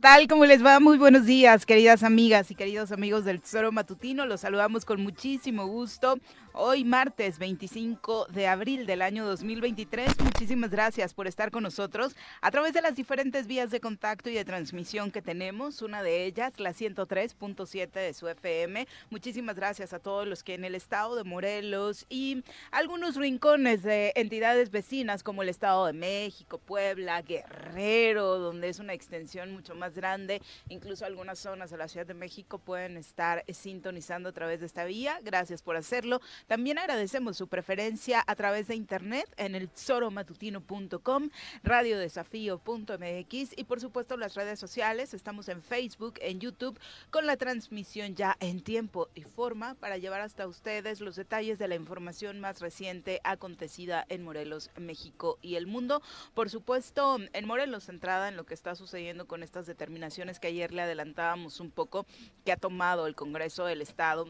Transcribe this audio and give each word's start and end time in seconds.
tal? 0.00 0.28
¿Cómo 0.28 0.46
les 0.46 0.64
va? 0.64 0.80
Muy 0.80 0.96
buenos 0.96 1.26
días, 1.26 1.66
queridas 1.66 2.02
amigas 2.02 2.50
y 2.50 2.54
queridos 2.54 2.90
amigos 2.90 3.26
del 3.26 3.40
Tesoro 3.40 3.70
Matutino. 3.70 4.24
Los 4.24 4.40
saludamos 4.40 4.86
con 4.86 5.02
muchísimo 5.02 5.66
gusto. 5.66 6.18
Hoy 6.52 6.82
martes 6.82 7.38
25 7.38 8.26
de 8.26 8.48
abril 8.48 8.84
del 8.84 9.02
año 9.02 9.24
2023. 9.24 10.18
Muchísimas 10.18 10.70
gracias 10.70 11.14
por 11.14 11.28
estar 11.28 11.52
con 11.52 11.62
nosotros 11.62 12.16
a 12.40 12.50
través 12.50 12.72
de 12.72 12.82
las 12.82 12.96
diferentes 12.96 13.46
vías 13.46 13.70
de 13.70 13.78
contacto 13.80 14.28
y 14.30 14.34
de 14.34 14.44
transmisión 14.44 15.12
que 15.12 15.22
tenemos. 15.22 15.80
Una 15.80 16.02
de 16.02 16.24
ellas, 16.24 16.58
la 16.58 16.70
103.7 16.70 17.92
de 17.92 18.12
su 18.14 18.26
FM. 18.26 18.88
Muchísimas 19.10 19.54
gracias 19.54 19.92
a 19.92 20.00
todos 20.00 20.26
los 20.26 20.42
que 20.42 20.54
en 20.54 20.64
el 20.64 20.74
estado 20.74 21.14
de 21.14 21.22
Morelos 21.22 22.04
y 22.08 22.42
algunos 22.72 23.14
rincones 23.14 23.84
de 23.84 24.12
entidades 24.16 24.72
vecinas 24.72 25.22
como 25.22 25.42
el 25.42 25.48
estado 25.50 25.86
de 25.86 25.92
México, 25.92 26.58
Puebla, 26.58 27.22
Guerrero, 27.22 28.38
donde 28.40 28.70
es 28.70 28.80
una 28.80 28.92
extensión 28.92 29.52
mucho 29.52 29.76
más 29.76 29.94
grande. 29.94 30.42
Incluso 30.68 31.06
algunas 31.06 31.38
zonas 31.38 31.70
de 31.70 31.76
la 31.76 31.86
Ciudad 31.86 32.06
de 32.06 32.14
México 32.14 32.58
pueden 32.58 32.96
estar 32.96 33.44
sintonizando 33.48 34.30
a 34.30 34.32
través 34.32 34.58
de 34.58 34.66
esta 34.66 34.84
vía. 34.84 35.20
Gracias 35.22 35.62
por 35.62 35.76
hacerlo. 35.76 36.20
También 36.46 36.78
agradecemos 36.78 37.36
su 37.36 37.48
preferencia 37.48 38.22
a 38.26 38.34
través 38.34 38.68
de 38.68 38.74
internet 38.74 39.26
en 39.36 39.54
el 39.54 39.70
soromatutino.com, 39.74 41.30
radiodesafío.mx 41.62 43.58
y 43.58 43.64
por 43.64 43.80
supuesto 43.80 44.16
las 44.16 44.34
redes 44.34 44.58
sociales. 44.58 45.14
Estamos 45.14 45.48
en 45.48 45.62
Facebook, 45.62 46.14
en 46.20 46.40
YouTube, 46.40 46.78
con 47.10 47.26
la 47.26 47.36
transmisión 47.36 48.14
ya 48.14 48.36
en 48.40 48.62
tiempo 48.62 49.08
y 49.14 49.22
forma 49.22 49.74
para 49.74 49.98
llevar 49.98 50.20
hasta 50.20 50.46
ustedes 50.46 51.00
los 51.00 51.16
detalles 51.16 51.58
de 51.58 51.68
la 51.68 51.74
información 51.74 52.40
más 52.40 52.60
reciente 52.60 53.20
acontecida 53.24 54.04
en 54.08 54.24
Morelos, 54.24 54.70
México 54.76 55.38
y 55.42 55.56
el 55.56 55.66
mundo. 55.66 56.02
Por 56.34 56.50
supuesto, 56.50 57.18
en 57.32 57.46
Morelos, 57.46 57.84
centrada 57.84 58.28
en 58.28 58.36
lo 58.36 58.44
que 58.44 58.54
está 58.54 58.74
sucediendo 58.74 59.26
con 59.26 59.42
estas 59.42 59.66
determinaciones 59.66 60.40
que 60.40 60.48
ayer 60.48 60.72
le 60.72 60.82
adelantábamos 60.82 61.60
un 61.60 61.70
poco 61.70 62.06
que 62.44 62.52
ha 62.52 62.56
tomado 62.56 63.06
el 63.06 63.14
Congreso 63.14 63.64
del 63.64 63.82
Estado 63.82 64.26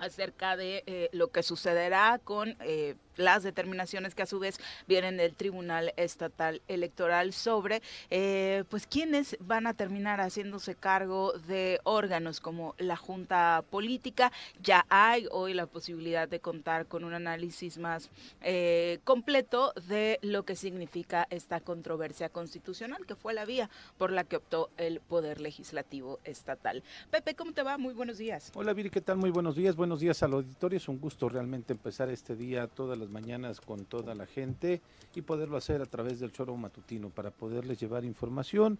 acerca 0.00 0.56
de 0.56 0.82
eh, 0.86 1.08
lo 1.12 1.28
que 1.28 1.42
sucederá 1.42 2.18
con 2.22 2.56
eh, 2.60 2.96
las 3.20 3.42
determinaciones 3.42 4.14
que 4.14 4.22
a 4.22 4.26
su 4.26 4.38
vez 4.38 4.58
vienen 4.88 5.16
del 5.16 5.34
Tribunal 5.34 5.92
Estatal 5.96 6.62
Electoral 6.68 7.32
sobre 7.32 7.82
eh, 8.10 8.64
pues 8.68 8.86
quiénes 8.86 9.36
van 9.40 9.66
a 9.66 9.74
terminar 9.74 10.20
haciéndose 10.20 10.74
cargo 10.74 11.32
de 11.46 11.80
órganos 11.84 12.40
como 12.40 12.74
la 12.78 12.96
Junta 12.96 13.62
Política. 13.70 14.32
Ya 14.62 14.86
hay 14.88 15.28
hoy 15.30 15.54
la 15.54 15.66
posibilidad 15.66 16.28
de 16.28 16.40
contar 16.40 16.86
con 16.86 17.04
un 17.04 17.14
análisis 17.14 17.78
más 17.78 18.10
eh, 18.40 18.98
completo 19.04 19.72
de 19.88 20.18
lo 20.22 20.44
que 20.44 20.56
significa 20.56 21.26
esta 21.30 21.60
controversia 21.60 22.28
constitucional, 22.30 23.04
que 23.06 23.14
fue 23.14 23.34
la 23.34 23.44
vía 23.44 23.68
por 23.98 24.10
la 24.10 24.24
que 24.24 24.36
optó 24.36 24.70
el 24.78 25.00
Poder 25.00 25.40
Legislativo 25.40 26.18
Estatal. 26.24 26.82
Pepe, 27.10 27.34
¿cómo 27.34 27.52
te 27.52 27.62
va? 27.62 27.76
Muy 27.78 27.92
buenos 27.92 28.18
días. 28.18 28.50
Hola 28.54 28.72
Viri, 28.72 28.90
¿qué 28.90 29.00
tal? 29.00 29.18
Muy 29.18 29.30
buenos 29.30 29.56
días. 29.56 29.76
Días 29.98 30.22
al 30.22 30.34
auditorio. 30.34 30.76
Es 30.76 30.88
un 30.88 31.00
gusto 31.00 31.28
realmente 31.28 31.72
empezar 31.72 32.08
este 32.10 32.36
día 32.36 32.68
todas 32.68 32.96
las 32.96 33.08
mañanas 33.08 33.60
con 33.60 33.84
toda 33.86 34.14
la 34.14 34.26
gente 34.26 34.80
y 35.14 35.22
poderlo 35.22 35.56
hacer 35.56 35.82
a 35.82 35.86
través 35.86 36.20
del 36.20 36.30
choro 36.30 36.56
matutino 36.56 37.10
para 37.10 37.32
poderles 37.32 37.80
llevar 37.80 38.04
información 38.04 38.78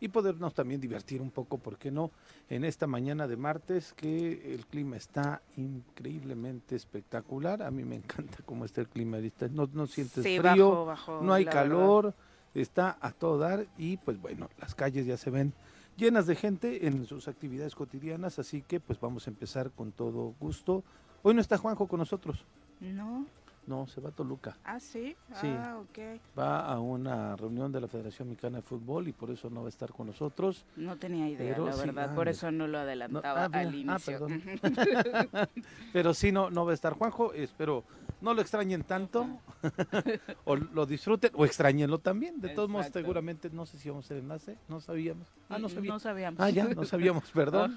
y 0.00 0.08
podernos 0.08 0.54
también 0.54 0.80
divertir 0.80 1.20
un 1.20 1.30
poco, 1.30 1.58
¿por 1.58 1.78
qué 1.78 1.90
no? 1.90 2.10
En 2.48 2.64
esta 2.64 2.86
mañana 2.86 3.28
de 3.28 3.36
martes 3.36 3.92
que 3.92 4.54
el 4.54 4.66
clima 4.66 4.96
está 4.96 5.42
increíblemente 5.56 6.74
espectacular. 6.74 7.62
A 7.62 7.70
mí 7.70 7.84
me 7.84 7.96
encanta 7.96 8.38
cómo 8.44 8.64
está 8.64 8.80
el 8.80 8.88
clima. 8.88 9.18
No, 9.50 9.68
no 9.72 9.86
sientes 9.86 10.24
Sí, 10.24 10.38
frío, 10.38 10.84
bajo, 10.84 10.84
bajo, 10.86 11.20
no 11.22 11.32
hay 11.32 11.44
calor, 11.44 12.14
está 12.54 12.98
a 13.00 13.12
todo 13.12 13.38
dar 13.38 13.66
y 13.78 13.98
pues 13.98 14.20
bueno, 14.20 14.48
las 14.58 14.74
calles 14.74 15.06
ya 15.06 15.16
se 15.16 15.30
ven 15.30 15.52
llenas 16.00 16.26
de 16.26 16.34
gente 16.34 16.86
en 16.86 17.06
sus 17.06 17.28
actividades 17.28 17.74
cotidianas, 17.74 18.38
así 18.38 18.62
que 18.62 18.80
pues 18.80 18.98
vamos 18.98 19.26
a 19.26 19.30
empezar 19.30 19.70
con 19.70 19.92
todo 19.92 20.34
gusto. 20.40 20.82
Hoy 21.22 21.34
no 21.34 21.40
está 21.40 21.58
Juanjo 21.58 21.86
con 21.86 21.98
nosotros. 21.98 22.44
No. 22.80 23.26
No, 23.66 23.86
se 23.86 24.00
va 24.00 24.08
a 24.08 24.12
Toluca. 24.12 24.56
Ah, 24.64 24.80
sí. 24.80 25.16
Sí. 25.40 25.46
Ah, 25.46 25.78
ok. 25.78 26.20
Va 26.38 26.66
a 26.66 26.80
una 26.80 27.36
reunión 27.36 27.70
de 27.70 27.80
la 27.80 27.88
Federación 27.88 28.28
Mexicana 28.28 28.58
de 28.58 28.62
Fútbol 28.62 29.08
y 29.08 29.12
por 29.12 29.30
eso 29.30 29.48
no 29.50 29.60
va 29.60 29.66
a 29.66 29.68
estar 29.68 29.92
con 29.92 30.08
nosotros. 30.08 30.64
No 30.76 30.96
tenía 30.96 31.28
idea, 31.28 31.54
Pero 31.54 31.66
la 31.66 31.72
sí, 31.72 31.86
verdad, 31.86 32.08
ah, 32.10 32.14
por 32.14 32.28
eso 32.28 32.50
no 32.50 32.66
lo 32.66 32.78
No, 32.78 32.78
adelantaba 32.78 33.44
ah, 33.44 33.50
al 33.52 33.68
ah, 33.68 33.76
inicio. 33.76 34.18
perdón. 34.18 34.42
Pero 35.92 36.14
sí, 36.14 36.32
no, 36.32 36.50
no 36.50 36.64
va 36.64 36.72
a 36.72 36.74
estar 36.74 36.94
Juanjo. 36.94 37.32
Espero 37.32 37.84
no 38.20 38.34
lo 38.34 38.42
extrañen 38.42 38.82
tanto 38.82 39.26
o 40.44 40.56
lo 40.56 40.86
disfruten 40.86 41.30
o 41.34 41.44
extrañenlo 41.44 41.98
también. 41.98 42.40
De 42.40 42.50
todos 42.50 42.68
modos, 42.68 42.88
seguramente, 42.92 43.50
no 43.50 43.66
sé 43.66 43.78
si 43.78 43.88
vamos 43.88 44.04
a 44.04 44.06
hacer 44.06 44.16
enlace. 44.18 44.58
No 44.68 44.80
sabíamos. 44.80 45.28
Ah, 45.48 45.58
no 45.58 45.68
sabíamos. 45.68 45.94
No 45.94 46.00
sabíamos. 46.00 46.40
Ah, 46.40 46.50
ya, 46.50 46.64
no 46.64 46.84
sabíamos, 46.84 47.24
perdón. 47.34 47.76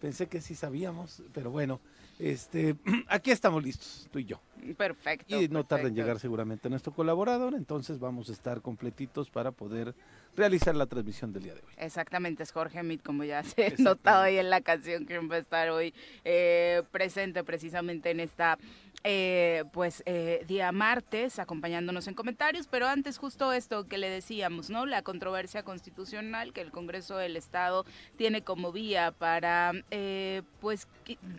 Pensé 0.00 0.26
que 0.28 0.40
sí 0.40 0.54
sabíamos, 0.54 1.22
pero 1.32 1.50
bueno, 1.50 1.80
este, 2.18 2.76
aquí 3.08 3.30
estamos 3.30 3.62
listos, 3.62 4.08
tú 4.10 4.18
y 4.18 4.24
yo. 4.24 4.40
Perfecto. 4.76 5.40
Y 5.40 5.48
no 5.48 5.64
tarda 5.64 5.82
en 5.82 5.88
perfecto. 5.88 5.94
llegar 5.94 6.18
seguramente 6.20 6.70
nuestro 6.70 6.92
colaborador, 6.92 7.54
entonces 7.54 7.98
vamos 7.98 8.28
a 8.28 8.32
estar 8.32 8.60
completitos 8.60 9.30
para 9.30 9.50
poder 9.50 9.94
realizar 10.36 10.74
la 10.74 10.86
transmisión 10.86 11.32
del 11.32 11.42
día 11.44 11.54
de 11.54 11.60
hoy. 11.60 11.72
Exactamente, 11.76 12.42
es 12.42 12.52
Jorge 12.52 12.82
Mit, 12.82 13.02
como 13.02 13.24
ya 13.24 13.42
se 13.42 13.66
ha 13.66 13.74
notado 13.78 14.22
ahí 14.22 14.38
en 14.38 14.50
la 14.50 14.60
canción 14.60 15.06
que 15.06 15.18
va 15.18 15.36
a 15.36 15.38
estar 15.38 15.70
hoy 15.70 15.94
eh, 16.24 16.82
presente 16.90 17.44
precisamente 17.44 18.10
en 18.10 18.20
esta 18.20 18.58
eh, 19.04 19.64
pues 19.72 20.04
eh, 20.06 20.44
día 20.46 20.70
martes 20.70 21.40
acompañándonos 21.40 22.06
en 22.06 22.14
comentarios, 22.14 22.68
pero 22.68 22.86
antes 22.86 23.18
justo 23.18 23.52
esto 23.52 23.88
que 23.88 23.98
le 23.98 24.08
decíamos, 24.08 24.70
¿no? 24.70 24.86
La 24.86 25.02
controversia 25.02 25.64
constitucional 25.64 26.52
que 26.52 26.60
el 26.60 26.70
Congreso 26.70 27.16
del 27.16 27.36
Estado 27.36 27.84
tiene 28.16 28.42
como 28.42 28.70
vía 28.70 29.10
para, 29.10 29.72
eh, 29.90 30.42
pues, 30.60 30.86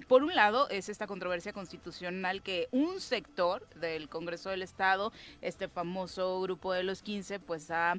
por 0.10 0.24
un 0.24 0.36
lado 0.36 0.70
es 0.70 0.90
esta 0.90 1.08
controversia 1.08 1.54
constitucional 1.54 2.42
que 2.42 2.68
un 2.72 3.00
sector 3.00 3.66
del 3.76 4.10
Congreso 4.10 4.50
del 4.50 4.62
Estado, 4.62 5.14
este 5.42 5.70
famoso 5.70 6.42
grupo 6.42 6.74
de 6.74 6.84
los 6.84 7.02
15, 7.02 7.40
pues 7.40 7.72
ha 7.72 7.96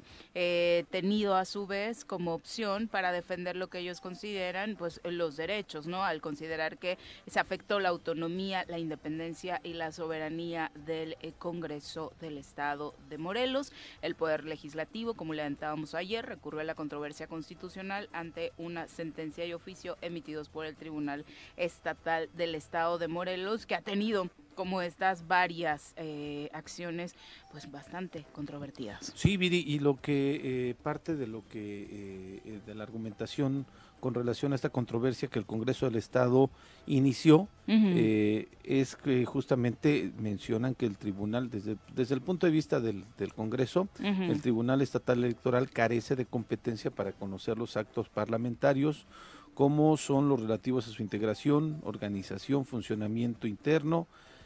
tenido 0.91 1.35
a 1.35 1.45
su 1.45 1.65
vez 1.65 2.05
como 2.05 2.33
opción 2.33 2.87
para 2.87 3.11
defender 3.11 3.55
lo 3.55 3.67
que 3.67 3.79
ellos 3.79 3.99
consideran, 3.99 4.75
pues, 4.75 5.01
los 5.03 5.37
derechos, 5.37 5.87
¿no? 5.87 6.03
Al 6.03 6.21
considerar 6.21 6.77
que 6.77 6.99
se 7.25 7.39
afectó 7.39 7.79
la 7.79 7.89
autonomía, 7.89 8.65
la 8.67 8.77
independencia 8.77 9.54
y 9.63 9.73
la 9.73 9.91
soberanía 9.91 10.71
del 10.85 11.17
eh, 11.21 11.33
Congreso 11.37 12.13
del 12.19 12.37
Estado 12.37 12.95
de 13.09 13.17
Morelos. 13.17 13.71
El 14.01 14.15
Poder 14.15 14.45
Legislativo, 14.45 15.13
como 15.13 15.33
le 15.33 15.41
adelantábamos 15.41 15.95
ayer, 15.95 16.25
recurrió 16.25 16.61
a 16.61 16.63
la 16.63 16.75
controversia 16.75 17.27
constitucional 17.27 18.09
ante 18.13 18.53
una 18.57 18.87
sentencia 18.87 19.45
y 19.45 19.53
oficio 19.53 19.97
emitidos 20.01 20.49
por 20.49 20.65
el 20.65 20.75
Tribunal 20.75 21.25
Estatal 21.57 22.29
del 22.33 22.55
Estado 22.55 22.97
de 22.97 23.07
Morelos, 23.07 23.65
que 23.65 23.75
ha 23.75 23.81
tenido 23.81 24.29
como 24.55 24.81
estas 24.81 25.27
varias 25.27 25.93
eh, 25.97 26.49
acciones 26.53 27.13
pues 27.51 27.69
bastante 27.69 28.25
controvertidas. 28.31 29.11
Sí, 29.15 29.35
Viri, 29.35 29.63
y 29.67 29.79
lo 29.79 29.99
que 29.99 30.69
eh, 30.69 30.75
parte 30.75 31.15
de 31.15 31.27
lo 31.27 31.45
que 31.47 32.61
de 32.65 32.75
la 32.75 32.83
argumentación 32.83 33.65
con 34.05 34.13
relación 34.13 34.51
a 34.51 34.55
esta 34.55 34.69
controversia 34.69 35.29
que 35.29 35.39
el 35.39 35.47
Congreso 35.47 35.87
del 35.87 35.95
Estado 35.95 36.51
inició 36.85 37.47
eh, 37.65 38.47
es 38.63 38.95
que 38.95 39.25
justamente 39.25 40.11
mencionan 40.19 40.75
que 40.75 40.85
el 40.85 40.95
tribunal, 40.95 41.49
desde, 41.49 41.77
desde 41.95 42.13
el 42.13 42.21
punto 42.21 42.45
de 42.45 42.51
vista 42.51 42.79
del, 42.79 43.03
Congreso, 43.35 43.87
el 43.97 44.43
Tribunal 44.43 44.83
Estatal 44.83 45.23
Electoral 45.23 45.71
carece 45.71 46.15
de 46.15 46.27
competencia 46.27 46.91
para 46.91 47.13
conocer 47.13 47.57
los 47.57 47.77
actos 47.77 48.07
parlamentarios, 48.07 49.07
como 49.55 49.97
son 49.97 50.29
los 50.29 50.39
relativos 50.39 50.87
a 50.87 50.91
su 50.91 51.01
integración, 51.01 51.81
organización, 51.83 52.65
funcionamiento 52.65 53.47
interno, 53.47 54.05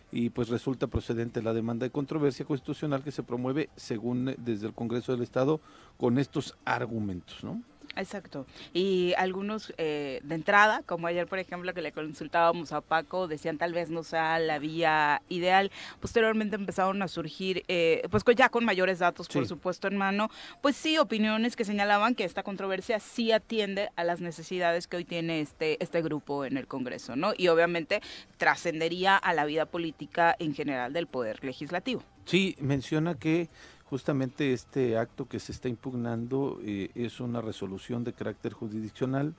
y 0.10 0.30
pues 0.30 0.48
resulta 0.48 0.88
procedente 0.88 1.42
la 1.42 1.54
demanda 1.54 1.86
de 1.86 1.92
controversia 1.92 2.46
constitucional 2.46 3.04
que 3.04 3.12
se 3.12 3.24
promueve 3.24 3.68
según 3.76 4.34
desde 4.38 4.68
el 4.68 4.74
Congreso 4.74 5.12
del 5.12 5.22
Estado 5.22 5.60
con 5.98 6.18
estos 6.18 6.56
argumentos, 6.64 7.44
¿no? 7.44 7.62
Exacto. 7.96 8.46
Y 8.74 9.14
algunos 9.18 9.74
eh, 9.78 10.22
de 10.24 10.36
entrada, 10.36 10.84
como 10.86 11.08
ayer, 11.08 11.28
por 11.28 11.40
ejemplo, 11.40 11.74
que 11.74 11.82
le 11.82 11.92
consultábamos 11.92 12.72
a 12.72 12.82
Paco, 12.82 13.28
decían 13.28 13.58
tal 13.58 13.74
vez 13.74 13.90
no 13.90 14.04
sea 14.04 14.40
la 14.40 14.60
vía 14.60 15.22
ideal. 15.30 15.72
Posteriormente 16.00 16.56
empezaron 16.56 17.02
a 17.02 17.08
surgir, 17.08 17.64
eh, 17.68 18.08
pues 18.10 18.24
ya 18.36 18.50
con 18.50 18.64
mayores 18.64 19.00
datos, 19.00 19.28
por 19.28 19.48
supuesto, 19.48 19.88
en 19.88 19.98
mano, 19.98 20.30
pues 20.62 20.76
sí, 20.76 20.98
opiniones 20.98 21.56
que 21.56 21.66
señalaban 21.66 22.16
que 22.16 22.24
esta 22.24 22.44
controversia 22.44 23.00
sí 23.00 23.32
atiende 23.32 23.90
a 23.96 24.04
las 24.04 24.22
necesidades 24.22 24.88
que 24.88 24.98
hoy 24.98 25.06
tiene 25.06 25.42
este, 25.42 25.82
este 25.84 26.02
grupo 26.02 26.46
en 26.46 26.58
el 26.58 26.68
Congreso, 26.68 27.16
¿no? 27.16 27.34
Y 27.38 27.48
obviamente 27.48 28.02
trascendería 28.38 29.18
a 29.18 29.34
la 29.34 29.46
vida 29.46 29.66
política 29.66 30.36
en 30.40 30.54
general 30.54 30.94
del 30.94 31.08
Poder 31.08 31.44
Legislativo. 31.44 32.04
Sí, 32.26 32.56
menciona 32.60 33.16
que 33.16 33.50
Justamente 33.90 34.54
este 34.54 34.98
acto 35.00 35.28
que 35.28 35.40
se 35.40 35.52
está 35.52 35.68
impugnando 35.68 36.60
eh, 36.64 36.92
es 36.94 37.20
una 37.20 37.42
resolución 37.42 38.04
de 38.04 38.14
carácter 38.14 38.54
jurisdiccional 38.54 39.34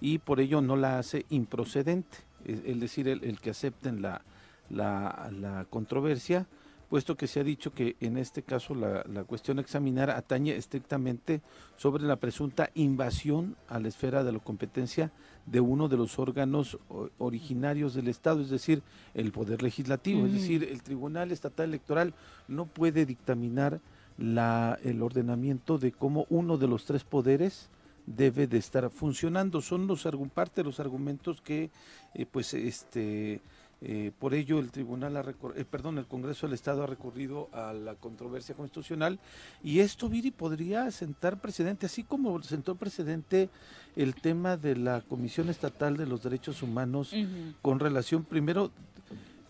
y 0.00 0.18
por 0.18 0.38
ello 0.38 0.60
no 0.60 0.76
la 0.76 1.00
hace 1.00 1.26
improcedente, 1.30 2.18
es, 2.44 2.78
decir, 2.78 3.08
el, 3.08 3.40
que 3.40 3.50
acepten 3.50 4.00
la, 4.00 4.22
la, 4.70 5.66
controversia, 5.68 6.46
puesto 6.88 7.16
que 7.16 7.26
se 7.26 7.40
ha 7.40 7.44
dicho 7.44 7.72
que 7.72 7.96
en 8.00 8.16
este 8.16 8.42
caso 8.42 8.74
la, 8.74 9.04
la, 9.12 9.24
cuestión 9.24 9.58
a 9.58 9.60
examinar 9.60 10.10
atañe 10.10 10.56
estrictamente 10.56 11.42
sobre 11.76 12.04
la 12.04 12.16
presunta 12.16 12.70
invasión 12.74 13.56
a 13.68 13.78
la 13.78 13.88
esfera 13.88 14.24
de 14.24 14.32
la 14.32 14.38
competencia 14.38 15.12
de 15.50 15.60
uno 15.60 15.88
de 15.88 15.96
los 15.96 16.18
órganos 16.18 16.78
originarios 17.18 17.94
del 17.94 18.08
Estado, 18.08 18.40
es 18.40 18.50
decir, 18.50 18.82
el 19.14 19.32
Poder 19.32 19.62
Legislativo. 19.62 20.26
Es 20.26 20.32
decir, 20.32 20.64
el 20.64 20.82
Tribunal 20.82 21.32
Estatal 21.32 21.68
Electoral 21.68 22.14
no 22.48 22.66
puede 22.66 23.06
dictaminar 23.06 23.80
la, 24.18 24.78
el 24.82 25.02
ordenamiento 25.02 25.78
de 25.78 25.92
cómo 25.92 26.26
uno 26.28 26.58
de 26.58 26.68
los 26.68 26.84
tres 26.84 27.04
poderes 27.04 27.70
debe 28.06 28.46
de 28.46 28.58
estar 28.58 28.90
funcionando. 28.90 29.62
Son 29.62 29.86
los 29.86 30.06
parte 30.34 30.60
de 30.60 30.64
los 30.64 30.80
argumentos 30.80 31.40
que, 31.40 31.70
eh, 32.14 32.26
pues, 32.26 32.52
este 32.54 33.40
eh, 33.80 34.10
por 34.18 34.34
ello, 34.34 34.58
el 34.58 34.72
tribunal, 34.72 35.16
ha 35.16 35.20
eh, 35.54 35.64
perdón, 35.64 35.98
el 35.98 36.06
Congreso 36.06 36.46
del 36.46 36.54
Estado 36.54 36.82
ha 36.82 36.86
recurrido 36.88 37.48
a 37.52 37.72
la 37.72 37.94
controversia 37.94 38.56
constitucional 38.56 39.20
y 39.62 39.78
esto, 39.78 40.08
Viri, 40.08 40.32
podría 40.32 40.90
sentar 40.90 41.40
precedente, 41.40 41.86
así 41.86 42.02
como 42.02 42.42
sentó 42.42 42.74
precedente 42.74 43.50
el 43.94 44.16
tema 44.16 44.56
de 44.56 44.74
la 44.74 45.00
Comisión 45.02 45.48
Estatal 45.48 45.96
de 45.96 46.06
los 46.06 46.24
Derechos 46.24 46.62
Humanos 46.62 47.14
con 47.62 47.78
relación 47.78 48.24
primero 48.24 48.72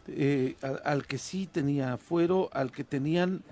eh, 0.09 0.57
al, 0.85 1.07
que 1.07 1.17
sí 1.17 1.49
tenía 1.51 1.97
fuero, 1.97 2.51
al 2.53 2.71
que 2.71 2.85
tenían 2.85 3.43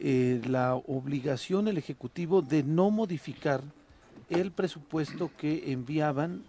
la 0.00 0.74
obligación 0.74 1.68
el 1.68 1.78
Ejecutivo 1.78 2.42
de 2.42 2.64
no 2.64 2.90
modificar 2.90 3.62
el 4.30 4.50
presupuesto 4.50 5.30
que 5.36 5.70
enviaban 5.70 6.42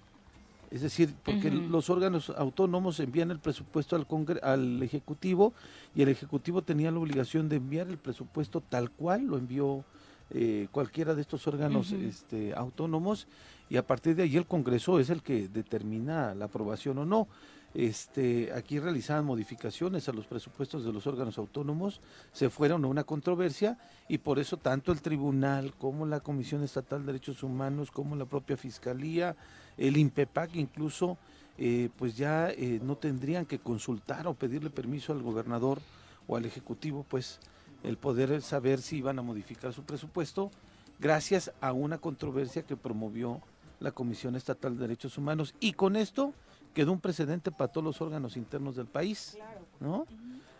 es 0.73 0.81
decir, 0.81 1.13
porque 1.23 1.51
los 1.51 1.91
órganos 1.91 2.31
autónomos 2.31 2.99
envían 2.99 3.29
el 3.29 3.37
presupuesto 3.37 3.95
al, 3.95 4.07
al 4.41 4.81
Ejecutivo 4.81 5.53
y 5.93 6.01
el 6.01 6.09
Ejecutivo 6.09 6.63
tenía 6.63 6.89
la 6.89 6.97
obligación 6.97 7.47
de 7.47 7.57
enviar 7.57 7.87
el 7.89 7.99
presupuesto 7.99 8.59
tal 8.59 8.89
cual 8.89 9.27
lo 9.27 9.37
envió 9.37 9.85
eh, 10.31 10.67
cualquiera 10.71 11.13
de 11.13 11.21
estos 11.21 11.45
órganos 11.45 11.91
este, 11.91 12.55
autónomos 12.55 13.27
y 13.69 13.77
a 13.77 13.85
partir 13.85 14.15
de 14.15 14.23
ahí 14.23 14.35
el 14.35 14.47
Congreso 14.47 14.99
es 14.99 15.11
el 15.11 15.21
que 15.21 15.47
determina 15.47 16.33
la 16.33 16.45
aprobación 16.45 16.97
o 16.97 17.05
no. 17.05 17.27
Este, 17.75 18.51
aquí 18.53 18.79
realizaban 18.79 19.25
modificaciones 19.25 20.09
a 20.09 20.13
los 20.13 20.25
presupuestos 20.25 20.85
de 20.85 20.91
los 20.91 21.05
órganos 21.05 21.37
autónomos, 21.37 22.01
se 22.31 22.49
fueron 22.49 22.83
a 22.83 22.87
una 22.87 23.03
controversia 23.03 23.77
y 24.07 24.17
por 24.19 24.39
eso 24.39 24.57
tanto 24.57 24.91
el 24.91 25.01
tribunal 25.01 25.73
como 25.75 26.07
la 26.07 26.19
Comisión 26.19 26.63
Estatal 26.63 27.01
de 27.01 27.13
Derechos 27.13 27.43
Humanos 27.43 27.91
como 27.91 28.15
la 28.15 28.25
propia 28.25 28.57
Fiscalía, 28.57 29.35
el 29.77 29.97
INPEPAC 29.97 30.55
incluso, 30.55 31.17
eh, 31.57 31.89
pues 31.97 32.17
ya 32.17 32.49
eh, 32.49 32.79
no 32.83 32.95
tendrían 32.95 33.45
que 33.45 33.59
consultar 33.59 34.27
o 34.27 34.33
pedirle 34.33 34.69
permiso 34.69 35.13
al 35.13 35.21
gobernador 35.21 35.79
o 36.27 36.35
al 36.35 36.45
ejecutivo, 36.45 37.05
pues 37.07 37.39
el 37.83 37.97
poder 37.97 38.41
saber 38.41 38.81
si 38.81 38.97
iban 38.97 39.19
a 39.19 39.21
modificar 39.21 39.73
su 39.73 39.83
presupuesto 39.83 40.51
gracias 40.99 41.51
a 41.59 41.73
una 41.73 41.97
controversia 41.97 42.63
que 42.63 42.77
promovió 42.77 43.41
la 43.79 43.91
Comisión 43.91 44.35
Estatal 44.35 44.75
de 44.75 44.81
Derechos 44.81 45.17
Humanos. 45.17 45.53
Y 45.59 45.73
con 45.73 45.95
esto 45.95 46.33
quedó 46.73 46.91
un 46.91 47.01
precedente 47.01 47.51
para 47.51 47.71
todos 47.71 47.83
los 47.83 48.01
órganos 48.01 48.37
internos 48.37 48.75
del 48.75 48.87
país, 48.87 49.37
¿no? 49.79 50.07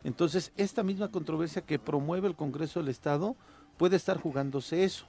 Entonces, 0.04 0.52
esta 0.58 0.84
misma 0.84 1.10
controversia 1.10 1.62
que 1.62 1.80
promueve 1.80 2.28
el 2.28 2.36
Congreso 2.36 2.82
del 2.82 2.90
Estado 2.90 3.38
puede 3.78 3.96
estar 3.96 4.18
jugándose 4.18 4.84
eso 4.84 5.06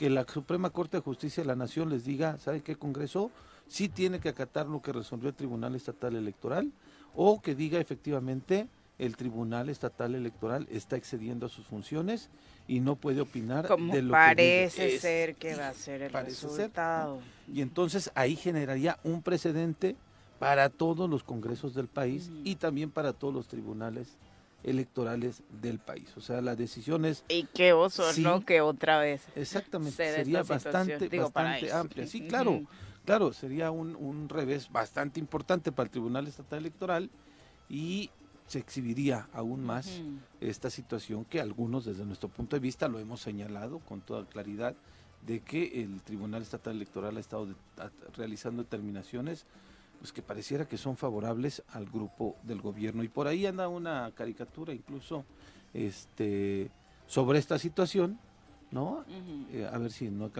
que 0.00 0.08
la 0.08 0.24
Suprema 0.26 0.70
Corte 0.70 0.96
de 0.96 1.02
Justicia 1.02 1.42
de 1.42 1.46
la 1.46 1.56
Nación 1.56 1.90
les 1.90 2.06
diga, 2.06 2.38
¿sabe 2.38 2.62
qué 2.62 2.74
Congreso? 2.74 3.30
Sí 3.68 3.90
tiene 3.90 4.18
que 4.18 4.30
acatar 4.30 4.66
lo 4.66 4.80
que 4.80 4.94
resolvió 4.94 5.28
el 5.28 5.34
Tribunal 5.34 5.74
Estatal 5.74 6.16
Electoral 6.16 6.72
o 7.14 7.42
que 7.42 7.54
diga 7.54 7.78
efectivamente 7.78 8.66
el 8.98 9.14
Tribunal 9.18 9.68
Estatal 9.68 10.14
Electoral 10.14 10.66
está 10.70 10.96
excediendo 10.96 11.44
a 11.44 11.48
sus 11.50 11.66
funciones 11.66 12.30
y 12.66 12.80
no 12.80 12.96
puede 12.96 13.20
opinar 13.20 13.68
de 13.68 14.00
lo 14.00 14.12
parece 14.12 14.88
que 14.88 14.98
ser 14.98 15.34
que 15.34 15.54
va 15.54 15.68
a 15.68 15.74
ser 15.74 16.00
el 16.00 16.12
resultado. 16.14 17.20
Y 17.52 17.60
entonces 17.60 18.10
ahí 18.14 18.36
generaría 18.36 18.98
un 19.04 19.20
precedente 19.20 19.96
para 20.38 20.70
todos 20.70 21.10
los 21.10 21.24
congresos 21.24 21.74
del 21.74 21.88
país 21.88 22.30
y 22.42 22.54
también 22.54 22.90
para 22.90 23.12
todos 23.12 23.34
los 23.34 23.48
tribunales 23.48 24.16
electorales 24.62 25.42
del 25.60 25.78
país. 25.78 26.08
O 26.16 26.20
sea, 26.20 26.40
la 26.40 26.56
decisión 26.56 27.04
es... 27.04 27.24
Y 27.28 27.44
qué 27.54 27.72
oso, 27.72 28.04
¿no? 28.18 28.44
Que 28.44 28.60
otra 28.60 28.98
vez. 28.98 29.22
Exactamente, 29.34 30.14
sería 30.14 30.42
bastante, 30.42 31.08
bastante 31.18 31.72
amplia. 31.72 32.06
Sí, 32.06 32.26
claro, 32.26 32.62
claro, 33.04 33.32
sería 33.32 33.70
un, 33.70 33.96
un 33.96 34.28
revés 34.28 34.70
bastante 34.70 35.20
importante 35.20 35.72
para 35.72 35.86
el 35.86 35.90
Tribunal 35.90 36.26
Estatal 36.26 36.58
Electoral 36.58 37.10
y 37.68 38.10
se 38.46 38.58
exhibiría 38.58 39.28
aún 39.32 39.64
más 39.64 40.02
esta 40.40 40.70
situación 40.70 41.24
que 41.24 41.40
algunos 41.40 41.84
desde 41.84 42.04
nuestro 42.04 42.28
punto 42.28 42.56
de 42.56 42.60
vista 42.60 42.88
lo 42.88 42.98
hemos 42.98 43.20
señalado 43.20 43.78
con 43.78 44.00
toda 44.00 44.26
claridad 44.26 44.74
de 45.24 45.38
que 45.38 45.82
el 45.82 46.02
Tribunal 46.02 46.42
Estatal 46.42 46.74
Electoral 46.74 47.16
ha 47.16 47.20
estado 47.20 47.46
realizando 48.16 48.64
determinaciones 48.64 49.46
pues 50.00 50.12
que 50.12 50.22
pareciera 50.22 50.66
que 50.66 50.76
son 50.78 50.96
favorables 50.96 51.62
al 51.72 51.84
grupo 51.86 52.34
del 52.42 52.60
gobierno. 52.60 53.02
Y 53.04 53.08
por 53.08 53.28
ahí 53.28 53.46
anda 53.46 53.68
una 53.68 54.10
caricatura 54.14 54.72
incluso 54.72 55.24
este 55.74 56.70
sobre 57.06 57.38
esta 57.38 57.58
situación, 57.58 58.18
¿no? 58.70 59.04
Eh, 59.52 59.68
a 59.70 59.76
ver 59.78 59.90
si 59.92 60.08
no 60.08 60.30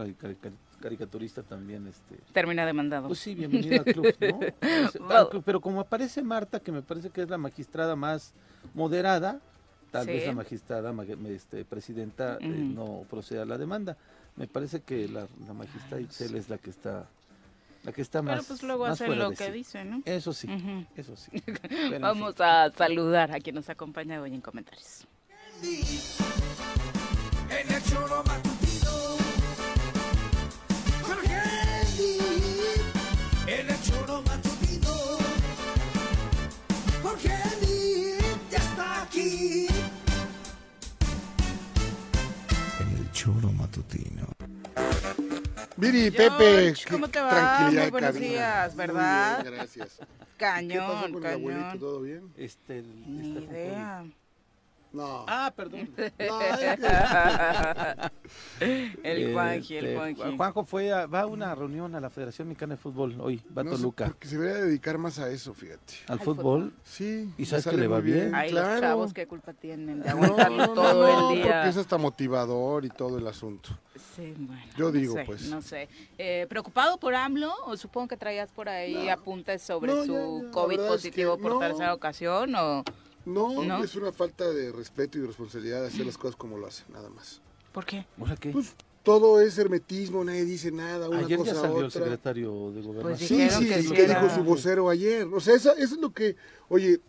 caricaturista 0.81 1.43
también, 1.43 1.87
este... 1.89 2.17
Termina 2.33 2.65
demandado. 2.65 3.09
Pues 3.09 3.19
sí, 3.19 3.35
bienvenido 3.35 3.81
al 3.81 3.85
club, 3.85 4.15
¿no? 4.21 4.41
Pues, 4.61 5.29
club, 5.31 5.43
Pero 5.45 5.61
como 5.61 5.81
aparece 5.81 6.23
Marta, 6.23 6.61
que 6.61 6.73
me 6.73 6.81
parece 6.81 7.11
que 7.11 7.23
es 7.23 7.29
la 7.29 7.39
magistrada 7.39 7.97
más 7.97 8.33
moderada, 8.73 9.41
tal 9.91 10.07
Sí. 10.07 10.13
vez 10.13 10.27
la 10.27 10.33
magistrada, 10.33 10.93
ma- 10.93 11.05
este, 11.29 11.65
presidenta, 11.65 12.39
eh, 12.41 12.47
no 12.47 13.03
proceda 13.11 13.43
a 13.43 13.47
la 13.47 13.59
demanda. 13.59 13.97
Me 14.37 14.47
parece 14.47 14.81
que 14.81 15.09
la, 15.09 15.27
la 15.47 15.53
magistrada 15.53 16.01
Itzel 16.01 16.37
es 16.37 16.49
la 16.49 16.57
que 16.57 16.71
está, 16.71 17.09
la 17.83 17.93
que 17.93 18.03
está 18.03 18.23
Pero 18.23 18.37
más 18.37 18.47
pues 18.47 18.63
luego 18.63 18.85
hacen 18.87 19.19
lo 19.19 19.31
que 19.31 19.47
sí. 19.47 19.53
dice, 19.53 19.85
¿no? 19.85 20.03
Eso 20.05 20.33
sí, 20.33 20.49
Ujú. 20.49 20.85
eso 20.97 21.17
sí. 21.17 21.31
Pero, 21.63 21.97
en 21.97 22.03
Vamos 22.03 22.35
fin. 22.37 22.45
a 22.45 22.71
saludar 22.71 23.33
a 23.33 23.41
quien 23.41 23.55
nos 23.57 23.69
acompaña 23.69 24.21
hoy 24.21 24.35
en 24.35 24.41
comentarios. 24.41 25.07
Viri, 45.81 46.11
Pepe, 46.11 46.75
¿cómo 46.91 47.09
te 47.09 47.21
va? 47.21 47.31
tranquilidad 47.31 47.83
Muy 47.83 47.91
buenos 47.91 48.13
cabina. 48.13 48.27
días, 48.33 48.69
Muy 48.75 48.87
¿verdad? 48.87 49.43
bien, 49.43 49.55
gracias. 49.55 49.97
¿Qué 49.99 50.05
pasó 50.05 50.17
Cañón, 50.37 51.13
con 51.13 51.27
el 51.27 51.33
abuelito? 51.33 51.63
cañón. 51.65 51.79
¿Todo 51.81 52.01
bien? 52.03 52.33
Este, 52.37 52.79
el- 52.79 53.05
Ni. 53.07 53.49
No. 54.93 55.25
Ah, 55.29 55.53
perdón. 55.55 55.89
No, 56.19 56.41
es 56.41 56.59
que- 56.59 58.11
el 59.03 59.33
Juanji, 59.33 59.77
el 59.77 59.85
Este, 59.87 59.97
Juanji. 59.97 60.37
Juanjo 60.37 60.65
fue 60.65 60.93
a- 60.93 61.07
va 61.07 61.21
a 61.23 61.27
una 61.27 61.55
reunión 61.55 61.95
a 61.95 62.01
la 62.01 62.11
Federación 62.11 62.49
Mexicana 62.49 62.75
de 62.75 62.81
Fútbol 62.81 63.17
hoy, 63.21 63.43
va 63.57 63.63
a 63.63 63.65
no 63.65 63.71
sé 63.73 63.77
Toluca. 63.79 64.07
por 64.07 64.17
qué 64.17 64.29
se 64.29 64.39
debería 64.39 64.63
dedicar 64.63 64.99
más 64.99 65.19
a 65.19 65.29
eso, 65.31 65.55
fíjate. 65.55 65.95
Al 66.07 66.15
Al 66.15 66.19
fútbol. 66.25 66.35
fútbol. 66.37 66.73
Sí. 66.85 67.33
¿Y 67.39 67.45
sabes 67.47 67.67
que 67.67 67.77
le 67.77 67.87
va 67.89 68.01
bien? 68.01 68.35
Ay, 68.35 68.51
claro. 68.51 68.71
los 68.73 68.81
chavos, 68.81 69.13
¿qué 69.15 69.27
culpa 69.27 69.53
tienen 69.53 70.03
de 70.03 70.09
aguantarlo 70.11 70.57
no, 70.67 70.73
todo 70.75 70.93
no, 71.13 71.31
el 71.31 71.37
día? 71.37 71.45
porque 71.53 71.69
es 71.69 71.77
hasta 71.77 71.99
motivador 71.99 72.85
y 72.85 72.89
todo 72.91 73.19
el 73.19 73.27
asunto. 73.27 73.71
Sí, 74.17 74.35
bueno, 74.39 74.63
Yo 74.77 74.87
no 74.87 74.93
digo, 74.93 75.15
sé, 75.15 75.25
pues. 75.25 75.49
No 75.51 75.63
sé. 75.63 75.89
Eh, 76.19 76.47
¿Preocupado 76.49 76.99
por 76.99 77.15
AMLO? 77.15 77.53
¿O 77.67 77.77
supongo 77.77 78.09
que 78.09 78.17
traías 78.17 78.51
por 78.51 78.69
ahí 78.69 79.09
apuntes 79.09 79.63
sobre 79.63 79.93
No, 79.93 80.05
su 80.05 80.13
ya, 80.41 80.45
ya, 80.47 80.51
COVID 80.53 80.77
verdad 80.77 80.87
es 80.87 80.93
positivo 80.93 81.37
que 81.37 81.43
por 81.43 81.53
no. 81.53 81.59
tercera 81.59 81.95
ocasión? 81.95 82.55
¿O 82.55 82.85
No, 83.31 83.63
¿No? 83.63 83.83
es 83.85 83.95
una 83.97 84.13
falta 84.13 84.51
de 84.51 84.73
respeto 84.73 85.19
y 85.19 85.23
de 85.23 85.27
responsabilidad 85.29 85.81
de 85.83 85.87
hacer 85.89 86.05
las 86.07 86.19
cosas 86.19 86.37
como 86.37 86.59
lo 86.59 86.67
hacen, 86.67 86.87
nada 86.93 87.09
más. 87.11 87.41
por 87.73 87.85
qué? 87.87 88.07
¿Ahora 88.19 88.37
qué? 88.37 88.51
Pues 88.51 88.73
todo 89.03 89.41
es 89.41 89.57
hermetismo, 89.59 90.23
nadie 90.25 90.45
dice 90.45 90.71
nada, 90.73 91.09
una 91.09 91.21
Ayer 91.21 91.39
ya 91.39 91.53
cosa 91.55 91.67
el 91.67 91.73
otra. 91.73 91.91
secretario 91.91 92.71
de 92.73 92.83
gobernación. 92.83 93.03
Pues 93.03 93.19
Sí, 93.29 93.35
Dijeron 93.37 93.63
sí, 93.63 93.69
que 93.69 93.81
¿y 93.81 93.83
sí 93.85 93.93
qué 93.95 94.05
era- 94.05 94.23
dijo 94.23 94.35
su 94.35 94.45
vocero 94.45 94.89
ayer? 94.91 95.27
O 95.33 95.41
sea, 95.41 95.55
eso, 95.55 95.73
eso 95.77 95.95
es 95.95 96.01
lo 96.01 96.13
que, 96.13 96.37
oye, 96.69 97.01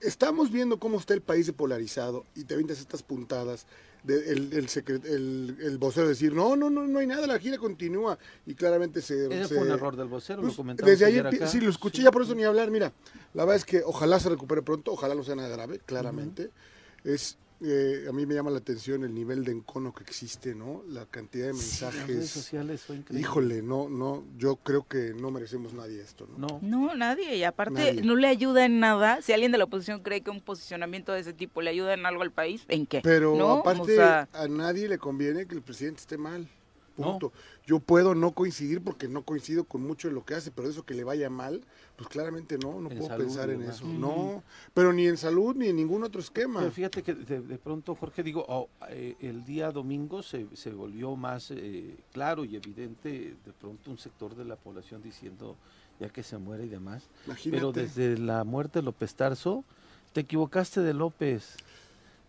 estamos 0.00 0.50
viendo 0.50 0.78
cómo 0.78 0.98
está 0.98 1.12
el 1.14 1.20
país 1.20 1.46
de 1.46 1.52
polarizado 1.52 2.24
y 2.34 2.44
te 2.44 2.54
avientas 2.54 2.78
estas 2.80 3.02
puntadas. 3.02 3.66
De, 4.02 4.32
el, 4.32 4.52
el, 4.52 4.66
secre- 4.68 5.04
el, 5.04 5.56
el 5.60 5.76
vocero 5.78 6.08
decir, 6.08 6.32
no, 6.34 6.56
no, 6.56 6.70
no, 6.70 6.86
no 6.86 6.98
hay 7.00 7.06
nada, 7.06 7.26
la 7.26 7.38
gira 7.38 7.58
continúa. 7.58 8.18
Y 8.46 8.54
claramente 8.54 9.02
se... 9.02 9.26
Ese 9.26 9.48
se- 9.48 9.54
fue 9.56 9.64
un 9.66 9.70
error 9.72 9.96
del 9.96 10.08
vocero, 10.08 10.40
pues, 10.40 10.52
lo 10.54 10.56
comentamos 10.56 10.90
desde 10.90 11.04
ayer 11.04 11.26
acá. 11.26 11.46
sí, 11.46 11.60
lo 11.60 11.68
escuché, 11.70 11.98
Sí. 11.98 12.04
ya 12.04 12.10
por 12.10 12.22
eso 12.22 12.34
ni 12.34 12.44
hablar. 12.44 12.70
Mira, 12.70 12.92
la 13.34 13.44
verdad 13.44 13.56
es 13.56 13.64
que 13.64 13.82
ojalá 13.84 14.18
se 14.18 14.28
recupere 14.30 14.62
pronto, 14.62 14.92
ojalá 14.92 15.14
no 15.14 15.22
sea 15.22 15.34
nada 15.34 15.48
grave, 15.48 15.80
claramente. 15.84 16.50
Es, 17.04 17.36
eh, 17.62 18.06
a 18.08 18.12
mí 18.12 18.24
me 18.26 18.34
llama 18.34 18.50
la 18.50 18.58
atención 18.58 19.04
el 19.04 19.14
nivel 19.14 19.44
de 19.44 19.52
encono 19.52 19.92
que 19.94 20.02
existe, 20.02 20.54
¿no? 20.54 20.82
La 20.88 21.04
cantidad 21.06 21.48
de 21.48 21.54
Sí, 21.54 21.84
las 21.84 21.94
redes 21.94 22.08
mensajes. 22.08 22.30
sociales 22.30 22.80
fue 22.82 22.96
increíble. 22.96 23.20
Híjole, 23.20 23.62
no, 23.62 23.88
no, 23.88 24.24
yo 24.38 24.56
creo 24.56 24.86
que 24.88 25.12
no 25.14 25.30
merecemos 25.30 25.72
nadie 25.74 26.00
esto, 26.00 26.26
¿no? 26.36 26.46
No, 26.46 26.58
No, 26.62 26.94
nadie. 26.94 27.36
Y 27.36 27.44
aparte, 27.44 27.94
Nadie. 27.94 28.02
no 28.02 28.16
le 28.16 28.28
ayuda 28.28 28.64
en 28.64 28.80
nada. 28.80 29.20
Si 29.22 29.32
alguien 29.32 29.52
de 29.52 29.58
la 29.58 29.64
oposición 29.64 30.00
cree 30.02 30.22
que 30.22 30.30
un 30.30 30.40
posicionamiento 30.40 31.12
de 31.12 31.20
ese 31.20 31.32
tipo 31.32 31.60
le 31.62 31.70
ayuda 31.70 31.94
en 31.94 32.06
algo 32.06 32.22
al 32.22 32.32
país, 32.32 32.64
¿en 32.68 32.86
qué? 32.86 33.00
Pero 33.02 33.36
¿No? 33.36 33.52
aparte, 33.58 33.80
O 33.82 33.84
sea, 33.86 34.28
a 34.32 34.48
nadie 34.48 34.88
le 34.88 34.98
conviene 34.98 35.46
que 35.46 35.54
el 35.54 35.62
presidente 35.62 36.00
esté 36.00 36.16
mal. 36.16 36.48
No. 36.96 37.12
Punto. 37.12 37.32
Yo 37.66 37.78
puedo 37.78 38.14
no 38.14 38.32
coincidir 38.32 38.82
porque 38.82 39.08
no 39.08 39.22
coincido 39.22 39.64
con 39.64 39.82
mucho 39.82 40.08
de 40.08 40.14
lo 40.14 40.24
que 40.24 40.34
hace, 40.34 40.50
pero 40.50 40.68
eso 40.68 40.84
que 40.84 40.94
le 40.94 41.04
vaya 41.04 41.30
mal, 41.30 41.62
pues 41.96 42.08
claramente 42.08 42.58
no, 42.58 42.80
no 42.80 42.90
En 42.90 42.98
puedo 42.98 43.08
salud 43.08 43.24
pensar 43.24 43.50
en 43.50 43.62
eso. 43.62 43.86
No, 43.86 44.42
pero 44.74 44.92
ni 44.92 45.06
en 45.06 45.16
salud 45.16 45.54
ni 45.54 45.68
en 45.68 45.76
ningún 45.76 46.02
otro 46.02 46.20
esquema. 46.20 46.60
Pero 46.60 46.72
fíjate 46.72 47.02
que 47.02 47.14
de, 47.14 47.40
de 47.40 47.58
pronto, 47.58 47.94
Jorge, 47.94 48.22
digo, 48.22 48.44
oh, 48.48 48.68
eh, 48.88 49.16
el 49.20 49.44
día 49.44 49.70
domingo 49.70 50.22
se, 50.22 50.46
se 50.54 50.70
volvió 50.70 51.16
más 51.16 51.50
eh, 51.50 51.96
claro 52.12 52.44
y 52.44 52.56
evidente 52.56 53.36
de 53.44 53.52
pronto 53.52 53.90
un 53.90 53.98
sector 53.98 54.34
de 54.34 54.44
la 54.44 54.56
población 54.56 55.02
diciendo 55.02 55.56
ya 56.00 56.08
que 56.08 56.22
se 56.22 56.38
muere 56.38 56.64
y 56.64 56.68
demás. 56.68 57.04
Imagínate. 57.26 57.60
Pero 57.60 57.72
desde 57.72 58.18
la 58.18 58.44
muerte 58.44 58.80
de 58.80 58.84
López 58.84 59.14
Tarso, 59.14 59.64
te 60.12 60.22
equivocaste 60.22 60.80
de 60.80 60.94
López. 60.94 61.56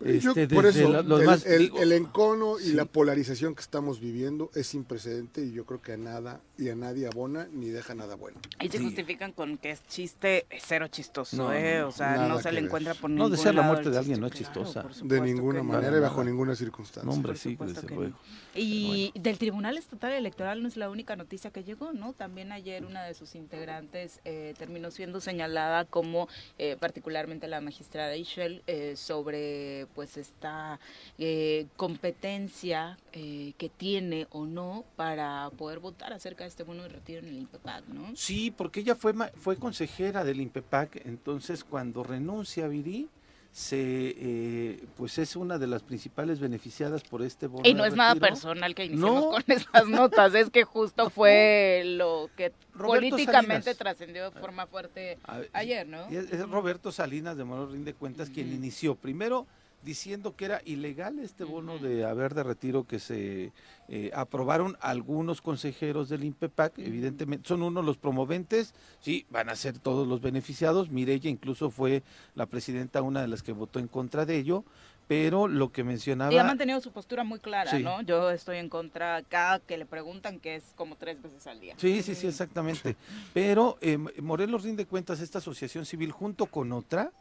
Yo, 0.03 0.31
Este, 0.31 0.47
por 0.47 0.65
desde 0.65 0.81
eso, 0.81 0.89
la- 0.91 1.01
lo 1.01 1.15
el, 1.15 1.21
demás, 1.21 1.45
el- 1.45 1.59
digo, 1.59 1.79
el 1.81 1.91
encono 1.91 2.59
y 2.59 2.63
sí. 2.63 2.73
la 2.73 2.85
polarización 2.85 3.55
que 3.55 3.61
estamos 3.61 3.99
viviendo 3.99 4.49
es 4.55 4.67
sin 4.67 4.83
precedente 4.83 5.41
y 5.45 5.51
yo 5.51 5.65
creo 5.65 5.81
que 5.81 5.93
a 5.93 5.97
nada 5.97 6.41
y 6.57 6.69
a 6.69 6.75
nadie 6.75 7.07
abona 7.07 7.47
ni 7.51 7.69
deja 7.69 7.95
nada 7.95 8.15
bueno. 8.15 8.39
ahí 8.59 8.69
se 8.69 8.77
Sí. 8.77 8.83
justifican 8.83 9.31
con 9.31 9.57
que 9.57 9.71
es 9.71 9.85
chiste, 9.87 10.45
es 10.49 10.63
cero 10.65 10.87
chistoso, 10.87 11.35
No, 11.37 11.53
¿eh? 11.53 11.79
no, 11.79 11.87
O 11.89 11.91
sea, 11.91 12.27
no 12.27 12.39
se 12.41 12.51
le 12.51 12.61
ver. 12.61 12.65
encuentra 12.65 12.93
por 12.93 13.09
No, 13.09 13.15
ningún 13.15 13.31
desear 13.31 13.55
la 13.55 13.61
muerte 13.63 13.89
de 13.89 13.97
alguien 13.97 14.19
no 14.19 14.27
es 14.27 14.33
claro, 14.33 14.45
chistosa. 14.53 14.81
por 14.83 14.95
De 14.95 15.21
ninguna 15.21 15.59
no. 15.59 15.63
manera 15.65 15.97
y 15.97 15.99
bajo 15.99 16.23
ninguna 16.23 16.55
circunstancia. 16.55 17.03
No, 17.03 17.11
hombre, 17.15 17.35
sí, 17.35 17.57
desde 17.59 17.87
luego. 17.95 18.15
Y 18.53 19.11
del 19.15 19.37
Tribunal 19.37 19.77
Estatal 19.77 20.11
Electoral 20.11 20.61
no 20.61 20.67
es 20.67 20.75
la 20.77 20.89
única 20.89 21.15
noticia 21.15 21.51
que 21.51 21.63
llegó, 21.63 21.93
¿no? 21.93 22.13
También 22.13 22.51
ayer 22.51 22.85
una 22.85 23.03
de 23.03 23.13
sus 23.13 23.35
integrantes 23.35 24.19
eh, 24.25 24.53
terminó 24.57 24.91
siendo 24.91 25.21
señalada 25.21 25.85
como 25.85 26.27
eh, 26.57 26.75
particularmente 26.79 27.47
la 27.47 27.61
magistrada 27.61 28.15
Ishel 28.15 28.61
eh, 28.67 28.95
sobre 28.97 29.87
pues 29.93 30.17
esta 30.17 30.79
eh, 31.17 31.67
competencia 31.77 32.97
eh, 33.13 33.53
que 33.57 33.69
tiene 33.69 34.27
o 34.31 34.45
no 34.45 34.83
para 34.95 35.49
poder 35.57 35.79
votar 35.79 36.13
acerca 36.13 36.43
de 36.43 36.49
este 36.49 36.63
bono 36.63 36.83
de 36.83 36.89
retiro 36.89 37.19
en 37.19 37.27
el 37.27 37.37
INPEPAC, 37.37 37.87
¿no? 37.87 38.15
Sí, 38.15 38.51
porque 38.51 38.81
ella 38.81 38.95
fue, 38.95 39.13
fue 39.35 39.57
consejera 39.57 40.23
del 40.23 40.41
INPEPAC, 40.41 41.05
entonces 41.05 41.63
cuando 41.63 42.03
renuncia 42.03 42.65
a 42.65 42.67
Viri, 42.67 43.09
se, 43.51 44.15
eh, 44.17 44.83
pues 44.95 45.17
es 45.17 45.35
una 45.35 45.57
de 45.57 45.67
las 45.67 45.83
principales 45.83 46.39
beneficiadas 46.39 47.03
por 47.03 47.21
este 47.21 47.47
bono. 47.47 47.67
Y 47.67 47.73
no 47.73 47.83
es 47.83 47.95
nada 47.95 48.15
personal 48.15 48.73
que 48.73 48.85
iniciemos 48.85 49.23
No. 49.23 49.31
con 49.31 49.43
estas 49.47 49.87
notas, 49.87 50.33
es 50.35 50.49
que 50.49 50.63
justo 50.63 51.09
fue 51.09 51.83
lo 51.85 52.29
que 52.37 52.53
Roberto 52.73 53.09
políticamente 53.09 53.75
trascendió 53.75 54.31
de 54.31 54.39
forma 54.39 54.67
fuerte 54.67 55.19
ver, 55.27 55.49
ayer, 55.51 55.85
¿no? 55.85 56.07
Es, 56.07 56.31
es 56.31 56.49
Roberto 56.49 56.93
Salinas 56.93 57.35
de 57.35 57.43
Morón 57.43 57.73
Rinde 57.73 57.93
Cuentas 57.93 58.29
quien 58.29 58.53
inició 58.53 58.95
primero 58.95 59.45
diciendo 59.83 60.35
que 60.35 60.45
era 60.45 60.61
ilegal 60.65 61.19
este 61.19 61.43
bono 61.43 61.77
de 61.77 62.05
haber 62.05 62.33
de 62.33 62.43
retiro 62.43 62.85
que 62.85 62.99
se 62.99 63.51
eh, 63.89 64.11
aprobaron 64.13 64.77
algunos 64.79 65.41
consejeros 65.41 66.09
del 66.09 66.23
INPEPAC, 66.23 66.79
evidentemente 66.79 67.47
son 67.47 67.63
uno 67.63 67.81
de 67.81 67.85
los 67.85 67.97
promoventes, 67.97 68.73
sí, 68.99 69.25
van 69.29 69.49
a 69.49 69.55
ser 69.55 69.79
todos 69.79 70.07
los 70.07 70.21
beneficiados, 70.21 70.89
Mirella 70.89 71.29
incluso 71.29 71.69
fue 71.69 72.03
la 72.35 72.45
presidenta 72.45 73.01
una 73.01 73.21
de 73.21 73.27
las 73.27 73.43
que 73.43 73.51
votó 73.51 73.79
en 73.79 73.87
contra 73.87 74.25
de 74.25 74.37
ello, 74.37 74.63
pero 75.11 75.49
lo 75.49 75.73
que 75.73 75.83
mencionaba... 75.83 76.31
Y 76.31 76.37
ha 76.37 76.45
mantenido 76.45 76.79
su 76.79 76.93
postura 76.93 77.25
muy 77.25 77.39
clara, 77.39 77.69
Sí. 77.69 77.83
¿no? 77.83 78.01
Yo 78.01 78.31
estoy 78.31 78.59
en 78.59 78.69
contra 78.69 79.21
cada 79.23 79.59
que 79.59 79.75
le 79.77 79.85
preguntan, 79.85 80.39
que 80.39 80.55
es 80.55 80.63
como 80.77 80.95
tres 80.95 81.21
veces 81.21 81.45
al 81.47 81.59
día. 81.59 81.75
Sí, 81.75 82.01
sí, 82.01 82.15
sí, 82.15 82.27
exactamente. 82.27 82.95
Pero 83.33 83.77
eh, 83.81 83.97
Morelos 84.21 84.63
Rinde 84.63 84.85
Cuentas, 84.85 85.19
esta 85.19 85.39
asociación 85.39 85.85
civil 85.85 86.13
junto 86.13 86.45
con 86.45 86.71
otra, 86.71 87.11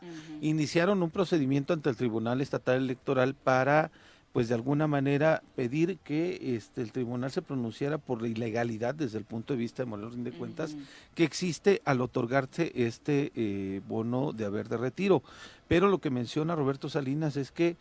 iniciaron 0.41 1.03
un 1.03 1.11
procedimiento 1.11 1.73
ante 1.73 1.91
el 1.91 1.97
Tribunal 1.97 2.41
Estatal 2.41 2.77
Electoral 2.77 3.35
para, 3.35 3.91
pues 4.33 4.49
de 4.49 4.55
alguna 4.55 4.87
manera, 4.87 5.43
pedir 5.57 5.99
que 5.99 6.55
este, 6.57 6.83
el 6.83 6.93
tribunal 6.93 7.33
se 7.33 7.43
pronunciara 7.43 7.99
por 7.99 8.23
la 8.23 8.29
ilegalidad 8.29 8.95
desde 8.95 9.19
el 9.19 9.25
punto 9.25 9.55
de 9.55 9.59
vista 9.59 9.83
de 9.83 9.87
Morelos 9.91 10.15
Rinde 10.15 10.31
Cuentas 10.31 10.77
que 11.17 11.25
existe 11.25 11.83
al 11.85 12.01
otorgarse 12.01 12.71
este 12.77 13.33
eh, 13.35 13.81
bono 13.89 14.33
de 14.33 14.45
haber 14.45 14.69
de 14.69 14.77
retiro. 14.77 15.23
Pero 15.67 15.89
lo 15.89 15.99
que 15.99 16.11
menciona 16.11 16.55
Roberto 16.55 16.89
Salinas 16.89 17.37
es 17.37 17.51
que 17.51 17.77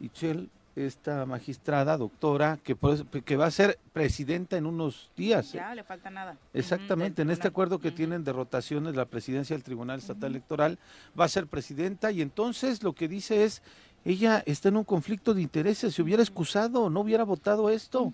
Ichel, 0.00 0.50
esta 0.74 1.24
magistrada, 1.26 1.96
doctora, 1.96 2.58
que, 2.64 2.72
eso- 2.92 3.06
que 3.24 3.36
va 3.36 3.46
a 3.46 3.50
ser 3.52 3.78
presidenta 3.92 4.56
en 4.56 4.66
unos 4.66 5.12
días. 5.16 5.54
¿eh? 5.54 5.58
Ya, 5.58 5.72
le 5.76 5.84
falta 5.84 6.10
nada. 6.10 6.36
Exactamente, 6.52 7.22
en 7.22 7.30
este 7.30 7.46
acuerdo 7.46 7.78
que 7.78 7.92
tienen 7.92 8.24
de 8.24 8.32
rotaciones 8.32 8.96
la 8.96 9.04
presidencia 9.04 9.54
del 9.54 9.62
Tribunal 9.62 10.00
Estatal 10.00 10.32
Electoral 10.32 10.78
va 11.18 11.26
a 11.26 11.28
ser 11.28 11.46
presidenta 11.46 12.10
y 12.10 12.20
entonces 12.22 12.82
lo 12.82 12.92
que 12.94 13.06
dice 13.06 13.44
es, 13.44 13.62
ella 14.04 14.42
está 14.46 14.68
en 14.68 14.76
un 14.76 14.84
conflicto 14.84 15.32
de 15.32 15.42
intereses, 15.42 15.94
se 15.94 16.02
hubiera 16.02 16.22
excusado, 16.22 16.90
no 16.90 17.00
hubiera 17.00 17.24
votado 17.24 17.70
esto, 17.70 18.12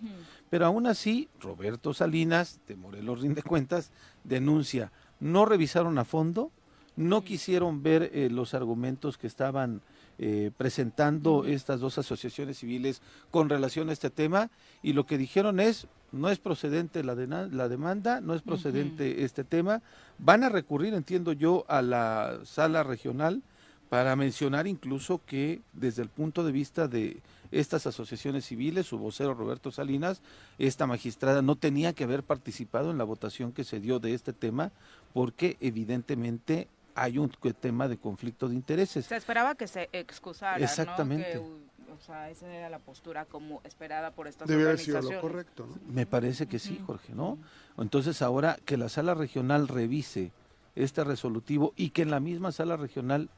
pero 0.49 0.67
aún 0.67 0.87
así 0.87 1.29
Roberto 1.41 1.93
Salinas 1.93 2.61
de 2.69 2.77
Morelos 2.77 3.21
Rinde 3.23 3.43
Cuentas 3.43 3.91
denuncia, 4.23 4.93
no 5.19 5.45
revisaron 5.45 5.99
a 5.99 6.05
fondo, 6.05 6.53
no 6.97 7.25
quisieron 7.25 7.83
ver 7.83 8.11
eh, 8.13 8.29
los 8.31 8.55
argumentos 8.55 9.19
que 9.19 9.27
estaban 9.27 9.81
eh, 10.19 10.51
presentando 10.57 11.45
estas 11.45 11.81
dos 11.81 11.99
asociaciones 11.99 12.59
civiles 12.59 13.01
con 13.31 13.49
relación 13.49 13.89
a 13.89 13.93
este 13.93 14.11
tema 14.11 14.51
y 14.83 14.93
lo 14.93 15.07
que 15.07 15.19
dijeron 15.19 15.61
es 15.61 15.87
no 16.13 16.29
es 16.29 16.39
procedente 16.39 17.03
la, 17.03 17.15
la 17.15 17.69
demanda, 17.69 18.21
no 18.21 18.35
es 18.35 18.43
procedente 18.43 19.25
este 19.25 19.45
tema, 19.45 19.81
van 20.19 20.43
a 20.43 20.49
recurrir, 20.49 20.93
entiendo 20.95 21.33
yo, 21.33 21.65
a 21.69 21.83
la 21.83 22.41
sala 22.45 22.83
regional 22.83 23.43
para 23.91 24.15
mencionar 24.15 24.69
incluso 24.69 25.21
que 25.27 25.61
desde 25.73 26.03
el 26.03 26.09
punto 26.09 26.45
de 26.45 26.53
vista 26.53 26.87
de 26.87 27.21
estas 27.51 27.89
asociaciones 27.89 28.47
civiles, 28.47 28.87
su 28.87 28.97
vocero 28.99 29.35
Roberto 29.35 29.73
Salinas, 29.73 30.23
esta 30.59 30.87
magistrada 30.87 31.43
no 31.43 31.57
tenía 31.57 31.93
que 31.93 32.05
haber 32.05 32.23
participado 32.23 32.93
en 32.93 32.99
la 32.99 33.05
votación 33.05 33.53
que 33.53 33.65
se 33.65 33.81
dio 33.81 33.99
de 33.99 34.15
este 34.15 34.33
tema 34.33 34.71
porque 35.13 35.57
evidentemente 35.61 36.69
hay 36.95 37.19
un 37.19 37.31
tema 37.61 37.89
de 37.89 37.97
conflicto 37.97 38.49
de 38.49 38.55
intereses. 38.55 39.07
Se 39.07 39.17
esperaba 39.17 39.57
que 39.57 39.67
se 39.67 39.89
excusara, 39.93 40.59
¿no? 40.59 40.65
Exactamente. 40.65 41.33
Que, 41.33 41.39
o 41.39 41.99
sea, 42.07 42.31
esa 42.31 42.47
era 42.47 42.71
la 42.71 42.79
postura 42.79 43.25
como 43.25 43.61
esperada 43.65 44.13
por 44.13 44.29
estas 44.29 44.47
Debe 44.47 44.63
haber 44.63 44.79
sido 44.79 44.99
organizaciones. 44.99 45.25
lo 45.25 45.29
correcto, 45.29 45.67
¿no? 45.67 45.93
Me 45.93 46.07
parece 46.07 46.47
que 46.47 46.61
sí, 46.61 46.81
Jorge, 46.87 47.13
¿no? 47.13 47.39
Entonces 47.77 48.23
ahora 48.23 48.57
que 48.65 48.77
la 48.77 48.89
sala 48.89 49.15
regional 49.15 49.67
revise 49.67 50.31
este 50.77 51.03
resolutivo 51.03 51.73
y 51.75 51.91
que 51.91 52.03
en 52.03 52.13
la 52.13 52.21
misma 52.21 52.53
sala 52.53 52.77
regional 52.77 53.29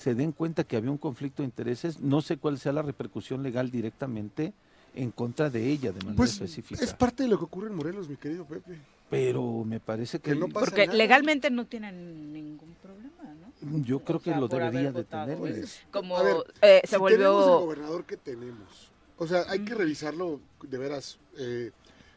se 0.00 0.14
den 0.14 0.32
cuenta 0.32 0.64
que 0.64 0.76
había 0.78 0.90
un 0.90 0.96
conflicto 0.96 1.42
de 1.42 1.46
intereses, 1.46 2.00
no 2.00 2.22
sé 2.22 2.38
cuál 2.38 2.58
sea 2.58 2.72
la 2.72 2.80
repercusión 2.80 3.42
legal 3.42 3.70
directamente 3.70 4.54
en 4.94 5.10
contra 5.10 5.50
de 5.50 5.68
ella 5.68 5.92
de 5.92 5.98
manera 6.00 6.16
Pues 6.16 6.32
específica. 6.32 6.82
es 6.82 6.94
parte 6.94 7.24
de 7.24 7.28
lo 7.28 7.38
que 7.38 7.44
ocurre 7.44 7.68
en 7.68 7.74
Morelos, 7.76 8.08
mi 8.08 8.16
querido 8.16 8.46
Pepe. 8.46 8.78
Pero 9.10 9.62
me 9.64 9.78
parece 9.78 10.18
que, 10.18 10.30
Que 10.30 10.36
no 10.38 10.48
pasa 10.48 10.66
Porque 10.66 10.86
nada. 10.86 10.96
legalmente 10.96 11.50
no 11.50 11.66
tienen 11.66 12.32
ningún 12.32 12.74
problema, 12.82 13.34
¿no? 13.62 13.78
yo 13.84 14.00
creo 14.00 14.16
o 14.16 14.22
que 14.22 14.34
lo 14.34 14.48
debería 14.48 14.90
de 14.90 15.04
tener. 15.04 15.36
pues, 15.36 15.80
Como 15.90 16.16
ver, 16.22 16.36
eh, 16.62 16.80
se 16.84 16.96
si 16.96 17.04
tenemos 17.04 17.44
el 17.44 17.50
gobernador 17.66 18.04
que 18.04 18.16
tenemos, 18.16 18.90
o 19.18 19.26
sea, 19.26 19.44
hay 19.50 19.58
que 19.66 19.74
revisarlo 19.74 20.40
de 20.62 20.78
veras. 20.78 21.18
eh, 21.36 21.72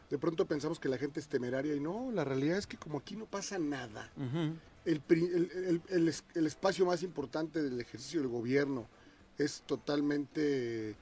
de 0.08 0.18
pronto 0.18 0.46
pensamos 0.46 0.78
que 0.78 0.88
la 0.88 0.96
gente 0.96 1.18
es 1.20 1.26
temeraria 1.28 1.74
y 1.74 1.80
no, 1.80 2.10
la 2.12 2.24
realidad 2.24 2.56
es 2.56 2.66
que 2.66 2.76
como 2.76 2.98
aquí 2.98 3.16
no 3.16 3.26
pasa 3.26 3.58
nada, 3.58 4.10
el- 4.84 5.02
el- 5.08 5.82
el 5.88 6.08
es- 6.08 6.24
el 6.34 6.46
espacio 6.46 6.84
más 6.86 7.02
importante 7.02 7.62
del 7.62 7.80
ejercicio 7.80 8.20
del 8.20 8.28
gobierno 8.28 8.86
es 9.38 9.62
totalmente 9.66 10.94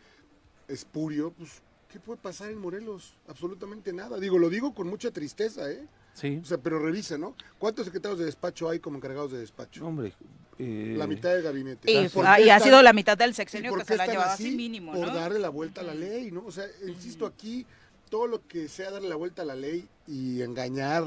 espurio, 0.69 1.33
pues, 1.33 1.63
¿qué 1.91 1.99
puede 2.01 2.19
pasar 2.21 2.51
en 2.51 2.59
Morelos? 2.59 3.15
Absolutamente 3.29 3.93
nada. 3.93 4.19
Digo, 4.19 4.39
lo 4.39 4.49
digo 4.51 4.75
con 4.75 4.89
mucha 4.89 5.11
tristeza, 5.11 5.71
¿eh? 5.71 5.87
Sí, 6.15 6.39
O 6.43 6.45
sea, 6.45 6.59
pero 6.59 6.79
revisa, 6.79 7.17
¿no? 7.17 7.35
¿Cuántos 7.59 7.87
secretarios 7.87 8.19
de 8.19 8.27
despacho 8.27 8.69
hay 8.69 8.79
como 8.81 8.99
encargados 8.99 9.33
de 9.33 9.39
despacho? 9.39 9.87
hombre. 9.87 10.13
eh, 10.59 10.95
La 10.99 11.07
mitad 11.07 11.31
del 11.33 11.43
gabinete. 11.43 11.91
Y, 11.91 12.09
¿Por 12.11 12.27
ah, 12.27 12.39
y 12.39 12.51
ha 12.51 12.61
sido 12.61 12.83
la 12.83 12.93
mitad 12.93 13.17
del 13.17 13.31
¿Y 13.31 13.35
sexenio 13.35 13.71
por 13.71 13.81
que 13.81 13.87
se 13.87 13.97
la 13.97 14.05
ha 14.05 14.07
llevado 14.07 14.31
así? 14.31 14.49
así 14.49 14.57
mínimo, 14.57 14.93
Por 14.93 15.09
¿no? 15.09 15.15
darle 15.15 15.39
la 15.39 15.49
vuelta 15.49 15.81
a 15.81 15.85
la 15.85 15.95
ley, 15.95 16.31
¿no? 16.31 16.45
O 16.45 16.53
sea, 16.53 16.67
insisto, 16.87 17.25
aquí 17.25 17.65
todo 18.13 18.27
lo 18.27 18.47
que 18.47 18.69
sea 18.69 18.91
darle 18.91 19.09
la 19.09 19.17
vuelta 19.17 19.41
a 19.41 19.47
la 19.47 19.55
ley 19.55 19.89
y 20.07 20.43
engañar 20.43 21.03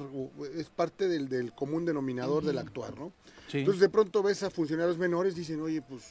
es 0.56 0.72
parte 0.72 1.08
del, 1.08 1.30
del 1.30 1.54
común 1.54 1.86
denominador 1.86 2.44
del 2.44 2.58
actuar, 2.58 2.98
¿no? 2.98 3.12
sí. 3.48 3.60
Entonces 3.60 3.80
de 3.80 3.90
pronto 3.90 4.24
ves 4.24 4.42
a 4.42 4.50
funcionarios 4.50 4.98
menores, 4.98 5.36
dicen, 5.36 5.62
oye, 5.62 5.84
pues 5.84 6.02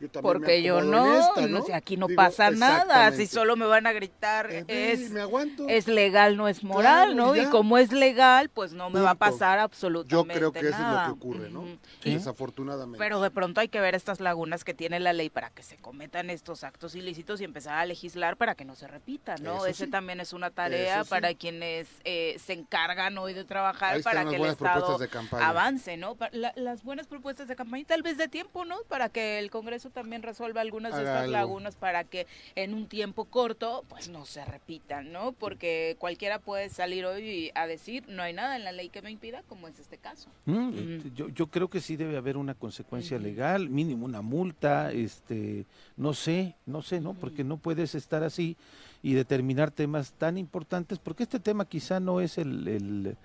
yo 0.00 0.08
también 0.10 0.32
me 0.32 0.38
Porque 0.38 0.62
yo 0.62 0.80
no, 0.82 1.06
en 1.06 1.20
esta, 1.20 1.46
no 1.48 1.62
sé, 1.62 1.74
aquí 1.74 1.96
no 1.96 2.06
Digo, 2.06 2.16
pasa 2.16 2.50
nada, 2.50 3.10
si 3.12 3.26
solo 3.26 3.56
me 3.56 3.66
van 3.66 3.86
a 3.86 3.92
gritar 3.92 4.50
Eh, 4.50 4.64
es, 4.68 5.10
me 5.10 5.20
aguanto. 5.20 5.66
es 5.68 5.86
legal, 5.88 6.36
no 6.36 6.48
es 6.48 6.62
moral, 6.62 7.14
Claro, 7.14 7.34
¿no? 7.34 7.36
y 7.36 7.46
como 7.46 7.78
es 7.78 7.92
legal, 7.92 8.48
pues 8.48 8.72
no 8.72 8.90
me 8.90 9.00
va 9.00 9.10
a 9.10 9.14
pasar 9.14 9.58
Yo 9.58 9.64
absolutamente 9.64 10.34
creo 10.34 10.52
que 10.52 10.60
eso 10.60 10.70
nada. 10.70 11.02
es 11.02 11.08
lo 11.08 11.14
que 11.14 11.20
ocurre, 11.26 11.50
¿no? 11.50 11.64
Sí. 12.02 12.14
Desafortunadamente. 12.14 12.98
Pero 12.98 13.20
de 13.20 13.30
pronto 13.30 13.60
hay 13.60 13.68
que 13.68 13.80
ver 13.80 13.94
estas 13.94 14.20
lagunas 14.20 14.64
que 14.64 14.74
tiene 14.74 15.00
la 15.00 15.12
ley 15.12 15.30
para 15.30 15.50
que 15.50 15.62
se 15.62 15.76
cometan 15.76 16.30
estos 16.30 16.64
actos 16.64 16.94
ilícitos 16.94 17.40
y 17.40 17.44
empezar 17.44 17.78
a 17.78 17.86
legislar 17.86 18.36
para 18.36 18.54
que 18.54 18.64
no 18.64 18.74
se 18.76 18.86
repitan, 18.86 19.42
¿no? 19.42 19.56
Eso 19.58 19.66
Ese 19.66 19.84
sí. 19.86 19.90
también 19.90 20.20
es 20.20 20.32
una 20.32 20.50
tarea 20.50 20.96
Eso 20.96 21.04
sí. 21.04 21.10
para 21.10 21.34
quienes 21.34 21.88
eh, 22.04 22.36
se 22.44 22.52
encargan 22.52 23.16
hoy 23.18 23.34
de 23.34 23.44
trabajar 23.44 23.96
Ahí 23.96 24.02
para 24.02 24.24
que 24.28 24.36
el 24.36 24.44
Estado 24.44 24.98
avance, 25.40 25.96
¿no? 25.96 26.16
La- 26.32 26.52
las 26.56 26.82
buenas 26.82 27.06
propuestas 27.06 27.48
de 27.48 27.56
campaña 27.56 27.84
tal 27.86 28.02
vez 28.02 28.16
de 28.18 28.28
tiempo, 28.28 28.64
¿no? 28.64 28.76
Para 28.88 29.08
que 29.08 29.38
el 29.38 29.50
Congreso 29.50 29.87
también 29.90 30.22
resuelva 30.22 30.60
algunas 30.60 30.92
de 30.92 31.00
Haga 31.00 31.10
estas 31.10 31.22
algo. 31.24 31.32
lagunas 31.32 31.76
para 31.76 32.04
que 32.04 32.26
en 32.54 32.74
un 32.74 32.86
tiempo 32.86 33.24
corto 33.24 33.84
pues 33.88 34.08
no 34.08 34.24
se 34.24 34.44
repitan, 34.44 35.12
¿no? 35.12 35.32
Porque 35.32 35.96
cualquiera 35.98 36.38
puede 36.38 36.68
salir 36.68 37.04
hoy 37.04 37.50
a 37.54 37.66
decir 37.66 38.04
no 38.08 38.22
hay 38.22 38.32
nada 38.32 38.56
en 38.56 38.64
la 38.64 38.72
ley 38.72 38.88
que 38.88 39.02
me 39.02 39.10
impida, 39.10 39.42
como 39.48 39.68
es 39.68 39.78
este 39.78 39.98
caso. 39.98 40.28
Mm, 40.46 40.68
este, 40.96 41.10
yo, 41.14 41.28
yo 41.28 41.46
creo 41.48 41.68
que 41.68 41.80
sí 41.80 41.96
debe 41.96 42.16
haber 42.16 42.36
una 42.36 42.54
consecuencia 42.54 43.18
legal, 43.18 43.68
mínimo 43.68 44.04
una 44.04 44.22
multa, 44.22 44.92
este, 44.92 45.64
no 45.96 46.14
sé, 46.14 46.54
no 46.66 46.82
sé, 46.82 47.00
¿no? 47.00 47.14
Porque 47.14 47.44
no 47.44 47.56
puedes 47.56 47.94
estar 47.94 48.22
así 48.22 48.56
y 49.02 49.14
determinar 49.14 49.70
temas 49.70 50.12
tan 50.12 50.38
importantes, 50.38 50.98
porque 50.98 51.22
este 51.22 51.38
tema 51.40 51.64
quizá 51.64 52.00
no 52.00 52.20
es 52.20 52.36
el, 52.38 52.66
el- 52.66 53.16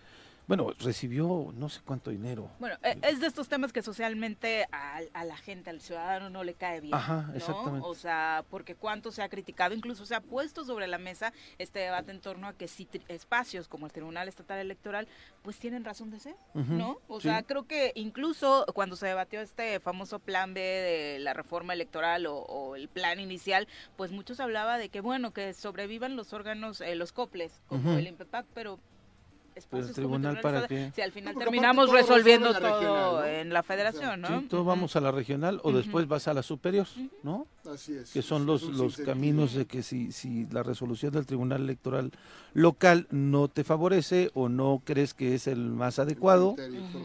bueno, 0.48 0.72
recibió 0.80 1.52
no 1.56 1.70
sé 1.70 1.82
cuánto 1.86 2.12
dinero. 2.12 2.50
Bueno, 2.60 2.76
eh, 2.84 2.98
es 3.04 3.20
de 3.20 3.28
estos 3.28 3.48
temas 3.48 3.72
que 3.72 3.82
socialmente 3.82 4.68
a, 4.72 5.00
a 5.14 5.24
la 5.24 5.38
gente, 5.38 5.70
al 5.70 5.82
ciudadano 5.82 6.30
no 6.30 6.44
le 6.44 6.54
cae 6.54 6.82
bien. 6.82 6.94
Ajá, 6.94 7.28
¿no? 7.30 7.36
exactamente. 7.36 7.88
O 7.88 7.96
sea, 7.96 8.44
porque 8.50 8.76
cuánto 8.76 9.12
se 9.12 9.22
ha 9.22 9.30
criticado, 9.30 9.74
incluso 9.74 10.06
se 10.06 10.16
ha 10.16 10.22
puesto 10.22 10.66
sobre 10.66 10.88
la 10.88 10.98
mesa 10.98 11.34
este 11.58 11.80
debate 11.80 12.12
en 12.12 12.20
torno 12.20 12.48
a 12.48 12.54
que 12.54 12.68
si 12.68 12.88
espacios 13.08 13.68
como 13.68 13.86
el 13.86 13.92
Tribunal 13.94 14.28
Estatal 14.28 14.60
Electoral, 14.60 15.08
pues 15.42 15.58
tienen 15.58 15.84
razón 15.86 16.12
de 16.12 16.20
ser, 16.20 16.36
¿no? 16.54 17.00
O 17.08 17.20
sí. 17.22 17.30
sea, 17.30 17.44
creo 17.44 17.66
que 17.66 17.92
incluso 17.96 18.66
cuando 18.74 18.96
se 18.96 19.08
debatió 19.08 19.42
este 19.42 19.80
famoso 19.80 20.20
plan 20.20 20.54
B 20.54 20.62
de 20.62 21.20
la 21.20 21.34
reforma 21.34 21.74
electoral 21.74 22.26
o, 22.26 22.36
o 22.36 22.76
el 22.76 22.90
plan 22.90 23.20
inicial, 23.20 23.68
pues 23.96 24.12
muchos 24.12 24.40
hablaba 24.40 24.78
de 24.78 24.90
que, 24.90 25.02
bueno, 25.02 25.32
que 25.32 25.54
sobrevivan 25.54 26.16
los 26.16 26.34
órganos, 26.34 26.82
eh, 26.82 26.96
los 26.96 27.12
coples, 27.14 27.62
como 27.68 27.92
Ujú. 27.92 28.00
el 28.00 28.08
INPEPAC, 28.08 28.46
pero... 28.54 28.80
espacios 29.56 29.88
como 29.88 29.94
tribunal 29.94 30.40
para 30.42 30.68
qué? 30.68 30.92
Si 30.96 31.02
al 31.02 31.12
final 31.12 31.34
No, 31.34 31.40
terminamos 31.40 31.86
todo 31.88 31.96
resolviendo 31.96 32.54
todo 32.54 32.60
regional, 32.60 33.14
¿no? 33.14 33.26
en 33.26 33.54
la 33.54 33.64
federación, 33.64 34.22
¿no? 34.22 34.28
Sí, 34.42 34.48
todo 34.48 34.62
Ujú. 34.62 34.70
vamos 34.70 34.96
a 34.96 35.02
la 35.02 35.12
regional 35.12 35.60
o 35.64 35.72
después 35.72 36.08
vas 36.08 36.28
a 36.28 36.34
la 36.34 36.44
superior, 36.44 36.88
¿no? 37.24 37.48
Así 37.70 37.94
es. 37.94 38.12
Que 38.12 38.22
son 38.22 38.42
es 38.42 38.48
los, 38.48 38.64
los 38.64 38.98
caminos 38.98 39.54
de 39.54 39.66
que 39.66 39.84
si, 39.84 40.12
si 40.12 40.46
la 40.52 40.64
resolución 40.64 41.14
del 41.14 41.26
Tribunal 41.26 41.62
Electoral 41.62 42.12
local 42.54 43.08
no 43.10 43.48
te 43.48 43.64
favorece 43.64 44.32
o 44.34 44.50
no 44.50 44.82
crees 44.84 45.14
que 45.14 45.36
es 45.36 45.48
el 45.48 45.60
más 45.60 46.00
adecuado, 46.00 46.56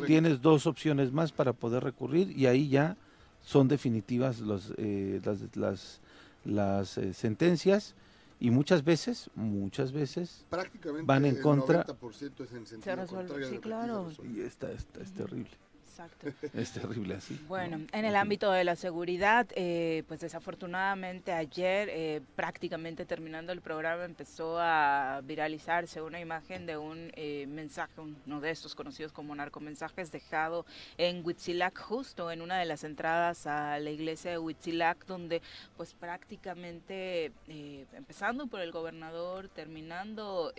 tienes 0.06 0.42
dos 0.42 0.66
opciones 0.66 1.12
más 1.12 1.32
para 1.32 1.52
poder 1.52 1.84
recurrir 1.84 2.36
y 2.36 2.46
ahí 2.46 2.68
ya 2.68 2.96
son 3.44 3.68
definitivas 3.68 4.40
los, 4.40 4.74
eh, 4.76 5.20
las, 5.24 5.38
las, 5.56 6.00
las, 6.44 6.98
eh, 6.98 7.14
sentencias 7.14 7.94
y 8.40 8.50
muchas 8.50 8.84
veces, 8.84 9.30
muchas 9.34 9.92
veces, 9.92 10.46
Prácticamente 10.48 11.06
van 11.06 11.24
en 11.24 11.36
el 11.36 11.42
contra. 11.42 11.84
90% 11.86 12.44
es 12.44 12.52
en 12.52 12.66
sentido 12.66 12.96
resuelve, 12.96 13.28
contrario 13.28 13.46
a 13.46 13.50
sí, 13.50 13.58
claro. 13.58 14.10
se 14.10 14.26
y 14.26 14.40
esta, 14.40 14.70
esta 14.70 15.00
es 15.02 15.12
terrible, 15.12 15.50
Exacto. 15.98 16.28
es 16.54 16.72
terrible 16.72 17.14
así. 17.16 17.40
Bueno, 17.48 17.78
¿no? 17.78 17.86
en 17.90 18.04
el 18.04 18.14
ámbito 18.14 18.52
de 18.52 18.62
la 18.62 18.76
seguridad, 18.76 19.48
eh, 19.56 20.04
pues 20.06 20.20
desafortunadamente 20.20 21.32
ayer, 21.32 21.88
eh, 21.90 22.20
prácticamente 22.36 23.04
terminando 23.04 23.52
el 23.52 23.60
programa, 23.60 24.04
empezó 24.04 24.58
a 24.60 25.20
viralizarse 25.24 26.00
una 26.00 26.20
imagen 26.20 26.66
de 26.66 26.76
un 26.76 27.10
eh, 27.14 27.46
mensaje, 27.48 27.92
uno 28.26 28.40
de 28.40 28.50
estos 28.50 28.76
conocidos 28.76 29.10
como 29.10 29.34
narcomensajes, 29.34 30.12
dejado 30.12 30.64
en 30.98 31.26
Huitzilac, 31.26 31.76
justo 31.76 32.30
en 32.30 32.42
una 32.42 32.58
de 32.58 32.66
las 32.66 32.84
entradas 32.84 33.48
a 33.48 33.80
la 33.80 33.90
iglesia 33.90 34.30
de 34.30 34.38
Huitzilac, 34.38 35.04
donde 35.06 35.42
pues 35.76 35.94
prácticamente, 35.94 37.32
eh, 37.48 37.86
empezando 37.92 38.46
por 38.46 38.60
el 38.60 38.70
gobernador, 38.70 39.48
terminando 39.48 40.52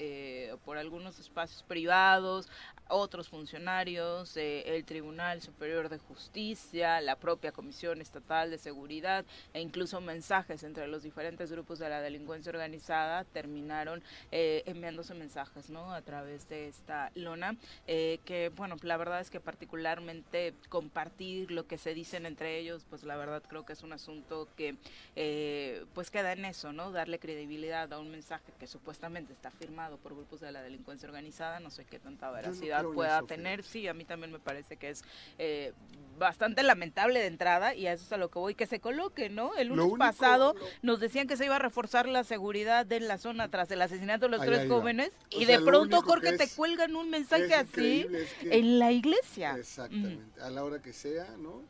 por 0.66 0.78
algunos 0.78 1.20
espacios 1.20 1.64
privados, 1.64 2.50
otros 2.90 3.30
funcionarios, 3.30 4.36
el 4.36 4.84
Tribunal 4.86 5.29
Superior 5.38 5.90
de 5.90 6.00
Justicia, 6.00 7.00
la 7.02 7.16
propia 7.16 7.52
Comisión 7.52 8.02
Estatal 8.02 8.50
de 8.50 8.58
Seguridad 8.58 9.26
e 9.54 9.62
incluso 9.62 10.02
mensajes 10.02 10.64
entre 10.64 10.88
los 10.88 11.04
diferentes 11.04 11.52
grupos 11.52 11.80
de 11.80 11.90
la 11.90 12.02
delincuencia 12.02 12.50
organizada 12.50 13.24
terminaron 13.24 14.04
eh, 14.32 14.64
enviándose 14.66 15.14
mensajes 15.14 15.70
¿no? 15.70 15.94
a 15.94 16.02
través 16.02 16.50
de 16.50 16.68
esta 16.68 17.12
lona, 17.16 17.56
eh, 17.88 18.20
que 18.26 18.50
bueno, 18.50 18.76
la 18.82 18.98
verdad 18.98 19.22
es 19.22 19.30
que 19.30 19.40
particularmente 19.40 20.54
compartir 20.70 21.52
lo 21.52 21.68
que 21.68 21.78
se 21.78 21.94
dicen 21.94 22.26
entre 22.26 22.58
ellos, 22.58 22.86
pues 22.90 23.04
la 23.04 23.16
verdad 23.16 23.44
creo 23.48 23.66
que 23.66 23.74
es 23.74 23.84
un 23.84 23.94
asunto 23.94 24.48
que 24.58 24.76
eh, 25.16 25.86
pues 25.94 26.10
queda 26.10 26.32
en 26.32 26.46
eso, 26.46 26.74
¿no? 26.74 26.92
Darle 26.92 27.20
credibilidad 27.20 27.92
a 27.94 28.00
un 28.00 28.10
mensaje 28.10 28.52
que 28.60 28.68
supuestamente 28.68 29.34
está 29.34 29.52
firmado 29.52 29.98
por 29.98 30.16
grupos 30.16 30.40
de 30.40 30.52
la 30.52 30.62
delincuencia 30.62 31.08
organizada, 31.08 31.60
no 31.60 31.70
sé 31.70 31.86
qué 31.86 32.00
tanta 32.00 32.32
veracidad 32.32 32.84
pueda 32.84 33.18
eso, 33.18 33.28
tener. 33.28 33.64
Sí, 33.64 33.88
a 33.88 33.94
mí 33.94 34.06
también 34.06 34.32
me 34.32 34.40
parece 34.40 34.78
que 34.78 34.90
es 34.90 35.04
eh, 35.38 35.74
bastante 36.18 36.64
lamentable 36.64 37.22
de 37.22 37.28
entrada 37.28 37.74
y 37.74 37.88
a 37.88 37.94
eso 37.94 38.04
es 38.04 38.12
a 38.12 38.18
lo 38.18 38.30
que 38.30 38.40
voy, 38.40 38.54
que 38.54 38.66
se 38.66 38.82
coloque, 38.82 39.30
¿no? 39.30 39.56
El 39.56 39.70
lunes 39.70 39.86
único- 39.86 39.98
pasado 40.00 40.54
lo- 40.54 40.66
nos 40.82 41.00
decían 41.00 41.28
que 41.28 41.38
se 41.38 41.46
iba 41.46 41.56
a 41.56 41.60
reforzar 41.60 42.10
la 42.10 42.26
seguridad 42.26 42.86
de 42.86 43.00
la 43.00 43.18
zona 43.18 43.50
tras 43.50 43.72
el 43.72 43.82
asesinato 43.82 44.26
de 44.26 44.32
los 44.32 44.42
tres 44.42 44.68
jóvenes 44.70 45.12
O 45.34 45.40
y 45.42 45.46
sea, 45.46 45.58
de 45.60 45.64
pronto, 45.66 46.02
Jorge, 46.02 46.34
te 46.38 46.50
cuelgan 46.50 46.98
un 46.98 47.10
mensaje 47.10 47.54
así 47.56 47.70
increíble, 47.70 48.24
es 48.24 48.34
que- 48.34 48.58
en 48.60 48.80
la 48.80 48.92
iglesia. 48.92 49.56
Exactamente. 49.58 50.42
A 50.42 50.50
la 50.50 50.64
hora 50.66 50.82
que 50.82 50.92
sea, 50.92 51.26
¿no? 51.38 51.64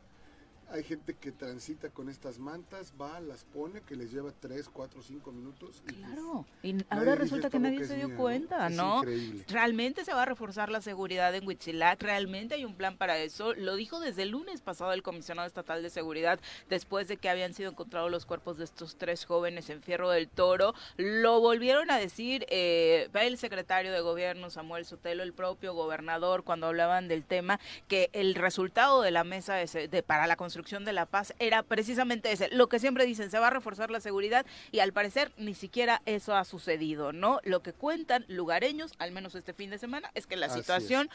Hay 0.72 0.84
gente 0.84 1.14
que 1.14 1.32
transita 1.32 1.88
con 1.90 2.08
estas 2.08 2.38
mantas, 2.38 2.92
va, 3.00 3.18
las 3.20 3.42
pone, 3.42 3.80
que 3.80 3.96
les 3.96 4.12
lleva 4.12 4.30
3, 4.38 4.68
4, 4.68 5.02
5 5.02 5.32
minutos. 5.32 5.82
y 5.88 5.92
pues, 5.92 5.96
Claro, 5.96 6.46
y 6.62 6.76
ahora 6.90 7.16
resulta 7.16 7.48
"Esta 7.48 7.50
que 7.50 7.58
nadie 7.58 7.84
se 7.84 7.96
dio 7.96 8.06
mía", 8.06 8.14
¿no? 8.16 8.20
cuenta, 8.22 8.68
¿no? 8.70 8.98
increíble. 8.98 9.44
Realmente 9.48 10.04
se 10.04 10.14
va 10.14 10.22
a 10.22 10.26
reforzar 10.26 10.70
la 10.70 10.80
seguridad 10.80 11.34
en 11.34 11.44
Huitzilac, 11.46 12.00
realmente 12.02 12.54
hay 12.54 12.64
un 12.64 12.76
plan 12.76 12.96
para 12.96 13.18
eso. 13.18 13.52
Lo 13.54 13.74
dijo 13.74 13.98
desde 13.98 14.22
el 14.22 14.28
lunes 14.28 14.60
pasado 14.60 14.92
el 14.92 15.02
comisionado 15.02 15.48
estatal 15.48 15.82
de 15.82 15.90
seguridad, 15.90 16.38
después 16.68 17.08
de 17.08 17.16
que 17.16 17.28
habían 17.28 17.52
sido 17.52 17.70
encontrados 17.72 18.10
los 18.10 18.24
cuerpos 18.24 18.56
de 18.56 18.62
estos 18.64 18.94
tres 18.96 19.24
jóvenes 19.24 19.70
en 19.70 19.82
Fierro 19.82 20.08
del 20.10 20.28
Toro. 20.28 20.74
Lo 20.96 21.40
volvieron 21.40 21.90
a 21.90 21.98
decir 21.98 22.46
eh, 22.48 23.08
el 23.14 23.38
secretario 23.38 23.90
de 23.92 24.00
gobierno, 24.02 24.50
Samuel 24.50 24.84
Sotelo, 24.84 25.24
el 25.24 25.32
propio 25.32 25.74
gobernador, 25.74 26.44
cuando 26.44 26.68
hablaban 26.68 27.08
del 27.08 27.24
tema, 27.24 27.58
que 27.88 28.08
el 28.12 28.36
resultado 28.36 29.02
de 29.02 29.10
la 29.10 29.24
mesa 29.24 29.54
de 29.54 29.66
se- 29.66 29.88
de- 29.88 30.04
para 30.04 30.28
la 30.28 30.36
construcción 30.36 30.59
de 30.60 30.92
la 30.92 31.06
paz 31.06 31.32
era 31.38 31.62
precisamente 31.62 32.30
ese. 32.32 32.48
Lo 32.52 32.68
que 32.68 32.78
siempre 32.78 33.06
dicen, 33.06 33.30
se 33.30 33.38
va 33.38 33.46
a 33.48 33.50
reforzar 33.50 33.90
la 33.90 34.00
seguridad 34.00 34.44
y 34.72 34.80
al 34.80 34.92
parecer 34.92 35.32
ni 35.38 35.54
siquiera 35.54 36.02
eso 36.06 36.34
ha 36.36 36.44
sucedido, 36.44 37.12
¿no? 37.12 37.40
Lo 37.44 37.62
que 37.62 37.72
cuentan 37.72 38.24
lugareños, 38.28 38.92
al 38.98 39.12
menos 39.12 39.34
este 39.34 39.52
fin 39.54 39.70
de 39.70 39.78
semana, 39.78 40.10
es 40.14 40.26
que 40.26 40.36
la 40.36 40.46
Así 40.46 40.58
situación 40.58 41.08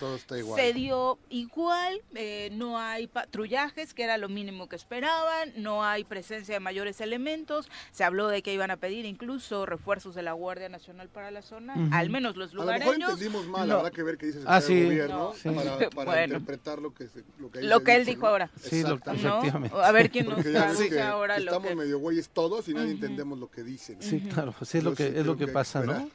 se 0.55 0.73
dio 0.73 1.19
igual, 1.29 2.01
eh, 2.15 2.49
no 2.53 2.79
hay 2.79 3.07
patrullajes, 3.07 3.93
que 3.93 4.03
era 4.03 4.17
lo 4.17 4.29
mínimo 4.29 4.67
que 4.67 4.75
esperaban, 4.75 5.53
no 5.57 5.83
hay 5.83 6.03
presencia 6.03 6.55
de 6.55 6.59
mayores 6.59 6.99
elementos, 7.01 7.69
se 7.91 8.03
habló 8.03 8.27
de 8.27 8.41
que 8.41 8.53
iban 8.53 8.71
a 8.71 8.77
pedir 8.77 9.05
incluso 9.05 9.65
refuerzos 9.65 10.15
de 10.15 10.21
la 10.23 10.33
Guardia 10.33 10.69
Nacional 10.69 11.07
para 11.09 11.29
la 11.31 11.41
zona, 11.41 11.75
al 11.91 12.09
menos 12.09 12.35
los 12.35 12.51
A 12.51 12.55
lo 12.55 12.65
mejor 12.65 12.79
lugareños. 12.79 13.11
entendimos 13.11 13.47
mal, 13.47 13.67
no. 13.67 13.75
habrá 13.77 13.91
que 13.91 14.03
ver 14.03 14.17
qué 14.17 14.27
dice 14.27 14.39
el 14.39 14.45
Ah, 14.47 14.59
secretario 14.61 14.75
de 14.75 14.81
sí. 14.81 14.85
gobierno 14.85 15.17
No. 15.17 15.33
Sí. 15.35 15.49
para, 15.49 15.89
para 15.89 16.05
Bueno. 16.11 16.23
interpretar 16.37 16.79
lo 16.79 16.93
que, 16.93 17.07
se- 17.07 17.23
lo 17.39 17.51
que, 17.51 17.59
ahí 17.59 17.65
Lo 17.65 17.77
se 17.79 17.83
que 17.83 17.95
él 17.95 18.05
dijo 18.05 18.21
¿no? 18.21 18.27
ahora. 18.27 18.49
Sí, 18.61 18.81
lo- 18.81 18.89
Exactamente. 18.89 19.27
¿No? 19.43 19.77
A 19.79 19.91
ver 19.91 20.09
quién 20.11 20.27
nos 20.27 20.43
traduce 20.43 21.01
ahora 21.01 21.37
lo 21.39 21.45
estamos 21.45 21.67
que... 21.69 21.75
medio 21.75 21.99
güeyes 21.99 22.29
todos 22.29 22.67
y 22.67 22.73
nadie 22.73 22.87
Ujú. 22.93 22.95
entendemos 22.95 23.39
lo 23.39 23.49
que 23.49 23.63
dicen. 23.63 23.97
Sí, 24.01 24.19
claro, 24.21 24.53
pues 24.57 24.73
es 24.75 24.83
lo 24.83 24.93
que 24.95 25.09
sí 25.09 25.13
es 25.17 25.25
lo 25.25 25.37
que 25.37 25.45
que 25.45 25.51
pasa, 25.51 25.81
que 25.81 25.87
¿no? 25.87 26.09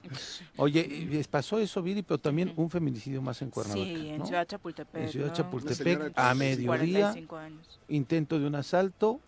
Oye, 0.56 1.22
pasó 1.30 1.58
eso, 1.58 1.82
Viri, 1.82 2.02
pero 2.02 2.18
también 2.18 2.52
un 2.56 2.70
feminicidio 2.70 3.22
más 3.22 3.40
en 3.42 3.50
Cuernavaca, 3.50 3.84
Sí, 3.84 4.08
en 4.08 4.18
¿no? 4.18 4.26
Ciudad 4.26 4.46
Chapultepec. 4.46 5.02
En 5.02 5.08
Ciudad 5.08 5.32
Chapultepec, 5.32 5.98
de 5.98 6.06
a 6.16 6.34
45 6.34 6.34
mediodía, 6.38 7.00
45 7.12 7.36
años. 7.36 7.78
intento 7.88 8.38
de 8.38 8.46
un 8.46 8.54
asalto 8.54 9.20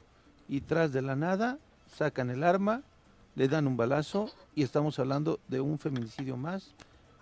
y 0.48 0.60
tras 0.60 0.92
de 0.92 1.02
la 1.02 1.16
nada 1.16 1.58
sacan 1.96 2.30
el 2.30 2.42
arma, 2.44 2.82
le 3.34 3.48
dan 3.48 3.66
un 3.66 3.76
balazo 3.76 4.30
y 4.54 4.62
estamos 4.62 4.98
hablando 4.98 5.40
de 5.48 5.60
un 5.60 5.78
feminicidio 5.78 6.36
más 6.36 6.72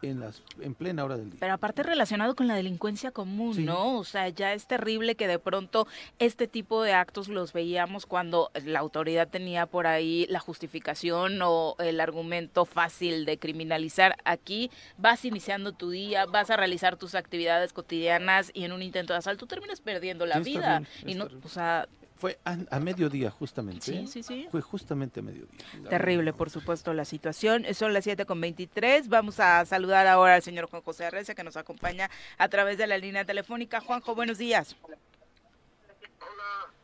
en 0.02 0.20
las 0.20 0.42
en 0.60 0.74
plena 0.74 1.04
hora 1.04 1.16
del 1.16 1.30
día. 1.30 1.40
Pero 1.40 1.54
aparte 1.54 1.82
relacionado 1.82 2.34
con 2.34 2.46
la 2.48 2.54
delincuencia 2.54 3.10
común, 3.10 3.54
Sí. 3.54 3.64
¿no? 3.64 3.98
O 3.98 4.04
sea, 4.04 4.28
ya 4.28 4.52
es 4.54 4.66
terrible 4.66 5.14
que 5.14 5.28
de 5.28 5.38
pronto 5.38 5.86
este 6.18 6.46
tipo 6.48 6.82
de 6.82 6.92
actos 6.92 7.28
los 7.28 7.52
veíamos 7.52 8.06
cuando 8.06 8.50
la 8.64 8.78
autoridad 8.78 9.28
tenía 9.28 9.66
por 9.66 9.86
ahí 9.86 10.26
la 10.30 10.40
justificación 10.40 11.38
o 11.42 11.76
el 11.78 12.00
argumento 12.00 12.64
fácil 12.64 13.24
de 13.24 13.38
criminalizar. 13.38 14.16
Aquí 14.24 14.70
vas 14.96 15.24
iniciando 15.24 15.72
tu 15.72 15.90
día, 15.90 16.26
vas 16.26 16.50
a 16.50 16.56
realizar 16.56 16.96
tus 16.96 17.14
actividades 17.14 17.72
cotidianas 17.72 18.50
y 18.54 18.64
en 18.64 18.72
un 18.72 18.82
intento 18.82 19.12
de 19.12 19.18
asalto 19.18 19.46
terminas 19.46 19.80
perdiendo 19.80 20.26
la 20.26 20.36
Sí, 20.42 20.54
vida. 20.54 20.78
bien, 21.02 21.10
y 21.10 21.14
no, 21.14 21.24
terrible. 21.24 21.46
o 21.46 21.48
sea, 21.50 21.88
Fue 22.20 22.38
a, 22.44 22.58
a 22.70 22.80
mediodía 22.80 23.30
justamente. 23.30 23.86
sí, 23.86 24.06
sí, 24.06 24.22
sí. 24.22 24.46
Fue 24.50 24.60
justamente 24.60 25.20
a 25.20 25.22
mediodía. 25.22 25.64
Terrible, 25.88 26.34
por 26.34 26.50
supuesto, 26.50 26.92
la 26.92 27.06
situación. 27.06 27.64
Son 27.72 27.94
las 27.94 28.04
7 28.04 28.26
con 28.26 28.38
23. 28.42 29.08
Vamos 29.08 29.40
a 29.40 29.64
saludar 29.64 30.06
ahora 30.06 30.34
al 30.34 30.42
señor 30.42 30.68
Juan 30.68 30.82
José 30.82 31.06
Arreza, 31.06 31.34
que 31.34 31.44
nos 31.44 31.56
acompaña 31.56 32.10
a 32.36 32.48
través 32.48 32.76
de 32.76 32.86
la 32.86 32.98
línea 32.98 33.24
telefónica. 33.24 33.80
Juanjo, 33.80 34.14
buenos 34.14 34.36
días. 34.36 34.76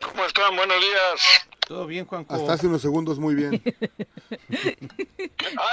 ¿Cómo 0.01 0.25
están? 0.25 0.57
Buenos 0.57 0.81
días. 0.81 1.46
Todo 1.66 1.87
bien, 1.87 2.07
Juanjo. 2.07 2.33
Hasta 2.33 2.53
hace 2.55 2.66
unos 2.68 2.81
segundos 2.81 3.18
muy 3.18 3.35
bien. 3.35 3.61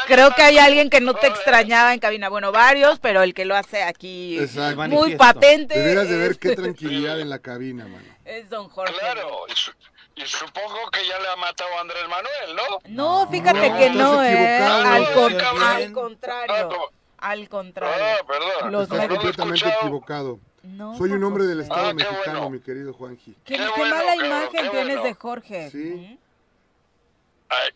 Creo 0.08 0.34
que 0.36 0.41
hay 0.41 0.58
alguien 0.58 0.89
que 0.89 1.02
no 1.02 1.13
te 1.13 1.28
Hola. 1.28 1.36
extrañaba 1.36 1.93
en 1.93 1.99
cabina. 1.99 2.30
Bueno, 2.30 2.52
varios, 2.52 2.99
pero 2.99 3.21
el 3.21 3.34
que 3.34 3.45
lo 3.45 3.56
hace 3.56 3.84
aquí 3.84 4.39
Exacto. 4.39 4.88
muy 4.89 5.15
patente 5.15 5.78
Deberías 5.78 6.10
de 6.10 6.17
ver 6.17 6.38
qué 6.38 6.56
tranquilidad 6.56 7.19
en 7.19 7.30
la 7.30 7.39
cabina, 7.39 7.86
mano. 7.86 8.12
Es 8.26 8.50
don 8.50 8.70
Jorge. 8.70 8.94
Claro, 9.00 9.46
y, 9.50 9.54
su- 9.56 9.72
y 10.16 10.22
supongo 10.26 10.90
que 10.92 11.06
ya 11.08 11.20
le 11.20 11.28
ha 11.28 11.36
matado 11.36 11.70
a 11.78 11.82
Andrés 11.82 12.04
Manuel, 12.10 12.56
¿no? 12.56 13.24
No, 13.24 13.28
fíjate 13.30 13.70
No, 13.70 13.78
que 13.78 13.90
no, 13.92 14.24
¿eh? 14.24 14.58
Al, 14.58 15.14
con- 15.14 15.34
al 15.34 15.84
Ah, 15.90 15.94
contrario. 15.94 16.70
no. 16.70 16.78
Al 17.18 17.44
Ah, 17.44 17.48
contrario. 17.50 18.26
perdón. 18.28 18.72
Los 18.72 18.84
Estás 18.84 19.08
completamente 19.08 19.56
escuchado. 19.58 19.82
equivocado. 19.82 20.40
No, 20.64 20.98
Soy 20.98 21.12
un 21.12 21.24
hombre 21.26 21.44
del. 21.46 21.60
Estado 21.62 21.88
Ah, 21.90 21.94
mexicano, 21.94 22.22
bueno. 22.40 22.50
mi 22.52 22.60
querido 22.62 22.94
Juanji. 22.94 23.34
Qué, 23.46 23.56
Qué 23.56 23.58
qué 23.58 23.70
bueno, 23.78 23.96
mala 23.96 24.08
cabrón, 24.12 24.26
imagen 24.26 24.50
qué 24.52 24.70
tienes 24.70 24.86
bueno. 24.98 25.04
de 25.04 25.14
Jorge. 25.14 25.70
Sí. 25.72 25.94
Ujú. 25.94 26.23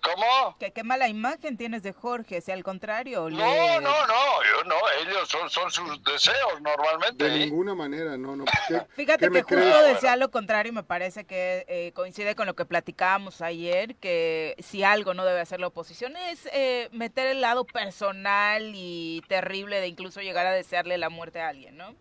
¿Cómo? 0.01 0.57
Que 0.59 0.71
qué 0.71 0.83
mala 0.83 1.07
imagen 1.07 1.57
tienes 1.57 1.83
de 1.83 1.93
Jorge, 1.93 2.41
si 2.41 2.51
al 2.51 2.63
contrario. 2.63 3.29
No, 3.29 3.37
le- 3.37 3.81
no, 3.81 4.07
no, 4.07 4.43
yo 4.43 4.63
no, 4.65 4.75
ellos 5.01 5.27
son, 5.29 5.49
son 5.49 5.69
sus 5.71 6.03
deseos 6.03 6.61
normalmente. 6.61 7.23
De 7.25 7.35
¿eh? 7.35 7.39
ninguna 7.45 7.75
manera, 7.75 8.17
no, 8.17 8.35
no. 8.35 8.45
¿qué- 8.67 8.81
Fíjate 8.95 9.27
qué 9.27 9.33
que 9.33 9.41
justo 9.43 9.55
crees? 9.55 9.93
decía 9.93 10.15
lo 10.15 10.29
contrario, 10.31 10.71
y 10.71 10.75
me 10.75 10.83
parece 10.83 11.25
que 11.25 11.65
eh, 11.67 11.91
coincide 11.93 12.35
con 12.35 12.45
lo 12.47 12.55
que 12.55 12.65
platicábamos 12.65 13.41
ayer, 13.41 13.95
que 13.95 14.55
si 14.59 14.83
algo 14.83 15.13
no 15.13 15.25
debe 15.25 15.39
hacer 15.41 15.59
la 15.59 15.67
oposición 15.67 16.15
es 16.17 16.47
eh, 16.53 16.89
meter 16.91 17.27
el 17.27 17.41
lado 17.41 17.65
personal 17.65 18.71
y 18.75 19.23
terrible 19.27 19.79
de 19.79 19.87
incluso 19.87 20.21
llegar 20.21 20.45
a 20.45 20.51
desearle 20.51 20.97
la 20.97 21.09
muerte 21.09 21.41
a 21.41 21.49
alguien, 21.49 21.77
¿no? 21.77 21.95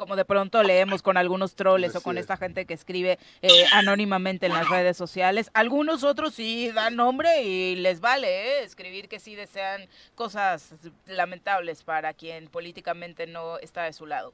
Como 0.00 0.16
de 0.16 0.24
pronto 0.24 0.62
leemos 0.62 1.02
con 1.02 1.18
algunos 1.18 1.54
troles 1.54 1.94
o 1.94 2.00
con 2.00 2.16
es. 2.16 2.22
esta 2.22 2.38
gente 2.38 2.64
que 2.64 2.72
escribe 2.72 3.18
eh, 3.42 3.66
anónimamente 3.74 4.46
en 4.46 4.54
las 4.54 4.66
redes 4.70 4.96
sociales. 4.96 5.50
Algunos 5.52 6.04
otros 6.04 6.32
sí 6.32 6.70
dan 6.72 6.96
nombre 6.96 7.42
y 7.42 7.76
les 7.76 8.00
vale 8.00 8.28
¿eh? 8.28 8.62
escribir 8.62 9.10
que 9.10 9.20
sí 9.20 9.34
desean 9.34 9.86
cosas 10.14 10.72
lamentables 11.04 11.82
para 11.82 12.14
quien 12.14 12.48
políticamente 12.48 13.26
no 13.26 13.58
está 13.58 13.82
de 13.82 13.92
su 13.92 14.06
lado. 14.06 14.32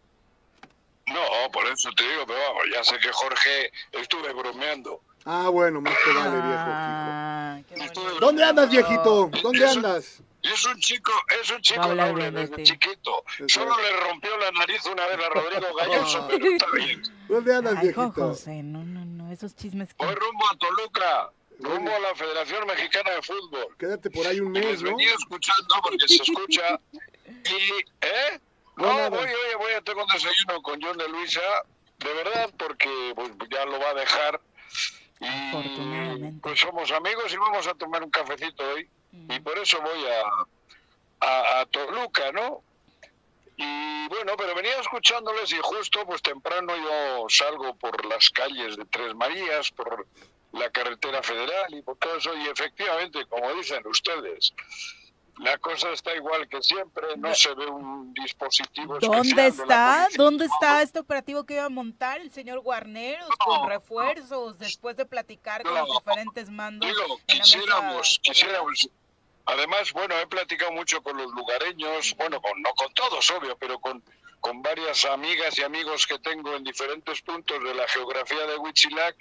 No, 1.08 1.50
por 1.50 1.66
eso 1.66 1.90
te 1.96 2.04
digo, 2.04 2.22
pero 2.28 2.38
vamos, 2.38 2.62
ya 2.72 2.84
sé 2.84 2.96
que 3.00 3.10
Jorge 3.10 3.72
estuve 3.90 4.32
bromeando. 4.34 5.00
Ah, 5.24 5.48
bueno, 5.48 5.80
más 5.80 5.94
te 6.04 6.12
vale, 6.12 6.36
Ah, 6.44 7.58
qué 7.68 7.74
viejo. 7.74 8.20
¿Dónde 8.20 8.44
andas, 8.44 8.70
viejito? 8.70 9.28
¿Dónde 9.42 9.66
andas? 9.68 10.22
Y 10.46 10.52
es 10.52 10.64
un 10.64 10.78
chico, 10.78 11.12
es 11.42 11.50
un 11.50 11.60
chico 11.60 11.82
Habla 11.82 12.06
noble 12.08 12.30
bien 12.30 12.34
desde 12.34 12.56
ti. 12.56 12.62
chiquito. 12.62 13.24
Solo 13.48 13.76
le 13.80 13.96
rompió 14.08 14.36
la 14.38 14.50
nariz 14.52 14.84
una 14.86 15.06
vez 15.06 15.18
a 15.18 15.28
Rodrigo 15.28 15.74
Galloso, 15.78 16.26
pero 16.28 16.46
está 16.46 16.66
bien. 16.72 17.02
¿Dónde 17.28 17.54
andas, 17.56 17.80
viejito? 17.80 18.12
José, 18.12 18.62
no, 18.62 18.84
no, 18.84 19.04
no, 19.04 19.32
esos 19.32 19.56
chismes 19.56 19.92
que... 19.94 20.04
Voy 20.04 20.14
rumbo 20.14 20.44
a 20.52 20.56
Toluca, 20.56 21.30
rumbo 21.58 21.90
a 21.90 21.98
la 21.98 22.14
Federación 22.14 22.66
Mexicana 22.66 23.10
de 23.10 23.22
Fútbol. 23.22 23.76
Quédate 23.78 24.10
por 24.10 24.26
ahí 24.26 24.38
un 24.40 24.52
mes, 24.52 24.64
les 24.66 24.82
¿no? 24.82 24.90
venía 24.90 25.14
escuchando 25.14 25.74
porque 25.82 26.06
se 26.08 26.22
escucha. 26.22 26.80
Y, 27.28 28.06
¿eh? 28.06 28.40
No, 28.76 28.86
No, 28.86 29.10
voy, 29.10 29.24
oye, 29.24 29.56
voy 29.58 29.72
a 29.72 29.80
tener 29.80 30.00
un 30.02 30.08
desayuno 30.12 30.62
con 30.62 30.80
John 30.80 30.96
de 30.96 31.08
Luisa, 31.08 31.40
de 31.98 32.12
verdad, 32.14 32.50
porque 32.56 32.88
pues, 33.16 33.30
ya 33.50 33.64
lo 33.64 33.80
va 33.80 33.90
a 33.90 33.94
dejar. 33.94 34.40
Y 35.20 35.26
Afortunadamente. 35.26 36.40
pues 36.42 36.60
somos 36.60 36.90
amigos 36.92 37.32
y 37.32 37.36
vamos 37.36 37.66
a 37.66 37.74
tomar 37.74 38.02
un 38.02 38.10
cafecito 38.10 38.62
hoy. 38.72 38.88
Mm. 39.12 39.32
Y 39.32 39.40
por 39.40 39.58
eso 39.58 39.80
voy 39.80 40.04
a, 40.06 41.26
a, 41.26 41.60
a 41.60 41.66
Toluca, 41.66 42.32
¿no? 42.32 42.62
Y 43.56 44.08
bueno, 44.08 44.34
pero 44.36 44.54
venía 44.54 44.78
escuchándoles 44.80 45.50
y 45.52 45.58
justo 45.62 46.04
pues 46.06 46.20
temprano 46.20 46.76
yo 46.76 47.26
salgo 47.30 47.74
por 47.76 48.04
las 48.04 48.28
calles 48.30 48.76
de 48.76 48.84
Tres 48.84 49.14
Marías, 49.14 49.70
por 49.70 50.06
la 50.52 50.70
carretera 50.70 51.22
federal 51.22 51.72
y 51.72 51.80
por 51.82 51.96
todo 51.96 52.16
eso 52.16 52.34
y 52.34 52.48
efectivamente, 52.48 53.24
como 53.26 53.52
dicen 53.54 53.86
ustedes, 53.86 54.52
la 55.38 55.58
cosa 55.58 55.90
está 55.90 56.14
igual 56.14 56.48
que 56.48 56.62
siempre, 56.62 57.16
no 57.18 57.34
se 57.34 57.52
ve 57.54 57.66
un 57.66 58.14
dispositivo 58.14 58.98
¿Dónde 58.98 59.46
está? 59.48 60.08
¿Dónde 60.16 60.46
está 60.46 60.82
este 60.82 60.98
operativo 60.98 61.44
que 61.44 61.54
iba 61.54 61.64
a 61.64 61.68
montar 61.68 62.20
el 62.20 62.30
señor 62.30 62.60
Guarneros 62.60 63.28
con 63.44 63.68
refuerzos 63.68 64.58
después 64.58 64.96
de 64.96 65.04
platicar 65.04 65.62
con 65.62 65.74
los 65.74 65.98
diferentes 65.98 66.48
mandos? 66.48 66.88
Digo, 66.88 67.20
quisiéramos, 67.26 68.18
quisiéramos. 68.22 68.88
Además, 69.44 69.92
bueno, 69.92 70.18
he 70.18 70.26
platicado 70.26 70.72
mucho 70.72 71.02
con 71.02 71.16
los 71.16 71.30
lugareños, 71.32 72.16
bueno, 72.16 72.40
con, 72.40 72.60
no 72.62 72.70
con 72.74 72.92
todos, 72.94 73.30
obvio, 73.30 73.56
pero 73.58 73.78
con, 73.78 74.02
con 74.40 74.62
varias 74.62 75.04
amigas 75.04 75.58
y 75.58 75.62
amigos 75.62 76.06
que 76.06 76.18
tengo 76.18 76.56
en 76.56 76.64
diferentes 76.64 77.20
puntos 77.20 77.62
de 77.62 77.74
la 77.74 77.86
geografía 77.88 78.44
de 78.46 78.56
Huitzilac 78.56 79.16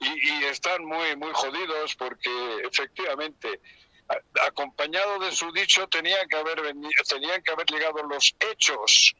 y, 0.00 0.06
y 0.06 0.44
están 0.44 0.84
muy, 0.84 1.16
muy 1.16 1.30
jodidos 1.32 1.94
porque 1.94 2.30
efectivamente, 2.64 3.60
acompañado 4.46 5.18
de 5.18 5.32
su 5.32 5.50
dicho, 5.52 5.86
tenían 5.88 6.28
que 6.28 6.36
haber 6.36 6.60
veni- 6.60 6.90
tenían 7.08 7.42
que 7.42 7.52
haber 7.52 7.66
llegado 7.66 8.02
los 8.02 8.34
hechos. 8.40 9.14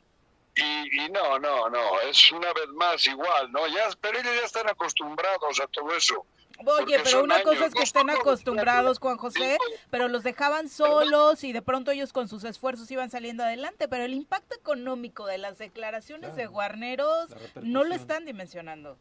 Y, 0.56 1.02
y 1.04 1.08
no, 1.10 1.38
no, 1.40 1.68
no, 1.68 2.00
es 2.02 2.30
una 2.30 2.52
vez 2.52 2.68
más 2.74 3.04
igual, 3.06 3.50
¿no? 3.50 3.66
Ya, 3.66 3.88
pero 4.00 4.20
ellos 4.20 4.34
ya 4.36 4.46
están 4.46 4.68
acostumbrados 4.68 5.58
a 5.60 5.66
todo 5.66 5.92
eso. 5.96 6.24
Oye, 6.64 7.00
pero 7.02 7.24
una 7.24 7.42
cosa 7.42 7.66
es 7.66 7.74
que 7.74 7.82
estén 7.82 8.08
acostumbrados, 8.10 9.00
Juan 9.00 9.16
José, 9.16 9.58
pero 9.90 10.06
los 10.06 10.22
dejaban 10.22 10.68
solos 10.68 11.42
y 11.42 11.52
de 11.52 11.62
pronto 11.62 11.90
ellos 11.90 12.12
con 12.12 12.28
sus 12.28 12.44
esfuerzos 12.44 12.88
iban 12.92 13.10
saliendo 13.10 13.42
adelante, 13.42 13.88
pero 13.88 14.04
el 14.04 14.14
impacto 14.14 14.54
económico 14.54 15.26
de 15.26 15.38
las 15.38 15.58
declaraciones 15.58 16.36
de. 16.36 16.46
Guarneros 16.46 17.30
no 17.60 17.82
lo 17.82 17.92
están 17.96 18.24
dimensionando. 18.24 18.96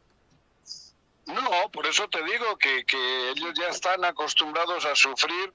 No, 1.27 1.69
por 1.71 1.85
eso 1.85 2.09
te 2.09 2.23
digo 2.23 2.57
que, 2.57 2.83
que 2.85 3.29
ellos 3.29 3.53
ya 3.55 3.67
están 3.69 4.03
acostumbrados 4.03 4.85
a 4.85 4.95
sufrir 4.95 5.53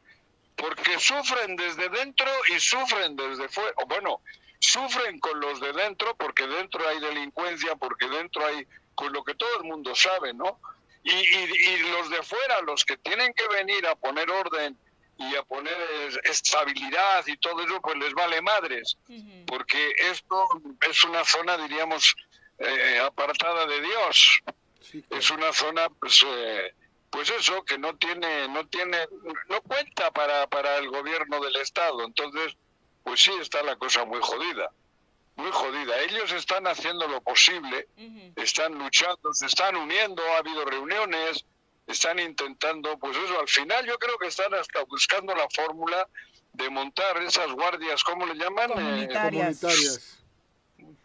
porque 0.59 0.99
sufren 0.99 1.57
desde 1.57 1.88
dentro 1.88 2.27
y 2.55 2.59
sufren 2.61 3.16
desde 3.16 3.49
fuera. 3.49 3.73
Bueno, 3.87 4.21
sufren 4.59 5.18
con 5.21 5.38
los 5.40 5.61
de 5.61 5.73
dentro 5.73 6.14
porque 6.16 6.47
dentro 6.47 6.87
hay 6.87 6.99
delincuencia, 7.01 7.77
porque 7.77 8.09
dentro 8.09 8.44
hay 8.44 8.66
con 8.94 9.12
lo 9.12 9.23
que 9.25 9.35
todo 9.35 9.57
el 9.59 9.64
mundo 9.64 9.94
sabe, 9.94 10.35
¿no? 10.35 10.61
Y, 11.05 11.12
y, 11.12 11.53
y 11.71 11.79
los 11.92 12.11
de 12.11 12.23
fuera, 12.25 12.61
los 12.62 12.85
que 12.85 12.97
tienen 12.97 13.33
que 13.35 13.47
venir 13.49 13.87
a 13.87 13.94
poner 13.94 14.29
orden 14.31 14.77
y 15.16 15.37
a 15.37 15.42
poner 15.44 15.77
es- 16.09 16.18
estabilidad 16.25 17.25
y 17.29 17.37
todo 17.38 17.62
eso, 17.64 17.81
pues 17.81 17.97
les 17.99 18.12
vale 18.14 18.42
madres, 18.42 18.99
porque 19.47 19.92
esto 20.11 20.44
es 20.90 21.05
una 21.05 21.25
zona, 21.25 21.57
diríamos, 21.57 22.14
eh, 22.59 22.99
apartada 23.01 23.66
de 23.66 23.81
Dios 23.81 24.40
Sí, 24.81 25.05
es 25.11 25.31
una 25.31 25.53
zona 25.53 25.88
pues 25.90 26.25
eh, 26.27 26.75
pues 27.11 27.31
eso 27.31 27.64
que 27.64 27.79
no 27.79 27.97
tiene 27.97 28.49
no 28.49 28.66
tiene 28.66 28.99
no 29.49 29.61
cuenta 29.62 30.11
para 30.11 30.47
para 30.47 30.77
el 30.77 30.88
gobierno 30.90 31.40
del 31.40 31.57
estado 31.57 32.05
entonces 32.05 32.57
pues 33.03 33.21
sí 33.21 33.33
está 33.40 33.62
la 33.62 33.77
cosa 33.77 34.05
muy 34.05 34.21
jodida 34.21 34.71
muy 35.37 35.51
jodida 35.51 35.99
ellos 36.01 36.33
están 36.33 36.66
haciendo 36.66 37.09
lo 37.09 37.21
posible 37.23 37.88
están 38.37 38.75
luchando 38.79 39.33
se 39.33 39.47
están 39.47 39.77
uniendo 39.77 40.23
ha 40.35 40.38
habido 40.38 40.64
reuniones 40.64 41.44
están 41.87 42.18
intentando 42.18 42.99
pues 42.99 43.16
eso 43.16 43.40
al 43.40 43.49
final 43.49 43.87
yo 43.87 43.99
creo 43.99 44.18
que 44.18 44.27
están 44.29 44.53
hasta 44.55 44.85
buscando 44.85 45.35
la 45.35 45.49
fórmula 45.49 46.07
de 46.53 46.68
montar 46.68 47.23
esas 47.23 47.51
guardias 47.53 48.05
cómo 48.05 48.27
le 48.27 48.35
llaman 48.35 48.71
Eh, 48.73 48.75
Comunitarias. 48.75 49.61
comunitarias. 49.61 50.14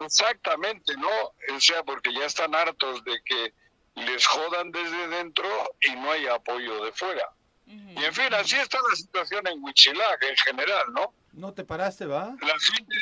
Exactamente, 0.00 0.96
¿no? 0.96 1.08
O 1.56 1.60
sea, 1.60 1.82
porque 1.82 2.12
ya 2.12 2.26
están 2.26 2.54
hartos 2.54 3.04
de 3.04 3.20
que 3.24 3.52
les 3.94 4.26
jodan 4.26 4.70
desde 4.72 5.08
dentro 5.08 5.46
y 5.80 5.92
no 5.96 6.10
hay 6.10 6.26
apoyo 6.26 6.84
de 6.84 6.92
fuera. 6.92 7.28
Y 7.66 8.04
en 8.04 8.12
fin, 8.12 8.32
así 8.34 8.56
está 8.56 8.78
la 8.90 8.94
situación 8.96 9.46
en 9.46 9.62
Huichilac 9.62 10.22
en 10.22 10.36
general, 10.36 10.92
¿no? 10.92 11.14
¿No 11.32 11.54
te 11.54 11.64
paraste, 11.64 12.04
va? 12.06 12.34
La 12.40 12.58
gente, 12.58 12.96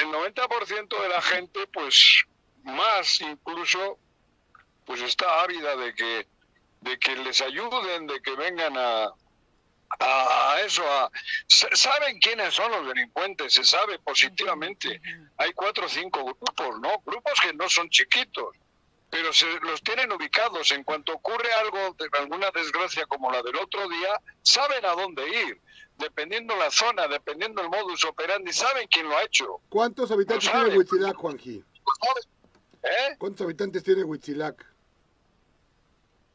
el 0.00 0.08
90% 0.08 1.02
de 1.02 1.08
la 1.08 1.22
gente, 1.22 1.66
pues 1.68 2.24
más 2.64 3.20
incluso, 3.20 3.98
pues 4.84 5.00
está 5.02 5.42
ávida 5.42 5.76
de 5.76 5.94
que, 5.94 6.26
de 6.80 6.98
que 6.98 7.16
les 7.16 7.40
ayuden, 7.40 8.06
de 8.08 8.20
que 8.20 8.34
vengan 8.34 8.76
a, 8.76 9.08
a 10.00 10.56
eso, 10.64 10.82
a, 10.90 11.10
sa- 11.46 11.68
saben 11.74 12.18
quiénes 12.18 12.54
son 12.54 12.70
los 12.70 12.86
delincuentes, 12.86 13.52
se 13.54 13.64
sabe 13.64 13.98
positivamente. 14.00 15.00
Hay 15.36 15.52
cuatro 15.52 15.86
o 15.86 15.88
cinco 15.88 16.24
grupos, 16.24 16.80
¿no? 16.80 17.00
Grupos 17.04 17.34
que 17.42 17.52
no 17.54 17.68
son 17.68 17.88
chiquitos, 17.90 18.48
pero 19.10 19.32
se 19.32 19.46
los 19.60 19.82
tienen 19.82 20.10
ubicados. 20.12 20.70
En 20.72 20.84
cuanto 20.84 21.12
ocurre 21.12 21.52
algo, 21.52 21.94
de 21.98 22.08
alguna 22.18 22.50
desgracia 22.52 23.04
como 23.06 23.30
la 23.30 23.42
del 23.42 23.56
otro 23.56 23.88
día, 23.88 24.20
saben 24.42 24.84
a 24.84 24.90
dónde 24.92 25.28
ir. 25.28 25.60
Dependiendo 25.98 26.56
la 26.56 26.70
zona, 26.70 27.08
dependiendo 27.08 27.60
el 27.60 27.68
modus 27.68 28.04
operandi, 28.04 28.52
saben 28.52 28.88
quién 28.88 29.08
lo 29.08 29.16
ha 29.16 29.24
hecho. 29.24 29.60
¿Cuántos 29.68 30.10
habitantes 30.10 30.50
tiene. 30.50 30.76
Huitzilac, 30.78 31.14
Juanji? 31.16 31.62
¿Eh? 32.82 33.16
¿Cuántos 33.18 33.44
habitantes 33.44 33.82
tiene 33.84 34.04
Huitzilac? 34.04 34.64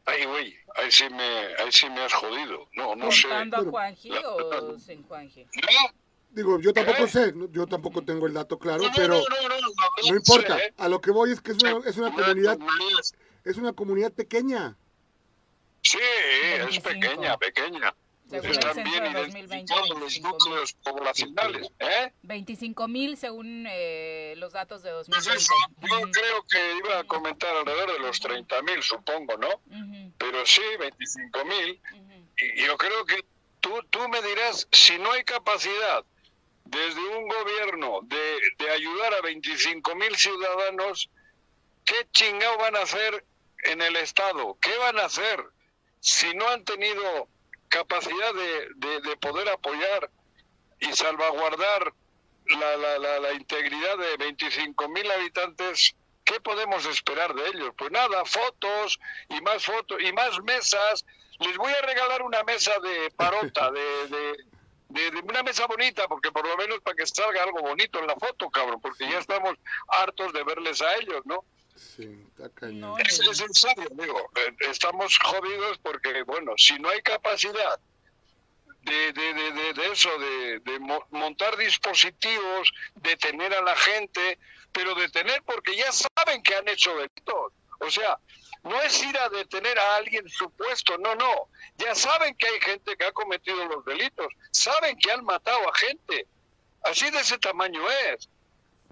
Ay, 0.07 0.23
güey, 0.25 0.55
ahí 0.75 0.91
sí 0.91 1.09
me, 1.09 1.23
ahí 1.57 1.71
sí 1.71 1.89
me 1.89 2.01
has 2.01 2.13
jodido. 2.13 2.69
No, 2.73 2.95
no 2.95 3.11
sé. 3.11 3.27
¿Contando 3.27 3.57
a 3.57 3.63
Juanji 3.71 4.09
la- 4.09 4.29
o 4.29 4.77
sin 4.77 5.01
Juanji? 5.07 5.45
No, 5.45 5.95
Digo, 6.35 6.59
yo 6.59 6.73
tampoco 6.73 7.03
¿Eh? 7.05 7.07
sé, 7.07 7.33
yo 7.51 7.65
tampoco 7.65 8.03
tengo 8.03 8.27
el 8.27 8.33
dato 8.33 8.59
claro, 8.59 8.83
no, 8.83 8.91
pero 8.93 9.13
no, 9.13 9.19
no, 9.19 9.49
no, 9.49 9.61
no, 9.61 10.09
no 10.09 10.15
importa. 10.17 10.57
sé, 10.57 10.65
¿eh? 10.65 10.73
A 10.77 10.89
lo 10.89 10.99
que 10.99 11.11
voy 11.11 11.31
es 11.31 11.39
que 11.39 11.51
es 11.53 11.57
una, 11.63 11.79
es 11.89 11.95
una 11.95 12.11
comunidad, 12.13 12.57
es 13.45 13.55
una 13.57 13.71
comunidad 13.73 14.11
pequeña. 14.11 14.75
Sí, 15.81 15.97
es 16.43 16.59
25. 16.59 16.89
pequeña, 16.89 17.37
pequeña. 17.37 17.95
Según 18.29 18.45
el 18.47 18.51
Están 18.53 18.73
censo 18.73 18.91
bien 18.91 19.03
de 19.03 19.19
2020, 19.21 19.55
identificados 19.55 19.89
los 19.91 19.99
25,000. 19.99 20.31
núcleos 20.31 20.73
poblacionales. 20.83 21.69
¿eh? 21.79 22.11
25 22.23 22.87
mil 22.87 23.17
según 23.17 23.65
eh, 23.69 24.33
los 24.37 24.51
datos 24.51 24.81
de 24.83 24.91
Pues 24.91 25.07
2020. 25.07 25.37
eso, 25.37 25.53
yo 25.81 26.11
creo 26.11 26.43
que 26.49 26.77
iba 26.85 26.99
a 26.99 27.03
comentar 27.05 27.55
alrededor 27.55 27.93
de 27.93 27.99
los 27.99 28.19
30 28.19 28.61
mil, 28.63 28.81
supongo, 28.81 29.37
¿no? 29.37 29.47
Pero 30.17 30.45
sí, 30.45 30.61
25 30.79 31.45
mil. 31.45 31.79
Y 32.57 32.65
yo 32.65 32.75
creo 32.77 33.05
que 33.05 33.23
tú, 33.61 33.69
tú 33.91 33.99
me 34.09 34.21
dirás, 34.23 34.67
si 34.71 34.97
no 34.97 35.11
hay 35.11 35.23
capacidad 35.23 36.03
desde 36.65 36.99
un 37.17 37.27
gobierno 37.27 37.99
de, 38.03 38.39
de 38.57 38.69
ayudar 38.71 39.13
a 39.13 39.21
25 39.21 39.95
mil 39.95 40.15
ciudadanos, 40.15 41.09
¿qué 41.85 42.07
chingado 42.11 42.57
van 42.57 42.75
a 42.75 42.81
hacer 42.81 43.23
en 43.63 43.81
el 43.81 43.95
Estado? 43.95 44.57
¿Qué 44.61 44.75
van 44.77 44.99
a 44.99 45.05
hacer 45.05 45.43
si 45.99 46.33
no 46.35 46.47
han 46.49 46.63
tenido 46.65 47.27
capacidad 47.69 48.33
de, 48.33 48.69
de- 48.75 49.01
de 49.01 49.17
poder 49.17 49.49
apoyar 49.49 50.09
y 50.79 50.91
salvaguardar 50.93 51.93
la, 52.47 52.77
la, 52.77 52.99
la, 52.99 53.19
la 53.19 53.33
integridad 53.33 53.97
de 53.97 54.17
25 54.17 54.89
mil 54.89 55.09
habitantes? 55.11 55.95
¿Qué 56.23 56.39
podemos 56.41 56.85
esperar 56.87 57.35
de 57.35 57.47
ellos? 57.49 57.69
Pues 57.77 57.91
nada, 57.91 58.25
fotos 58.25 58.99
y 59.29 59.39
más 59.41 59.63
fotos 59.63 60.01
y 60.01 60.11
más 60.11 60.41
mesas. 60.41 61.05
Les 61.39 61.55
voy 61.57 61.71
a 61.71 61.81
regalar 61.81 62.23
una 62.23 62.43
mesa 62.43 62.73
de 62.79 63.11
parota, 63.11 63.69
de, 63.71 64.07
de, 64.07 64.33
de- 64.89 65.11
de 65.11 65.19
una 65.19 65.43
mesa 65.43 65.65
bonita, 65.67 66.07
porque 66.07 66.31
por 66.31 66.47
lo 66.47 66.55
menos 66.57 66.79
para 66.81 66.95
que 66.95 67.05
salga 67.07 67.43
algo 67.43 67.59
bonito 67.61 67.99
en 67.99 68.07
la 68.07 68.15
foto, 68.15 68.49
cabrón, 68.49 68.79
porque 68.81 69.09
ya 69.09 69.19
estamos 69.19 69.55
hartos 69.87 70.31
de 70.33 70.43
verles 70.43 70.81
a 70.81 70.95
ellos, 70.95 71.21
¿no? 71.25 71.43
Sí, 71.75 72.23
está 72.29 72.49
cañón. 72.49 72.79
No, 72.91 72.97
Es, 72.99 73.19
es 73.19 73.39
en 73.41 73.53
serio, 73.53 73.87
digo, 73.91 74.29
eh, 74.35 74.55
estamos 74.69 75.17
jodidos 75.19 75.77
porque, 75.79 76.23
bueno, 76.23 76.53
si 76.57 76.77
no 76.79 76.89
hay 76.89 77.01
capacidad 77.01 77.79
de, 78.83 79.11
de, 79.13 79.33
de, 79.33 79.51
de, 79.51 79.73
de 79.73 79.91
eso, 79.91 80.09
de, 80.19 80.59
de 80.59 80.79
mo- 80.79 81.05
montar 81.09 81.57
dispositivos, 81.57 82.71
detener 82.95 83.53
a 83.55 83.61
la 83.63 83.75
gente, 83.75 84.37
pero 84.71 84.93
detener 84.95 85.41
porque 85.43 85.75
ya 85.75 85.91
saben 85.91 86.43
que 86.43 86.55
han 86.55 86.67
hecho 86.69 86.95
delitos. 86.95 87.51
O 87.79 87.89
sea, 87.91 88.17
no 88.65 88.81
es 88.81 89.01
ir 89.03 89.17
a 89.17 89.29
detener 89.29 89.77
a 89.79 89.95
alguien 89.95 90.27
supuesto, 90.29 90.97
no, 90.97 91.15
no. 91.15 91.47
Ya 91.77 91.95
saben 91.95 92.35
que 92.35 92.47
hay 92.47 92.59
gente 92.61 92.97
que 92.97 93.05
ha 93.05 93.11
cometido 93.11 93.63
los 93.65 93.85
delitos, 93.85 94.27
saben 94.51 94.97
que 94.97 95.11
han 95.11 95.23
matado 95.23 95.59
a 95.69 95.73
gente. 95.77 96.27
Así 96.83 97.09
de 97.09 97.19
ese 97.19 97.37
tamaño 97.37 97.81
es. 98.11 98.27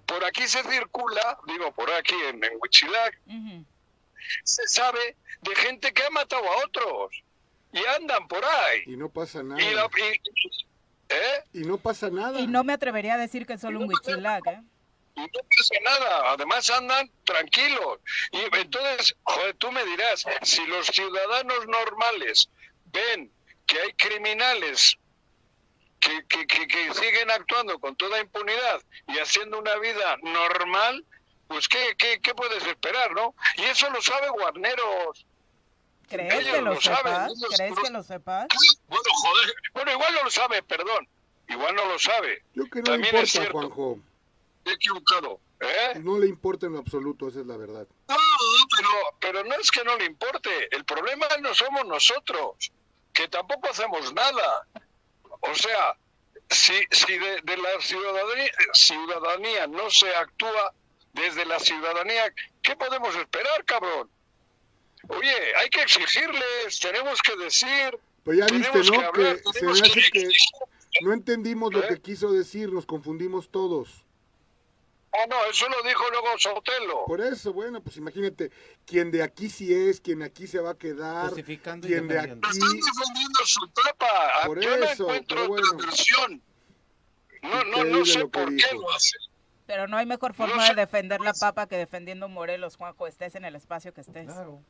Por 0.05 0.23
aquí 0.25 0.47
se 0.47 0.61
circula, 0.63 1.37
digo, 1.47 1.71
por 1.73 1.91
aquí 1.91 2.15
en, 2.29 2.43
en 2.43 2.51
Huichilac, 2.61 3.19
se 4.43 4.67
sabe 4.67 5.15
de 5.41 5.55
gente 5.55 5.93
que 5.93 6.03
ha 6.03 6.09
matado 6.09 6.43
a 6.51 6.57
otros 6.65 7.23
y 7.71 7.83
andan 7.97 8.27
por 8.27 8.43
ahí. 8.43 8.81
Y 8.85 8.97
no 8.97 9.09
pasa 9.09 9.39
Y 9.39 9.43
la- 9.43 9.55
nada. 9.87 9.89
y- 9.97 11.13
¿eh? 11.13 11.43
Y 11.53 11.59
no 11.59 11.77
pasa 11.77 12.09
nada. 12.09 12.39
Y 12.39 12.47
no 12.47 12.63
me 12.63 12.73
atrevería 12.73 13.15
a 13.15 13.17
decir 13.17 13.45
que 13.45 13.53
es 13.53 13.61
solo 13.61 13.79
un 13.79 13.89
huichilac, 13.89 14.45
¿eh? 14.47 14.61
Y 15.15 15.21
no 15.21 15.27
pasa 15.27 15.75
nada, 15.83 16.31
además 16.31 16.69
andan 16.71 17.09
tranquilos. 17.23 17.99
Y 18.31 18.39
entonces, 18.55 19.15
joder, 19.23 19.55
tú 19.55 19.71
me 19.71 19.85
dirás, 19.85 20.25
si 20.41 20.65
los 20.65 20.87
ciudadanos 20.87 21.67
normales 21.67 22.49
ven 22.85 23.31
que 23.65 23.79
hay 23.79 23.93
criminales 23.93 24.97
que, 25.99 26.25
que, 26.27 26.47
que, 26.47 26.67
que 26.67 26.93
siguen 26.95 27.31
actuando 27.31 27.79
con 27.79 27.95
toda 27.95 28.19
impunidad 28.19 28.81
y 29.07 29.19
haciendo 29.19 29.59
una 29.59 29.75
vida 29.77 30.17
normal, 30.21 31.05
pues 31.47 31.67
¿qué, 31.67 31.95
qué, 31.97 32.19
qué 32.21 32.33
puedes 32.33 32.65
esperar, 32.65 33.11
no? 33.11 33.35
Y 33.57 33.63
eso 33.63 33.89
lo 33.91 34.01
sabe 34.01 34.29
Guarneros. 34.29 35.25
¿Crees 36.09 36.33
Ellos 36.33 36.55
que 36.55 36.61
lo 36.61 36.73
lo 36.73 36.81
saben, 36.81 37.13
sepas? 37.13 37.31
ellos 37.31 37.53
¿Crees 37.55 37.79
que 37.79 37.89
lo 37.91 38.03
sepas? 38.03 38.47
Bueno, 38.87 39.03
joder, 39.21 39.53
bueno, 39.73 39.91
igual 39.93 40.13
no 40.15 40.23
lo 40.23 40.29
sabe, 40.31 40.63
perdón. 40.63 41.07
Igual 41.47 41.75
no 41.75 41.85
lo 41.85 41.99
sabe. 41.99 42.43
Yo 42.53 42.65
que 42.69 42.79
no 42.79 42.85
También 42.85 43.15
es 43.15 43.35
importa, 43.35 43.51
cierto. 43.51 43.51
Juanjo. 43.75 43.99
Equivocado. 44.65 45.39
¿Eh? 45.59 45.99
No 45.99 46.19
le 46.19 46.27
importa 46.27 46.65
en 46.67 46.75
absoluto, 46.75 47.27
esa 47.27 47.39
es 47.39 47.45
la 47.45 47.57
verdad. 47.57 47.87
No, 48.07 48.15
pero, 48.77 48.89
pero 49.19 49.43
no 49.43 49.55
es 49.55 49.71
que 49.71 49.83
no 49.83 49.97
le 49.97 50.05
importe. 50.05 50.49
El 50.75 50.83
problema 50.85 51.27
no 51.41 51.53
somos 51.53 51.85
nosotros, 51.85 52.71
que 53.13 53.27
tampoco 53.27 53.69
hacemos 53.69 54.13
nada. 54.13 54.67
O 55.41 55.55
sea, 55.55 55.95
si, 56.49 56.73
si 56.91 57.17
de, 57.17 57.41
de 57.41 57.57
la 57.57 57.81
ciudadanía, 57.81 58.51
ciudadanía 58.73 59.67
no 59.67 59.89
se 59.89 60.13
actúa 60.15 60.73
desde 61.13 61.45
la 61.45 61.59
ciudadanía, 61.59 62.33
¿qué 62.61 62.75
podemos 62.75 63.15
esperar, 63.15 63.63
cabrón? 63.65 64.09
Oye, 65.09 65.55
hay 65.59 65.69
que 65.69 65.81
exigirles, 65.81 66.79
tenemos 66.79 67.21
que 67.21 67.35
decir. 67.37 67.99
Pero 68.23 68.37
ya 68.37 68.45
viste, 68.45 68.79
¿no? 68.91 69.07
hablar, 69.07 69.35
Que 69.37 69.43
se 69.43 69.51
tenemos 69.59 69.81
me 69.81 69.87
hace 69.87 70.11
que 70.11 70.29
no 71.01 71.13
entendimos 71.13 71.73
lo 71.73 71.83
¿Eh? 71.83 71.87
que 71.89 72.01
quiso 72.01 72.31
decir, 72.31 72.71
nos 72.71 72.85
confundimos 72.85 73.49
todos. 73.49 74.02
Ah, 75.15 75.27
no, 75.29 75.45
eso 75.45 75.69
lo 75.69 75.81
dijo 75.83 76.03
luego 76.09 76.27
Sotelo. 76.39 77.05
Por 77.05 77.21
eso, 77.21 77.53
bueno, 77.53 77.81
pues 77.81 77.97
imagínate, 77.97 78.51
quien 78.85 79.11
de 79.11 79.21
aquí 79.21 79.47
sí 79.47 79.71
es, 79.71 80.01
quien 80.01 80.23
aquí 80.23 80.47
se 80.47 80.59
va 80.59 80.71
a 80.71 80.77
quedar, 80.77 81.27
Justificando 81.27 81.85
y 81.87 81.91
quien 81.91 82.07
de 82.07 82.19
aquí... 82.19 82.29
Están 82.31 82.51
defendiendo 82.51 83.45
su 83.45 83.67
tapa. 83.67 84.47
Por 84.47 84.59
Yo 84.59 84.75
no 84.75 84.85
eso, 84.85 85.03
encuentro 85.03 85.37
otra 85.43 85.47
bueno. 85.47 85.77
versión. 85.77 86.41
No, 87.43 87.63
no, 87.65 87.83
no 87.83 88.05
sé 88.05 88.25
por 88.27 88.55
qué 88.55 88.65
lo 88.73 88.91
hace. 88.91 89.17
Pero 89.67 89.87
no 89.87 89.97
hay 89.97 90.05
mejor 90.05 90.33
forma 90.33 90.55
No 90.55 90.61
sé. 90.63 90.69
de 90.69 90.81
defender 90.81 91.21
la 91.21 91.33
papa 91.33 91.67
que 91.67 91.77
defendiendo 91.77 92.27
Morelos, 92.27 92.75
Juanjo, 92.77 93.05
estés 93.05 93.35
en 93.35 93.45
el 93.45 93.55
espacio 93.55 93.93
que 93.93 94.01
estés. 94.01 94.25
Claro. 94.25 94.61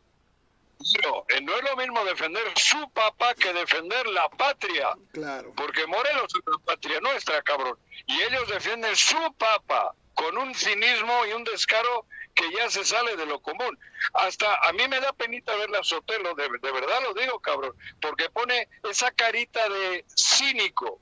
Pero 0.95 1.25
eh, 1.29 1.41
no 1.41 1.55
es 1.55 1.63
lo 1.63 1.77
mismo 1.77 2.03
defender 2.03 2.43
su 2.57 2.89
papá 2.91 3.33
que 3.35 3.53
defender 3.53 4.05
la 4.07 4.27
patria. 4.29 4.89
Claro. 5.13 5.53
Porque 5.55 5.87
Morelos 5.87 6.27
es 6.35 6.41
la 6.45 6.57
patria 6.65 6.99
nuestra, 6.99 7.41
cabrón. 7.43 7.77
Y 8.07 8.21
ellos 8.21 8.47
defienden 8.49 8.95
su 8.95 9.33
papa 9.37 9.95
con 10.23 10.37
un 10.37 10.53
cinismo 10.55 11.25
y 11.29 11.33
un 11.33 11.43
descaro 11.43 12.05
que 12.33 12.45
ya 12.51 12.69
se 12.69 12.83
sale 12.83 13.15
de 13.15 13.25
lo 13.25 13.41
común. 13.41 13.77
Hasta 14.13 14.55
a 14.67 14.73
mí 14.73 14.87
me 14.87 14.99
da 14.99 15.13
penita 15.13 15.55
ver 15.55 15.69
la 15.69 15.83
Sotelo, 15.83 16.33
de, 16.35 16.43
de 16.43 16.71
verdad 16.71 16.99
lo 17.03 17.13
digo, 17.13 17.39
cabrón, 17.39 17.75
porque 18.01 18.29
pone 18.29 18.67
esa 18.89 19.11
carita 19.11 19.67
de 19.69 20.05
cínico, 20.15 20.99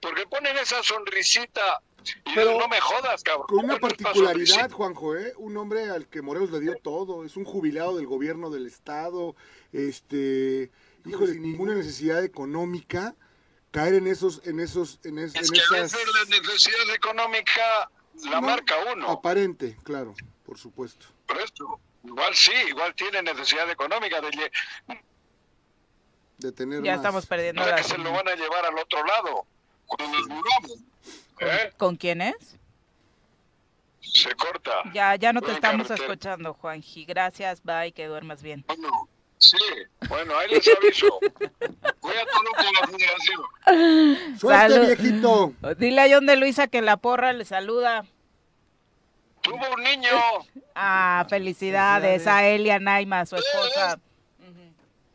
porque 0.00 0.26
ponen 0.26 0.56
esa 0.58 0.82
sonrisita. 0.82 1.80
Y 2.24 2.34
Pero 2.34 2.58
no 2.58 2.66
me 2.66 2.80
jodas, 2.80 3.22
cabrón. 3.22 3.46
Con 3.46 3.58
una 3.64 3.74
¿cómo 3.74 3.86
no 3.86 3.94
es 3.94 3.94
para 4.02 4.12
particularidad? 4.12 4.70
Juanjo, 4.72 5.16
¿eh? 5.16 5.34
Un 5.36 5.56
hombre 5.56 5.88
al 5.88 6.08
que 6.08 6.20
Morelos 6.20 6.50
le 6.50 6.58
dio 6.58 6.74
todo, 6.82 7.24
es 7.24 7.36
un 7.36 7.44
jubilado 7.44 7.96
del 7.96 8.06
gobierno 8.06 8.50
del 8.50 8.66
estado, 8.66 9.36
este, 9.72 10.70
híjole, 11.04 11.32
sin 11.34 11.42
ninguna 11.42 11.74
necesidad 11.74 12.24
económica, 12.24 13.14
caer 13.70 13.94
en 13.94 14.06
esos, 14.08 14.40
en 14.46 14.58
esos, 14.58 14.98
en, 15.04 15.18
es- 15.20 15.34
Es 15.36 15.48
en 15.48 15.54
que 15.54 15.60
a 15.60 15.82
veces 15.82 16.00
la 16.12 16.36
necesidad 16.40 16.94
económica 16.94 17.90
la 18.24 18.40
No, 18.40 18.42
marca 18.42 18.74
uno. 18.92 19.10
Aparente, 19.10 19.76
claro, 19.82 20.14
por 20.44 20.58
supuesto. 20.58 21.06
Por 21.26 21.38
eso, 21.38 21.80
igual 22.04 22.34
sí, 22.34 22.52
igual 22.68 22.94
tiene 22.94 23.22
necesidad 23.22 23.68
económica 23.70 24.20
de 24.20 24.50
De 26.38 26.52
tener 26.52 26.82
Ya 26.82 26.92
más. 26.92 27.00
estamos 27.00 27.26
perdiendo 27.26 27.60
Ahora 27.62 27.76
la 27.76 27.82
que 27.82 27.88
se 27.88 27.98
lo 27.98 28.12
van 28.12 28.28
a 28.28 28.34
llevar 28.34 28.64
al 28.66 28.78
otro 28.78 29.04
lado. 29.04 29.46
Cuando 29.86 30.18
nos 30.18 30.28
muramos, 30.28 30.72
¿eh? 31.40 31.72
¿Con 31.76 31.96
quién 31.96 32.20
es? 32.22 32.58
Se 34.00 34.34
corta. 34.34 34.82
Ya, 34.92 35.14
ya 35.16 35.32
no 35.32 35.40
te 35.40 35.52
estamos 35.52 35.90
escuchando, 35.90 36.54
Juanji. 36.54 37.04
Gracias, 37.04 37.62
bye, 37.62 37.92
que 37.92 38.06
duermas 38.06 38.42
bien. 38.42 38.64
Bueno, 38.66 39.08
sí, 39.42 39.58
bueno, 40.08 40.36
ahí 40.38 40.50
les 40.50 40.68
aviso. 40.76 41.18
Voy 42.00 42.14
a 42.16 42.26
Toluca 42.26 42.60
a 42.60 42.80
la 42.80 42.86
federación. 42.86 44.38
¡Suerte, 44.38 44.72
Salud. 44.74 44.86
viejito! 44.86 45.52
Dile 45.78 46.00
a 46.00 46.14
John 46.14 46.26
de 46.26 46.36
Luisa 46.36 46.68
que 46.68 46.80
la 46.82 46.96
porra 46.96 47.32
le 47.32 47.44
saluda. 47.44 48.04
Tuvo 49.42 49.58
un 49.76 49.82
niño. 49.82 50.08
Ah, 50.74 51.26
felicidades 51.28 52.22
Felicidades. 52.22 52.26
a 52.28 52.46
él 52.46 52.66
y 52.66 52.70
a 52.70 52.78
Naima, 52.78 53.26
su 53.26 53.36
esposa. 53.36 53.98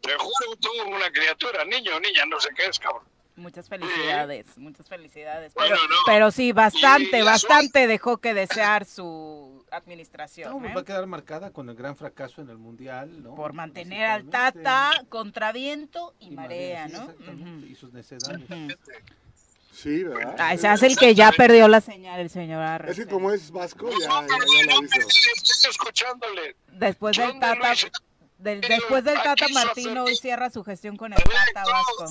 Te 0.02 0.13
juro, 0.16 0.56
tuvo 0.60 0.96
una 0.96 1.10
criatura, 1.12 1.63
niño 1.66 1.96
o 1.96 2.00
niña, 2.00 2.26
no 2.28 2.40
sé 2.40 2.50
qué 2.56 2.66
es, 2.66 2.78
cabrón. 2.80 3.04
Muchas 3.38 3.69
felicidades, 3.69 4.58
muchas 4.58 4.88
felicidades. 4.89 5.54
Bueno, 5.54 5.76
Pero, 5.76 5.88
no. 5.88 5.95
pero 6.08 6.32
sí, 6.32 6.52
bastante, 6.54 7.21
bastante 7.21 7.86
dejó 7.86 8.17
que 8.17 8.34
desear 8.34 8.84
su 8.86 9.63
administración. 9.69 10.52
No, 10.52 10.60
pues 10.60 10.71
¿eh? 10.71 10.76
va 10.76 10.82
a 10.82 10.86
quedar 10.86 11.06
marcada 11.06 11.52
con 11.52 11.69
el 11.69 11.76
gran 11.76 11.95
fracaso 11.95 12.41
en 12.41 12.50
el 12.50 12.58
Mundial, 12.58 13.21
¿no? 13.21 13.36
Por 13.36 13.54
mantener 13.54 14.08
al. 14.08 14.26
Tata 14.30 14.91
contra 15.10 15.52
viento 15.52 16.15
y, 16.19 16.30
Y 16.30 16.32
marea, 16.32 16.88
sí, 16.88 16.93
¿no? 16.93 17.02
exactamente, 17.04 17.43
Ujú. 17.60 17.65
Y 17.67 17.76
sus 17.76 17.93
necedades. 17.93 18.41
Ujú. 18.50 18.67
Sí, 19.71 20.04
¿verdad? 20.04 20.36
Ah, 20.39 20.58
se 20.58 20.67
hace 20.67 20.88
el 20.88 20.97
que 20.97 21.13
ya 21.13 21.32
perdió 21.32 21.67
la 21.67 21.82
señal, 21.82 22.19
el 22.19 22.32
señor 22.32 22.63
Arre. 22.63 22.89
Es 22.89 22.97
que 22.97 23.06
como 23.06 23.32
es 23.32 23.52
vasco, 23.52 23.88
ya, 23.91 24.08
ya, 24.21 24.28
ya 24.28 24.38
lo 24.76 24.84
hizo. 24.84 25.00
estoy 25.00 25.69
escuchándole. 25.69 26.56
Después 26.71 27.15
del 27.15 27.39
Tata, 27.39 27.73
del- 28.39 28.62
después 28.62 29.04
del 29.04 29.21
Tata 29.21 29.45
Martino 29.54 30.06
hoy 30.06 30.15
cierra 30.15 30.50
su 30.50 30.63
gestión 30.63 30.97
con 30.97 31.13
el 31.13 31.19
Tata 31.21 31.63
Vasco. 31.71 32.08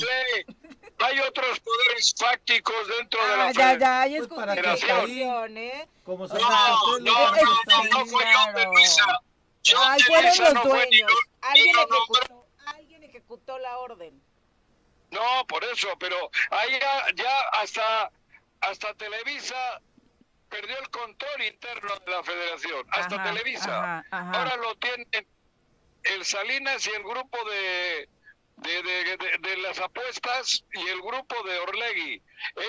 Hay 0.99 1.19
otros 1.21 1.61
poderes 1.61 2.15
fácticos 2.19 2.89
dentro 2.99 3.25
de 3.27 3.33
Ah, 3.35 3.37
la 3.37 3.53
ya, 3.53 3.53
ya, 3.53 3.69
federación. 3.79 4.03
hay 4.03 4.17
Pues 4.19 4.29
para 4.41 4.55
que 4.55 4.61
¿eh? 5.57 5.89
Como 6.05 6.27
No, 6.27 6.35
no, 6.35 6.99
no, 7.01 7.35
no, 7.67 7.85
no 7.91 8.07
fue 8.07 8.25
John 8.35 8.55
de. 8.55 8.65
Luisa. 8.65 9.21
John 9.67 9.83
Ay, 9.85 10.01
de 10.03 10.23
Luisa 10.23 10.45
los 10.45 10.55
no 10.55 10.63
fue 10.63 10.87
ni 10.91 10.97
ni 11.03 11.07
Alguien 11.43 11.77
nombró. 11.77 11.97
ejecutó, 12.23 12.47
alguien 12.67 13.03
ejecutó 13.05 13.59
la 13.59 13.79
orden. 13.79 14.23
No, 15.11 15.47
por 15.47 15.63
eso, 15.65 15.89
pero 15.99 16.31
ahí 16.51 16.73
ya, 16.81 17.05
ya 17.15 17.41
hasta, 17.61 18.11
hasta 18.61 18.95
Televisa 18.95 19.81
perdió 20.49 20.79
el 20.79 20.89
control 20.91 21.43
interno 21.43 21.95
de 22.05 22.11
la 22.11 22.23
federación, 22.25 22.87
hasta 22.91 23.15
Ajá, 23.17 23.25
Televisa. 23.25 23.79
ajá, 23.83 24.05
ajá. 24.11 24.33
Ahora 24.33 24.57
lo 24.57 24.75
tienen 24.77 25.07
el 26.05 26.25
Salinas 26.25 26.87
y 26.87 26.91
el 26.91 27.03
grupo 27.03 27.39
de, 27.51 28.09
de, 28.57 28.83
de- 28.83 29.16
de- 29.16 29.38
de 29.49 29.57
las 29.59 29.79
apuestas 29.81 30.64
y 30.73 30.88
el 30.88 31.01
grupo 31.01 31.42
de 31.47 31.59
Orlegui. 31.59 32.23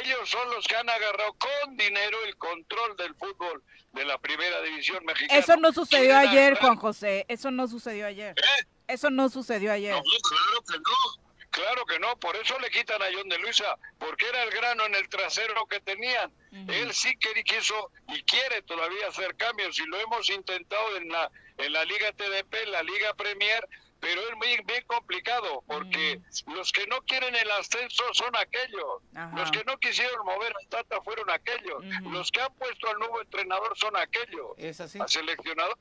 Ellos 0.03 0.29
son 0.29 0.49
los 0.51 0.67
que 0.67 0.75
han 0.75 0.89
agarrado 0.89 1.33
con 1.33 1.77
dinero 1.77 2.17
el 2.25 2.35
control 2.37 2.95
del 2.97 3.15
fútbol 3.15 3.63
de 3.93 4.05
la 4.05 4.17
primera 4.17 4.61
división 4.61 5.03
mexicana. 5.05 5.39
Eso 5.39 5.55
no 5.55 5.71
sucedió 5.71 6.17
ayer, 6.17 6.55
Juan 6.59 6.75
José. 6.75 7.25
Eso 7.29 7.51
no 7.51 7.67
sucedió 7.67 8.05
ayer. 8.05 8.35
¿Eh? 8.37 8.65
Eso 8.87 9.09
no 9.09 9.29
sucedió 9.29 9.71
ayer. 9.71 9.93
No, 9.93 10.01
claro 10.01 10.61
que 10.67 10.77
no. 10.77 11.27
Claro 11.49 11.85
que 11.85 11.97
no, 11.97 12.15
por 12.19 12.35
eso 12.35 12.59
le 12.59 12.69
quitan 12.69 13.01
a 13.01 13.05
John 13.11 13.29
de 13.29 13.39
Luisa, 13.39 13.77
porque 13.97 14.27
era 14.27 14.43
el 14.43 14.51
grano 14.51 14.85
en 14.85 14.93
el 14.93 15.09
trasero 15.09 15.65
que 15.65 15.79
tenían. 15.79 16.31
Ujú. 16.51 16.71
Él 16.71 16.93
sí 16.93 17.17
que 17.17 17.43
quiso 17.43 17.89
y 18.09 18.21
quiere 18.23 18.61
todavía 18.63 19.07
hacer 19.07 19.35
cambios 19.37 19.79
y 19.79 19.85
lo 19.87 19.97
hemos 19.99 20.29
intentado 20.29 20.97
en 20.97 21.09
la 21.09 21.31
en 21.57 21.73
la 21.73 21.83
Liga 21.85 22.11
TDP, 22.11 22.53
en 22.63 22.71
la 22.73 22.83
Liga 22.83 23.13
Premier, 23.15 23.67
pero 23.99 24.21
es 24.29 24.35
muy 24.35 24.47
bien 24.65 24.83
complicado 24.85 25.63
porque 25.67 26.19
los 26.53 26.71
que 26.71 26.85
no 26.87 27.01
quieren 27.03 27.35
el 27.35 27.49
ascenso 27.51 28.03
son 28.13 28.35
aquellos, 28.35 29.01
Ajá. 29.15 29.35
los 29.37 29.51
que 29.51 29.63
no 29.65 29.77
quisieron 29.77 30.25
mover 30.25 30.53
al 30.59 30.67
Tata 30.69 31.01
fueron 31.01 31.29
aquellos, 31.29 31.83
los 32.11 32.31
que 32.31 32.41
han 32.41 32.53
puesto 32.55 32.89
al 32.89 32.99
nuevo 32.99 33.21
entrenador 33.21 33.77
son 33.77 33.95
aquellos 33.97 34.51
Es 34.57 34.79
así. 34.79 34.99
al 34.99 35.09
seleccionador. 35.09 35.77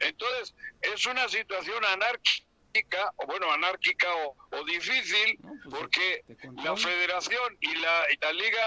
Entonces, 0.00 0.54
es 0.80 1.04
una 1.06 1.28
situación 1.28 1.84
anárquica, 1.84 3.12
o 3.16 3.26
bueno, 3.26 3.50
anárquica 3.50 4.06
o, 4.14 4.36
o 4.52 4.64
difícil, 4.64 5.38
No, 5.40 5.48
pues, 5.64 5.74
porque 5.80 6.24
la 6.62 6.76
federación 6.76 7.56
y 7.60 7.74
la, 7.76 8.04
y 8.12 8.16
la 8.20 8.32
Liga 8.32 8.64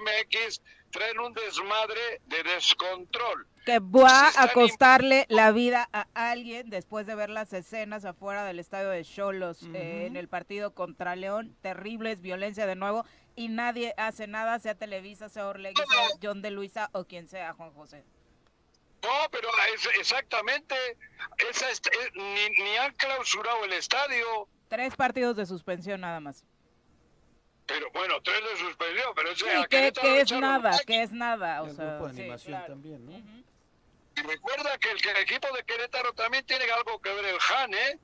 MX 0.00 0.60
traen 0.90 1.20
un 1.20 1.32
desmadre 1.34 2.20
de 2.24 2.42
descontrol. 2.42 3.46
Que 3.66 3.80
va 3.80 4.28
a 4.38 4.52
costarle 4.52 5.26
la 5.28 5.50
vida 5.50 5.88
a 5.92 6.06
alguien 6.14 6.70
después 6.70 7.04
de 7.04 7.16
ver 7.16 7.30
las 7.30 7.52
escenas 7.52 8.04
afuera 8.04 8.44
del 8.44 8.60
estadio 8.60 8.88
de 8.90 9.04
Cholos 9.04 9.58
eh, 9.74 10.06
en 10.06 10.16
el 10.16 10.28
partido 10.28 10.72
contra 10.72 11.16
León. 11.16 11.56
Terribles, 11.62 12.20
violencia 12.22 12.64
de 12.66 12.76
nuevo. 12.76 13.04
Y 13.34 13.48
nadie 13.48 13.92
hace 13.96 14.28
nada, 14.28 14.58
sea 14.60 14.76
Televisa, 14.76 15.28
sea 15.28 15.48
Orlegui, 15.48 15.74
sea 15.90 16.06
John 16.22 16.42
de 16.42 16.52
Luisa 16.52 16.90
o 16.92 17.04
quien 17.06 17.26
sea, 17.26 17.52
Juan 17.54 17.72
José. 17.72 18.04
No, 19.02 19.10
pero 19.32 19.48
es, 19.74 19.88
exactamente, 19.98 20.74
esa 21.50 21.68
es- 21.70 21.80
es- 21.80 22.12
ni, 22.14 22.64
ni 22.64 22.76
han 22.76 22.92
clausurado 22.94 23.64
el 23.64 23.72
estadio, 23.72 24.48
Tres 24.68 24.96
partidos 24.96 25.36
de 25.36 25.44
suspensión 25.46 26.00
nada 26.00 26.18
más. 26.20 26.44
pero 27.66 27.90
bueno, 27.92 28.14
tres 28.22 28.40
de 28.42 28.64
suspensión, 28.64 29.12
pero 29.16 29.30
ese 29.30 29.44
Sí, 29.44 29.50
que, 29.68 29.92
que 29.92 30.20
es 30.20 30.32
nada, 30.32 30.70
que 30.86 31.02
es 31.02 31.12
nada. 31.12 31.62
O 31.62 31.66
el 31.66 31.76
sea, 31.76 31.84
grupo 31.84 32.08
de 32.08 32.14
sí, 32.14 32.20
animación 32.22 32.52
claro. 32.52 32.66
también, 32.72 33.06
¿no? 33.06 33.45
Recuerda 34.26 34.76
que 34.78 34.90
el, 34.90 35.00
que 35.00 35.10
el 35.10 35.16
equipo 35.18 35.48
de 35.56 35.62
Querétaro 35.64 36.12
también 36.12 36.44
tiene 36.44 36.64
algo 36.70 37.00
que 37.00 37.12
ver 37.12 37.24
el 37.24 37.36
Han, 37.54 37.74
¿eh? 37.74 37.98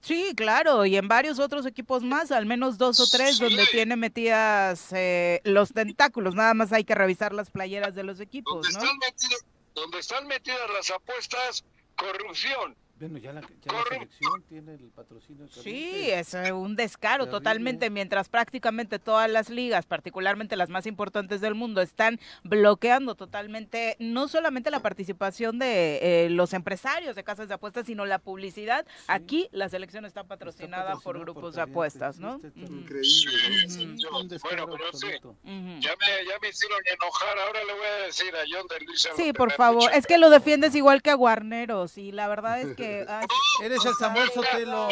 Sí, 0.00 0.32
claro, 0.36 0.86
y 0.86 0.96
en 0.96 1.08
varios 1.08 1.38
otros 1.40 1.66
equipos 1.66 2.02
más, 2.04 2.30
al 2.30 2.46
menos 2.46 2.78
dos 2.78 3.00
o 3.00 3.06
tres, 3.08 3.36
Sí. 3.38 3.42
donde 3.44 3.66
tiene 3.66 3.96
metidas 3.96 4.92
eh, 4.92 5.40
los 5.44 5.72
tentáculos. 5.72 6.34
Nada 6.36 6.54
más 6.54 6.72
hay 6.72 6.84
que 6.84 6.94
revisar 6.94 7.32
las 7.32 7.50
playeras 7.50 7.94
de 7.96 8.04
los 8.04 8.18
donde 8.18 8.24
equipos, 8.24 8.62
¿no? 8.62 8.78
están 8.78 8.96
metidas, 8.98 9.44
donde 9.74 9.98
están 9.98 10.26
metidas 10.28 10.70
las 10.72 10.90
apuestas, 10.90 11.64
corrupción. 11.96 12.76
Bueno, 13.00 13.18
ya 13.18 13.32
la, 13.32 13.40
ya 13.40 13.46
la 13.72 13.78
Correcto. 13.78 13.94
selección 13.94 14.42
tiene 14.48 14.74
el 14.74 14.90
patrocinio. 14.90 15.48
Sí, 15.48 16.10
es 16.10 16.34
eh, 16.34 16.52
un 16.52 16.76
descaro 16.76 17.24
Terrible. 17.24 17.38
totalmente, 17.38 17.90
mientras 17.90 18.28
prácticamente 18.28 18.98
todas 18.98 19.30
las 19.30 19.48
ligas, 19.48 19.86
particularmente 19.86 20.56
las 20.56 20.68
más 20.68 20.86
importantes 20.86 21.40
del 21.40 21.54
mundo, 21.54 21.80
están 21.80 22.20
bloqueando 22.44 23.14
totalmente 23.14 23.96
no 23.98 24.28
solamente 24.28 24.70
la 24.70 24.80
participación 24.80 25.58
de 25.58 26.26
eh, 26.26 26.30
los 26.30 26.52
empresarios 26.52 27.16
de 27.16 27.24
casas 27.24 27.48
de 27.48 27.54
apuestas, 27.54 27.86
sino 27.86 28.04
la 28.04 28.18
publicidad. 28.18 28.84
Aquí 29.06 29.48
la 29.52 29.68
selección 29.70 30.04
está 30.04 30.18
Está 30.18 30.26
patrocinada 30.26 30.96
por 30.96 31.16
grupos 31.20 31.54
de 31.54 31.62
apuestas, 31.62 32.18
¿no? 32.18 32.40
Increíble, 32.56 33.38
¿no? 33.62 33.68
Sí, 33.70 33.84
Un 33.84 33.96
Bueno, 34.10 34.24
descaro 34.24 34.66
pero 34.66 34.84
sí, 34.92 35.06
absoluto. 35.06 35.28
Ujú. 35.44 35.80
ya 35.80 35.90
me, 35.94 36.26
ya 36.28 36.38
me 36.42 36.48
hicieron 36.48 36.78
enojar, 36.92 37.38
ahora 37.38 37.60
le 37.64 37.72
voy 37.74 37.86
a 37.86 38.06
decir 38.06 38.34
a 38.34 38.40
John 38.50 38.66
de 38.68 38.84
Luisa. 38.84 39.10
Sí, 39.14 39.32
por 39.32 39.52
favor. 39.52 39.88
Es 39.94 40.06
que 40.08 40.18
lo 40.18 40.28
defiendes 40.28 40.74
igual 40.74 41.02
que 41.02 41.10
a 41.10 41.14
Guarneros 41.14 41.98
y 41.98 42.10
la 42.10 42.26
verdad 42.26 42.60
es 42.60 42.74
que... 42.74 42.86
ay, 43.08 43.26
Eres 43.62 43.84
el 43.84 43.94
Samuel 43.94 44.30
Sotelo. 44.30 44.88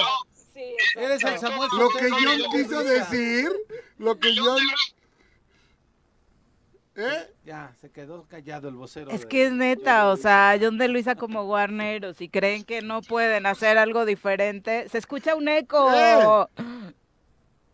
sí, 0.54 0.74
Eres 0.96 1.22
el. 1.24 1.38
Samuel 1.38 1.68
Lo 1.78 1.88
que. 1.90 2.10
John 2.10 2.38
de 2.38 2.44
quiso 2.50 2.82
decir, 2.82 3.48
lo 3.98 4.18
que 4.18 4.34
John... 4.38 4.58
¿Eh? 6.98 7.30
Ya, 7.44 7.74
se 7.80 7.90
quedó 7.90 8.24
callado 8.26 8.68
el 8.68 8.74
vocero. 8.74 9.10
Es 9.10 9.20
de- 9.22 9.28
que 9.28 9.46
es 9.46 9.52
neta, 9.52 10.08
o 10.08 10.16
sea, 10.16 10.56
John 10.60 10.78
de 10.78 10.88
Luisa 10.88 11.14
como 11.14 11.44
Guarneros 11.44 12.20
y 12.22 12.28
creen 12.30 12.64
que 12.64 12.80
no 12.80 13.02
pueden 13.02 13.44
hacer 13.44 13.76
algo 13.76 14.06
diferente. 14.06 14.88
Se 14.88 14.96
escucha 14.98 15.34
un 15.34 15.46
eco. 15.48 15.92
¡Eh! 15.94 16.46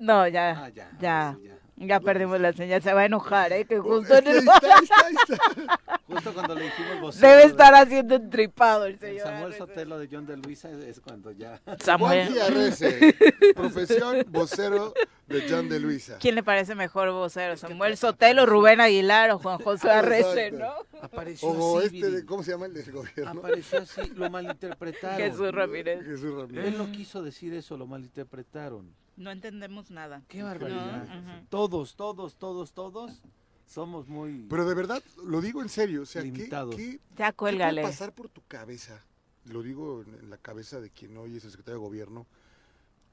No, 0.00 0.26
ya, 0.26 0.64
Ah, 0.64 0.68
ya. 0.70 0.90
ya. 1.00 1.28
ahora 1.28 1.38
sí, 1.40 1.46
ya. 1.46 1.58
Ya 1.86 2.00
perdimos 2.00 2.40
la 2.40 2.52
señal, 2.52 2.80
se 2.82 2.92
va 2.92 3.02
a 3.02 3.04
enojar, 3.06 3.52
¿eh? 3.52 3.64
Que 3.64 3.78
justo 3.78 4.14
en 4.16 4.26
Ahí 4.28 4.32
el... 4.32 4.38
está, 4.38 4.54
ahí 4.62 4.82
está, 4.82 5.06
ahí 5.06 5.14
está. 5.14 5.90
Justo 6.12 6.34
cuando 6.34 6.54
le 6.54 6.64
dijimos 6.64 7.00
vocero 7.00 7.26
Debe 7.28 7.40
de- 7.42 7.48
estar 7.48 7.74
haciendo 7.74 8.14
entripado 8.16 8.84
el 8.84 8.92
el 8.94 8.98
señor. 9.00 9.22
Samuel. 9.26 9.54
Sotelo 9.54 9.98
de 9.98 10.08
John 10.12 10.26
de 10.26 10.36
Luisa 10.36 10.68
es, 10.70 11.00
cuando 11.00 11.30
ya. 11.32 11.58
Samuel. 11.82 12.26
Juanji 12.28 12.40
Arrece, 12.40 13.14
profesión 13.56 14.26
vocero 14.28 14.92
de 15.26 15.46
John 15.48 15.70
de 15.70 15.80
Luisa. 15.80 16.18
¿Quién 16.20 16.34
le 16.34 16.42
parece 16.42 16.74
mejor 16.74 17.10
vocero? 17.12 17.56
¿Samuel 17.56 17.96
Sotelo, 17.96 18.44
Rubén 18.44 18.80
Aguilar 18.82 19.30
o 19.30 19.38
Juan 19.38 19.58
José 19.58 19.90
Arrece, 19.90 20.50
no? 20.50 20.70
Apareció 21.00 21.48
O 21.48 21.78
así, 21.78 21.96
este, 21.98 22.10
de. 22.10 22.26
¿cómo 22.26 22.42
se 22.42 22.50
llama 22.50 22.66
el 22.66 22.74
del 22.74 22.92
gobierno? 22.92 23.40
Apareció 23.40 23.78
así, 23.78 24.02
lo 24.14 24.28
malinterpretaron. 24.28 25.16
Jesús 25.18 25.50
Ramírez. 25.50 26.04
Jesús 26.04 26.34
Ramírez. 26.36 26.66
Él 26.66 26.76
no 26.78 26.92
quiso 26.92 27.22
decir 27.22 27.54
eso, 27.54 27.76
lo 27.78 27.86
malinterpretaron. 27.86 28.94
No 29.16 29.30
entendemos 29.30 29.90
nada. 29.90 30.22
Qué 30.28 30.42
barbaridad. 30.42 31.06
No. 31.06 31.46
Todos, 31.48 31.96
todos, 31.96 32.36
todos, 32.36 32.72
todos 32.72 33.22
somos 33.66 34.08
muy. 34.08 34.46
Pero 34.48 34.66
de 34.68 34.74
verdad, 34.74 35.02
lo 35.24 35.40
digo 35.40 35.62
en 35.62 35.68
serio, 35.68 36.02
o 36.02 36.06
sea, 36.06 36.22
¿qué, 36.22 36.28
Limitados. 36.28 36.76
qué, 36.76 37.00
Ya 37.16 37.32
qué 37.32 37.36
puede 37.36 37.82
pasar 37.82 38.14
por 38.14 38.28
tu 38.28 38.42
cabeza? 38.46 39.04
Lo 39.44 39.62
digo 39.62 40.02
en, 40.02 40.14
en 40.14 40.30
la 40.30 40.38
cabeza 40.38 40.80
de 40.80 40.90
quien 40.90 41.16
hoy 41.16 41.36
es 41.36 41.44
el 41.44 41.50
secretario 41.50 41.80
de 41.80 41.86
gobierno. 41.86 42.26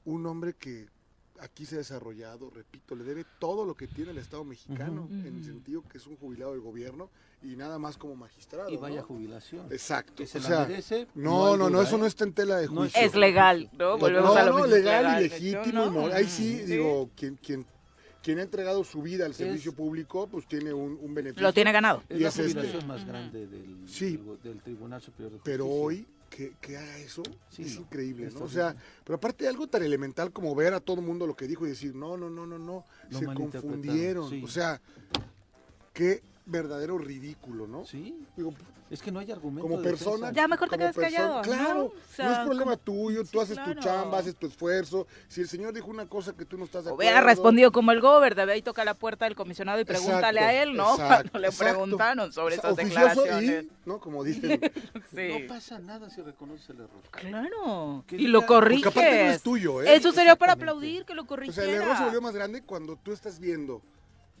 Un 0.04 0.26
hombre 0.26 0.54
que 0.54 0.88
aquí 1.40 1.66
se 1.66 1.76
ha 1.76 1.78
desarrollado, 1.78 2.50
repito, 2.50 2.94
le 2.94 3.04
debe 3.04 3.24
todo 3.38 3.64
lo 3.64 3.74
que 3.74 3.86
tiene 3.88 4.10
el 4.12 4.18
Estado 4.18 4.44
mexicano, 4.44 5.08
en 5.10 5.36
el 5.38 5.44
sentido 5.44 5.82
que 5.88 5.98
es 5.98 6.06
un 6.06 6.16
jubilado 6.16 6.52
del 6.52 6.60
gobierno 6.60 7.10
y 7.42 7.56
nada 7.56 7.78
más 7.78 7.96
como 7.96 8.14
magistrado. 8.16 8.68
y 8.70 8.76
vaya 8.76 9.00
¿no? 9.00 9.06
jubilación. 9.06 9.66
Exacto. 9.72 10.14
Que 10.16 10.26
se 10.26 10.38
o 10.38 10.42
la 10.42 10.48
sea, 10.48 10.66
merece. 10.66 11.06
no, 11.14 11.56
no, 11.56 11.70
no, 11.70 11.78
duda, 11.78 11.82
eso 11.84 11.96
¿eh? 11.96 12.00
no 12.00 12.06
está 12.06 12.24
en 12.24 12.32
tela 12.34 12.56
de 12.58 12.66
No 12.68 12.84
es- 12.84 12.92
juicio. 12.92 13.08
Es 13.08 13.14
legal, 13.14 13.70
¿no? 13.72 13.96
Volvemos 13.98 14.34
no, 14.34 14.40
a 14.40 14.44
lo 14.44 14.50
no, 14.52 14.56
mismo. 14.58 14.76
legal 14.76 15.20
y 15.20 15.28
legítimo. 15.28 15.62
hecho, 15.62 15.70
y 15.86 15.90
moral. 15.90 16.12
Ahí 16.12 16.26
sí, 16.26 16.56
digo, 16.58 17.10
quien, 17.16 17.36
quien, 17.36 17.64
quien 18.22 18.38
ha 18.38 18.42
entregado 18.42 18.84
su 18.84 19.00
vida 19.00 19.24
al 19.24 19.32
servicio 19.34 19.72
público, 19.72 20.26
pues 20.26 20.46
tiene 20.46 20.72
un, 20.74 20.98
un 21.00 21.14
beneficio. 21.14 21.42
Lo 21.42 21.52
tiene 21.54 21.72
ganado. 21.72 22.02
Es 22.08 22.18
Y 22.18 22.22
la 22.22 22.28
es 22.28 22.38
este. 22.38 22.52
jubilación 22.52 22.86
más 22.86 23.00
Ujú. 23.00 23.08
grande 23.08 23.46
del, 23.46 23.88
Sí. 23.88 24.16
del, 24.18 24.42
del 24.42 24.62
Tribunal 24.62 25.00
Superior 25.00 25.30
de 25.32 25.38
Justicia. 25.38 25.52
Pero 25.56 25.66
hoy, 25.66 26.06
que, 26.30 26.54
que 26.60 26.76
haga 26.78 26.96
eso, 26.98 27.22
Sí, 27.50 27.62
es 27.62 27.76
increíble, 27.76 28.30
¿no? 28.32 28.44
O 28.44 28.48
sea, 28.48 28.74
pero 29.04 29.16
aparte 29.16 29.46
algo 29.48 29.66
tan 29.66 29.82
elemental 29.82 30.32
como 30.32 30.54
ver 30.54 30.72
a 30.72 30.80
todo 30.80 31.00
el 31.00 31.06
mundo 31.06 31.26
lo 31.26 31.36
que 31.36 31.46
dijo 31.46 31.66
y 31.66 31.70
decir, 31.70 31.94
no, 31.94 32.16
no, 32.16 32.30
no, 32.30 32.46
no, 32.46 32.58
no, 32.58 32.84
Lo 33.10 33.18
se 33.18 33.26
confundieron. 33.26 34.30
sí. 34.30 34.42
O 34.42 34.48
sea, 34.48 34.80
qué 35.92 36.22
verdadero 36.46 36.98
ridículo, 36.98 37.66
¿no? 37.66 37.84
Sí, 37.84 38.26
Digo, 38.36 38.52
es 38.90 39.00
que 39.02 39.12
no 39.12 39.20
hay 39.20 39.30
argumento. 39.30 39.62
como 39.68 39.80
de 39.80 39.88
persona. 39.88 40.16
defensa. 40.28 40.32
Ya 40.32 40.48
mejor 40.48 40.68
te 40.68 40.78
quedas 40.78 40.96
callado, 40.96 41.36
¿no? 41.36 41.42
Claro, 41.42 41.84
O 41.84 41.92
sea, 42.12 42.24
no 42.26 42.32
es 42.32 42.38
problema 42.40 42.64
como- 42.72 42.76
tuyo, 42.78 43.24
Sí, 43.24 43.30
tú 43.30 43.40
haces 43.40 43.54
claro. 43.56 43.74
tu 43.74 43.80
chamba, 43.80 44.18
haces 44.18 44.34
tu 44.34 44.48
esfuerzo. 44.48 45.06
Si 45.28 45.40
el 45.42 45.48
señor 45.48 45.72
dijo 45.72 45.86
una 45.88 46.08
cosa 46.08 46.32
que 46.32 46.44
tú 46.44 46.58
no 46.58 46.64
estás 46.64 46.84
de 46.84 46.90
acuerdo. 46.90 47.08
Hubiera 47.08 47.20
respondido 47.24 47.70
como 47.70 47.92
el 47.92 48.00
gober, 48.00 48.34
de 48.34 48.50
ahí 48.50 48.62
toca 48.62 48.84
la 48.84 48.94
puerta 48.94 49.26
del 49.26 49.36
comisionado 49.36 49.78
y 49.80 49.84
pregúntale 49.84 50.40
a 50.40 50.60
él, 50.62 50.74
¿no? 50.74 50.90
exacto, 50.94 51.30
Cuando 51.30 51.38
le 51.38 51.46
exacto. 51.48 51.72
preguntaron 51.74 52.32
sobre 52.32 52.58
O 52.58 52.60
sea, 52.60 52.70
esas 52.70 52.84
declaraciones. 52.84 53.64
Y, 53.64 53.70
¿no? 53.88 54.00
Como 54.00 54.24
dicen. 54.24 54.60
Sí. 55.14 55.28
No 55.42 55.46
pasa 55.54 55.78
nada 55.78 56.08
si 56.10 56.20
reconoce 56.22 56.72
el 56.72 56.78
error. 56.80 57.02
Claro. 57.10 58.04
Y 58.10 58.26
lo 58.28 58.38
aparte 58.40 58.54
no 58.54 58.60
corriges. 58.60 59.36
es 59.36 59.42
tuyo, 59.42 59.82
¿eh? 59.82 59.94
Eso 59.94 60.10
sería 60.12 60.34
para 60.36 60.52
aplaudir 60.54 61.04
que 61.04 61.14
lo 61.14 61.22
O 61.22 61.26
corrigiera. 61.26 61.62
sea, 61.62 61.64
el 61.76 61.82
error 61.82 61.96
se 61.96 62.04
volvió 62.04 62.20
más 62.20 62.34
grande 62.34 62.62
cuando 62.62 62.96
tú 62.96 63.12
estás 63.12 63.38
viendo 63.40 63.82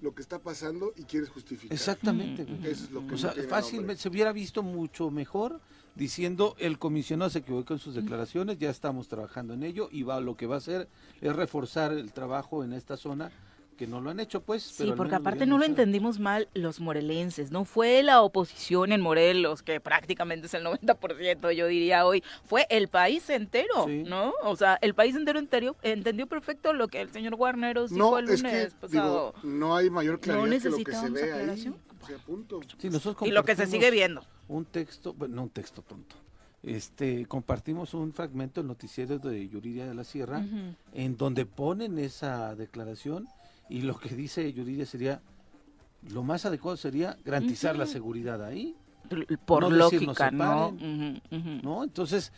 lo 0.00 0.14
que 0.14 0.22
está 0.22 0.38
pasando 0.38 0.92
y 0.96 1.04
quieres 1.04 1.28
justificar. 1.30 1.72
Exactamente. 1.72 2.44
Mm. 2.44 2.64
Eso 2.64 2.84
es 2.84 2.90
lo 2.90 3.06
que 3.06 3.14
O 3.14 3.18
sea, 3.18 3.32
fácilmente 3.48 4.02
se 4.02 4.08
hubiera 4.08 4.32
visto 4.32 4.62
mucho 4.62 5.10
mejor 5.10 5.60
diciendo 5.94 6.54
el 6.58 6.78
comisionado 6.78 7.30
se 7.30 7.40
equivocó 7.40 7.74
en 7.74 7.80
sus 7.80 7.94
declaraciones, 7.94 8.58
ya 8.58 8.70
estamos 8.70 9.08
trabajando 9.08 9.54
en 9.54 9.62
ello 9.62 9.88
y 9.90 10.02
va 10.02 10.20
lo 10.20 10.36
que 10.36 10.46
va 10.46 10.54
a 10.54 10.58
hacer 10.58 10.88
es 11.20 11.34
reforzar 11.34 11.92
el 11.92 12.12
trabajo 12.12 12.64
en 12.64 12.72
esta 12.72 12.96
zona 12.96 13.30
que 13.80 13.86
no 13.86 13.98
lo 14.02 14.10
han 14.10 14.20
hecho 14.20 14.42
pues. 14.42 14.62
Sí, 14.62 14.74
pero 14.84 14.94
porque 14.94 15.14
aparte 15.14 15.46
no 15.46 15.56
lo 15.56 15.64
entendimos 15.64 16.18
mal 16.18 16.48
los 16.52 16.80
morelenses, 16.80 17.50
no 17.50 17.64
fue 17.64 18.02
la 18.02 18.20
oposición 18.20 18.92
en 18.92 19.00
Morelos, 19.00 19.62
que 19.62 19.80
prácticamente 19.80 20.48
es 20.48 20.52
el 20.54 20.64
90%, 20.66 21.50
yo 21.56 21.66
diría 21.66 22.04
hoy, 22.04 22.22
fue 22.44 22.66
el 22.68 22.88
país 22.88 23.30
entero, 23.30 23.86
Sí. 23.86 24.02
¿no? 24.06 24.34
O 24.42 24.54
sea, 24.54 24.78
el 24.82 24.92
país 24.92 25.16
entero 25.16 25.38
entendió, 25.38 25.76
entendió 25.80 26.26
perfecto 26.26 26.74
lo 26.74 26.88
que 26.88 27.00
el 27.00 27.10
señor 27.10 27.36
Guarneros 27.36 27.88
dijo 27.90 28.10
No, 28.10 28.18
el 28.18 28.28
es 28.28 28.42
lunes 28.42 28.74
que 28.74 28.76
pasado. 28.80 29.32
digo, 29.42 29.54
no 29.56 29.74
hay 29.74 29.88
mayor 29.88 30.20
claridad 30.20 30.44
que 30.44 30.50
lo 30.50 30.54
que 30.54 30.60
se 30.60 30.68
necesitamos 30.70 31.12
ve 31.12 31.22
ahí. 31.22 31.30
aclaración. 31.30 31.76
O 32.02 32.06
sea, 32.06 32.18
punto. 32.18 32.60
Sí, 32.76 32.90
nosotros 32.90 33.26
y 33.26 33.32
lo 33.32 33.44
que 33.44 33.56
se 33.56 33.66
sigue 33.66 33.90
viendo. 33.90 34.22
Un 34.46 34.66
texto, 34.66 35.14
bueno, 35.14 35.36
no 35.36 35.42
un 35.44 35.48
texto 35.50 35.80
pronto. 35.80 36.16
Este, 36.62 37.24
compartimos 37.24 37.94
un 37.94 38.12
fragmento 38.12 38.60
del 38.60 38.68
noticiero 38.68 39.18
de 39.18 39.48
Yuridia 39.48 39.86
de 39.86 39.94
la 39.94 40.04
Sierra 40.04 40.40
Ujú. 40.40 40.74
en 40.92 41.16
donde 41.16 41.46
ponen 41.46 41.98
esa 41.98 42.54
declaración 42.54 43.26
y 43.70 43.82
lo 43.82 43.98
que 43.98 44.14
dice 44.14 44.52
Yuridia 44.52 44.84
sería 44.84 45.22
lo 46.08 46.22
más 46.22 46.44
adecuado 46.44 46.76
sería 46.76 47.16
garantizar 47.24 47.76
la 47.76 47.86
seguridad 47.86 48.44
ahí, 48.44 48.76
Por 49.44 49.62
No 49.62 49.70
decir, 49.70 50.00
no 50.00 50.06
lógica, 50.08 50.30
se 50.30 50.36
¿no? 50.36 50.76
¿no? 51.62 51.84
Entonces, 51.84 52.32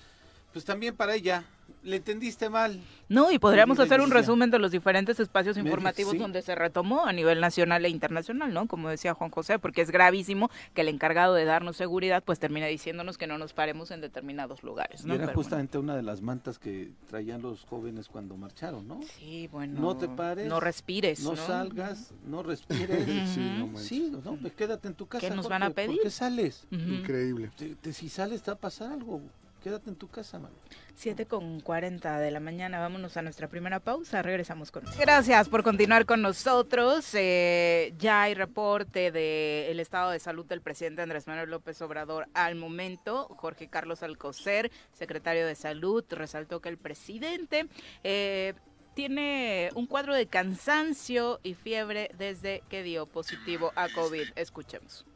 pues 0.53 0.65
también 0.65 0.97
para 0.97 1.15
ella, 1.15 1.45
le 1.83 1.97
entendiste 1.97 2.49
mal. 2.49 2.81
No, 3.09 3.31
y 3.33 3.39
podríamos 3.39 3.79
hacer 3.81 4.01
un 4.01 4.11
resumen 4.11 4.51
de 4.51 4.59
los 4.59 4.71
diferentes 4.71 5.19
espacios 5.21 5.57
informativos 5.57 6.13
sí. 6.13 6.19
donde 6.19 6.41
se 6.43 6.55
retomó 6.55 7.05
a 7.05 7.13
nivel 7.13 7.41
nacional 7.41 7.85
e 7.85 7.89
internacional, 7.89 8.55
¿no? 8.55 8.67
Como 8.69 8.89
decía 8.89 9.15
Juan 9.15 9.31
José, 9.31 9.59
porque 9.59 9.83
es 9.83 9.91
gravísimo 9.91 10.51
que 10.75 10.83
el 10.83 10.89
encargado 10.89 11.35
de 11.35 11.45
darnos 11.45 11.77
seguridad 11.77 12.23
pues 12.25 12.39
termine 12.39 12.69
diciéndonos 12.69 13.19
que 13.19 13.27
no 13.27 13.37
nos 13.39 13.53
paremos 13.53 13.91
en 13.91 14.01
determinados 14.01 14.63
lugares, 14.63 15.03
Y 15.05 15.09
¿no? 15.09 15.15
era 15.15 15.23
Pero 15.25 15.27
bueno. 15.33 15.37
justamente 15.43 15.79
una 15.79 15.97
de 15.97 16.03
las 16.03 16.23
mantas 16.23 16.59
que 16.59 16.93
traían 17.09 17.43
los 17.43 17.65
jóvenes 17.65 18.09
cuando 18.09 18.37
marcharon, 18.37 18.87
¿no? 18.87 19.01
Sí, 19.19 19.49
bueno. 19.53 19.81
No 19.81 19.97
te 19.97 20.09
pares, 20.09 20.47
No 20.49 20.61
respires, 20.61 21.21
No, 21.23 21.31
¿no? 21.33 21.37
salgas, 21.37 22.13
no 22.27 22.43
respires. 22.43 23.05
Sí, 23.35 23.41
no 23.59 23.79
sí, 23.79 24.13
no, 24.25 24.37
pues 24.37 24.53
quédate 24.55 24.89
en 24.89 24.95
tu 24.95 25.07
casa. 25.07 25.27
¿Qué 25.29 25.35
nos 25.35 25.47
Jorge, 25.47 25.51
van 25.51 25.63
a 25.65 25.67
¿Por 25.67 25.75
pedir? 25.75 25.99
qué 26.03 26.11
sales? 26.11 26.67
Increíble. 26.71 27.51
Te- 27.57 27.75
te- 27.75 27.93
si 27.93 28.09
sales 28.09 28.41
te 28.43 28.51
va 28.51 28.55
a 28.55 28.59
pasar 28.61 28.93
algo. 28.93 29.21
Quédate 29.63 29.91
en 29.91 29.97
tu 29.97 30.09
casa, 30.09 30.39
mano. 30.39 30.55
7 30.97 31.27
con 31.27 31.61
40 31.61 32.19
de 32.19 32.31
la 32.31 32.41
mañana, 32.41 32.81
vámonos 32.81 33.17
a 33.17 33.23
nuestra 33.23 33.49
primera 33.49 33.79
pausa, 33.81 34.21
regresamos 34.21 34.71
con 34.71 34.85
Gracias 34.99 35.49
por 35.49 35.63
continuar 35.63 36.05
con 36.05 36.21
nosotros. 36.21 37.09
Eh, 37.15 37.95
ya 37.97 38.23
hay 38.23 38.35
reporte 38.35 39.13
del 39.13 39.79
estado 39.79 40.11
de 40.11 40.19
salud 40.19 40.45
del 40.47 40.63
presidente 40.63 41.03
Andrés 41.03 41.27
Manuel 41.29 41.51
López 41.51 41.81
Obrador 41.81 42.27
al 42.35 42.57
momento. 42.57 43.29
Jorge 43.37 43.69
Carlos 43.69 44.03
Alcocer, 44.03 44.73
secretario 44.93 45.47
de 45.47 45.55
salud, 45.55 46.05
resaltó 46.11 46.61
que 46.61 46.69
el 46.69 46.79
presidente... 46.79 47.69
eh, 48.03 48.55
tiene 48.95 49.71
un 49.75 49.87
cuadro 49.87 50.15
de 50.15 50.27
cansancio 50.27 51.41
y 51.43 51.55
fiebre 51.55 52.11
desde 52.19 52.63
que 52.69 52.83
dio 52.83 53.07
positivo 53.07 53.73
a 53.75 53.89
COVID. 53.89 54.33
Escuchemos. 54.37 55.07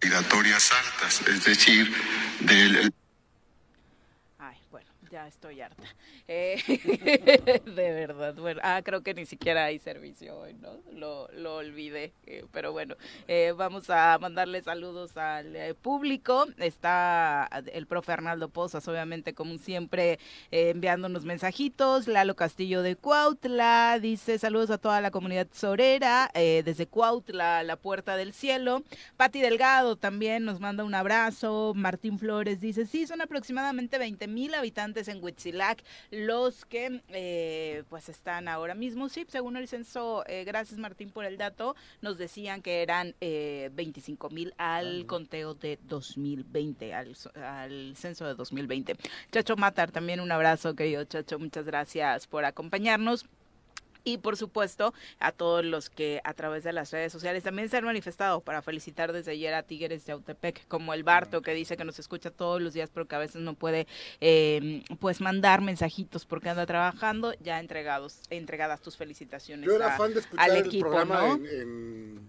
respiratorias 0.00 0.72
altas, 0.72 1.28
es 1.28 1.44
decir, 1.44 1.92
del 2.40 2.90
ya 5.10 5.26
estoy 5.26 5.60
harta. 5.60 5.82
Eh, 6.26 6.62
de 7.64 7.92
verdad, 7.92 8.34
bueno, 8.34 8.60
ah, 8.62 8.82
creo 8.84 9.02
que 9.02 9.14
ni 9.14 9.26
siquiera 9.26 9.64
hay 9.64 9.78
servicio 9.78 10.38
hoy, 10.38 10.54
¿no? 10.54 10.70
Lo, 10.92 11.28
lo 11.32 11.56
olvidé, 11.56 12.12
eh, 12.26 12.44
pero 12.52 12.72
bueno, 12.72 12.96
eh, 13.26 13.52
vamos 13.56 13.88
a 13.90 14.18
mandarle 14.18 14.62
saludos 14.62 15.16
al 15.16 15.74
público. 15.80 16.46
Está 16.58 17.48
el 17.72 17.86
profe 17.86 18.12
Arnaldo 18.12 18.48
Pozas, 18.48 18.86
obviamente, 18.88 19.34
como 19.34 19.58
siempre, 19.58 20.18
enviándonos 20.50 21.24
mensajitos. 21.24 22.08
Lalo 22.08 22.36
Castillo 22.36 22.82
de 22.82 22.96
Cuautla 22.96 23.98
dice 24.00 24.38
saludos 24.38 24.70
a 24.70 24.78
toda 24.78 25.00
la 25.00 25.10
comunidad 25.10 25.48
sorera, 25.52 26.30
desde 26.34 26.86
Cuautla, 26.86 27.62
la 27.62 27.76
puerta 27.76 28.16
del 28.16 28.32
cielo. 28.32 28.82
Pati 29.16 29.40
Delgado 29.40 29.96
también 29.96 30.44
nos 30.44 30.60
manda 30.60 30.84
un 30.84 30.94
abrazo. 30.94 31.72
Martín 31.74 32.18
Flores 32.18 32.60
dice, 32.60 32.86
sí, 32.86 33.06
son 33.06 33.20
aproximadamente 33.20 33.98
20 33.98 34.26
mil 34.28 34.54
habitantes 34.54 34.97
en 35.06 35.22
Huitzilac 35.22 35.84
los 36.10 36.64
que 36.64 37.00
eh, 37.10 37.84
pues 37.88 38.08
están 38.08 38.48
ahora 38.48 38.74
mismo. 38.74 39.08
Sí, 39.08 39.24
según 39.28 39.56
el 39.56 39.68
censo, 39.68 40.24
eh, 40.26 40.42
gracias 40.44 40.80
Martín 40.80 41.10
por 41.10 41.24
el 41.24 41.36
dato, 41.36 41.76
nos 42.00 42.18
decían 42.18 42.62
que 42.62 42.82
eran 42.82 43.14
eh, 43.20 43.70
25 43.74 44.30
mil 44.30 44.52
al 44.58 45.06
conteo 45.06 45.54
de 45.54 45.78
2020, 45.84 46.94
al, 46.94 47.14
al 47.36 47.96
censo 47.96 48.26
de 48.26 48.34
2020. 48.34 48.96
Chacho 49.30 49.56
Matar, 49.56 49.92
también 49.92 50.20
un 50.20 50.32
abrazo, 50.32 50.74
querido 50.74 51.04
Chacho, 51.04 51.38
muchas 51.38 51.64
gracias 51.64 52.26
por 52.26 52.44
acompañarnos. 52.44 53.26
Y 54.08 54.18
por 54.18 54.36
supuesto, 54.36 54.94
a 55.18 55.32
todos 55.32 55.64
los 55.64 55.90
que 55.90 56.20
a 56.24 56.32
través 56.34 56.64
de 56.64 56.72
las 56.72 56.90
redes 56.92 57.12
sociales 57.12 57.42
también 57.44 57.68
se 57.68 57.76
han 57.76 57.84
manifestado 57.84 58.40
para 58.40 58.62
felicitar 58.62 59.12
desde 59.12 59.32
ayer 59.32 59.52
a 59.54 59.62
Tigres 59.62 60.06
de 60.06 60.12
Autepec, 60.12 60.66
como 60.68 60.94
el 60.94 61.02
Barto 61.04 61.42
que 61.42 61.52
dice 61.52 61.76
que 61.76 61.84
nos 61.84 61.98
escucha 61.98 62.30
todos 62.30 62.62
los 62.62 62.72
días, 62.72 62.90
pero 62.92 63.06
que 63.06 63.14
a 63.16 63.18
veces 63.18 63.42
no 63.42 63.54
puede 63.54 63.86
eh, 64.20 64.82
pues 64.98 65.20
mandar 65.20 65.60
mensajitos 65.60 66.24
porque 66.24 66.48
anda 66.48 66.64
trabajando. 66.64 67.34
Ya 67.40 67.60
entregados, 67.60 68.20
entregadas 68.30 68.80
tus 68.80 68.96
felicitaciones. 68.96 69.66
Yo 69.66 69.76
era 69.76 69.94
a- 69.94 69.98
fan 69.98 70.14
de 70.14 70.20
escuchar 70.20 70.50
al 70.50 70.56
el 70.56 70.66
equipo, 70.66 70.86
programa 70.90 71.20
¿no? 71.28 71.34
en, 71.34 71.46
en, 71.46 72.28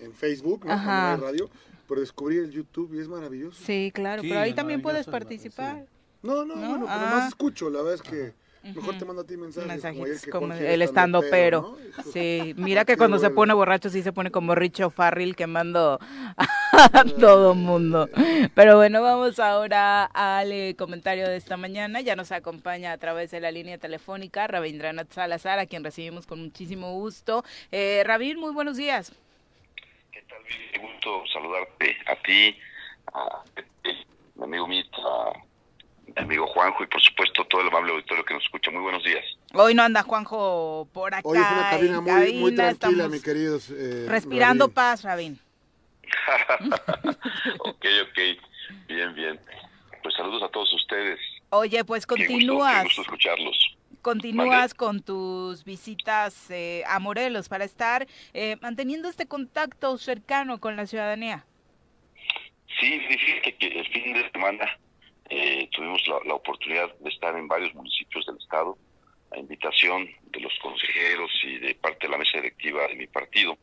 en 0.00 0.12
Facebook, 0.14 0.64
¿no? 0.64 0.72
Ajá. 0.72 1.14
Era 1.14 1.16
radio, 1.28 1.50
pero 1.86 2.00
descubrí 2.00 2.38
el 2.38 2.50
YouTube 2.50 2.94
y 2.94 3.00
es 3.00 3.08
maravilloso. 3.08 3.62
Sí, 3.64 3.90
claro, 3.94 4.22
Sí, 4.22 4.28
pero 4.28 4.40
ahí 4.40 4.54
también 4.54 4.80
puedes 4.82 5.06
participar. 5.06 5.66
maravilloso. 5.66 5.92
No, 6.22 6.44
no, 6.44 6.56
¿No? 6.56 6.68
bueno, 6.70 6.86
pero 6.86 7.00
Ah. 7.06 7.10
más 7.18 7.28
escucho, 7.28 7.70
la 7.70 7.78
verdad 7.82 7.94
es 7.94 8.02
que 8.02 8.34
Mejor 8.62 8.98
te 8.98 9.04
mando 9.04 9.22
a 9.22 9.24
ti 9.24 9.36
mensajes, 9.36 10.24
que 10.24 10.30
como 10.30 10.52
el 10.52 10.62
era 10.62 10.84
estando 10.84 11.22
pero. 11.30 11.78
Sí, 12.12 12.54
mira 12.58 12.84
que 12.84 12.96
cuando 12.96 13.18
se 13.18 13.30
pone 13.30 13.54
borracho 13.54 13.88
sí 13.88 14.02
se 14.02 14.12
pone 14.12 14.30
como 14.30 14.54
Richo 14.54 14.90
Farrell 14.90 15.36
quemando 15.36 15.98
a 16.36 17.04
todo 17.20 17.54
mundo. 17.54 18.08
Pero 18.54 18.76
bueno, 18.76 19.00
vamos 19.00 19.38
ahora 19.38 20.04
al 20.04 20.52
eh, 20.52 20.74
comentario 20.76 21.28
de 21.28 21.36
esta 21.36 21.56
mañana. 21.56 22.00
Ya 22.00 22.16
nos 22.16 22.32
acompaña 22.32 22.92
a 22.92 22.98
través 22.98 23.30
de 23.30 23.40
la 23.40 23.50
línea 23.50 23.78
telefónica 23.78 24.46
Rabindranath 24.46 25.12
Salazar, 25.12 25.58
a 25.58 25.66
quien 25.66 25.84
recibimos 25.84 26.26
con 26.26 26.42
muchísimo 26.42 26.92
gusto. 26.92 27.44
Eh, 27.70 28.02
Rabin, 28.04 28.38
muy 28.38 28.52
buenos 28.52 28.76
días. 28.76 29.12
¿Qué 30.10 30.22
tal? 30.22 30.38
Qué 30.72 30.78
gusto 30.78 31.22
saludarte 31.32 31.96
a 32.06 32.16
ti, 32.22 32.56
a 33.14 33.42
mi 34.34 34.44
amigo 34.44 34.66
Mit, 34.66 34.86
a 34.94 35.32
mi 35.32 35.34
amigo 35.36 35.47
Juanjo 36.26 36.82
y 36.82 36.86
por 36.86 37.00
supuesto 37.02 37.44
todo 37.46 37.60
el 37.60 37.68
amable 37.68 37.92
auditorio 37.92 38.24
que 38.24 38.34
nos 38.34 38.42
escucha. 38.42 38.70
Muy 38.70 38.82
buenos 38.82 39.02
días. 39.04 39.24
Hoy 39.54 39.74
no 39.74 39.82
anda 39.82 40.02
Juanjo 40.02 40.88
por 40.92 41.14
acá. 41.14 41.22
Hoy 41.28 41.38
es 41.38 41.44
una 41.52 41.70
cabina 41.70 42.00
muy, 42.00 42.32
muy 42.34 42.54
tranquila, 42.54 43.08
mi 43.08 43.20
queridos. 43.20 43.70
eh, 43.70 44.06
Respirando 44.08 44.64
Rabín. 44.64 44.74
paz, 44.74 45.02
Rabin. 45.04 45.38
ok, 47.60 47.86
ok. 48.02 48.18
Bien, 48.88 49.14
bien. 49.14 49.40
Pues 50.02 50.14
saludos 50.16 50.42
a 50.42 50.48
todos 50.48 50.72
ustedes. 50.74 51.18
Oye, 51.50 51.84
pues 51.84 52.06
Qué 52.06 52.14
gusto, 52.14 52.32
continúas. 52.32 52.76
qué 52.76 52.82
gusto 52.84 53.02
escucharlos. 53.02 53.76
continúas 54.02 54.74
con 54.74 55.02
tus 55.02 55.64
visitas 55.64 56.50
eh, 56.50 56.82
a 56.86 56.98
Morelos 56.98 57.48
para 57.48 57.64
estar 57.64 58.06
eh, 58.34 58.56
manteniendo 58.60 59.08
este 59.08 59.26
contacto 59.26 59.96
cercano 59.98 60.58
con 60.60 60.76
la 60.76 60.86
ciudadanía. 60.86 61.44
Sí, 62.80 63.00
fíjate 63.08 63.56
que 63.56 63.66
el 63.80 63.86
fin 63.88 64.12
de 64.12 64.30
semana 64.30 64.64
eh, 65.28 65.68
tuvimos 65.72 66.06
la, 66.08 66.20
la 66.24 66.34
oportunidad 66.34 66.94
de 66.98 67.10
estar 67.10 67.36
en 67.36 67.48
varios 67.48 67.74
municipios 67.74 68.26
del 68.26 68.36
estado 68.36 68.78
a 69.30 69.38
invitación 69.38 70.08
de 70.30 70.40
los 70.40 70.52
consejeros 70.60 71.30
y 71.44 71.58
de 71.58 71.74
parte 71.74 72.06
de 72.06 72.12
la 72.12 72.18
mesa 72.18 72.38
directiva 72.38 72.86
de 72.86 72.94
mi 72.94 73.06
partido 73.06 73.58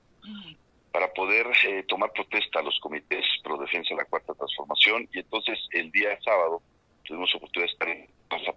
para 0.91 1.11
poder 1.13 1.47
eh, 1.67 1.83
tomar 1.87 2.11
protesta 2.13 2.59
a 2.59 2.63
los 2.63 2.79
comités 2.79 3.25
pro 3.43 3.57
defensa 3.57 3.89
de 3.89 3.97
la 3.97 4.05
cuarta 4.05 4.33
transformación. 4.33 5.09
Y 5.11 5.19
entonces 5.19 5.59
el 5.71 5.91
día 5.91 6.17
sábado 6.23 6.61
tuvimos 7.03 7.33
oportunidad 7.35 7.67
de 7.67 7.73
estar 7.73 7.89
en 7.89 8.07
Plaza 8.29 8.53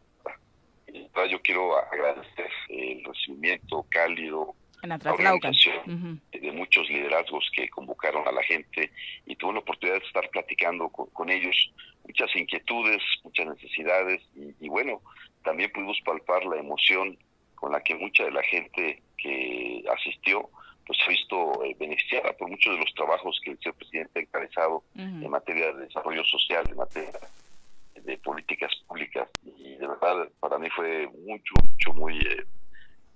yo 1.27 1.41
quiero 1.43 1.77
agradecer 1.77 2.51
el 2.69 3.05
recibimiento 3.05 3.85
cálido, 3.89 4.55
En 4.83 4.91
la 4.91 4.97
organización 4.97 6.21
de 6.31 6.53
muchos 6.53 6.89
liderazgos 6.89 7.51
que 7.55 7.69
convocaron 7.69 8.27
a 8.29 8.33
la 8.33 8.43
gente 8.43 8.91
y 9.27 9.35
tuve 9.37 9.55
la 9.55 9.59
oportunidad 9.61 9.99
de 10.01 10.07
estar 10.07 10.29
platicando 10.31 10.89
con, 10.89 11.07
con 11.11 11.31
ellos. 11.31 11.73
Muchas 12.07 12.35
inquietudes, 12.37 13.03
muchas 13.25 13.47
necesidades 13.47 14.23
y, 14.35 14.55
y 14.65 14.69
bueno, 14.69 15.03
también 15.43 15.71
pudimos 15.73 16.01
palpar 16.05 16.45
la 16.45 16.57
emoción 16.57 17.19
con 17.55 17.73
la 17.73 17.83
que 17.83 17.95
mucha 17.95 18.25
de 18.25 18.31
la 18.31 18.43
gente 18.43 19.03
que 19.17 19.83
asistió 19.91 20.49
pues 20.87 20.99
ha 21.05 21.11
visto 21.11 21.65
eh, 21.65 21.77
beneficiada 21.79 22.33
por 22.33 22.49
muchos 22.49 22.73
de 22.75 22.81
los 22.81 22.95
trabajos 22.95 23.39
que 23.45 23.51
el 23.51 23.59
señor 23.59 23.75
presidente 23.75 24.19
ha 24.19 24.23
encabezado 24.23 24.85
en 24.95 25.29
materia 25.29 25.73
de 25.75 25.85
desarrollo 25.85 26.25
social, 26.25 26.65
en 26.67 26.77
materia 26.77 27.13
de 27.95 28.19
políticas 28.19 28.73
públicas. 28.87 29.29
Y 29.59 29.77
de 29.77 29.87
verdad 29.87 30.29
para 30.41 30.59
mí 30.59 30.69
fue 30.71 31.07
mucho, 31.27 31.53
mucho, 31.63 31.93
muy 31.93 32.19
eh, 32.19 32.47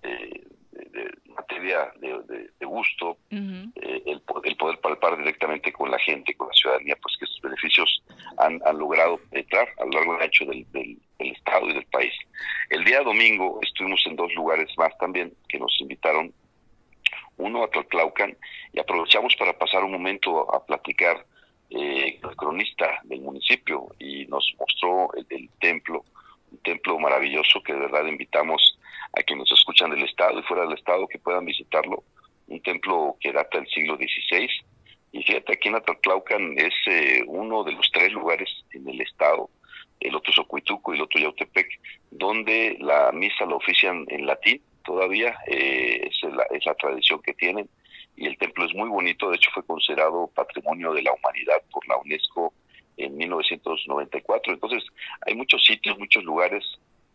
eh, 0.03 0.45
de, 0.91 1.11
materia 1.37 1.93
de, 2.01 2.09
de- 2.29 2.51
de 2.59 2.67
gusto 2.67 3.17
eh, 3.77 4.03
el, 4.07 4.21
po- 4.23 4.43
el 4.45 4.57
poder 4.57 4.79
palpar 4.81 5.17
directamente 5.19 5.73
con 5.73 5.91
la 5.91 5.99
gente, 5.99 6.35
con 6.35 6.49
la 6.49 6.55
ciudadanía, 6.55 6.97
pues 7.03 7.17
que 7.19 7.25
estos 7.25 7.41
beneficios 7.41 8.03
han, 8.39 8.61
han 8.65 8.79
logrado 8.79 9.19
penetrar 9.31 9.69
a 9.79 9.85
lo 9.85 9.91
largo 9.93 10.19
y 10.19 10.23
ancho 10.25 10.45
del, 10.47 10.67
del, 10.73 10.99
del 11.19 11.31
Estado 11.33 11.69
y 11.71 11.75
del 11.75 11.87
país. 11.87 12.13
El 12.71 12.85
día 12.85 13.03
domingo 13.03 13.59
estuvimos 13.63 14.03
en 14.07 14.17
dos 14.17 14.33
lugares 14.35 14.69
más 14.79 14.97
también 14.99 15.33
que 15.49 15.59
nos 15.59 15.75
invitaron, 15.81 16.33
uno 17.39 17.65
a 17.65 17.71
Tlaltlaucan, 17.71 18.37
y 18.73 18.79
aprovechamos 18.81 19.35
para 19.37 19.57
pasar 19.59 19.85
un 19.85 19.93
momento 19.93 20.55
a 20.55 20.65
platicar 20.65 21.25
eh, 21.71 22.19
con 22.21 22.31
el 22.31 22.37
cronista 22.37 23.01
del 23.05 23.21
municipio 23.23 23.89
y 23.99 24.27
nos 24.27 24.45
mostró 24.59 25.11
el, 25.15 25.27
el 25.31 25.49
templo, 25.61 26.05
un 26.51 26.59
templo 26.59 26.99
maravilloso 26.99 27.63
que 27.63 27.73
de 27.73 27.81
verdad 27.81 28.07
invitamos 28.07 28.79
a 29.13 29.23
quienes 29.23 29.51
nos 29.51 29.59
escuchan 29.59 29.91
del 29.91 30.05
Estado 30.05 30.39
y 30.39 30.43
fuera 30.43 30.65
del 30.65 30.75
Estado 30.75 31.07
que 31.07 31.19
puedan 31.19 31.45
visitarlo 31.45 32.05
un 32.49 32.63
templo 32.63 33.17
que 33.21 33.33
data 33.33 33.59
del 33.59 33.69
siglo 33.69 33.97
XVI. 33.97 34.49
Y 35.13 35.23
fíjate, 35.23 35.53
aquí 35.53 35.69
en 35.69 35.77
Atatlaucan 35.77 36.59
es 36.59 36.75
eh, 36.87 37.23
uno 37.27 37.65
de 37.65 37.73
los 37.73 37.91
tres 37.93 38.13
lugares 38.13 38.49
en 38.73 38.89
el 38.89 39.01
estado, 39.01 39.51
el 40.01 40.15
otro 40.15 40.33
es 40.33 40.39
Ocuituco 40.39 40.93
y 40.93 40.97
el 40.97 41.03
otro 41.03 41.21
Yautepec, 41.21 41.69
donde 42.11 42.77
la 42.81 43.13
misa 43.13 43.47
la 43.47 43.57
ofician 43.57 44.07
en 44.09 44.27
latín 44.27 44.63
todavía, 44.85 45.37
eh, 45.47 46.09
es, 46.11 46.33
la, 46.33 46.45
es 46.51 46.65
la 46.67 46.75
tradición 46.75 47.21
que 47.23 47.35
tienen, 47.35 47.69
y 48.17 48.27
el 48.27 48.37
templo 48.39 48.65
es 48.65 48.75
muy 48.75 48.89
bonito, 48.89 49.31
de 49.31 49.37
hecho 49.37 49.51
fue 49.53 49.65
considerado 49.65 50.31
Patrimonio 50.35 50.93
de 50.93 51.03
la 51.03 51.13
Humanidad 51.13 51.63
por 51.71 51.87
la 51.89 51.97
UNESCO 51.99 52.53
en 52.97 53.17
1994. 53.17 54.55
Entonces, 54.55 54.85
hay 55.27 55.35
muchos 55.35 55.65
sitios, 55.65 55.99
muchos 55.99 56.25
lugares 56.25 56.65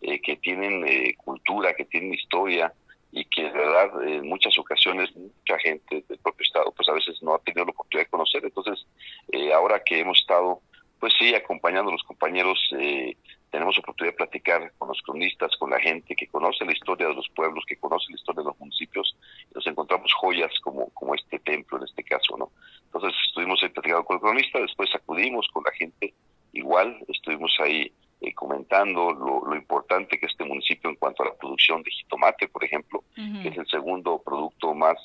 eh, 0.01 0.21
que 0.21 0.37
tienen 0.37 0.85
eh, 0.87 1.15
cultura, 1.17 1.73
que 1.73 1.85
tienen 1.85 2.13
historia, 2.13 2.73
y 3.11 3.25
que 3.25 3.43
de 3.43 3.51
verdad 3.51 4.03
en 4.03 4.27
muchas 4.27 4.57
ocasiones 4.59 5.15
mucha 5.15 5.57
gente 5.59 6.03
del 6.07 6.19
propio 6.19 6.43
estado 6.43 6.71
pues 6.71 6.87
a 6.89 6.93
veces 6.93 7.21
no 7.23 7.35
ha 7.35 7.39
tenido 7.39 7.65
la 7.65 7.71
oportunidad 7.71 8.05
de 8.05 8.11
conocer. 8.11 8.43
Entonces 8.43 8.85
eh, 9.31 9.53
ahora 9.53 9.81
que 9.83 9.99
hemos 9.99 10.19
estado 10.19 10.61
pues 10.99 11.13
sí 11.17 11.33
acompañando 11.33 11.89
a 11.89 11.93
los 11.93 12.03
compañeros 12.03 12.59
eh, 12.77 13.15
tenemos 13.51 13.77
oportunidad 13.79 14.13
de 14.13 14.17
platicar 14.17 14.71
con 14.77 14.89
los 14.89 15.01
cronistas 15.03 15.55
con 15.57 15.69
la 15.69 15.79
gente 15.79 16.15
que 16.15 16.27
conoce 16.27 16.65
la 16.65 16.73
historia 16.73 17.07
de 17.07 17.13
los 17.13 17.29
pueblos 17.29 17.63
que 17.67 17.77
conoce 17.77 18.05
la 18.09 18.15
historia 18.15 18.41
de 18.41 18.49
los 18.49 18.59
municipios 18.59 19.15
y 19.49 19.53
nos 19.53 19.67
encontramos 19.67 20.11
joyas 20.13 20.51
como 20.63 20.89
como 20.89 21.13
este 21.13 21.37
templo 21.39 21.77
en 21.77 21.83
este 21.83 22.03
caso 22.03 22.35
no 22.35 22.51
entonces 22.85 23.13
estuvimos 23.27 23.61
ahí 23.61 23.69
platicando 23.69 24.05
con 24.05 24.15
el 24.15 24.21
cronista 24.21 24.59
después 24.59 24.89
acudimos 24.95 25.47
con 25.53 25.63
la 25.63 25.71
gente 25.73 26.15
igual 26.53 26.97
estuvimos 27.07 27.55
ahí 27.59 27.91
eh, 28.19 28.33
comentando 28.33 29.11
lo, 29.11 29.45
lo 29.45 29.55
importante 29.55 30.19
que 30.19 30.25
es 30.25 30.31
este 30.31 30.43
municipio 30.43 30.89
en 30.89 30.95
cuanto 30.95 31.21
a 31.21 31.27
la 31.27 31.35
producción 31.35 31.83
de 31.83 31.91
jitomate, 31.91 32.47
por 32.47 32.63
ejemplo, 32.63 33.03
que 33.15 33.49
es 33.49 33.57
el 33.57 33.67
segundo 33.67 34.21
producto 34.23 34.73
más 34.73 34.95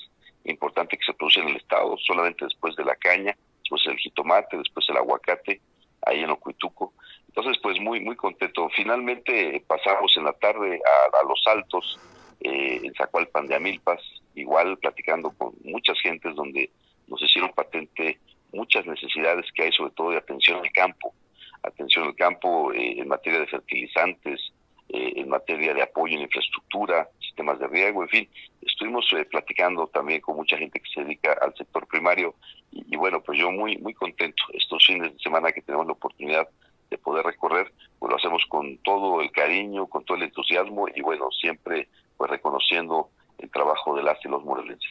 importante 0.45 0.97
que 0.97 1.05
se 1.05 1.13
produce 1.13 1.41
en 1.41 1.49
el 1.49 1.57
estado, 1.57 1.97
solamente 1.99 2.47
después 2.47 2.75
de 2.75 2.85
la 2.85 2.97
caña, 2.97 3.37
después 3.61 3.83
el 3.87 3.99
jitomate, 3.99 4.57
después 4.57 4.87
el 4.89 4.97
aguacate, 4.97 5.61
ahí 6.07 6.23
en 6.23 6.31
Ocuituco. 6.31 6.95
Entonces, 7.29 7.59
pues 7.63 7.79
muy, 7.81 8.01
muy 8.01 8.17
contento. 8.17 8.69
Finalmente 8.75 9.63
pasamos 9.67 10.15
en 10.17 10.25
la 10.25 10.33
tarde 10.33 10.81
a, 10.85 11.19
a 11.19 11.29
Los 11.29 11.43
Altos, 11.47 11.99
eh, 12.41 12.81
en 12.83 12.95
Zacualpan 12.95 13.47
de 13.47 13.57
Amilpas, 13.57 14.01
igual 14.35 14.79
platicando 14.79 15.31
con 15.33 15.55
muchas 15.65 16.01
gentes 16.01 16.35
donde 16.35 16.71
nos 17.09 17.23
hicieron 17.23 17.53
patente 17.53 18.19
muchas 18.53 18.87
necesidades 18.87 19.47
que 19.55 19.65
hay, 19.65 19.73
sobre 19.73 19.93
todo 19.93 20.11
de 20.11 20.19
atención 20.19 20.59
al 20.59 20.73
campo 20.73 21.15
atención 21.63 22.07
al 22.07 22.15
campo 22.15 22.73
eh, 22.73 23.01
en 23.01 23.09
materia 23.09 23.41
de 23.41 23.47
fertilizantes, 23.47 24.41
eh, 24.89 25.13
en 25.17 25.29
materia 25.29 25.73
de 25.73 25.83
apoyo 25.83 26.17
en 26.17 26.23
infraestructura, 26.23 27.09
sistemas 27.21 27.59
de 27.59 27.69
riego, 27.69 28.03
en 28.03 28.09
fin. 28.09 28.29
Estuvimos 28.61 29.11
eh, 29.13 29.25
platicando 29.25 29.87
también 29.87 30.21
con 30.21 30.37
mucha 30.37 30.59
gente 30.59 30.81
que 30.81 30.91
se 30.93 31.03
dedica 31.03 31.37
al 31.41 31.55
sector 31.55 31.87
primario 31.87 32.35
y, 32.71 32.97
bueno, 32.97 33.23
pues 33.23 33.39
yo 33.39 33.51
muy 33.51 33.77
muy 33.79 33.95
contento 33.95 34.43
estos 34.53 34.87
fines 34.87 35.13
de 35.13 35.19
semana 35.19 35.53
que 35.53 35.63
tenemos 35.63 35.87
la 35.87 35.93
oportunidad 35.93 36.49
de 36.91 36.99
poder 36.99 37.25
recorrer, 37.25 37.73
pues 37.99 38.11
lo 38.11 38.17
hacemos 38.17 38.45
con 38.49 38.77
todo 38.79 39.21
el 39.23 39.31
cariño, 39.31 39.87
con 39.87 40.05
todo 40.05 40.17
el 40.17 40.25
entusiasmo 40.25 40.89
y 40.95 41.01
bueno, 41.01 41.31
siempre 41.31 41.89
pues 42.17 42.31
reconociendo 42.31 43.11
el 43.39 43.51
trabajo 43.51 43.97
de 43.97 44.03
las 44.03 44.19
y 44.25 44.29
los 44.29 44.45
morelenses. 44.45 44.91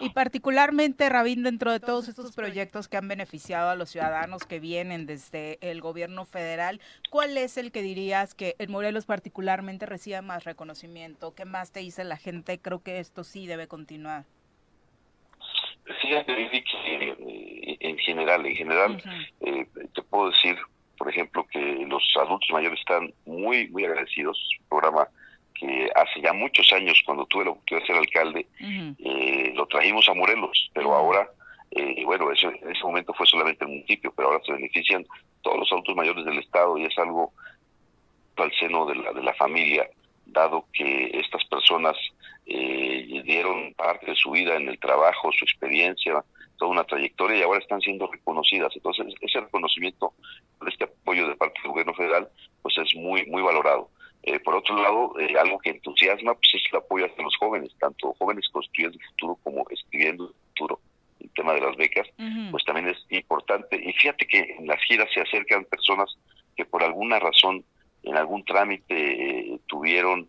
Y 0.00 0.10
particularmente, 0.10 1.08
Rabín, 1.10 1.42
dentro 1.42 1.72
de 1.72 1.78
todos 1.78 2.08
estos 2.08 2.34
proyectos 2.34 2.88
que 2.88 2.96
han 2.96 3.06
beneficiado 3.06 3.68
a 3.68 3.76
los 3.76 3.90
ciudadanos 3.90 4.44
que 4.44 4.58
vienen 4.58 5.04
desde 5.04 5.58
el 5.60 5.82
gobierno 5.82 6.24
federal, 6.24 6.80
¿cuál 7.10 7.36
es 7.36 7.58
el 7.58 7.70
que 7.70 7.82
dirías 7.82 8.34
que 8.34 8.56
en 8.58 8.70
Morelos 8.70 9.04
particularmente 9.04 9.84
reciba 9.84 10.22
más 10.22 10.44
reconocimiento? 10.44 11.34
¿Qué 11.34 11.44
más 11.44 11.70
te 11.70 11.80
dice 11.80 12.04
la 12.04 12.16
gente? 12.16 12.58
Creo 12.58 12.82
que 12.82 12.98
esto 12.98 13.24
sí 13.24 13.46
debe 13.46 13.68
continuar. 13.68 14.24
Fíjate, 16.00 16.34
que 16.34 17.16
eh, 17.18 17.76
en 17.80 17.98
general, 17.98 18.46
en 18.46 18.56
general, 18.56 18.92
uh 18.92 18.96
-huh. 18.96 19.28
eh, 19.40 19.68
te 19.94 20.02
puedo 20.02 20.30
decir, 20.30 20.56
por 20.96 21.10
ejemplo, 21.10 21.46
que 21.46 21.84
los 21.86 22.02
adultos 22.16 22.48
mayores 22.52 22.78
están 22.78 23.12
muy, 23.26 23.68
muy 23.68 23.84
agradecidos. 23.84 24.38
Un 24.60 24.66
programa 24.68 25.08
que 25.60 25.90
hace 25.94 26.20
ya 26.22 26.32
muchos 26.32 26.72
años, 26.72 27.02
cuando 27.04 27.26
tuve 27.26 27.44
la 27.44 27.50
oportunidad 27.50 27.82
de 27.82 27.86
ser 27.86 27.96
alcalde, 27.96 28.46
uh 28.60 28.64
-huh. 28.64 28.96
eh, 28.98 29.52
lo 29.54 29.66
trajimos 29.66 30.08
a 30.08 30.14
Morelos, 30.14 30.70
pero 30.72 30.94
ahora, 30.94 31.28
eh, 31.70 32.02
bueno, 32.04 32.32
eso, 32.32 32.48
en 32.48 32.70
ese 32.70 32.82
momento 32.82 33.12
fue 33.12 33.26
solamente 33.26 33.64
el 33.64 33.70
municipio, 33.70 34.12
pero 34.16 34.28
ahora 34.28 34.42
se 34.44 34.52
benefician 34.52 35.06
todos 35.42 35.58
los 35.58 35.72
adultos 35.72 35.96
mayores 35.96 36.24
del 36.24 36.38
Estado 36.38 36.78
y 36.78 36.84
es 36.86 36.98
algo 36.98 37.32
al 38.36 38.52
seno 38.58 38.86
de 38.86 38.94
la, 38.94 39.12
de 39.12 39.22
la 39.22 39.34
familia, 39.34 39.86
dado 40.24 40.64
que 40.72 41.10
estas 41.12 41.44
personas 41.44 41.94
eh, 42.46 43.22
dieron 43.24 43.74
parte 43.74 44.06
de 44.06 44.16
su 44.16 44.30
vida 44.30 44.56
en 44.56 44.68
el 44.68 44.78
trabajo, 44.78 45.30
su 45.32 45.44
experiencia, 45.44 46.24
toda 46.58 46.70
una 46.70 46.84
trayectoria 46.84 47.38
y 47.38 47.42
ahora 47.42 47.58
están 47.58 47.80
siendo 47.80 48.06
reconocidas. 48.06 48.72
Entonces, 48.74 49.14
ese 49.20 49.40
reconocimiento, 49.40 50.14
este 50.66 50.84
apoyo 50.84 51.28
de 51.28 51.36
parte 51.36 51.60
del 51.62 51.70
gobierno 51.72 51.94
federal, 51.94 52.28
pues 52.62 52.76
es 52.78 52.94
muy, 52.94 53.26
muy 53.26 53.42
valorado. 53.42 53.90
Eh, 54.22 54.38
por 54.40 54.54
otro 54.54 54.76
lado, 54.76 55.18
eh, 55.18 55.34
algo 55.38 55.58
que 55.58 55.70
entusiasma 55.70 56.34
pues 56.34 56.54
es 56.54 56.62
el 56.70 56.78
apoyo 56.78 57.06
hacia 57.06 57.24
los 57.24 57.36
jóvenes, 57.36 57.74
tanto 57.78 58.14
jóvenes 58.18 58.48
construyendo 58.50 58.98
el 58.98 59.04
futuro 59.06 59.38
como 59.42 59.64
escribiendo 59.70 60.28
el 60.28 60.34
futuro. 60.48 60.80
El 61.20 61.30
tema 61.30 61.54
de 61.54 61.60
las 61.60 61.76
becas, 61.76 62.08
pues 62.50 62.64
también 62.64 62.88
es 62.88 62.98
importante. 63.10 63.76
Y 63.76 63.92
fíjate 63.92 64.26
que 64.26 64.56
en 64.58 64.66
las 64.66 64.82
giras 64.84 65.08
se 65.12 65.20
acercan 65.20 65.64
personas 65.66 66.16
que 66.56 66.64
por 66.64 66.82
alguna 66.82 67.18
razón, 67.18 67.62
en 68.02 68.16
algún 68.16 68.44
trámite, 68.44 68.94
eh, 68.94 69.60
tuvieron 69.66 70.28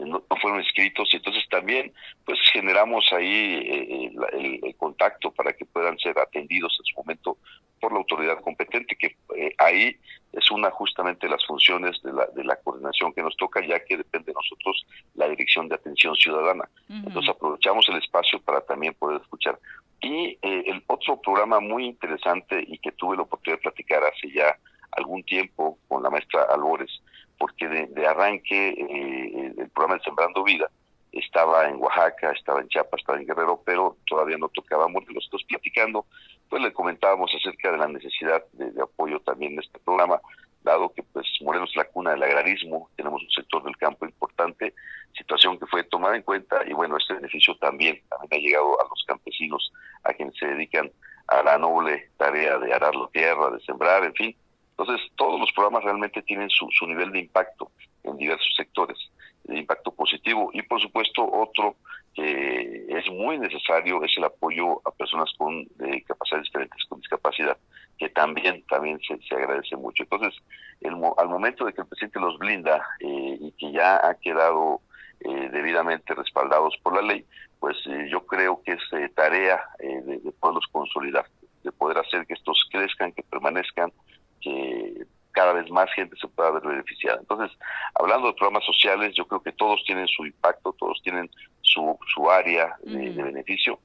no, 0.00 0.22
fueron 0.40 0.60
inscritos 0.60 1.08
y 1.12 1.16
entonces 1.16 1.44
también 1.48 1.92
pues 2.24 2.38
generamos 2.52 3.04
ahí 3.12 3.54
eh, 3.66 4.12
el, 4.32 4.76
contacto 4.76 5.30
para 5.30 5.52
que 5.52 5.64
puedan 5.64 5.98
ser 5.98 6.18
atendidos 6.18 6.76
en 6.78 6.84
su 6.84 6.96
momento 6.96 7.38
por 7.80 7.92
la 7.92 7.98
autoridad 7.98 8.40
competente 8.40 8.96
que 8.96 9.16
eh, 9.36 9.54
ahí 9.58 9.96
es 10.32 10.50
una 10.50 10.70
justamente 10.70 11.28
las 11.28 11.44
funciones 11.46 12.02
de 12.02 12.12
la, 12.12 12.26
de 12.26 12.44
la 12.44 12.56
coordinación 12.56 13.12
que 13.12 13.22
nos 13.22 13.36
toca 13.36 13.64
ya 13.66 13.82
que 13.84 13.96
depende 13.96 14.26
de 14.26 14.34
nosotros 14.34 14.86
la 15.14 15.28
dirección 15.28 15.68
de 15.68 15.76
atención 15.76 16.14
ciudadana. 16.16 16.68
Entonces 16.88 17.30
aprovechamos 17.30 17.88
el 17.88 17.96
espacio 17.96 18.40
para 18.40 18.60
también 18.60 18.94
poder 18.94 19.20
escuchar. 19.20 19.58
Y 20.00 20.38
eh, 20.42 20.64
el 20.66 20.82
otro 20.88 21.20
programa 21.20 21.60
muy 21.60 21.86
interesante 21.86 22.64
y 22.66 22.78
que 22.78 22.92
tuve 22.92 23.16
la 23.16 23.22
oportunidad 23.22 23.58
de 23.58 23.62
platicar 23.62 24.02
hace 24.04 24.30
ya 24.32 24.58
algún 24.92 25.22
tiempo 25.22 25.78
con 25.88 26.02
la 26.02 26.10
maestra 26.10 26.42
Albores 26.50 27.00
porque 27.38 27.68
de, 27.68 28.06
arranque 28.06 28.68
eh, 28.68 29.54
el 29.56 29.70
programa 29.70 29.96
de 29.96 30.04
Sembrando 30.04 30.44
Vida 30.44 30.70
estaba 31.12 31.68
en 31.68 31.76
Oaxaca, 31.76 32.32
estaba 32.32 32.60
en 32.60 32.68
Chiapas, 32.68 33.00
estaba 33.00 33.18
en 33.18 33.26
Guerrero, 33.26 33.62
pero 33.64 33.96
todavía 34.06 34.36
no 34.36 34.48
tocaba 34.48 34.88
Morelos. 34.88 35.24
Entonces, 35.26 35.46
platicando, 35.48 36.06
pues 36.48 36.62
le 36.62 36.72
comentábamos 36.72 37.32
acerca 37.34 37.70
de 37.70 37.78
la 37.78 37.88
necesidad 37.88 38.42
de, 38.52 38.82
apoyo 38.82 39.20
también 39.20 39.52
en 39.52 39.60
este 39.60 39.78
programa, 39.78 40.20
dado 40.62 40.92
que 40.92 41.02
pues 41.02 41.26
Morelos 41.42 41.70
es 41.70 41.76
la 41.76 41.84
cuna 41.84 42.12
del 42.12 42.22
agrarismo, 42.22 42.90
tenemos 42.96 43.22
un 43.22 43.30
sector 43.30 43.62
del 43.62 43.76
campo 43.76 44.06
importante, 44.06 44.74
situación 45.16 45.58
que 45.58 45.66
fue 45.66 45.84
tomada 45.84 46.16
en 46.16 46.22
cuenta 46.22 46.62
y 46.66 46.72
bueno, 46.72 46.96
este 46.96 47.14
beneficio 47.14 47.54
también, 47.56 48.00
también 48.08 48.32
ha 48.32 48.44
llegado 48.44 48.80
a 48.80 48.88
los 48.88 49.04
campesinos, 49.06 49.72
a 50.02 50.12
quienes 50.14 50.36
se 50.36 50.46
dedican 50.46 50.90
a 51.28 51.42
la 51.42 51.58
noble 51.58 52.10
tarea 52.16 52.58
de 52.58 52.72
arar 52.72 52.94
la 52.94 53.08
tierra, 53.08 53.50
de 53.50 53.60
sembrar, 53.60 54.04
en 54.04 54.14
fin, 54.14 54.36
entonces, 54.76 55.08
todos 55.14 55.38
los 55.38 55.52
programas 55.52 55.84
realmente 55.84 56.20
tienen 56.22 56.50
su, 56.50 56.68
su 56.72 56.86
nivel 56.86 57.12
de 57.12 57.20
impacto 57.20 57.70
en 58.02 58.16
diversos 58.16 58.52
sectores, 58.56 58.98
de 59.44 59.58
impacto 59.58 59.92
positivo. 59.92 60.50
Y 60.52 60.62
por 60.62 60.80
supuesto, 60.80 61.24
otro 61.32 61.76
que 62.12 62.86
es 62.88 63.08
muy 63.10 63.38
necesario 63.38 64.02
es 64.02 64.12
el 64.16 64.24
apoyo 64.24 64.80
a 64.84 64.90
personas 64.90 65.32
con 65.38 65.64
capacidades 66.06 66.46
diferentes, 66.46 66.84
con 66.88 67.00
discapacidad, 67.00 67.56
que 67.98 68.08
también 68.08 68.64
también 68.68 68.98
se, 69.06 69.16
se 69.28 69.34
agradece 69.36 69.76
mucho. 69.76 70.02
Entonces, 70.02 70.34
el, 70.80 70.94
al 71.18 71.28
momento 71.28 71.64
de 71.64 71.72
que 71.72 71.82
el 71.82 71.86
presidente 71.86 72.18
los 72.18 72.36
blinda 72.38 72.84
eh, 72.98 73.38
y 73.40 73.52
que 73.52 73.70
ya 73.70 73.96
ha 74.08 74.14
quedado 74.14 74.80
eh, 75.20 75.50
debidamente 75.52 76.14
respaldados 76.14 76.76
por 76.82 76.96
la 76.96 77.02
ley, 77.02 77.24
pues 77.60 77.76
eh, 77.86 78.08
yo 78.10 78.26
creo 78.26 78.60
que 78.64 78.72
es 78.72 79.14
tarea 79.14 79.64
de, 79.78 80.18
de 80.18 80.32
poderlos 80.32 80.66
consolidar, 80.72 81.26
de 81.62 81.70
poder 81.70 81.98
hacer 81.98 82.26
que 82.26 82.34
estos 82.34 82.68
crezcan, 82.72 83.12
que 83.12 83.22
permanezcan 83.22 83.92
que 84.44 85.06
cada 85.34 85.52
vez 85.52 85.68
más 85.70 85.92
gente 85.92 86.16
se 86.16 86.28
pueda 86.28 86.52
ver 86.52 86.62
beneficiada. 86.62 87.18
Entonces, 87.20 87.56
hablando 87.94 88.28
de 88.28 88.34
programas 88.34 88.64
sociales, 88.64 89.12
yo 89.14 89.26
creo 89.26 89.42
que 89.42 89.52
todos 89.52 89.82
tienen 89.84 90.06
su 90.06 90.24
impacto, 90.24 90.72
todos 90.78 91.00
tienen 91.02 91.28
su, 91.60 91.98
su 92.14 92.30
área 92.30 92.76
de, 92.82 93.10
beneficio. 93.10 93.78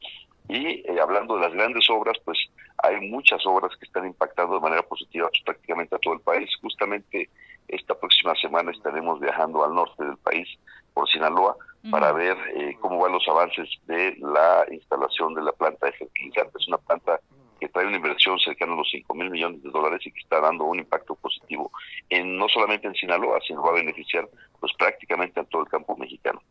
Y 0.47 0.83
eh, 0.87 0.99
hablando 1.01 1.35
de 1.35 1.41
las 1.41 1.53
grandes 1.53 1.89
obras, 1.89 2.17
pues 2.23 2.37
hay 2.77 3.01
muchas 3.09 3.45
obras 3.45 3.75
que 3.77 3.85
están 3.85 4.05
impactando 4.05 4.55
de 4.55 4.61
manera 4.61 4.83
positiva 4.83 5.29
prácticamente 5.43 5.95
a 5.95 5.99
todo 5.99 6.13
el 6.13 6.21
país. 6.21 6.49
Justamente 6.61 7.29
esta 7.67 7.99
próxima 7.99 8.35
semana 8.35 8.71
estaremos 8.71 9.19
viajando 9.19 9.63
al 9.63 9.73
norte 9.73 10.03
del 10.03 10.17
país, 10.17 10.47
por 10.93 11.09
Sinaloa, 11.09 11.55
para 11.89 12.11
ver 12.11 12.37
eh, 12.55 12.77
cómo 12.79 12.99
van 12.99 13.13
los 13.13 13.27
avances 13.27 13.69
de 13.85 14.15
la 14.19 14.65
instalación 14.71 15.33
de 15.33 15.43
la 15.43 15.51
planta 15.53 15.87
de 15.87 15.93
fertilizantes. 15.93 16.67
Una 16.67 16.77
planta 16.77 17.19
que 17.59 17.69
trae 17.69 17.85
una 17.85 17.97
inversión 17.97 18.39
cercana 18.39 18.73
a 18.73 18.77
los 18.77 18.89
5 18.89 19.13
mil 19.15 19.29
millones 19.29 19.61
de 19.61 19.69
dólares 19.69 20.05
y 20.05 20.11
que 20.11 20.19
está 20.19 20.39
dando 20.39 20.65
un 20.65 20.79
impacto 20.79 21.15
positivo 21.15 21.71
en 22.09 22.37
no 22.37 22.47
solamente 22.47 22.87
en 22.87 22.95
Sinaloa, 22.95 23.39
sino 23.45 23.63
va 23.63 23.71
a 23.71 23.73
beneficiar 23.73 24.27
pues 24.59 24.73
prácticamente 24.77 25.39
a 25.39 25.43
todo 25.43 25.63
el 25.63 25.69
campo 25.69 25.95
mexicano. 25.97 26.41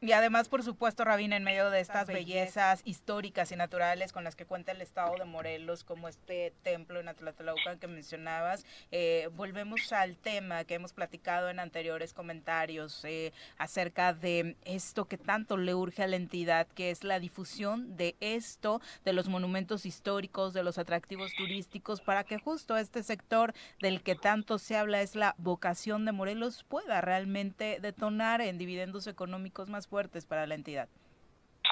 Y 0.00 0.10
además, 0.10 0.48
por 0.48 0.64
supuesto, 0.64 1.04
Rabina, 1.04 1.36
en 1.36 1.44
medio 1.44 1.70
de 1.70 1.78
estas 1.78 2.08
bellezas 2.08 2.82
históricas 2.84 3.52
y 3.52 3.56
naturales 3.56 4.12
con 4.12 4.24
las 4.24 4.34
que 4.34 4.46
cuenta 4.46 4.72
el 4.72 4.80
estado 4.80 5.14
de 5.16 5.24
Morelos, 5.24 5.84
como 5.84 6.08
este 6.08 6.52
templo 6.64 6.98
en 6.98 7.06
Atlatlaucan 7.08 7.78
que 7.78 7.86
mencionabas, 7.86 8.66
eh, 8.90 9.28
volvemos 9.36 9.92
al 9.92 10.16
tema 10.16 10.64
que 10.64 10.74
hemos 10.74 10.92
platicado 10.92 11.50
en 11.50 11.60
anteriores 11.60 12.14
comentarios 12.14 13.04
eh, 13.04 13.32
acerca 13.58 14.12
de 14.12 14.56
esto 14.64 15.04
que 15.04 15.18
tanto 15.18 15.56
le 15.56 15.72
urge 15.72 16.02
a 16.02 16.08
la 16.08 16.16
entidad, 16.16 16.66
que 16.66 16.90
es 16.90 17.04
la 17.04 17.20
difusión 17.20 17.96
de 17.96 18.16
esto, 18.18 18.80
de 19.04 19.12
los 19.12 19.28
monumentos 19.28 19.86
históricos, 19.86 20.52
de 20.52 20.64
los 20.64 20.78
atractivos 20.78 21.32
turísticos, 21.36 22.00
para 22.00 22.24
que 22.24 22.38
justo 22.38 22.76
este 22.76 23.04
sector 23.04 23.54
del 23.80 24.02
que 24.02 24.16
tanto 24.16 24.58
se 24.58 24.76
habla 24.76 25.00
es 25.00 25.14
la 25.14 25.36
vocación 25.38 26.04
de 26.04 26.10
Morelos 26.10 26.64
pueda 26.64 27.00
realmente 27.00 27.78
detonar 27.80 28.40
en 28.40 28.58
dividendos 28.58 29.06
económicos 29.06 29.51
más 29.68 29.86
fuertes 29.86 30.26
para 30.26 30.46
la 30.46 30.54
entidad. 30.54 30.88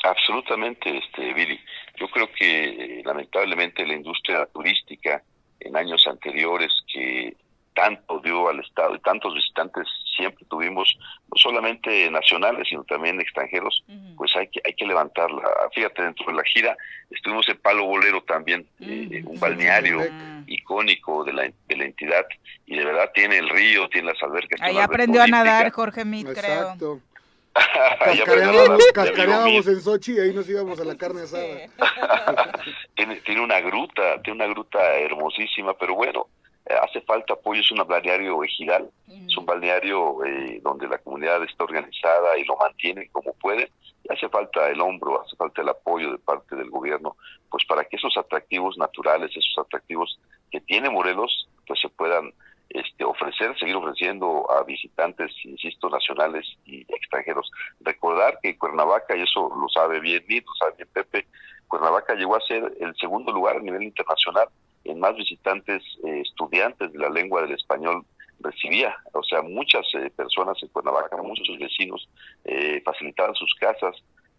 Absolutamente, 0.03 0.99
este 0.99 1.35
Billy. 1.35 1.61
Yo 1.97 2.09
creo 2.09 2.31
que 2.33 3.01
eh, 3.01 3.03
lamentablemente 3.05 3.87
la 3.87 3.95
industria 3.95 4.47
turística 4.47 5.23
en 5.61 5.77
años 5.77 6.07
anteriores 6.07 6.73
que 6.93 7.37
tanto 7.75 8.21
dio 8.21 8.49
al 8.49 8.61
Estado 8.61 8.95
y 8.95 9.01
tantos 9.01 9.35
visitantes 9.35 9.87
siempre 10.17 10.45
tuvimos, 10.51 10.99
no 11.29 11.37
solamente 11.37 12.11
nacionales, 12.11 12.69
sino 12.69 12.85
también 12.85 13.21
extranjeros, 13.21 13.83
pues 14.17 14.35
hay 14.37 14.49
que 14.49 14.61
hay 14.65 14.75
que 14.75 14.87
levantarla. 14.87 15.43
Fíjate, 15.75 16.03
dentro 16.03 16.27
de 16.27 16.35
la 16.35 16.43
gira 16.45 16.77
estuvimos 17.11 17.49
en 17.49 17.59
Palo 17.59 17.87
Bolero 17.87 18.23
también, 18.23 18.67
eh, 18.81 19.23
un 19.25 19.39
balneario 19.39 20.01
icónico 20.47 21.25
de 21.25 21.33
la, 21.33 21.43
de 21.69 21.77
la 21.77 21.85
entidad, 21.85 22.27
y 22.67 22.77
de 22.77 22.85
verdad 22.85 23.11
tiene 23.15 23.39
el 23.39 23.49
río, 23.49 23.89
tiene 23.89 24.13
las 24.13 24.23
albercas. 24.23 24.61
Ahí 24.61 24.79
aprendió 24.79 25.23
a 25.23 25.27
nadar 25.27 25.71
Jorge 25.71 26.05
Mit, 26.05 26.29
creo. 26.35 27.01
Cascareábamos 28.95 29.67
en 29.67 29.81
Sochi 29.81 30.13
y 30.15 30.21
ahí 30.21 30.35
nos 30.35 30.49
íbamos 30.49 30.81
a 30.81 30.85
la 30.85 30.97
carne 30.97 31.23
asada. 31.23 31.45
tiene, 33.25 33.41
una 33.41 33.61
gruta, 33.61 34.21
tiene 34.23 34.45
una 34.45 34.53
gruta 34.53 34.79
hermosísima, 34.97 35.75
pero 35.75 35.95
bueno, 35.95 36.27
eh, 36.67 36.75
hace 36.83 37.01
falta 37.03 37.35
apoyo, 37.35 37.61
es 37.61 37.71
un 37.71 37.87
balneario 37.87 38.43
ejidal, 38.45 38.91
es 39.09 39.37
un 39.37 39.47
balneario 39.47 40.25
eh, 40.25 40.61
donde 40.63 40.89
la 40.89 40.99
comunidad 40.99 41.43
está 41.45 41.65
organizada 41.65 42.39
y 42.39 42.45
lo 42.45 42.57
mantiene 42.57 43.09
como 43.11 43.33
puede, 43.35 43.71
y 44.05 44.13
hace 44.13 44.29
falta 44.29 44.69
el 44.69 44.81
hombro, 44.81 45.21
hace 45.21 45.37
falta 45.37 45.63
el 45.63 45.69
apoyo 45.69 46.13
de 46.13 46.19
parte 46.19 46.57
del 46.57 46.71
gobierno, 46.71 47.17
pues 47.51 47.65
para 47.65 47.85
que 47.85 47.97
esos 47.97 48.17
atractivos 48.17 48.77
naturales, 48.79 49.31
esos 49.31 49.59
atractivos 49.59 50.19
que 50.51 50.61
tiene 50.61 50.91
Morelos, 50.91 51.49
pues 51.67 51.81
se 51.81 51.89
puedan 51.89 52.33
este, 52.71 53.05
ofrecer, 53.05 53.59
seguir 53.59 53.75
ofreciendo 53.75 54.51
a 54.51 54.63
visitantes, 54.63 55.33
insisto, 55.45 55.91
nacionales 55.91 56.47
y 56.65 56.83
extranjeros. 56.83 57.51
Recordar 57.81 58.39
que 58.43 58.57
Cuernavaca, 58.57 59.17
y 59.17 59.23
eso 59.23 59.51
lo 59.61 59.69
sabe 59.69 60.01
bien 60.01 60.25
lo 60.29 60.55
sabe 60.55 60.75
bien 60.77 60.89
Pepe, 60.93 61.27
Cuernavaca 61.67 62.15
llegó 62.15 62.37
a 62.37 62.41
ser 62.41 62.73
el 62.81 62.95
segundo 62.97 63.33
lugar 63.33 63.57
a 63.57 63.61
nivel 63.61 63.83
internacional 63.83 64.49
en 64.85 65.01
más 65.01 65.17
visitantes 65.17 65.83
eh, 66.05 66.21
estudiantes 66.21 66.93
de 66.93 66.99
la 66.99 67.11
lengua 67.11 67.43
del 67.43 67.53
español 67.53 68.05
recibía, 68.41 68.97
o 69.13 69.23
sea, 69.23 69.43
muchas 69.43 69.85
eh, 69.95 70.11
personas 70.17 70.57
en 70.63 70.69
Cuernavaca, 70.69 71.17
muchos 71.23 71.59
vecinos 71.59 72.09
eh, 72.45 72.81
facilitaban 72.85 73.35
sus 73.35 73.53
casas 73.55 73.95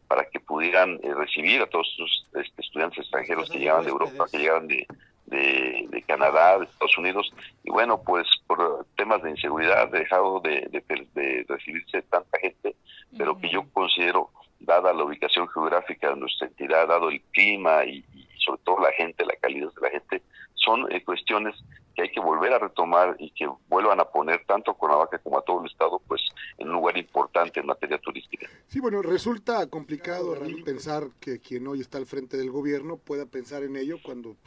para 0.07 0.25
que 0.25 0.39
pudieran 0.39 0.99
recibir 1.01 1.61
a 1.61 1.67
todos 1.67 1.87
esos 1.93 2.29
este, 2.43 2.61
estudiantes 2.61 2.99
extranjeros 2.99 3.49
que 3.49 3.59
llegaban 3.59 3.85
de 3.85 3.91
Europa, 3.91 4.25
que 4.29 4.39
llegaban 4.39 4.67
de, 4.67 4.85
de, 5.31 6.03
Canadá, 6.07 6.59
de 6.59 6.65
Estados 6.65 6.97
Unidos, 6.97 7.33
y 7.63 7.71
bueno, 7.71 8.01
pues 8.03 8.27
por 8.47 8.85
temas 8.97 9.23
de 9.23 9.31
inseguridad 9.31 9.83
ha 9.83 9.85
dejado 9.85 10.41
de, 10.41 10.67
de, 10.71 11.45
recibirse 11.47 12.01
tanta 12.03 12.37
gente, 12.39 12.75
pero 13.17 13.37
que 13.39 13.49
yo 13.49 13.63
considero, 13.71 14.29
dada 14.59 14.93
la 14.93 15.05
ubicación 15.05 15.47
geográfica 15.49 16.09
de 16.09 16.17
nuestra 16.17 16.47
entidad, 16.47 16.87
dado 16.87 17.09
el 17.09 17.21
clima 17.31 17.83
y, 17.85 18.03
sobre 18.45 18.61
todo 18.63 18.79
la 18.79 18.91
gente, 18.91 19.25
la 19.25 19.35
calidad 19.41 19.71
de 19.73 19.81
la 19.81 19.89
gente, 19.89 20.21
son 20.53 20.91
eh, 20.91 21.03
cuestiones 21.03 21.55
que 21.95 22.03
hay 22.03 22.11
que 22.11 22.19
volver 22.19 22.53
a 22.53 22.59
retomar 22.59 23.15
y 23.19 23.31
que 23.31 23.49
vuelvan 23.67 23.99
a 23.99 24.05
poner 24.05 24.45
tanto 24.45 24.71
a 24.71 24.77
Cuernavaca 24.77 25.19
como 25.19 25.37
a 25.37 25.41
todo 25.41 25.61
el 25.61 25.71
estado 25.71 26.01
pues 26.07 26.21
en 26.57 26.69
un 26.69 26.75
lugar 26.75 26.97
importante 26.97 27.59
en 27.59 27.65
materia 27.65 27.97
turística. 27.97 28.47
Sí, 28.67 28.79
bueno, 28.79 29.01
resulta 29.01 29.67
complicado 29.69 30.35
pensar 30.63 31.09
que 31.19 31.39
quien 31.39 31.67
hoy 31.67 31.81
está 31.81 31.97
al 31.97 32.05
frente 32.05 32.37
del 32.37 32.51
gobierno 32.51 32.97
pueda 32.97 33.25
pensar 33.25 33.63
en 33.63 33.75
ello 33.75 33.97
cuando 34.03 34.37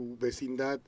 su 0.00 0.16
vecindad 0.18 0.80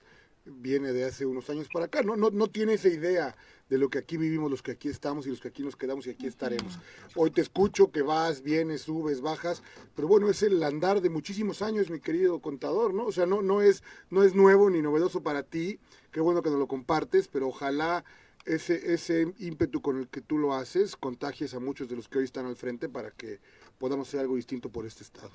viene 0.45 0.93
de 0.93 1.05
hace 1.05 1.27
unos 1.27 1.51
años 1.51 1.69
para 1.73 1.85
acá, 1.85 2.03
¿no? 2.03 2.17
No, 2.17 2.31
no 2.31 2.49
tiene 2.49 2.75
esa 2.75 2.89
idea 2.89 3.37
de 3.69 3.79
lo 3.79 3.91
que 3.91 3.99
aquí 3.99 4.17
vivimos, 4.17 4.51
los 4.51 4.63
que 4.63 4.73
aquí 4.73 4.89
estamos 4.89 5.27
y 5.27 5.31
los 5.31 5.41
que 5.41 5.49
aquí 5.49 5.63
nos 5.63 5.77
quedamos 5.77 6.07
y 6.07 6.11
aquí 6.11 6.27
estaremos. 6.27 6.79
Hoy 7.15 7.31
te 7.31 7.43
escucho 7.43 7.93
que 7.93 8.03
vas, 8.03 8.43
vienes, 8.43 8.83
subes, 8.83 9.21
bajas, 9.21 9.63
pero 9.95 10.09
bueno, 10.09 10.31
es 10.31 10.43
el 10.43 10.63
andar 10.63 11.01
de 11.03 11.11
muchísimos 11.11 11.61
años, 11.63 11.91
mi 11.91 12.01
querido 12.01 12.41
contador, 12.41 12.93
¿no? 12.95 13.05
O 13.05 13.13
sea, 13.13 13.27
no, 13.27 13.43
no, 13.43 13.61
es, 13.61 13.83
no 14.11 14.25
es 14.25 14.35
nuevo 14.35 14.71
ni 14.71 14.81
novedoso 14.81 15.23
para 15.23 15.43
ti, 15.43 15.79
qué 16.11 16.21
bueno 16.21 16.43
que 16.43 16.51
nos 16.51 16.59
lo 16.59 16.67
compartes, 16.67 17.29
pero 17.29 17.49
ojalá 17.49 18.05
ese, 18.47 18.95
ese 18.95 19.33
ímpetu 19.39 19.83
con 19.83 19.99
el 19.99 20.09
que 20.09 20.23
tú 20.23 20.39
lo 20.39 20.55
haces 20.55 20.97
contagies 20.97 21.55
a 21.55 21.61
muchos 21.61 21.89
de 21.89 21.97
los 21.97 22.09
que 22.09 22.19
hoy 22.19 22.25
están 22.25 22.47
al 22.47 22.57
frente 22.57 22.89
para 22.89 23.11
que 23.11 23.41
podamos 23.79 24.09
hacer 24.09 24.21
algo 24.21 24.37
distinto 24.37 24.71
por 24.71 24.87
este 24.87 25.05
estado. 25.05 25.31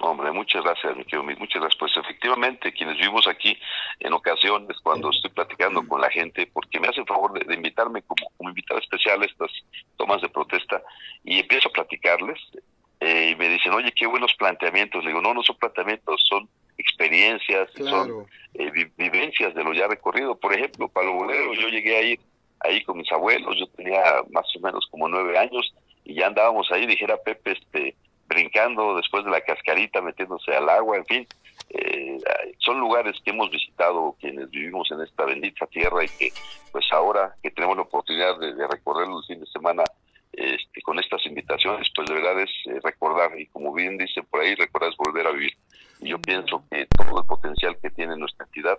Hombre, 0.00 0.32
muchas 0.32 0.64
gracias, 0.64 0.96
mi 0.96 1.04
querido 1.04 1.22
muchas 1.22 1.60
gracias. 1.62 1.76
Pues 1.78 1.96
efectivamente, 1.96 2.72
quienes 2.72 2.96
vivimos 2.98 3.28
aquí 3.28 3.56
en 4.00 4.12
ocasiones 4.12 4.76
cuando 4.82 5.10
estoy 5.10 5.30
platicando 5.30 5.86
con 5.86 6.00
la 6.00 6.10
gente, 6.10 6.48
porque 6.52 6.80
me 6.80 6.88
hacen 6.88 7.06
favor 7.06 7.32
de, 7.32 7.44
de 7.44 7.54
invitarme 7.54 8.02
como, 8.02 8.28
como 8.36 8.50
invitado 8.50 8.80
especial 8.80 9.22
a 9.22 9.26
estas 9.26 9.50
tomas 9.96 10.20
de 10.20 10.28
protesta 10.28 10.82
y 11.22 11.38
empiezo 11.38 11.68
a 11.68 11.72
platicarles 11.72 12.38
eh, 13.00 13.30
y 13.32 13.36
me 13.36 13.48
dicen, 13.48 13.72
oye, 13.72 13.92
qué 13.92 14.06
buenos 14.06 14.34
planteamientos. 14.34 15.04
Le 15.04 15.10
digo, 15.10 15.22
no, 15.22 15.32
no 15.32 15.42
son 15.44 15.56
planteamientos, 15.56 16.24
son 16.28 16.48
experiencias, 16.76 17.70
son 17.90 18.08
eh, 18.54 18.70
vi- 18.72 18.90
vivencias 18.96 19.54
de 19.54 19.62
lo 19.62 19.72
ya 19.74 19.86
recorrido. 19.86 20.36
Por 20.36 20.52
ejemplo, 20.54 20.88
Palo 20.88 21.12
Bolero, 21.12 21.54
yo 21.54 21.68
llegué 21.68 21.96
a 21.96 22.02
ir 22.02 22.20
ahí 22.60 22.82
con 22.82 22.96
mis 22.98 23.10
abuelos, 23.12 23.56
yo 23.58 23.66
tenía 23.68 24.02
más 24.32 24.46
o 24.56 24.60
menos 24.60 24.86
como 24.90 25.08
nueve 25.08 25.36
años 25.38 25.72
y 26.04 26.14
ya 26.14 26.26
andábamos 26.26 26.70
ahí, 26.72 26.86
dijera 26.86 27.16
Pepe, 27.18 27.52
este, 27.52 27.94
brincando 28.26 28.96
después 28.96 29.24
de 29.24 29.30
la 29.30 29.40
cascarita, 29.40 30.00
metiéndose 30.00 30.54
al 30.54 30.68
agua, 30.68 30.96
en 30.96 31.06
fin. 31.06 31.26
eh, 31.70 32.18
son 32.58 32.78
lugares 32.80 33.16
que 33.24 33.30
hemos 33.30 33.50
visitado 33.50 34.16
quienes 34.20 34.50
vivimos 34.50 34.90
en 34.90 35.00
esta 35.02 35.24
bendita 35.24 35.66
tierra 35.66 36.04
y 36.04 36.08
que 36.08 36.32
pues 36.72 36.86
ahora 36.92 37.34
que 37.42 37.50
tenemos 37.50 37.76
la 37.76 37.82
oportunidad 37.82 38.38
de, 38.38 38.54
de 38.54 38.66
recorrerlo 38.66 39.18
el 39.18 39.24
fin 39.26 39.40
de 39.40 39.46
semana 39.46 39.84
este, 40.32 40.82
con 40.82 40.98
estas 40.98 41.24
invitaciones, 41.26 41.88
pues 41.94 42.08
de 42.08 42.14
verdad 42.14 42.40
es 42.40 42.50
eh, 42.66 42.80
recordar 42.82 43.38
y 43.38 43.46
como 43.46 43.72
bien 43.72 43.96
dice 43.98 44.22
por 44.22 44.40
ahí, 44.40 44.54
recordar 44.54 44.90
es 44.90 44.96
volver 44.96 45.26
a 45.26 45.30
vivir. 45.30 45.52
Y 46.00 46.08
yo 46.08 46.18
pienso 46.18 46.64
que 46.70 46.86
todo 46.86 47.20
el 47.20 47.26
potencial 47.26 47.76
que 47.80 47.90
tiene 47.90 48.16
nuestra 48.16 48.44
entidad 48.46 48.78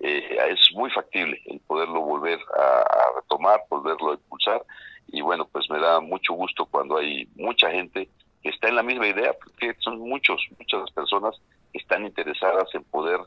eh, 0.00 0.36
es 0.50 0.72
muy 0.72 0.90
factible 0.90 1.40
el 1.46 1.60
poderlo 1.60 2.00
volver 2.00 2.38
a, 2.58 2.80
a 2.80 3.20
retomar, 3.20 3.60
volverlo 3.68 4.12
a 4.12 4.14
impulsar. 4.14 4.62
Y 5.08 5.20
bueno, 5.20 5.46
pues 5.52 5.68
me 5.68 5.78
da 5.78 6.00
mucho 6.00 6.32
gusto 6.32 6.64
cuando 6.64 6.96
hay 6.96 7.28
mucha 7.36 7.70
gente 7.70 8.08
está 8.50 8.68
en 8.68 8.76
la 8.76 8.82
misma 8.82 9.06
idea, 9.06 9.32
porque 9.32 9.74
son 9.80 9.98
muchos, 10.00 10.40
muchas 10.58 10.90
personas 10.92 11.34
que 11.72 11.78
están 11.78 12.04
interesadas 12.04 12.68
en 12.74 12.84
poder 12.84 13.20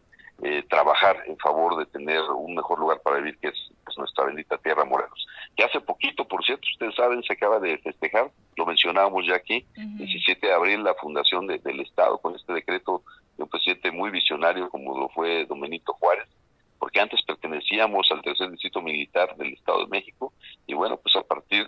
eh, 0.44 0.64
trabajar 0.70 1.24
en 1.26 1.38
favor 1.40 1.78
de 1.78 1.86
tener 1.88 2.22
un 2.22 2.54
mejor 2.56 2.80
lugar 2.80 3.02
para 3.02 3.18
vivir, 3.18 3.38
que 3.40 3.48
es 3.48 3.72
pues, 3.84 3.98
nuestra 3.98 4.26
bendita 4.26 4.58
tierra 4.60 4.86
Morelos. 4.86 5.26
Que 5.56 5.64
hace 5.64 5.82
poquito, 5.82 6.26
por 6.28 6.46
cierto, 6.46 6.68
ustedes 6.74 6.94
saben, 6.96 7.24
se 7.24 7.34
acaba 7.34 7.60
de 7.60 7.78
festejar, 7.80 8.30
lo 8.56 8.66
mencionábamos 8.68 9.26
ya 9.26 9.36
aquí, 9.36 9.66
17 9.98 10.46
de 10.46 10.54
abril, 10.54 10.84
la 10.84 10.94
fundación 10.94 11.48
de- 11.48 11.58
del 11.60 11.80
Estado, 11.80 12.20
con 12.20 12.36
este 12.36 12.54
decreto 12.54 13.02
de 13.36 13.44
un 13.44 13.50
presidente 13.50 13.92
muy 13.92 14.12
visionario 14.12 14.70
como 14.70 14.98
lo 15.00 15.10
fue 15.10 15.46
Don 15.46 15.60
Benito 15.60 15.94
Juárez, 15.94 16.28
porque 16.78 17.00
antes 17.02 17.20
pertenecíamos 17.24 18.08
al 18.12 18.22
tercer 18.22 18.52
distrito 18.52 18.82
militar 18.82 19.36
del 19.38 19.54
Estado 19.54 19.80
de 19.86 19.88
México, 19.88 20.34
y 20.68 20.76
bueno, 20.76 20.98
pues 20.98 21.16
a 21.16 21.24
partir 21.24 21.68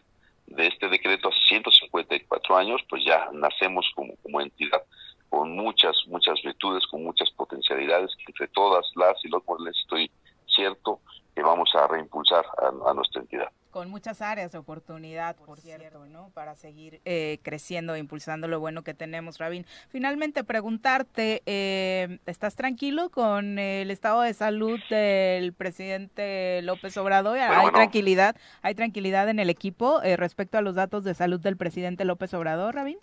de 0.49 0.67
este 0.67 0.89
decreto 0.89 1.29
hace 1.29 1.39
154 1.47 2.57
años, 2.57 2.81
pues 2.89 3.03
ya 3.05 3.29
nacemos 3.33 3.89
como, 3.95 4.15
como 4.17 4.41
entidad 4.41 4.81
con 5.29 5.55
muchas, 5.55 5.95
muchas 6.07 6.41
virtudes, 6.41 6.85
con 6.87 7.03
muchas 7.03 7.29
potencialidades, 7.31 8.11
entre 8.27 8.47
todas 8.49 8.85
las 8.95 9.23
y 9.23 9.29
los 9.29 9.45
morelenses 9.45 9.81
estoy 9.83 10.11
cierto 10.47 10.99
que 11.35 11.43
vamos 11.43 11.69
a 11.75 11.87
reimpulsar 11.87 12.45
a 12.85 12.93
nuestra 12.93 13.21
entidad. 13.21 13.51
Con 13.71 13.89
muchas 13.89 14.21
áreas 14.21 14.51
de 14.51 14.57
oportunidad, 14.57 15.35
por 15.35 15.59
cierto, 15.59 16.05
¿no? 16.07 16.29
Para 16.33 16.55
seguir 16.55 17.01
eh, 17.05 17.37
creciendo 17.43 17.93
e 17.93 17.99
impulsando 17.99 18.47
lo 18.47 18.59
bueno 18.59 18.83
que 18.83 18.95
tenemos, 18.95 19.37
Rabín. 19.37 19.65
Finalmente, 19.89 20.43
preguntarte, 20.43 21.43
eh, 21.45 22.19
¿estás 22.25 22.55
tranquilo 22.55 23.09
con 23.09 23.59
el 23.59 23.91
estado 23.91 24.21
de 24.21 24.33
salud 24.33 24.79
del 24.89 25.53
presidente 25.53 26.61
López 26.63 26.97
Obrador? 26.97 27.37
¿Hay 27.37 27.55
Bueno, 27.61 27.71
tranquilidad? 27.73 28.35
¿Hay 28.63 28.73
tranquilidad 28.73 29.29
en 29.29 29.39
el 29.39 29.51
equipo 29.51 30.01
eh, 30.01 30.17
respecto 30.17 30.57
a 30.57 30.61
los 30.61 30.73
datos 30.73 31.03
de 31.03 31.13
salud 31.13 31.39
del 31.39 31.55
presidente 31.55 32.05
López 32.05 32.33
Obrador, 32.33 32.73
Rabín? 32.73 32.97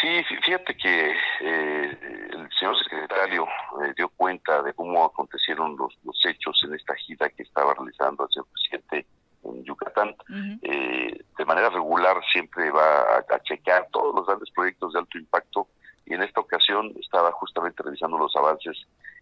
Sí, 0.00 0.08
fí- 0.24 0.42
fíjate 0.44 0.76
que 0.76 1.10
eh, 1.40 1.98
el 2.30 2.48
señor 2.58 2.76
secretario 2.82 3.44
eh, 3.82 3.92
dio 3.96 4.08
cuenta 4.10 4.62
de 4.62 4.72
cómo 4.74 5.04
acontecieron 5.04 5.76
los, 5.76 5.96
los 6.04 6.24
hechos 6.26 6.60
en 6.64 6.74
esta 6.74 6.94
gira 6.96 7.28
que 7.30 7.42
estaba 7.42 7.72
realizando 7.74 8.24
el 8.24 8.30
señor 8.30 8.46
presidente 8.52 9.06
en 9.44 9.64
Yucatán. 9.64 10.14
Eh, 10.62 11.24
de 11.38 11.44
manera 11.44 11.70
regular 11.70 12.16
siempre 12.32 12.70
va 12.70 13.00
a, 13.16 13.34
a 13.34 13.42
checar 13.42 13.88
todos 13.92 14.14
los 14.14 14.26
grandes 14.26 14.50
proyectos 14.50 14.92
de 14.92 14.98
alto 14.98 15.18
impacto 15.18 15.68
y 16.04 16.14
en 16.14 16.22
esta 16.22 16.40
ocasión 16.40 16.92
estaba 17.00 17.32
justamente 17.32 17.82
revisando 17.82 18.18
los 18.18 18.34
avances 18.36 18.76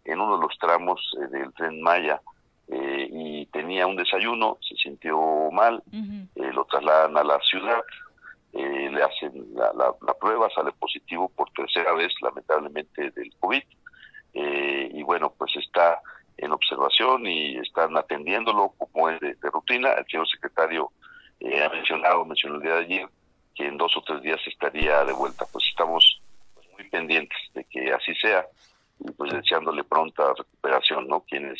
en 0.04 0.20
uno 0.20 0.36
de 0.38 0.42
los 0.42 0.58
tramos 0.58 1.00
eh, 1.22 1.26
del 1.28 1.52
tren 1.54 1.80
Maya. 1.82 2.20
Eh, 2.68 3.08
y 3.10 3.46
tenía 3.46 3.86
un 3.86 3.96
desayuno, 3.96 4.56
se 4.66 4.74
sintió 4.76 5.50
mal, 5.52 5.82
eh, 6.34 6.50
lo 6.54 6.64
trasladan 6.64 7.14
a 7.18 7.22
la 7.22 7.38
ciudad, 7.40 7.82
eh, 8.54 8.90
le 8.92 9.02
hacen 9.02 9.32
la, 9.54 9.72
la- 9.74 9.94
la 10.06 10.14
prueba, 10.14 10.48
sale 10.54 10.72
positivo 10.72 11.28
por 11.30 11.50
tercera 11.50 11.92
vez, 11.92 12.12
lamentablemente, 12.22 13.10
del 13.10 13.32
COVID. 13.40 13.62
Eh, 14.34 14.90
y 14.92 15.02
bueno, 15.02 15.32
pues 15.36 15.54
está 15.56 16.00
en 16.36 16.52
observación 16.52 17.26
y 17.26 17.56
están 17.58 17.96
atendiéndolo 17.96 18.74
como 18.78 19.10
es 19.10 19.20
de, 19.20 19.34
de 19.34 19.50
rutina. 19.50 19.92
El 19.92 20.06
señor 20.06 20.28
secretario 20.28 20.90
eh, 21.40 21.62
ha 21.62 21.68
mencionado, 21.68 22.24
mencionó 22.24 22.56
el 22.56 22.62
día 22.62 22.74
de 22.74 22.80
ayer, 22.84 23.08
que 23.54 23.66
en 23.66 23.76
dos 23.76 23.96
o 23.96 24.02
tres 24.02 24.20
días 24.22 24.40
estaría 24.46 25.04
de 25.04 25.12
vuelta. 25.12 25.46
Pues 25.52 25.64
estamos 25.68 26.20
muy 26.72 26.88
pendientes 26.90 27.38
de 27.54 27.64
que 27.64 27.92
así 27.92 28.14
sea 28.16 28.44
y 29.00 29.10
pues 29.12 29.32
deseándole 29.32 29.84
pronta 29.84 30.32
recuperación, 30.36 31.06
¿no? 31.08 31.20
Quienes 31.20 31.58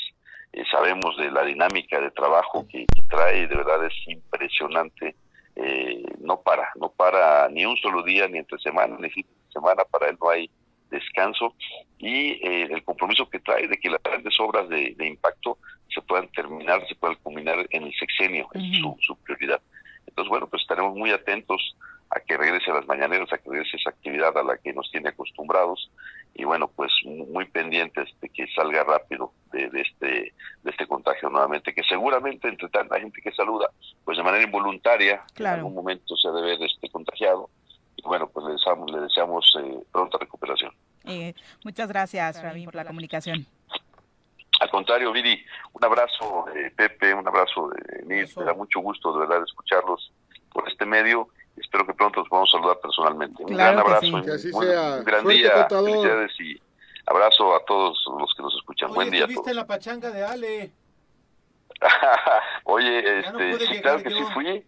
eh, 0.53 0.65
sabemos 0.71 1.17
de 1.17 1.31
la 1.31 1.45
dinámica 1.45 2.01
de 2.01 2.11
trabajo 2.13 2.67
que, 2.69 2.87
que 2.87 3.03
trae, 3.09 3.47
de 3.47 3.57
verdad 3.57 3.85
es 3.85 3.95
impresionante. 4.07 5.15
Eh, 5.57 6.03
no 6.19 6.41
para, 6.41 6.69
no 6.77 6.91
para 6.91 7.49
ni 7.49 7.65
un 7.65 7.77
solo 7.77 8.03
día, 8.03 8.27
ni 8.29 8.39
entre 8.39 8.59
semana, 8.59 8.97
ni 8.99 9.09
fin 9.11 9.25
de 9.25 9.53
semana, 9.53 9.85
para 9.85 10.09
él 10.09 10.19
no 10.21 10.31
hay 10.31 10.51
descanso 10.91 11.55
y 11.99 12.33
eh, 12.47 12.69
el 12.71 12.83
compromiso 12.85 13.29
que 13.29 13.41
trae 13.41 13.67
de 13.69 13.79
que 13.79 13.91
las 13.91 14.03
grandes 14.03 14.39
obras 14.41 14.69
de, 14.69 14.95
de 14.97 15.07
impacto 15.07 15.59
se 15.89 16.03
puedan 16.03 16.29
terminar, 16.29 16.87
se 16.89 16.95
puedan 16.97 17.17
culminar 17.23 17.67
en 17.71 17.85
el 17.85 17.95
sexenio, 17.95 18.49
es 18.55 18.79
su, 18.79 18.97
su 19.01 19.17
prioridad. 19.19 19.61
Entonces, 20.07 20.29
bueno, 20.29 20.49
pues 20.49 20.63
estaremos 20.63 20.97
muy 20.97 21.11
atentos 21.11 21.77
a 22.11 22.21
que 22.21 22.37
regrese 22.37 22.71
a 22.71 22.75
las 22.75 22.87
mañaneras, 22.87 23.33
a 23.33 23.39
que 23.39 23.51
regrese 23.51 23.77
esa 23.77 23.91
actividad 23.91 24.37
a 24.37 24.43
la 24.43 24.59
que 24.59 24.73
nos 24.73 24.91
tiene 24.91 25.09
acostumbrados 25.09 25.91
y 26.35 26.45
bueno, 26.45 26.69
pues 26.69 26.91
mu- 27.05 27.27
muy 27.27 27.45
pendientes 27.47 28.09
de 28.21 28.29
que 28.29 28.47
salga 28.55 28.83
rápido 28.85 29.33
de, 29.53 29.71
de 29.71 29.81
este 29.83 30.35
de 30.63 30.71
este 30.71 30.87
contagio 30.87 31.31
nuevamente, 31.31 31.73
que 31.75 31.83
seguramente 31.85 32.49
entre 32.49 32.69
tanta 32.71 32.99
gente 32.99 33.21
que 33.23 33.31
saluda, 33.33 33.71
pues 34.05 34.17
de 34.19 34.25
manera 34.25 34.43
involuntaria, 34.45 35.23
Claro. 35.35 35.55
en 35.55 35.59
algún 35.61 35.75
momento 35.75 36.17
se 36.17 36.29
debe 36.31 36.57
de 36.59 36.67
este 36.67 36.89
contagiado 36.91 37.51
y 37.97 38.03
bueno, 38.03 38.29
pues 38.29 38.47
le 38.47 38.53
deseamos, 38.55 38.91
le 38.91 39.01
deseamos 39.01 39.57
eh, 39.63 39.79
pronta 39.93 40.19
recuperación. 40.19 40.73
Eh, 41.05 41.35
muchas 41.65 41.89
gracias, 41.89 42.43
Rabín, 42.43 42.65
por 42.65 42.75
la 42.75 42.85
comunicación. 42.85 43.47
Al 44.61 44.71
contrario, 44.71 45.13
Viri, 45.13 45.45
un 45.73 45.85
abrazo, 45.85 46.47
eh, 46.55 46.73
Pepe, 46.75 47.13
un 47.13 47.27
abrazo 47.27 47.69
de 47.71 48.05
Nils, 48.07 48.37
me 48.37 48.45
da 48.45 48.55
mucho 48.55 48.81
gusto 48.81 49.13
de 49.13 49.21
verdad 49.27 49.43
escucharlos 49.45 50.13
por 50.53 50.69
este 50.69 50.87
medio. 50.87 51.29
Espero 51.57 51.87
que 51.87 51.95
pronto 51.95 52.21
nos 52.21 52.29
podamos 52.29 52.51
saludar 52.51 52.79
personalmente. 52.81 53.43
Un 53.43 53.51
Claro 53.55 53.77
gran 53.77 53.87
abrazo, 53.87 54.01
sí. 54.07 54.13
y 54.17 54.23
Que 54.23 54.31
así 54.33 54.51
un, 54.53 54.65
sea. 54.65 54.97
un 54.99 55.05
gran 55.05 55.23
Suerte, 55.23 55.39
día, 55.39 55.53
contador. 55.55 55.91
felicidades 55.91 56.41
y 56.41 56.63
abrazo 57.07 57.55
a 57.55 57.65
todos 57.65 58.05
los 58.19 58.35
que 58.35 58.43
nos 58.43 58.55
escuchan. 58.57 58.89
Oye, 58.91 58.95
Buen 58.97 59.11
día 59.11 59.21
a 59.21 59.23
¿estuviste 59.25 59.41
todos. 59.43 59.51
en 59.51 59.57
la 59.57 59.67
pachanga 59.67 60.11
de 60.11 60.25
Ale? 60.25 60.73
Oye, 62.65 63.03
no 63.03 63.39
este, 63.41 63.59
sí, 63.67 63.73
llegar 63.75 63.83
claro 63.83 64.03
que 64.03 64.11
yo. 64.11 64.17
sí 64.17 64.25
fui. 64.35 64.67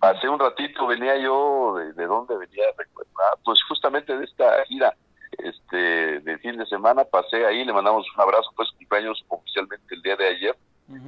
Hace 0.00 0.28
un 0.28 0.38
ratito 0.38 0.86
venía 0.88 1.16
yo, 1.18 1.74
¿de, 1.76 1.92
de 1.92 2.06
dónde 2.06 2.36
venía? 2.36 2.64
Ah, 2.76 3.36
pues 3.44 3.62
justamente 3.64 4.16
de 4.16 4.24
esta 4.24 4.64
gira 4.66 4.94
este 5.38 6.18
de 6.20 6.38
fin 6.38 6.56
de 6.56 6.66
semana 6.66 7.04
pasé 7.04 7.46
ahí, 7.46 7.64
le 7.64 7.72
mandamos 7.72 8.04
un 8.16 8.20
abrazo, 8.20 8.50
pues 8.56 8.68
cumpleaños 8.76 9.24
oficialmente 9.28 9.94
el 9.94 10.02
día 10.02 10.16
de 10.16 10.26
ayer, 10.26 10.56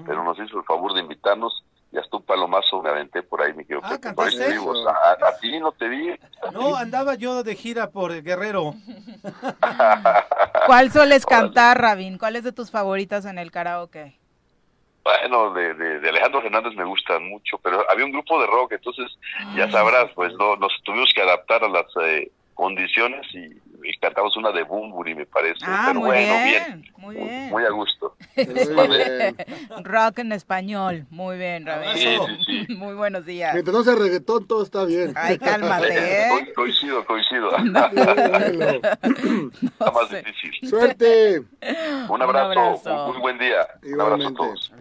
pero 0.06 0.22
nos 0.22 0.38
hizo 0.38 0.58
el 0.58 0.64
favor 0.64 0.94
de 0.94 1.00
invitarnos 1.00 1.64
y 1.92 1.98
hasta 1.98 2.16
un 2.16 2.22
palomazo 2.22 2.82
me 2.82 2.88
aventé 2.88 3.22
por 3.22 3.42
ahí, 3.42 3.52
mi 3.52 3.64
querido 3.64 3.82
Ah, 3.84 3.90
Pepe, 4.00 4.14
por 4.14 4.26
ahí 4.28 4.34
a, 4.40 5.28
a 5.28 5.38
ti 5.38 5.58
no 5.60 5.72
te 5.72 5.88
vi. 5.88 6.14
No, 6.52 6.74
andaba 6.74 7.14
yo 7.16 7.42
de 7.42 7.54
gira 7.54 7.90
por 7.90 8.22
Guerrero. 8.22 8.74
¿Cuál 10.66 10.90
sueles 10.90 11.26
cantar, 11.26 11.80
Rabín? 11.80 12.16
¿Cuál 12.16 12.36
es 12.36 12.44
de 12.44 12.52
tus 12.52 12.70
favoritas 12.70 13.26
en 13.26 13.38
el 13.38 13.50
karaoke? 13.50 14.18
Bueno, 15.04 15.52
de, 15.52 15.74
de, 15.74 16.00
de 16.00 16.08
Alejandro 16.08 16.40
Fernández 16.40 16.74
me 16.76 16.84
gustan 16.84 17.28
mucho, 17.28 17.58
pero 17.58 17.84
había 17.90 18.04
un 18.06 18.12
grupo 18.12 18.40
de 18.40 18.46
rock, 18.46 18.72
entonces 18.72 19.10
ya 19.56 19.68
sabrás, 19.70 20.10
pues 20.14 20.32
no, 20.34 20.56
nos 20.56 20.72
tuvimos 20.84 21.10
que 21.12 21.22
adaptar 21.22 21.64
a 21.64 21.68
las 21.68 21.86
eh, 22.02 22.30
condiciones 22.54 23.26
y, 23.34 23.50
y 23.84 23.96
cantamos 23.98 24.36
una 24.36 24.50
de 24.52 24.62
Bumburi, 24.64 25.14
me 25.14 25.26
parece. 25.26 25.64
Ah, 25.66 25.84
pero 25.88 26.00
muy 26.00 26.08
bueno, 26.10 26.44
bien, 26.44 26.84
muy 26.96 27.16
bien. 27.16 27.50
Muy 27.50 27.64
a 27.64 27.70
gusto. 27.70 28.16
Muy 28.36 28.88
bien. 28.88 29.36
Rock 29.84 30.20
en 30.20 30.32
español. 30.32 31.06
Muy 31.10 31.36
bien, 31.36 31.66
Rabín. 31.66 31.90
Sí, 31.94 32.16
sí, 32.46 32.64
sí. 32.68 32.74
Muy 32.74 32.94
buenos 32.94 33.26
días. 33.26 33.52
Mientras 33.52 33.76
no 33.76 33.84
sea 33.84 33.94
reggaetón, 33.94 34.46
todo 34.46 34.62
está 34.62 34.84
bien. 34.84 35.12
Ay, 35.16 35.38
cálmate, 35.38 35.88
¿eh? 35.92 36.28
Co- 36.30 36.62
coincido, 36.62 37.04
coincido. 37.04 37.50
Más 37.58 37.92
sé. 40.08 40.22
difícil. 40.22 40.68
Suerte. 40.68 41.42
Un 42.08 42.22
abrazo, 42.22 42.60
abrazo. 42.60 43.06
un 43.06 43.12
muy 43.12 43.20
buen 43.20 43.38
día. 43.38 43.66
Un 43.82 44.00
abrazo 44.00 44.28
a 44.28 44.34
todos. 44.34 44.72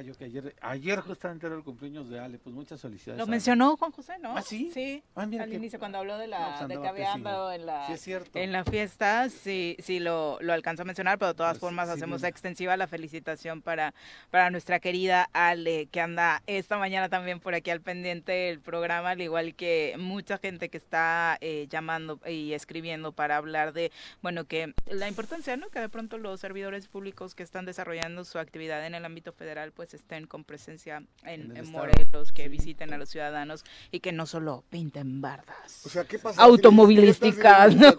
Yo 0.00 0.14
que 0.16 0.24
ayer, 0.26 0.54
ayer 0.60 1.00
justamente 1.00 1.46
era 1.46 1.56
el 1.56 1.62
cumpleaños 1.62 2.08
de 2.08 2.18
Ale, 2.20 2.38
pues 2.38 2.54
muchas 2.54 2.80
felicidades. 2.80 3.18
Lo 3.18 3.24
Ale. 3.24 3.30
mencionó 3.30 3.76
Juan 3.76 3.92
José, 3.92 4.14
¿no? 4.20 4.36
¿Ah, 4.36 4.42
sí? 4.42 4.70
Sí. 4.72 5.02
Ah, 5.14 5.26
mira 5.26 5.44
al 5.44 5.52
inicio 5.52 5.78
cuando 5.78 5.98
habló 5.98 6.18
de 6.18 6.26
No, 6.26 6.38
la 6.38 6.56
pues 6.58 6.68
de 6.68 6.80
que 6.80 6.88
había 6.88 7.12
andado 7.12 7.52
en 7.52 7.66
la 7.66 7.86
Sí, 7.86 7.92
es 7.94 8.00
cierto. 8.00 8.38
en 8.38 8.52
la 8.52 8.64
fiesta, 8.64 9.28
sí, 9.30 9.76
sí 9.80 9.98
lo, 10.00 10.38
lo 10.40 10.52
alcanzó 10.52 10.82
a 10.82 10.84
mencionar, 10.84 11.18
pero 11.18 11.28
de 11.28 11.34
todas 11.34 11.52
Pues, 11.54 11.60
formas 11.60 11.88
sí, 11.88 11.94
hacemos 11.94 12.22
extensiva 12.22 12.76
la 12.76 12.86
felicitación 12.86 13.62
para, 13.62 13.94
para 14.30 14.50
nuestra 14.50 14.80
querida 14.80 15.28
Ale, 15.32 15.86
que 15.86 16.00
anda 16.00 16.42
esta 16.46 16.78
mañana 16.78 17.08
también 17.08 17.40
por 17.40 17.54
aquí 17.54 17.70
al 17.70 17.80
pendiente 17.80 18.32
del 18.32 18.60
programa, 18.60 19.10
al 19.10 19.20
igual 19.20 19.54
que 19.54 19.94
mucha 19.98 20.38
gente 20.38 20.68
que 20.68 20.76
está 20.76 21.38
eh, 21.40 21.66
llamando 21.70 22.20
y 22.26 22.52
escribiendo 22.52 23.12
para 23.12 23.36
hablar 23.36 23.72
de, 23.72 23.90
bueno, 24.22 24.44
que 24.44 24.74
la 24.90 25.08
importancia, 25.08 25.56
¿no? 25.56 25.68
Que 25.68 25.80
de 25.80 25.88
pronto 25.88 26.18
los 26.18 26.40
servidores 26.40 26.88
públicos 26.88 27.34
que 27.34 27.42
están 27.42 27.64
desarrollando 27.64 28.24
su 28.24 28.38
actividad 28.38 28.84
en 28.86 28.94
el 28.94 29.04
ámbito 29.04 29.32
federal, 29.32 29.72
pues 29.72 29.87
estén 29.96 30.26
con 30.26 30.44
presencia 30.44 31.02
en. 31.24 31.52
Morelos, 31.70 32.32
que 32.32 32.44
Sí. 32.44 32.48
visiten 32.48 32.92
a 32.92 32.98
los 32.98 33.08
ciudadanos 33.08 33.64
y 33.90 34.00
que 34.00 34.12
no 34.12 34.26
solo 34.26 34.64
pinten 34.70 35.20
bardas. 35.20 35.84
O 35.86 35.88
sea, 35.88 36.04
¿qué 36.04 36.18
pasa? 36.18 36.42
Automovilísticas, 36.42 37.74
¿no? 37.76 37.92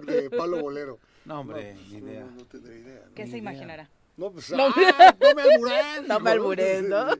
de 0.00 0.30
palo 0.30 0.60
bolero. 0.60 0.98
No, 1.24 1.40
hombre, 1.40 1.74
pues, 1.76 1.88
ni 1.90 1.98
idea. 1.98 2.20
No, 2.24 2.30
no 2.32 2.44
tendré 2.44 2.78
idea. 2.80 3.02
¿no? 3.06 3.14
¿Qué 3.14 3.24
Ni 3.24 3.30
se 3.30 3.38
idea. 3.38 3.50
imaginará? 3.52 3.90
No, 4.16 4.30
pues, 4.30 4.50
No. 4.50 4.66
ah, 4.68 5.14
no 5.20 5.34
me 5.34 5.42
albures. 5.42 5.74
No 6.08 6.20
me 6.20 6.30
albures, 6.30 6.82
¿no? 6.88 7.10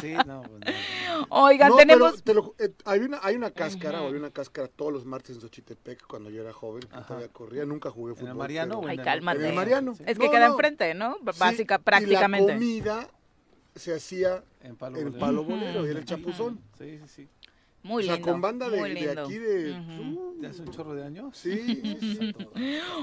Sí, 0.00 0.14
no, 0.26 0.42
pues 0.42 0.60
no. 0.60 1.26
Oigan, 1.28 1.68
No, 1.70 1.76
tenemos... 1.76 2.22
pero 2.22 2.54
te 2.56 2.64
lo- 2.64 2.66
eh, 2.66 2.72
hay, 2.86 3.00
una, 3.00 3.18
hay 3.22 3.36
una 3.36 3.50
cáscara, 3.50 3.98
había 3.98 4.18
una 4.18 4.30
cáscara 4.30 4.68
todos 4.68 4.90
los 4.92 5.04
martes 5.04 5.34
en 5.36 5.42
Xochitepec 5.42 6.06
cuando 6.06 6.30
yo 6.30 6.40
era 6.40 6.52
joven, 6.54 6.82
que 6.82 7.00
todavía 7.06 7.28
corría, 7.28 7.64
nunca 7.66 7.90
jugué 7.90 8.12
¿En 8.12 8.16
fútbol. 8.16 8.30
el 8.30 8.36
Mariano 8.36 8.74
pero- 8.80 8.86
o 8.86 8.88
Ay, 8.88 8.94
en 8.94 9.00
el- 9.00 9.04
cálmate. 9.04 9.38
En 9.40 9.44
el 9.46 9.54
Mariano. 9.54 9.94
Sí. 9.94 10.04
Es 10.06 10.18
que 10.18 10.24
No, 10.26 10.30
queda 10.30 10.46
no. 10.48 10.52
enfrente, 10.54 10.94
¿no? 10.94 11.16
Sí, 11.16 11.38
Básica, 11.38 11.74
Y 11.74 11.78
la 11.78 11.84
prácticamente. 11.84 12.52
comida 12.54 13.08
se 13.78 13.94
hacía 13.94 14.42
En 14.62 14.76
Palo 14.76 14.98
en 14.98 15.04
Bolero. 15.04 15.20
palo 15.20 15.44
bolero, 15.44 15.86
y 15.86 15.90
era 15.90 15.98
el 16.00 16.04
chapuzón. 16.04 16.60
Sí, 16.78 16.98
sí, 16.98 17.08
sí. 17.08 17.28
Muy 17.82 18.02
o 18.02 18.06
sea, 18.06 18.14
lindo. 18.16 18.32
con 18.32 18.40
banda 18.40 18.68
de, 18.68 18.78
muy 18.78 18.90
de 18.90 18.94
lindo. 18.94 19.24
aquí 19.24 19.38
de... 19.38 19.70
Ujú. 19.72 20.28
¿De 20.38 20.46
hace 20.46 20.62
un 20.62 20.70
chorro 20.70 20.94
de 20.94 21.04
años? 21.04 21.36
Sí, 21.36 21.96
sí, 22.00 22.16
sí. 22.16 22.34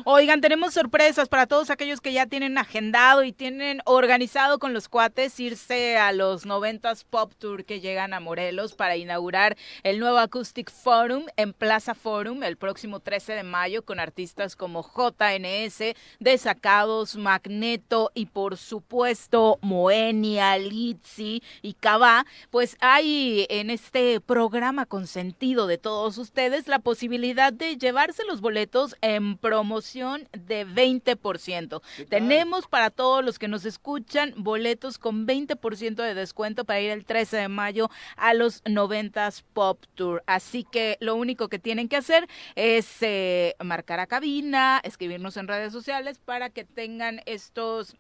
Oigan, 0.06 0.40
tenemos 0.40 0.74
sorpresas 0.74 1.28
para 1.28 1.48
todos 1.48 1.70
aquellos 1.70 2.00
que 2.00 2.14
ya 2.14 2.28
tienen 2.28 2.58
agendado 2.58 3.26
y 3.26 3.34
tienen 3.34 3.82
organizado 3.84 4.58
con 4.58 4.74
los 4.74 4.88
cuates 4.88 5.38
irse 5.40 5.98
a 5.98 6.14
los 6.14 6.46
90s 6.46 7.04
Pop 7.10 7.34
Tour 7.38 7.66
que 7.66 7.82
llegan 7.82 8.14
a 8.14 8.22
Morelos 8.22 8.74
para 8.74 8.96
inaugurar 8.96 9.58
el 9.84 10.00
nuevo 10.00 10.18
Acoustic 10.18 10.72
Forum 10.72 11.26
en 11.36 11.52
Plaza 11.52 11.94
Forum 11.94 12.42
el 12.44 12.56
próximo 12.56 13.02
13 13.02 13.34
de 13.34 13.44
mayo 13.44 13.84
con 13.84 14.00
artistas 14.00 14.56
como 14.56 14.82
JNS, 14.82 15.94
Desacados, 16.20 17.18
Magneto 17.18 18.12
y 18.14 18.28
por 18.28 18.56
supuesto 18.56 19.60
Moenia, 19.62 20.58
Litzy 20.58 21.44
y 21.62 21.74
Cabá. 21.74 22.26
Pues 22.50 22.78
hay 22.80 23.46
en 23.50 23.70
este 23.70 24.22
programa 24.22 24.65
consentido 24.88 25.68
de 25.68 25.78
todos 25.78 26.18
ustedes 26.18 26.68
la 26.68 26.80
posibilidad 26.80 27.54
de 27.54 27.78
llevarse 27.78 28.24
los 28.26 28.42
boletos 28.42 28.96
en 29.02 29.38
promoción 29.38 30.28
de 30.32 30.66
20%. 30.66 31.82
Tenemos 32.10 32.68
para 32.68 32.90
todos 32.90 33.24
los 33.24 33.38
que 33.38 33.48
nos 33.48 33.64
escuchan 33.66 34.34
boletos 34.38 34.98
con 34.98 35.28
20% 35.28 35.96
de 35.96 36.16
descuento 36.16 36.66
para 36.66 36.82
ir 36.82 36.90
el 36.90 37.06
13 37.06 37.38
de 37.38 37.48
mayo 37.48 37.92
a 38.16 38.34
los 38.34 38.64
90s 38.64 39.44
Pop 39.54 39.84
Tour. 39.94 40.24
Así 40.26 40.64
que 40.64 40.98
lo 41.00 41.16
único 41.16 41.48
que 41.48 41.60
tienen 41.60 41.88
que 41.88 41.98
hacer 41.98 42.28
es 42.56 42.88
eh, 43.02 43.56
marcar 43.64 44.00
a 44.00 44.08
cabina, 44.08 44.82
escribirnos 44.84 45.38
en 45.38 45.48
redes 45.48 45.72
sociales 45.72 46.18
para 46.18 46.50
que 46.50 46.66
tengan 46.66 47.22
estos 47.28 47.96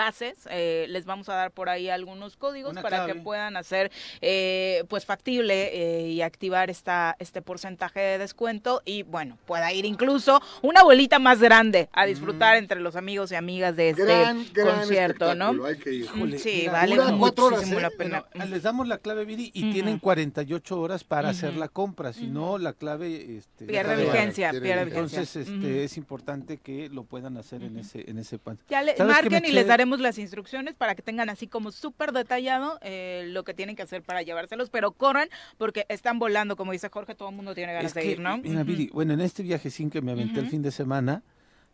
pases, 0.00 0.48
eh, 0.50 0.86
les 0.88 1.04
vamos 1.04 1.28
a 1.28 1.34
dar 1.34 1.50
por 1.50 1.68
ahí 1.68 1.90
algunos 1.90 2.36
códigos 2.36 2.72
Una 2.72 2.80
para 2.80 3.04
que 3.04 3.16
puedan 3.16 3.58
hacer 3.58 3.92
eh, 4.22 4.84
pues 4.88 5.04
factible 5.04 5.68
eh, 5.74 6.08
y 6.08 6.22
activar 6.22 6.70
esta 6.70 7.16
este 7.18 7.42
porcentaje 7.42 8.00
de 8.00 8.16
descuento 8.16 8.80
y 8.86 9.02
bueno 9.02 9.36
pueda 9.44 9.70
ir 9.74 9.84
incluso 9.84 10.40
una 10.62 10.82
bolita 10.84 11.18
más 11.18 11.40
grande 11.40 11.90
a 11.92 12.06
disfrutar 12.06 12.56
entre 12.56 12.80
los 12.80 12.96
amigos 12.96 13.30
y 13.32 13.34
amigas 13.34 13.76
de 13.76 13.90
este 13.90 14.04
Gran, 14.04 14.46
gran 14.54 14.78
concierto, 14.78 15.34
¿no? 15.34 15.50
espectáculo, 15.50 15.64
hay 15.66 15.76
que 15.76 15.92
ir. 15.92 16.04
Híjole, 16.04 16.38
sí, 16.38 16.56
mira, 16.60 16.72
vale 16.72 16.98
horas, 16.98 17.12
muchísimo 17.12 17.78
¿eh? 17.78 17.82
la 17.82 17.90
pena. 17.90 18.24
Bueno, 18.34 18.50
les 18.50 18.62
damos 18.62 18.88
la 18.88 18.98
clave, 18.98 19.24
Viri, 19.24 19.50
y 19.52 19.70
tienen 19.70 19.98
48 19.98 20.80
horas 20.80 21.04
para 21.04 21.28
hacer 21.28 21.56
la 21.56 21.68
compra. 21.68 22.12
Si 22.12 22.26
no, 22.26 22.58
la 22.58 22.72
clave 22.72 23.36
este, 23.36 23.66
pierde 23.66 23.96
vigencia, 23.96 24.50
pierde. 24.50 24.82
Entonces, 24.82 25.36
este, 25.36 25.84
es 25.84 25.96
importante 25.96 26.56
que 26.56 26.88
lo 26.88 27.04
puedan 27.04 27.36
hacer 27.36 27.62
en 27.62 27.78
ese 27.78 28.08
en 28.08 28.18
ese 28.18 28.38
pan. 28.38 28.58
Ya 28.68 28.82
le, 28.82 28.96
¿Sabes 28.96 29.16
qué 29.18 29.24
me 29.24 29.30
marquen 29.30 29.50
y 29.50 29.52
les 29.52 29.64
eché? 29.64 29.72
Las 29.98 30.18
instrucciones 30.18 30.74
para 30.74 30.94
que 30.94 31.02
tengan 31.02 31.28
así 31.30 31.48
como 31.48 31.72
súper 31.72 32.12
detallado 32.12 32.78
eh, 32.82 33.24
lo 33.28 33.42
que 33.42 33.54
tienen 33.54 33.74
que 33.74 33.82
hacer 33.82 34.02
para 34.02 34.22
llevárselos, 34.22 34.70
pero 34.70 34.92
corran 34.92 35.28
porque 35.58 35.86
están 35.88 36.20
volando, 36.20 36.54
como 36.54 36.70
dice 36.70 36.88
Jorge, 36.90 37.16
todo 37.16 37.30
el 37.30 37.34
mundo 37.34 37.54
tiene 37.54 37.72
ganas 37.72 37.90
Es 37.90 37.94
de 37.94 38.02
que, 38.02 38.10
ir, 38.12 38.20
¿no? 38.20 38.38
mira, 38.38 38.60
Ujú. 38.60 38.66
Viri, 38.66 38.90
bueno, 38.92 39.14
en 39.14 39.20
este 39.22 39.42
viaje 39.42 39.70
sin 39.70 39.90
que 39.90 40.00
me 40.00 40.12
aventé 40.12 40.38
el 40.38 40.46
fin 40.46 40.62
de 40.62 40.70
semana, 40.70 41.22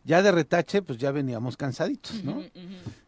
ya 0.03 0.21
de 0.21 0.31
retache, 0.31 0.81
pues 0.81 0.97
ya 0.97 1.11
veníamos 1.11 1.57
cansaditos, 1.57 2.23
¿no? 2.23 2.41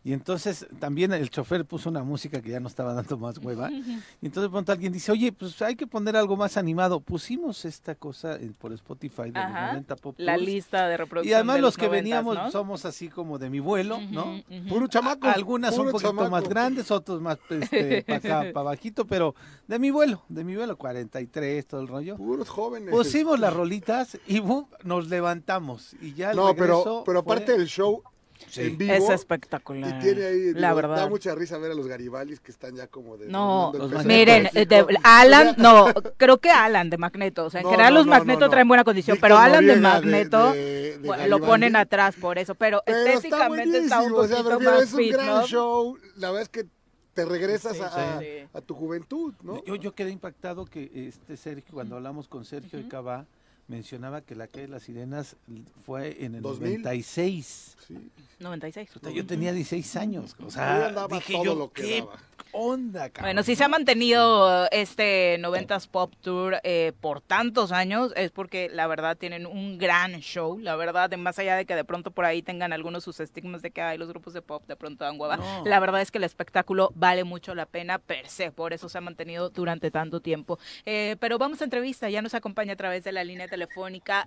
Y 0.02 0.14
entonces 0.14 0.66
también 0.80 1.12
el 1.12 1.30
chofer 1.30 1.66
puso 1.66 1.90
una 1.90 2.04
música 2.04 2.42
que 2.42 2.50
ya 2.52 2.62
no 2.62 2.68
estaba 2.70 2.94
dando 2.94 3.18
más 3.18 3.38
hueva. 3.40 3.70
Y 4.22 4.26
entonces 4.28 4.44
de 4.44 4.50
pronto 4.50 4.72
alguien 4.72 4.94
dice, 4.94 5.12
oye, 5.12 5.32
pues 5.34 5.62
hay 5.62 5.76
que 5.76 5.86
poner 5.88 6.16
algo 6.16 6.38
más 6.38 6.56
animado. 6.58 7.00
Pusimos 7.02 7.66
esta 7.66 7.96
cosa 7.96 8.36
en- 8.38 8.54
por 8.54 8.72
Spotify 8.74 9.32
de 9.32 9.40
Ajá, 9.40 9.62
los 9.62 9.72
90 9.74 9.96
Pop 9.98 10.16
La 10.18 10.38
lista 10.38 10.88
de 10.88 10.98
reproducción. 10.98 11.30
Y 11.30 11.34
además 11.34 11.56
de 11.58 11.62
los 11.62 11.78
que 11.78 11.88
90s, 11.88 11.92
veníamos 11.92 12.36
¿no? 12.36 12.52
somos 12.52 12.86
así 12.86 13.10
como 13.10 13.38
de 13.38 13.50
mi 13.50 13.60
vuelo, 13.60 14.00
¿no? 14.10 14.36
ujú. 14.50 14.70
Puro 14.70 14.88
chamaco. 14.88 15.28
Algunas 15.28 15.72
un 15.78 15.88
puro 15.88 15.92
poquito 15.92 16.30
más 16.30 16.48
grandes, 16.48 16.92
otros 16.92 17.22
más 17.22 17.38
este, 17.50 18.04
para 18.08 18.18
acá, 18.18 18.54
para 18.54 18.64
bajito, 18.64 19.06
pero 19.06 19.36
de 19.68 19.80
mi 19.80 19.92
vuelo, 19.92 20.24
de 20.30 20.44
mi 20.46 20.56
vuelo, 20.56 20.78
43, 20.78 21.66
todo 21.68 21.82
el 21.82 21.88
rollo. 21.90 22.16
Puros 22.16 22.48
jóvenes. 22.50 22.90
Pusimos 22.92 23.38
las 23.40 23.54
rolitas 23.54 24.18
y 24.28 24.40
¡bum! 24.40 24.66
nos 24.84 25.08
levantamos. 25.10 25.96
Y 26.02 26.14
ya 26.14 26.32
el 26.32 26.38
No, 26.38 26.56
pero, 26.56 27.04
pero 27.06 27.22
fue- 27.24 27.34
aparte 27.34 27.58
del 27.58 27.68
show 27.68 28.02
Sí. 28.48 28.62
en 28.62 28.78
vivo. 28.78 28.94
Es 28.94 29.10
espectacular. 29.10 29.98
Y 29.98 30.00
tiene 30.04 30.26
ahí, 30.26 30.54
la 30.54 30.70
digo, 30.70 30.76
verdad. 30.76 30.96
da 30.96 31.10
mucha 31.10 31.36
risa 31.36 31.58
ver 31.58 31.72
a 31.72 31.74
los 31.76 31.88
Garibalis 31.88 32.40
que 32.40 32.52
están 32.52 32.76
ya 32.76 32.88
como 32.88 33.18
de... 33.18 33.28
No, 33.28 33.72
los 33.76 34.06
miren, 34.06 34.50
de-. 34.54 34.86
Alan, 35.04 35.56
no, 35.58 35.88
creo 36.18 36.38
que 36.40 36.50
Alan 36.50 36.90
de 36.90 36.98
Magneto, 36.98 37.46
o 37.46 37.50
sea, 37.50 37.62
en 37.62 37.66
No, 37.66 37.72
general 37.72 37.94
no, 37.94 38.00
los 38.00 38.06
no, 38.08 38.12
Magneto 38.14 38.50
traen 38.50 38.68
buena 38.68 38.84
condición, 38.84 39.16
Víctor 39.16 39.30
pero 39.30 39.38
Alan 39.40 39.66
de 39.66 39.76
Noriega 39.76 39.76
de- 39.76 39.82
Magneto 40.06 40.54
de- 40.54 40.98
de 41.00 41.08
bueno, 41.08 41.28
lo 41.28 41.40
ponen 41.40 41.76
atrás 41.76 42.16
por 42.20 42.38
eso, 42.38 42.56
pero, 42.56 42.82
Pero 42.86 42.98
estéticamente 42.98 43.78
está, 43.80 44.02
un 44.02 44.12
buenísimo, 44.12 44.18
o 44.18 44.28
sea, 44.28 44.38
poquito 44.38 44.50
prefiero, 44.58 44.72
más 44.72 44.84
es 44.84 44.94
un 44.94 45.00
fit, 45.00 45.12
gran 45.14 45.26
¿no? 45.28 45.48
show. 45.48 45.98
La 46.16 46.28
verdad 46.32 46.42
es 46.44 46.50
que 46.50 46.66
te 47.14 47.26
regresas 47.26 47.76
Sí, 47.76 47.82
a, 47.84 48.20
sí. 48.20 48.26
a 48.54 48.62
tu 48.62 48.74
juventud, 48.76 49.34
¿no? 49.44 49.64
Yo, 49.66 49.76
yo 49.76 49.94
quedé 49.94 50.12
impactado 50.12 50.66
que 50.66 50.90
este 51.08 51.36
Sergio, 51.38 51.74
cuando 51.74 51.98
hablamos 51.98 52.28
con 52.28 52.46
Sergio 52.46 52.80
Ujú. 52.80 52.88
Icabá, 52.88 53.26
mencionaba 53.70 54.22
que 54.22 54.36
la 54.36 54.48
calle 54.48 54.64
de 54.64 54.68
las 54.74 54.84
sirenas 54.84 55.38
fue 55.86 56.24
en 56.26 56.36
el 56.36 56.42
2000. 56.42 56.82
96. 56.82 57.78
Sí. 57.88 58.12
96. 58.40 58.96
O 58.96 59.00
sea, 59.00 59.12
yo 59.12 59.26
tenía 59.26 59.52
16 59.54 59.96
años. 59.98 60.36
O 60.46 60.50
sea, 60.52 60.88
andaba 60.88 61.16
dije 61.18 61.34
todo 61.34 61.44
yo, 61.44 61.56
lo 61.56 61.72
que 61.72 61.82
¿qué 61.84 62.00
daba. 62.00 62.14
onda, 62.52 63.10
cabrón? 63.10 63.24
Bueno, 63.28 63.44
si 63.44 63.56
se 63.56 63.64
ha 63.64 63.68
mantenido 63.68 64.68
este 64.72 65.38
90s 65.40 65.88
Pop 65.90 66.14
Tour 66.22 66.58
eh, 66.64 66.94
por 67.02 67.20
tantos 67.22 67.72
años 67.72 68.14
es 68.16 68.32
porque 68.32 68.70
la 68.72 68.88
verdad 68.88 69.18
tienen 69.18 69.46
un 69.46 69.78
gran 69.78 70.14
show, 70.22 70.58
la 70.58 70.76
verdad, 70.76 71.12
más 71.18 71.38
allá 71.38 71.56
de 71.58 71.66
que 71.66 71.76
de 71.76 71.84
pronto 71.84 72.12
por 72.12 72.26
ahí 72.26 72.42
tengan 72.42 72.72
algunos 72.74 73.04
sus 73.04 73.20
estigmas 73.20 73.62
de 73.62 73.72
que 73.72 73.82
hay 73.82 73.98
los 73.98 74.08
grupos 74.08 74.34
de 74.34 74.42
pop 74.42 74.64
de 74.68 74.76
pronto 74.76 75.04
dan 75.04 75.20
hueva, 75.20 75.38
No. 75.38 75.64
la 75.66 75.80
verdad 75.80 76.02
es 76.02 76.10
que 76.12 76.18
el 76.18 76.24
espectáculo 76.24 76.92
vale 76.96 77.24
mucho 77.26 77.54
la 77.56 77.66
pena 77.66 78.00
per 78.00 78.28
se, 78.28 78.52
por 78.52 78.72
eso 78.74 78.88
se 78.90 78.98
ha 78.98 79.02
mantenido 79.02 79.50
durante 79.50 79.92
tanto 79.92 80.22
tiempo. 80.22 80.58
Eh, 80.86 81.18
pero 81.20 81.38
vamos 81.38 81.60
a 81.62 81.66
entrevista, 81.66 82.10
ya 82.10 82.22
nos 82.22 82.34
acompaña 82.34 82.74
a 82.74 82.78
través 82.78 83.04
de 83.04 83.12
la 83.12 83.24
línea 83.24 83.48
telefónica 83.48 83.59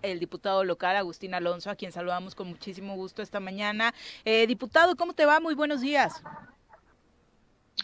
el 0.02 0.18
diputado 0.18 0.64
local 0.64 0.96
Agustín 0.96 1.34
Alonso, 1.34 1.70
a 1.70 1.76
quien 1.76 1.92
saludamos 1.92 2.34
con 2.34 2.48
muchísimo 2.48 2.94
gusto 2.96 3.22
esta 3.22 3.40
mañana. 3.40 3.94
Eh, 4.24 4.46
diputado, 4.46 4.96
¿cómo 4.96 5.12
te 5.12 5.26
va? 5.26 5.40
Muy 5.40 5.54
buenos 5.54 5.80
días. 5.80 6.22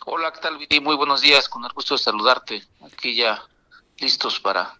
Hola, 0.07 0.32
¿qué 0.32 0.40
tal? 0.40 0.59
Muy 0.82 0.96
buenos 0.96 1.20
días, 1.20 1.49
con 1.49 1.64
el 1.64 1.72
gusto 1.72 1.94
de 1.94 1.99
saludarte. 1.99 2.62
Aquí 2.82 3.14
ya 3.14 3.42
listos 3.99 4.40
para 4.40 4.78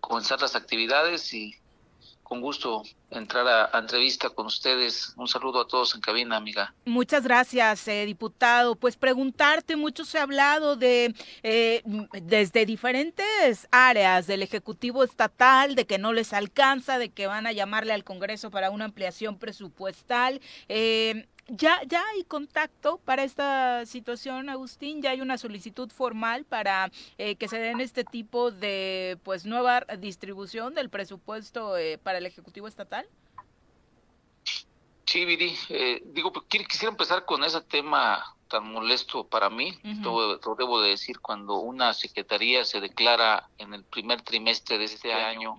comenzar 0.00 0.40
las 0.40 0.56
actividades 0.56 1.32
y 1.34 1.54
con 2.32 2.40
gusto 2.40 2.82
entrar 3.10 3.46
a, 3.46 3.78
entrevista 3.78 4.30
con 4.30 4.46
ustedes. 4.46 5.12
Un 5.18 5.28
saludo 5.28 5.60
a 5.60 5.68
todos 5.68 5.94
en 5.94 6.00
cabina, 6.00 6.36
amiga. 6.38 6.74
Muchas 6.86 7.24
gracias, 7.24 7.86
eh, 7.88 8.06
diputado. 8.06 8.74
Pues 8.74 8.96
preguntarte, 8.96 9.76
mucho 9.76 10.06
se 10.06 10.18
ha 10.18 10.22
hablado 10.22 10.76
de 10.76 11.14
eh, 11.42 11.82
desde 12.22 12.64
diferentes 12.64 13.68
áreas 13.70 14.26
del 14.26 14.42
Ejecutivo 14.42 15.04
Estatal, 15.04 15.74
de 15.74 15.84
que 15.84 15.98
no 15.98 16.14
les 16.14 16.32
alcanza, 16.32 16.96
de 16.96 17.10
que 17.10 17.26
van 17.26 17.46
a 17.46 17.52
llamarle 17.52 17.92
al 17.92 18.02
Congreso 18.02 18.50
para 18.50 18.70
una 18.70 18.86
ampliación 18.86 19.38
presupuestal. 19.38 20.40
Eh, 20.70 21.28
¿Ya, 21.48 21.82
¿Ya 21.86 22.02
hay 22.14 22.24
contacto 22.24 22.98
para 22.98 23.24
esta 23.24 23.84
situación, 23.84 24.48
Agustín? 24.48 25.02
¿Ya 25.02 25.10
hay 25.10 25.20
una 25.20 25.38
solicitud 25.38 25.90
formal 25.90 26.44
para 26.44 26.90
eh, 27.18 27.34
que 27.36 27.48
se 27.48 27.58
den 27.58 27.80
este 27.80 28.04
tipo 28.04 28.50
de 28.52 29.18
pues 29.24 29.44
nueva 29.44 29.80
distribución 29.98 30.74
del 30.74 30.88
presupuesto 30.88 31.76
eh, 31.76 31.98
para 31.98 32.18
el 32.18 32.26
Ejecutivo 32.26 32.68
Estatal? 32.68 33.06
Sí, 35.04 35.24
Viri, 35.24 35.54
eh, 35.68 36.00
digo, 36.06 36.32
pues, 36.32 36.46
qui- 36.46 36.66
quisiera 36.66 36.90
empezar 36.90 37.24
con 37.26 37.42
ese 37.44 37.60
tema 37.60 38.24
tan 38.48 38.70
molesto 38.70 39.24
para 39.26 39.50
mí, 39.50 39.78
lo, 40.02 40.36
lo 40.36 40.54
debo 40.54 40.80
de 40.80 40.90
decir, 40.90 41.20
cuando 41.20 41.56
una 41.56 41.92
secretaría 41.94 42.64
se 42.64 42.80
declara 42.80 43.48
en 43.58 43.72
el 43.74 43.82
primer 43.82 44.20
trimestre 44.22 44.76
de 44.78 44.84
este 44.84 45.12
año 45.12 45.56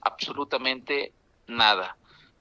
absolutamente 0.00 1.12
nada. 1.46 1.96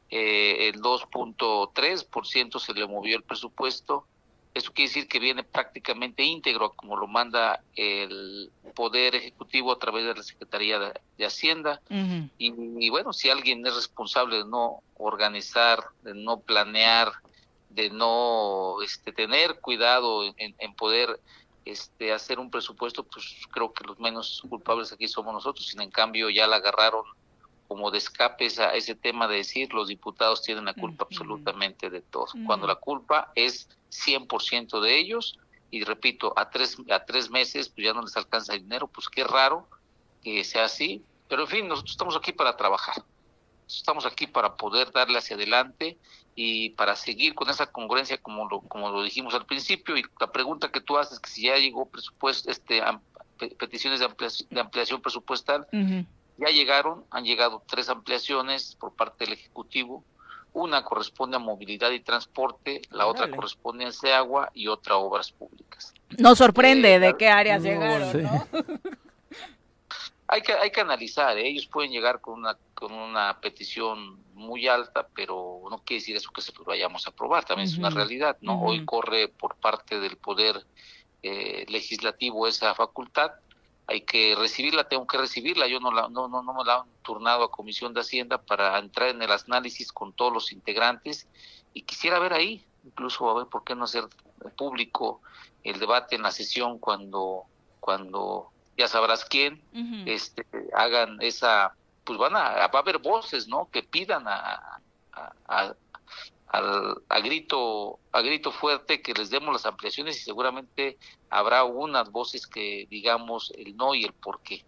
Eh, 0.09 0.69
el 0.69 0.81
2.3% 0.81 2.59
se 2.59 2.73
le 2.73 2.87
movió 2.87 3.17
el 3.17 3.23
presupuesto. 3.23 4.07
Eso 4.53 4.71
quiere 4.71 4.89
decir 4.89 5.07
que 5.07 5.19
viene 5.19 5.43
prácticamente 5.43 6.23
íntegro 6.23 6.73
como 6.73 6.95
lo 6.95 7.07
manda 7.07 7.63
el 7.75 8.51
Poder 8.75 9.15
Ejecutivo 9.15 9.71
a 9.71 9.79
través 9.79 10.05
de 10.05 10.13
la 10.13 10.23
Secretaría 10.23 10.77
de, 10.77 10.93
de 11.17 11.25
Hacienda. 11.25 11.81
Y, 12.37 12.53
y 12.79 12.89
bueno, 12.89 13.13
si 13.13 13.29
alguien 13.29 13.65
es 13.65 13.75
responsable 13.75 14.37
de 14.37 14.45
no 14.45 14.83
organizar, 14.95 15.83
de 16.03 16.13
no 16.13 16.39
planear, 16.39 17.11
de 17.69 17.89
no 17.89 18.81
este, 18.83 19.11
tener 19.11 19.59
cuidado 19.59 20.23
en, 20.23 20.55
en 20.59 20.75
poder 20.75 21.19
este, 21.65 22.11
hacer 22.11 22.39
un 22.39 22.51
presupuesto, 22.51 23.03
pues 23.03 23.25
creo 23.51 23.73
que 23.73 23.85
los 23.85 23.99
menos 23.99 24.43
culpables 24.47 24.91
aquí 24.91 25.07
somos 25.07 25.33
nosotros. 25.33 25.65
Sin 25.67 25.81
en 25.81 25.89
cambio, 25.89 26.29
ya 26.29 26.45
la 26.45 26.57
agarraron 26.57 27.05
como 27.73 27.89
de 27.89 27.97
escape 27.97 28.49
a 28.59 28.75
ese 28.75 28.93
tema 28.93 29.27
de 29.27 29.37
decir 29.37 29.73
los 29.73 29.87
diputados 29.87 30.43
tienen 30.43 30.65
la 30.65 30.75
culpa 30.75 31.05
absolutamente 31.09 31.89
de 31.89 32.01
todo, 32.01 32.27
cuando 32.45 32.67
la 32.67 32.75
culpa 32.75 33.31
es 33.33 33.67
100% 33.89 34.79
de 34.79 34.99
ellos 34.99 35.39
y 35.71 35.83
repito, 35.83 36.31
a 36.37 36.51
tres, 36.51 36.77
a 36.91 37.03
tres 37.03 37.31
meses 37.31 37.69
pues 37.69 37.87
ya 37.87 37.93
no 37.93 38.03
les 38.03 38.15
alcanza 38.15 38.53
el 38.53 38.61
dinero, 38.61 38.87
pues 38.89 39.09
qué 39.09 39.23
raro 39.23 39.67
que 40.21 40.43
sea 40.43 40.65
así, 40.65 41.03
pero 41.27 41.41
en 41.41 41.47
fin, 41.47 41.67
nosotros 41.67 41.93
estamos 41.93 42.15
aquí 42.15 42.31
para 42.31 42.55
trabajar, 42.55 43.03
estamos 43.67 44.05
aquí 44.05 44.27
para 44.27 44.55
poder 44.55 44.91
darle 44.91 45.17
hacia 45.17 45.35
adelante 45.35 45.97
y 46.35 46.69
para 46.75 46.95
seguir 46.95 47.33
con 47.33 47.49
esa 47.49 47.65
congruencia 47.65 48.19
como 48.19 48.47
lo, 48.47 48.61
como 48.61 48.91
lo 48.91 49.01
dijimos 49.01 49.33
al 49.33 49.47
principio. 49.47 49.97
Y 49.97 50.03
la 50.19 50.31
pregunta 50.31 50.71
que 50.71 50.81
tú 50.81 50.99
haces 50.99 51.19
que 51.19 51.29
si 51.31 51.47
ya 51.47 51.57
llegó 51.57 51.89
presupuesto, 51.89 52.51
este, 52.51 52.83
peticiones 53.57 53.99
de 53.99 54.05
ampliación, 54.05 54.47
de 54.51 54.61
ampliación 54.61 55.01
presupuestal, 55.01 55.65
Ujú. 55.73 56.05
Ya 56.37 56.47
llegaron, 56.47 57.05
han 57.11 57.23
llegado 57.25 57.61
tres 57.67 57.89
ampliaciones 57.89 58.75
por 58.79 58.93
parte 58.93 59.25
del 59.25 59.33
Ejecutivo. 59.33 60.03
Una 60.53 60.83
corresponde 60.83 61.35
a 61.37 61.39
movilidad 61.39 61.89
y 61.91 61.99
transporte, 61.99 62.81
la 62.91 63.07
otra 63.07 63.29
corresponde 63.31 63.85
a 63.85 63.91
SEAGUA 63.91 64.51
y 64.53 64.67
otra 64.67 64.95
a 64.95 64.97
obras 64.97 65.31
públicas. 65.31 65.93
Nos 66.19 66.37
sorprende 66.37 66.93
Eh, 66.95 66.99
de 66.99 67.17
qué 67.17 67.27
áreas 67.27 67.61
No, 67.63 67.69
llegaron, 67.69 68.11
sí. 68.11 68.17
¿no? 68.19 68.47
Hay 70.25 70.41
que, 70.41 70.53
hay 70.53 70.71
que 70.71 70.81
analizar, 70.81 71.37
¿eh? 71.37 71.47
ellos 71.47 71.67
pueden 71.67 71.91
llegar 71.91 72.19
con 72.19 72.39
una, 72.39 72.57
con 72.73 72.91
una 72.91 73.39
petición 73.39 74.17
muy 74.33 74.67
alta, 74.67 75.05
pero 75.13 75.61
no 75.69 75.77
quiere 75.79 75.99
decir 75.99 76.15
eso 76.15 76.31
que 76.31 76.41
se 76.41 76.51
lo 76.53 76.63
vayamos 76.63 77.05
a 77.05 77.11
aprobar, 77.11 77.45
también 77.45 77.69
es 77.69 77.77
una 77.77 77.91
realidad, 77.91 78.37
¿no? 78.41 78.59
Hoy 78.63 78.83
corre 78.83 79.27
por 79.27 79.55
parte 79.57 79.99
del 79.99 80.17
Poder 80.17 80.65
eh, 81.21 81.65
Legislativo 81.67 82.47
esa 82.47 82.73
facultad, 82.73 83.31
hay 83.87 84.01
que 84.01 84.35
recibirla, 84.35 84.87
tengo 84.87 85.05
que 85.05 85.17
recibirla, 85.17 85.67
yo 85.67 85.79
no, 85.79 85.91
la, 85.91 86.07
no, 86.09 86.27
no, 86.27 86.41
no 86.41 86.53
me 86.53 86.63
la 86.63 86.77
han 86.77 86.89
turnado 87.03 87.43
a 87.43 87.51
Comisión 87.51 87.93
de 87.93 88.01
Hacienda 88.01 88.37
para 88.41 88.77
entrar 88.79 89.09
en 89.09 89.21
el 89.21 89.31
análisis 89.31 89.91
con 89.91 90.13
todos 90.13 90.31
los 90.33 90.51
integrantes. 90.51 91.27
Y 91.73 91.83
quisiera 91.83 92.19
ver 92.19 92.33
ahí, 92.33 92.65
incluso 92.83 93.29
a 93.29 93.33
ver 93.35 93.47
por 93.47 93.63
qué 93.63 93.75
no 93.75 93.83
hacer 93.85 94.05
público 94.57 95.21
el 95.63 95.79
debate 95.79 96.15
en 96.15 96.21
la 96.23 96.31
sesión 96.31 96.79
cuando, 96.79 97.43
cuando 97.79 98.51
ya 98.77 98.87
sabrás 98.87 99.25
quién, 99.25 99.61
este, 100.07 100.45
hagan 100.75 101.17
esa, 101.21 101.75
pues 102.03 102.17
van 102.19 102.35
a, 102.35 102.67
va 102.67 102.79
a 102.79 102.81
haber 102.81 102.99
voces, 102.99 103.47
¿no? 103.47 103.69
Que 103.71 103.83
pidan 103.83 104.27
a, 104.27 104.59
a, 105.13 105.33
a- 105.47 105.75
al- 106.53 107.01
a 107.09 107.19
grito, 107.19 107.99
a 108.11 108.21
grito 108.21 108.51
fuerte 108.51 109.01
que 109.01 109.13
les 109.15 109.31
demos 109.31 109.51
las 109.51 109.65
ampliaciones 109.65 110.17
y 110.17 110.19
seguramente 110.21 110.97
habrá 111.31 111.63
unas 111.63 112.11
voces 112.11 112.45
que 112.45 112.85
digamos 112.91 113.51
el 113.57 113.75
no 113.75 113.95
y 113.95 114.03
el 114.05 114.13
por 114.13 114.39
qué. 114.43 114.63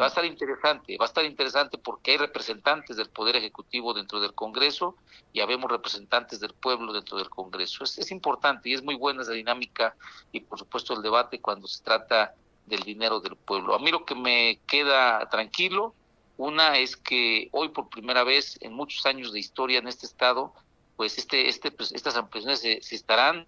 Va 0.00 0.06
a 0.06 0.08
estar 0.08 0.24
interesante, 0.24 0.96
va 0.98 1.04
a 1.04 1.06
estar 1.06 1.24
interesante 1.24 1.78
porque 1.78 2.10
hay 2.10 2.16
representantes 2.16 2.96
del 2.96 3.08
Poder 3.10 3.36
Ejecutivo 3.36 3.94
dentro 3.94 4.18
del 4.18 4.34
Congreso 4.34 4.96
y 5.32 5.38
habemos 5.40 5.70
representantes 5.70 6.40
del 6.40 6.54
pueblo 6.54 6.92
dentro 6.92 7.16
del 7.18 7.30
Congreso. 7.30 7.84
Es, 7.84 7.98
es 7.98 8.10
importante 8.10 8.68
y 8.68 8.74
es 8.74 8.82
muy 8.82 8.96
buena 8.96 9.22
esa 9.22 9.32
dinámica 9.32 9.94
y 10.32 10.40
por 10.40 10.58
supuesto 10.58 10.92
el 10.94 11.02
debate 11.02 11.40
cuando 11.40 11.68
se 11.68 11.84
trata 11.84 12.34
del 12.66 12.82
dinero 12.82 13.20
del 13.20 13.36
pueblo. 13.36 13.76
A 13.76 13.78
mí 13.78 13.92
lo 13.92 14.04
que 14.04 14.16
me 14.16 14.58
queda 14.66 15.28
tranquilo, 15.30 15.94
una 16.36 16.78
es 16.78 16.96
que 16.96 17.48
hoy 17.52 17.68
por 17.68 17.88
primera 17.88 18.24
vez 18.24 18.58
en 18.60 18.72
muchos 18.72 19.06
años 19.06 19.32
de 19.32 19.38
historia 19.38 19.78
en 19.78 19.86
este 19.86 20.06
estado, 20.06 20.52
pues 20.98 21.16
este, 21.16 21.48
este, 21.48 21.70
pues, 21.70 21.92
estas 21.92 22.16
ampliaciones 22.16 22.58
se, 22.58 22.82
se 22.82 22.96
estarán 22.96 23.46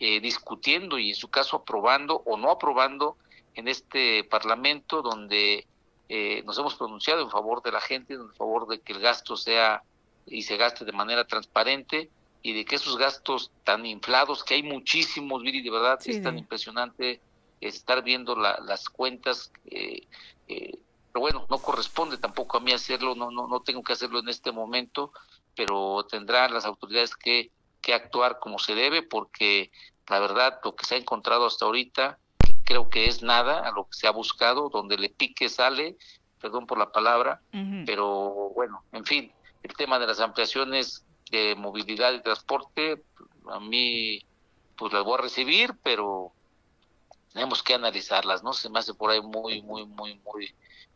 eh, 0.00 0.18
discutiendo 0.20 0.98
y 0.98 1.10
en 1.10 1.14
su 1.14 1.28
caso 1.30 1.58
aprobando 1.58 2.24
o 2.26 2.36
no 2.36 2.50
aprobando 2.50 3.18
en 3.54 3.68
este 3.68 4.24
Parlamento 4.24 5.00
donde 5.00 5.68
eh, 6.08 6.42
nos 6.44 6.58
hemos 6.58 6.74
pronunciado 6.74 7.22
en 7.22 7.30
favor 7.30 7.62
de 7.62 7.70
la 7.70 7.80
gente, 7.80 8.14
en 8.14 8.34
favor 8.34 8.66
de 8.66 8.80
que 8.80 8.94
el 8.94 8.98
gasto 8.98 9.36
sea 9.36 9.84
y 10.26 10.42
se 10.42 10.56
gaste 10.56 10.84
de 10.84 10.90
manera 10.92 11.24
transparente 11.24 12.10
y 12.42 12.52
de 12.52 12.64
que 12.64 12.74
esos 12.74 12.98
gastos 12.98 13.52
tan 13.62 13.86
inflados, 13.86 14.42
que 14.42 14.54
hay 14.54 14.64
muchísimos, 14.64 15.40
Viri, 15.42 15.62
de 15.62 15.70
verdad 15.70 16.00
Sí, 16.00 16.10
es 16.10 16.22
tan 16.22 16.34
sí. 16.34 16.40
impresionante 16.40 17.22
estar 17.60 18.02
viendo 18.02 18.34
la- 18.34 18.58
las 18.64 18.88
cuentas, 18.88 19.52
eh, 19.66 20.08
eh, 20.48 20.72
pero 21.12 21.20
bueno, 21.20 21.46
no 21.48 21.58
corresponde 21.58 22.18
tampoco 22.18 22.56
a 22.56 22.60
mí 22.60 22.72
hacerlo, 22.72 23.14
no, 23.14 23.30
no, 23.30 23.46
no 23.46 23.60
tengo 23.62 23.82
que 23.84 23.92
hacerlo 23.92 24.18
en 24.18 24.28
este 24.28 24.50
momento, 24.52 25.12
pero 25.58 26.06
tendrán 26.08 26.54
las 26.54 26.64
autoridades 26.64 27.16
que, 27.16 27.50
que 27.80 27.92
actuar 27.92 28.38
como 28.38 28.60
se 28.60 28.76
debe, 28.76 29.02
porque 29.02 29.72
la 30.06 30.20
verdad 30.20 30.60
lo 30.62 30.76
que 30.76 30.86
se 30.86 30.94
ha 30.94 30.98
encontrado 30.98 31.46
hasta 31.46 31.64
ahorita 31.64 32.16
creo 32.62 32.88
que 32.88 33.06
es 33.06 33.24
nada 33.24 33.66
a 33.66 33.72
lo 33.72 33.88
que 33.88 33.98
se 33.98 34.06
ha 34.06 34.12
buscado, 34.12 34.68
donde 34.68 34.96
le 34.96 35.08
pique 35.08 35.48
sale, 35.48 35.96
perdón 36.40 36.68
por 36.68 36.78
la 36.78 36.92
palabra, 36.92 37.42
pero 37.84 38.52
bueno, 38.54 38.84
en 38.92 39.04
fin, 39.04 39.32
el 39.64 39.72
tema 39.74 39.98
de 39.98 40.06
las 40.06 40.20
ampliaciones 40.20 41.04
de 41.32 41.56
movilidad 41.56 42.12
y 42.12 42.22
transporte, 42.22 43.02
a 43.50 43.58
mí 43.58 44.20
pues 44.76 44.92
las 44.92 45.02
voy 45.02 45.14
a 45.14 45.22
recibir, 45.22 45.74
pero 45.82 46.30
tenemos 47.32 47.64
que 47.64 47.74
analizarlas, 47.74 48.44
¿no? 48.44 48.52
Se 48.52 48.70
me 48.70 48.78
hace 48.78 48.94
por 48.94 49.10
ahí 49.10 49.20
muy, 49.22 49.60
muy, 49.62 49.86
muy, 49.86 50.20
muy, 50.24 50.54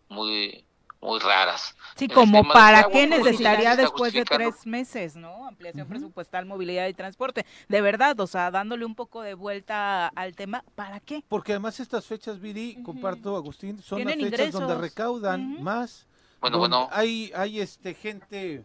muy, 0.08 0.64
muy 1.02 1.18
raras. 1.18 1.74
Sí, 1.96 2.04
el 2.04 2.12
como 2.12 2.44
para 2.44 2.84
qué 2.84 3.06
necesitaría 3.06 3.76
después 3.76 4.12
de 4.12 4.24
tres 4.24 4.64
meses, 4.66 5.16
¿no? 5.16 5.46
Ampliación 5.46 5.88
presupuestal, 5.88 6.46
movilidad 6.46 6.86
y 6.86 6.94
transporte. 6.94 7.44
De 7.68 7.80
verdad, 7.80 8.18
o 8.20 8.26
sea, 8.26 8.50
dándole 8.50 8.84
un 8.84 8.94
poco 8.94 9.20
de 9.20 9.34
vuelta 9.34 10.08
al 10.08 10.34
tema, 10.36 10.64
¿para 10.74 11.00
qué? 11.00 11.24
Porque 11.28 11.52
además 11.52 11.80
estas 11.80 12.06
fechas, 12.06 12.40
Viri, 12.40 12.82
comparto, 12.82 13.36
Agustín, 13.36 13.82
son 13.82 14.04
las 14.04 14.14
fechas 14.14 14.52
donde 14.52 14.76
recaudan 14.76 15.62
más. 15.62 16.06
Bueno, 16.40 16.58
bueno. 16.58 16.88
Hay, 16.92 17.32
hay 17.34 17.60
este 17.60 17.94
gente, 17.94 18.64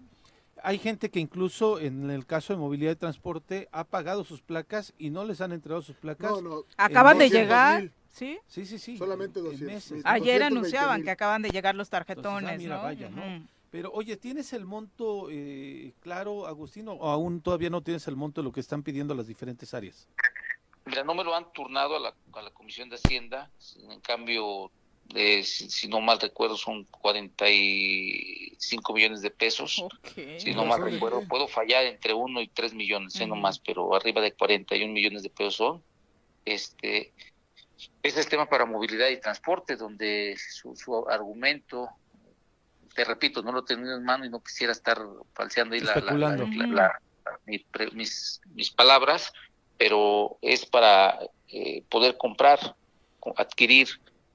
hay 0.63 0.77
gente 0.77 1.09
que 1.09 1.19
incluso 1.19 1.79
en 1.79 2.09
el 2.11 2.25
caso 2.25 2.53
de 2.53 2.59
movilidad 2.59 2.91
y 2.91 2.95
transporte 2.95 3.67
ha 3.71 3.83
pagado 3.83 4.23
sus 4.23 4.41
placas 4.41 4.93
y 4.97 5.09
no 5.09 5.25
les 5.25 5.41
han 5.41 5.51
entregado 5.51 5.81
sus 5.81 5.95
placas. 5.95 6.31
No, 6.31 6.41
no. 6.41 6.63
Acaban 6.77 7.17
de 7.17 7.25
200,000. 7.25 7.41
llegar, 7.41 7.91
¿sí? 8.17 8.39
Sí, 8.47 8.65
sí, 8.65 8.79
sí. 8.79 8.97
Solamente 8.97 9.39
en 9.39 9.45
200 9.45 9.73
meses. 9.73 9.91
mil. 9.91 10.01
Ayer 10.05 10.39
220 10.39 10.43
anunciaban 10.45 10.97
mil. 10.97 11.05
que 11.05 11.11
acaban 11.11 11.41
de 11.41 11.49
llegar 11.49 11.75
los 11.75 11.87
Entonces, 11.87 12.09
ah, 12.09 12.13
tarjetones, 12.15 12.57
mira, 12.59 12.77
¿no? 12.77 12.83
vaya, 12.83 13.09
¿no? 13.09 13.35
Ujú. 13.37 13.45
Pero 13.69 13.91
oye, 13.91 14.15
¿tienes 14.17 14.53
el 14.53 14.65
monto 14.65 15.27
eh, 15.29 15.93
claro, 15.99 16.47
Agustín, 16.47 16.87
o 16.87 17.03
aún 17.03 17.41
todavía 17.41 17.69
no 17.69 17.81
tienes 17.81 18.07
el 18.07 18.15
monto 18.15 18.41
de 18.41 18.45
lo 18.45 18.51
que 18.51 18.61
están 18.61 18.81
pidiendo 18.81 19.13
las 19.13 19.27
diferentes 19.27 19.73
áreas? 19.73 20.07
Mira, 20.85 21.03
no 21.03 21.13
me 21.13 21.23
lo 21.23 21.35
han 21.35 21.51
turnado 21.51 21.97
a 21.97 21.99
la, 21.99 22.15
a 22.33 22.41
la 22.41 22.51
Comisión 22.51 22.89
de 22.89 22.95
Hacienda, 22.95 23.51
en 23.89 23.99
cambio, 23.99 24.71
eh, 25.13 25.43
si, 25.43 25.69
si 25.69 25.89
no 25.89 25.99
mal 25.99 26.17
recuerdo, 26.19 26.55
son 26.55 26.85
45 26.85 28.93
millones 28.93 29.21
de 29.21 29.31
pesos. 29.31 29.83
Si 30.37 30.53
no 30.53 30.63
mal 30.65 30.79
¿Razón 30.79 30.85
de 30.85 30.91
recuerdo, 30.91 31.27
puedo 31.27 31.47
fallar 31.49 31.85
entre 31.85 32.13
1 32.13 32.41
y 32.41 32.47
3 32.47 32.73
millones, 32.73 33.19
eh, 33.19 33.27
no 33.27 33.35
más, 33.35 33.59
pero 33.59 33.93
arriba 33.95 34.21
de 34.21 34.31
41 34.31 34.93
millones 34.93 35.23
de 35.23 35.29
pesos 35.29 35.55
son. 35.55 35.83
Este, 36.45 37.11
ese 38.03 38.19
es 38.21 38.27
tema 38.29 38.47
para 38.47 38.65
movilidad 38.65 39.09
y 39.09 39.19
transporte, 39.19 39.75
donde 39.75 40.35
su, 40.37 40.75
su 40.75 41.07
argumento, 41.09 41.89
te 42.95 43.03
repito, 43.03 43.41
no 43.43 43.51
lo 43.51 43.59
he 43.59 43.65
tenido 43.65 43.95
en 43.95 44.03
mano 44.03 44.25
y 44.25 44.29
no 44.29 44.41
quisiera 44.41 44.71
estar 44.73 44.99
falseando 45.33 45.75
ahí 45.75 45.81
la, 45.81 45.95
la- 45.95 46.13
la- 46.13 46.29
Especulando. 46.35 46.49
la- 46.57 46.67
la- 46.67 47.01
mi 47.45 47.59
pre- 47.59 47.91
mis, 47.91 48.41
mis 48.55 48.71
palabras, 48.71 49.31
pero 49.77 50.37
es 50.41 50.65
para 50.65 51.19
eh, 51.49 51.83
poder 51.89 52.17
comprar, 52.17 52.75
co- 53.19 53.33
adquirir 53.37 53.87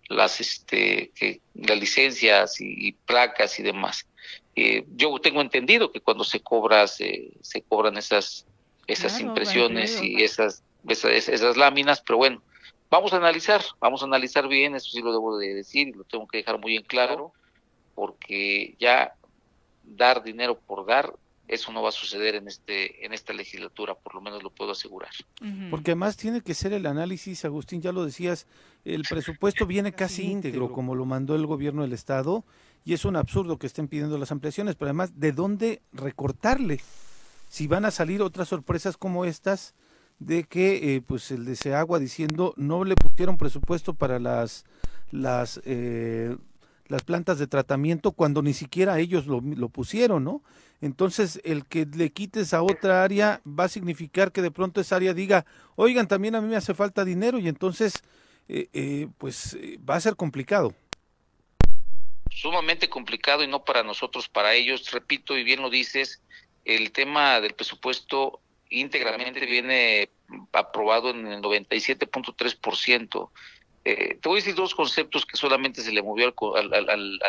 las 0.08 0.40
este 0.40 1.10
que 1.14 1.40
las 1.54 1.78
licencias 1.78 2.60
y, 2.60 2.92
placas 2.92 3.58
y 3.58 3.62
demás. 3.62 4.06
Eh, 4.54 4.84
yo 4.94 5.18
tengo 5.20 5.40
entendido 5.40 5.90
que 5.90 6.00
cuando 6.00 6.22
se 6.24 6.40
cobra 6.40 6.86
se, 6.86 7.32
se 7.40 7.62
cobran 7.62 7.96
esas 7.96 8.46
esas 8.86 9.12
impresiones 9.20 10.02
y 10.02 10.22
esas, 10.22 10.62
esas, 10.88 11.28
esas 11.28 11.56
láminas, 11.56 12.02
pero 12.02 12.18
bueno, 12.18 12.42
vamos 12.92 13.14
a 13.14 13.16
analizar, 13.16 13.62
vamos 13.80 14.02
a 14.02 14.04
analizar 14.04 14.46
bien, 14.46 14.74
eso 14.74 14.90
sí 14.90 15.00
lo 15.00 15.12
debo 15.12 15.38
de 15.38 15.54
decir 15.54 15.88
y 15.88 15.92
lo 15.92 16.04
tengo 16.04 16.28
que 16.28 16.36
dejar 16.36 16.60
muy 16.60 16.76
en 16.76 16.82
claro, 16.82 17.32
porque 17.94 18.76
ya 18.78 19.14
dar 19.82 20.22
dinero 20.22 20.60
por 20.60 20.84
dar 20.84 21.14
eso 21.48 21.72
no 21.72 21.82
va 21.82 21.88
a 21.88 21.92
suceder 21.92 22.34
en 22.34 22.48
este 22.48 23.04
en 23.04 23.14
esta 23.14 23.32
legislatura, 23.32 23.94
por 23.94 24.14
lo 24.14 24.20
menos 24.20 24.42
lo 24.42 24.50
puedo 24.50 24.72
asegurar. 24.72 25.10
Porque 25.70 25.92
además 25.92 26.18
tiene 26.18 26.42
que 26.42 26.52
ser 26.52 26.74
el 26.74 26.84
análisis, 26.84 27.46
Agustín, 27.46 27.80
ya 27.80 27.92
lo 27.92 28.04
decías, 28.04 28.46
el 28.84 29.02
presupuesto 29.08 29.66
viene 29.66 29.92
casi 30.02 30.30
íntegro 30.30 30.70
como 30.70 30.94
lo 30.94 31.06
mandó 31.06 31.34
el 31.34 31.46
gobierno 31.46 31.82
del 31.82 31.94
estado 31.94 32.44
y 32.84 32.92
es 32.92 33.06
un 33.06 33.16
absurdo 33.16 33.58
que 33.58 33.66
estén 33.66 33.88
pidiendo 33.88 34.18
las 34.18 34.32
ampliaciones, 34.32 34.76
pero 34.76 34.90
además 34.90 35.18
de 35.18 35.32
dónde 35.32 35.80
recortarle. 35.92 36.80
Si 37.48 37.66
van 37.66 37.86
a 37.86 37.90
salir 37.90 38.20
otras 38.22 38.48
sorpresas 38.48 38.96
como 38.96 39.24
estas 39.24 39.74
de 40.26 40.44
que 40.44 40.96
eh, 40.96 41.00
pues 41.00 41.30
el 41.30 41.44
de 41.44 41.56
Seagua 41.56 41.98
diciendo 41.98 42.54
no 42.56 42.84
le 42.84 42.94
pusieron 42.94 43.38
presupuesto 43.38 43.94
para 43.94 44.18
las 44.18 44.64
las 45.10 45.60
eh, 45.64 46.36
las 46.86 47.02
plantas 47.04 47.38
de 47.38 47.46
tratamiento 47.46 48.12
cuando 48.12 48.42
ni 48.42 48.52
siquiera 48.52 48.98
ellos 48.98 49.26
lo, 49.26 49.40
lo 49.40 49.68
pusieron, 49.68 50.24
¿no? 50.24 50.42
Entonces, 50.82 51.40
el 51.44 51.64
que 51.64 51.86
le 51.86 52.10
quites 52.10 52.52
a 52.52 52.62
otra 52.62 53.04
área 53.04 53.40
va 53.46 53.64
a 53.64 53.68
significar 53.68 54.32
que 54.32 54.42
de 54.42 54.50
pronto 54.50 54.80
esa 54.80 54.96
área 54.96 55.14
diga, 55.14 55.46
oigan, 55.76 56.08
también 56.08 56.34
a 56.34 56.40
mí 56.40 56.48
me 56.48 56.56
hace 56.56 56.74
falta 56.74 57.04
dinero 57.04 57.38
y 57.38 57.46
entonces, 57.46 58.02
eh, 58.48 58.68
eh, 58.72 59.06
pues 59.16 59.54
eh, 59.54 59.78
va 59.88 59.94
a 59.94 60.00
ser 60.00 60.16
complicado. 60.16 60.74
Sumamente 62.32 62.88
complicado 62.88 63.44
y 63.44 63.46
no 63.46 63.64
para 63.64 63.84
nosotros, 63.84 64.28
para 64.28 64.54
ellos. 64.54 64.90
Repito, 64.90 65.38
y 65.38 65.44
bien 65.44 65.62
lo 65.62 65.70
dices, 65.70 66.20
el 66.64 66.90
tema 66.90 67.40
del 67.40 67.54
presupuesto 67.54 68.40
íntegramente 68.80 69.44
viene 69.46 70.10
aprobado 70.52 71.10
en 71.10 71.26
el 71.26 71.40
97.3%. 71.40 73.30
Eh, 73.84 74.18
te 74.20 74.28
voy 74.28 74.38
a 74.38 74.40
decir 74.40 74.54
dos 74.54 74.74
conceptos 74.74 75.26
que 75.26 75.36
solamente 75.36 75.82
se 75.82 75.92
le 75.92 76.02
movió 76.02 76.32
al, 76.56 76.72
al, 76.72 76.90
al, 76.90 77.20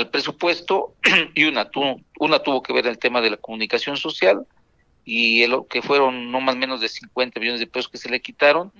al 0.00 0.10
presupuesto 0.10 0.94
y 1.34 1.44
una, 1.44 1.70
una 2.18 2.38
tuvo 2.42 2.62
que 2.62 2.72
ver 2.72 2.86
el 2.86 2.98
tema 2.98 3.20
de 3.20 3.30
la 3.30 3.36
comunicación 3.36 3.96
social 3.96 4.46
y 5.04 5.42
el, 5.42 5.54
que 5.68 5.82
fueron 5.82 6.30
no 6.30 6.40
más 6.40 6.56
menos 6.56 6.80
de 6.80 6.88
50 6.88 7.40
millones 7.40 7.60
de 7.60 7.66
pesos 7.66 7.90
que 7.90 7.98
se 7.98 8.08
le 8.08 8.20
quitaron 8.20 8.72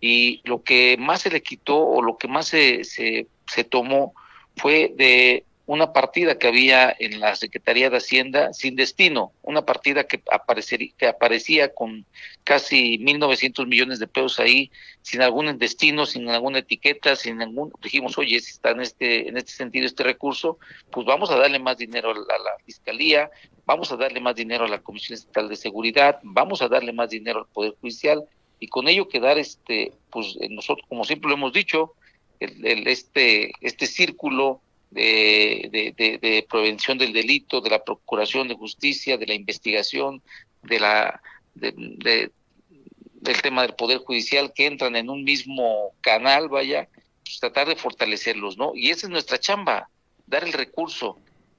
y 0.00 0.40
lo 0.44 0.62
que 0.62 0.96
más 0.98 1.22
se 1.22 1.30
le 1.30 1.42
quitó 1.42 1.76
o 1.76 2.02
lo 2.02 2.16
que 2.16 2.28
más 2.28 2.46
se, 2.46 2.84
se, 2.84 3.26
se 3.46 3.64
tomó 3.64 4.14
fue 4.56 4.92
de 4.96 5.44
una 5.68 5.92
partida 5.92 6.38
que 6.38 6.46
había 6.46 6.96
en 6.98 7.20
la 7.20 7.36
Secretaría 7.36 7.90
de 7.90 7.98
Hacienda 7.98 8.54
sin 8.54 8.74
destino, 8.74 9.32
una 9.42 9.66
partida 9.66 10.04
que, 10.04 10.22
aparecería, 10.32 10.94
que 10.96 11.06
aparecía 11.06 11.74
con 11.74 12.06
casi 12.42 12.98
1.900 12.98 13.66
millones 13.66 13.98
de 13.98 14.06
pesos 14.06 14.40
ahí, 14.40 14.70
sin 15.02 15.20
algún 15.20 15.58
destino, 15.58 16.06
sin 16.06 16.26
alguna 16.30 16.60
etiqueta, 16.60 17.16
sin 17.16 17.36
ningún, 17.36 17.70
dijimos, 17.82 18.16
oye, 18.16 18.40
si 18.40 18.52
está 18.52 18.70
en 18.70 18.80
este, 18.80 19.28
en 19.28 19.36
este 19.36 19.52
sentido 19.52 19.84
este 19.84 20.04
recurso, 20.04 20.58
pues 20.90 21.06
vamos 21.06 21.30
a 21.30 21.36
darle 21.36 21.58
más 21.58 21.76
dinero 21.76 22.12
a 22.12 22.14
la, 22.14 22.20
a 22.20 22.38
la 22.38 22.64
Fiscalía, 22.64 23.30
vamos 23.66 23.92
a 23.92 23.96
darle 23.96 24.20
más 24.20 24.36
dinero 24.36 24.64
a 24.64 24.68
la 24.68 24.80
Comisión 24.80 25.18
Estatal 25.18 25.50
de 25.50 25.56
Seguridad, 25.56 26.18
vamos 26.22 26.62
a 26.62 26.68
darle 26.68 26.94
más 26.94 27.10
dinero 27.10 27.40
al 27.40 27.46
Poder 27.46 27.74
Judicial, 27.78 28.24
y 28.58 28.68
con 28.68 28.88
ello 28.88 29.06
quedar, 29.06 29.36
este, 29.38 29.92
pues 30.08 30.34
nosotros, 30.48 30.86
como 30.88 31.04
siempre 31.04 31.28
lo 31.28 31.36
hemos 31.36 31.52
dicho, 31.52 31.92
el, 32.40 32.64
el, 32.64 32.86
este, 32.86 33.52
este 33.60 33.86
círculo 33.86 34.62
de, 34.90 36.46
prevención 36.48 36.98
del 36.98 37.12
delito, 37.12 37.60
de 37.60 37.70
la 37.70 37.84
procuración 37.84 38.48
de 38.48 38.54
justicia, 38.54 39.16
de 39.16 39.26
la 39.26 39.34
investigación, 39.34 40.22
de 40.62 40.80
la 40.80 41.22
de, 41.54 42.30
del 43.20 43.42
tema 43.42 43.62
del 43.62 43.74
poder 43.74 43.98
judicial 43.98 44.52
que 44.54 44.66
entran 44.66 44.96
en 44.96 45.10
un 45.10 45.24
mismo 45.24 45.92
canal, 46.00 46.48
vaya, 46.48 46.88
pues 47.24 47.40
tratar 47.40 47.68
de 47.68 47.76
fortalecerlos, 47.76 48.56
¿no? 48.56 48.72
Y 48.74 48.90
esa 48.90 49.06
es 49.06 49.10
nuestra 49.10 49.38
chamba, 49.38 49.90
dar 50.26 50.44
el 50.44 50.52
recurso. 50.52 51.18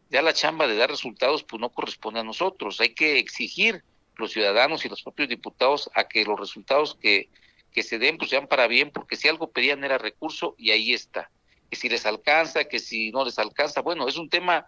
Ya 0.10 0.24
la 0.24 0.34
chamba 0.34 0.68
de 0.68 0.76
dar 0.76 0.90
resultados, 0.90 1.44
pues 1.44 1.60
no 1.60 1.70
corresponde 1.70 2.22
a 2.22 2.24
nosotros. 2.24 2.80
Hay 2.80 2.96
que 2.96 3.20
exigir 3.20 3.84
los 4.16 4.32
ciudadanos 4.32 4.84
y 4.84 4.90
los 4.90 5.04
propios 5.04 5.30
diputados 5.30 5.92
a 5.94 6.08
que 6.08 6.26
los 6.26 6.40
resultados 6.40 6.98
que, 7.00 7.30
que 7.72 7.84
se 7.84 8.00
den, 8.00 8.18
pues 8.18 8.32
sean 8.32 8.48
para 8.48 8.68
bien, 8.68 8.90
porque 8.90 9.16
si 9.16 9.28
algo 9.28 9.52
pedían 9.52 9.84
era 9.84 10.00
recurso 10.00 10.56
y 10.58 10.72
ahí 10.72 10.94
está 10.94 11.30
que 11.70 11.76
si 11.76 11.90
les 11.90 12.06
alcanza, 12.06 12.66
que 12.66 12.80
si 12.80 13.12
no 13.12 13.24
les 13.26 13.40
alcanza. 13.40 13.82
Bueno, 13.82 14.08
es 14.08 14.18
un 14.18 14.30
tema 14.30 14.66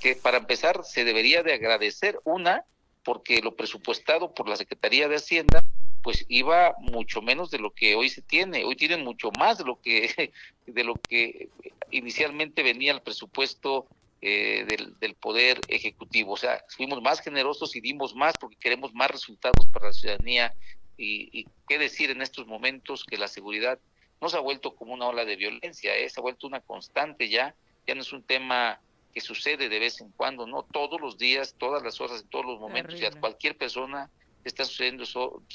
que 0.00 0.14
para 0.16 0.38
empezar 0.38 0.84
se 0.84 1.04
debería 1.04 1.42
de 1.42 1.54
agradecer 1.54 2.20
una, 2.24 2.64
porque 3.02 3.40
lo 3.42 3.56
presupuestado 3.56 4.32
por 4.34 4.48
la 4.48 4.56
Secretaría 4.56 5.08
de 5.08 5.16
Hacienda 5.16 5.64
pues 6.04 6.26
iba 6.28 6.74
mucho 6.78 7.22
menos 7.22 7.50
de 7.50 7.58
lo 7.58 7.72
que 7.72 7.96
hoy 7.96 8.10
se 8.10 8.20
tiene. 8.20 8.62
Hoy 8.66 8.76
tienen 8.76 9.02
mucho 9.02 9.30
más 9.38 9.56
de 9.56 9.64
lo 9.64 9.80
que 9.80 10.30
de 10.66 10.84
lo 10.84 10.94
que 10.94 11.48
inicialmente 11.90 12.62
venía 12.62 12.92
el 12.92 13.00
presupuesto 13.00 13.86
eh, 14.20 14.66
del, 14.68 14.98
del 15.00 15.14
poder 15.14 15.60
ejecutivo. 15.66 16.32
O 16.32 16.36
sea, 16.36 16.62
fuimos 16.68 17.00
más 17.00 17.20
generosos 17.20 17.74
y 17.74 17.80
dimos 17.80 18.14
más 18.14 18.34
porque 18.38 18.56
queremos 18.56 18.92
más 18.92 19.10
resultados 19.10 19.66
para 19.72 19.86
la 19.86 19.92
ciudadanía. 19.94 20.54
Y, 20.98 21.30
y 21.32 21.46
qué 21.66 21.78
decir 21.78 22.10
en 22.10 22.20
estos 22.20 22.46
momentos 22.46 23.02
que 23.02 23.16
la 23.16 23.26
seguridad 23.26 23.78
no 24.20 24.28
se 24.28 24.36
ha 24.36 24.40
vuelto 24.40 24.74
como 24.74 24.94
una 24.94 25.06
ola 25.06 25.24
de 25.24 25.36
violencia, 25.36 25.96
¿eh? 25.96 26.08
se 26.08 26.20
ha 26.20 26.22
vuelto 26.22 26.46
una 26.46 26.60
constante 26.60 27.28
ya, 27.28 27.54
ya 27.86 27.94
no 27.94 28.00
es 28.00 28.12
un 28.12 28.22
tema 28.22 28.80
que 29.12 29.20
sucede 29.20 29.68
de 29.68 29.78
vez 29.78 30.00
en 30.00 30.10
cuando, 30.10 30.46
no 30.46 30.64
todos 30.64 31.00
los 31.00 31.18
días, 31.18 31.54
todas 31.56 31.82
las 31.82 32.00
horas, 32.00 32.22
en 32.22 32.28
todos 32.28 32.44
los 32.44 32.58
momentos, 32.58 32.98
ya 32.98 33.10
cualquier 33.12 33.56
persona 33.56 34.10
está 34.44 34.64
sucediendo 34.64 35.04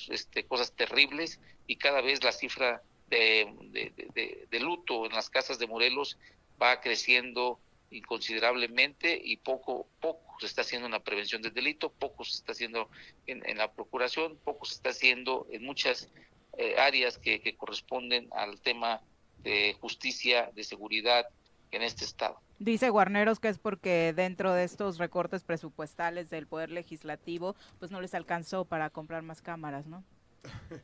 este, 0.10 0.46
cosas 0.46 0.72
terribles 0.72 1.40
y 1.68 1.76
cada 1.76 2.02
vez 2.02 2.24
la 2.24 2.32
cifra 2.32 2.82
de, 3.10 3.48
de, 3.72 4.48
de, 4.50 4.60
luto 4.60 5.06
en 5.06 5.14
las 5.14 5.30
casas 5.30 5.60
de 5.60 5.68
Morelos 5.68 6.18
va 6.62 6.80
creciendo 6.80 7.60
inconsiderablemente 7.92 9.20
y 9.24 9.38
poco 9.38 9.88
poco 10.00 10.40
se 10.40 10.46
está 10.46 10.62
haciendo 10.62 10.86
en 10.86 10.92
la 10.92 11.04
prevención 11.04 11.42
del 11.42 11.54
delito, 11.54 11.92
poco 11.92 12.24
se 12.24 12.38
está 12.38 12.52
haciendo 12.52 12.90
en, 13.26 13.48
en 13.50 13.58
la 13.58 13.72
procuración, 13.72 14.38
poco 14.44 14.66
se 14.66 14.76
está 14.76 14.90
haciendo 14.90 15.48
en 15.52 15.64
muchas 15.64 16.10
eh, 16.58 16.76
áreas 16.78 17.18
que, 17.18 17.42
que 17.42 17.56
corresponden 17.56 18.28
al 18.32 18.60
tema 18.62 19.02
de 19.44 19.76
justicia, 19.80 20.52
de 20.54 20.64
seguridad 20.64 21.28
en 21.72 21.82
este 21.82 22.06
estado. 22.06 22.40
Dice 22.60 22.90
Guarneros 22.90 23.40
que 23.40 23.48
es 23.48 23.58
porque 23.58 24.14
dentro 24.14 24.54
de 24.54 24.66
estos 24.66 24.98
recortes 24.98 25.44
presupuestales 25.44 26.30
del 26.30 26.46
Poder 26.46 26.70
Legislativo, 26.70 27.56
pues 27.80 27.90
no 27.90 28.02
les 28.02 28.14
alcanzó 28.14 28.66
para 28.66 28.90
comprar 28.90 29.22
más 29.22 29.42
cámaras, 29.42 29.86
¿no? 29.86 30.04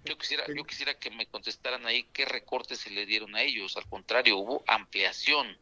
Yo 0.06 0.18
quisiera, 0.18 0.44
yo 0.54 0.64
quisiera 0.64 0.94
que 0.94 1.10
me 1.12 1.26
contestaran 1.26 1.86
ahí 1.86 2.04
qué 2.14 2.26
recortes 2.26 2.80
se 2.80 2.90
le 2.90 3.06
dieron 3.06 3.36
a 3.36 3.42
ellos. 3.42 3.76
Al 3.78 3.88
contrario, 3.88 4.38
hubo 4.38 4.64
ampliación. 4.68 5.58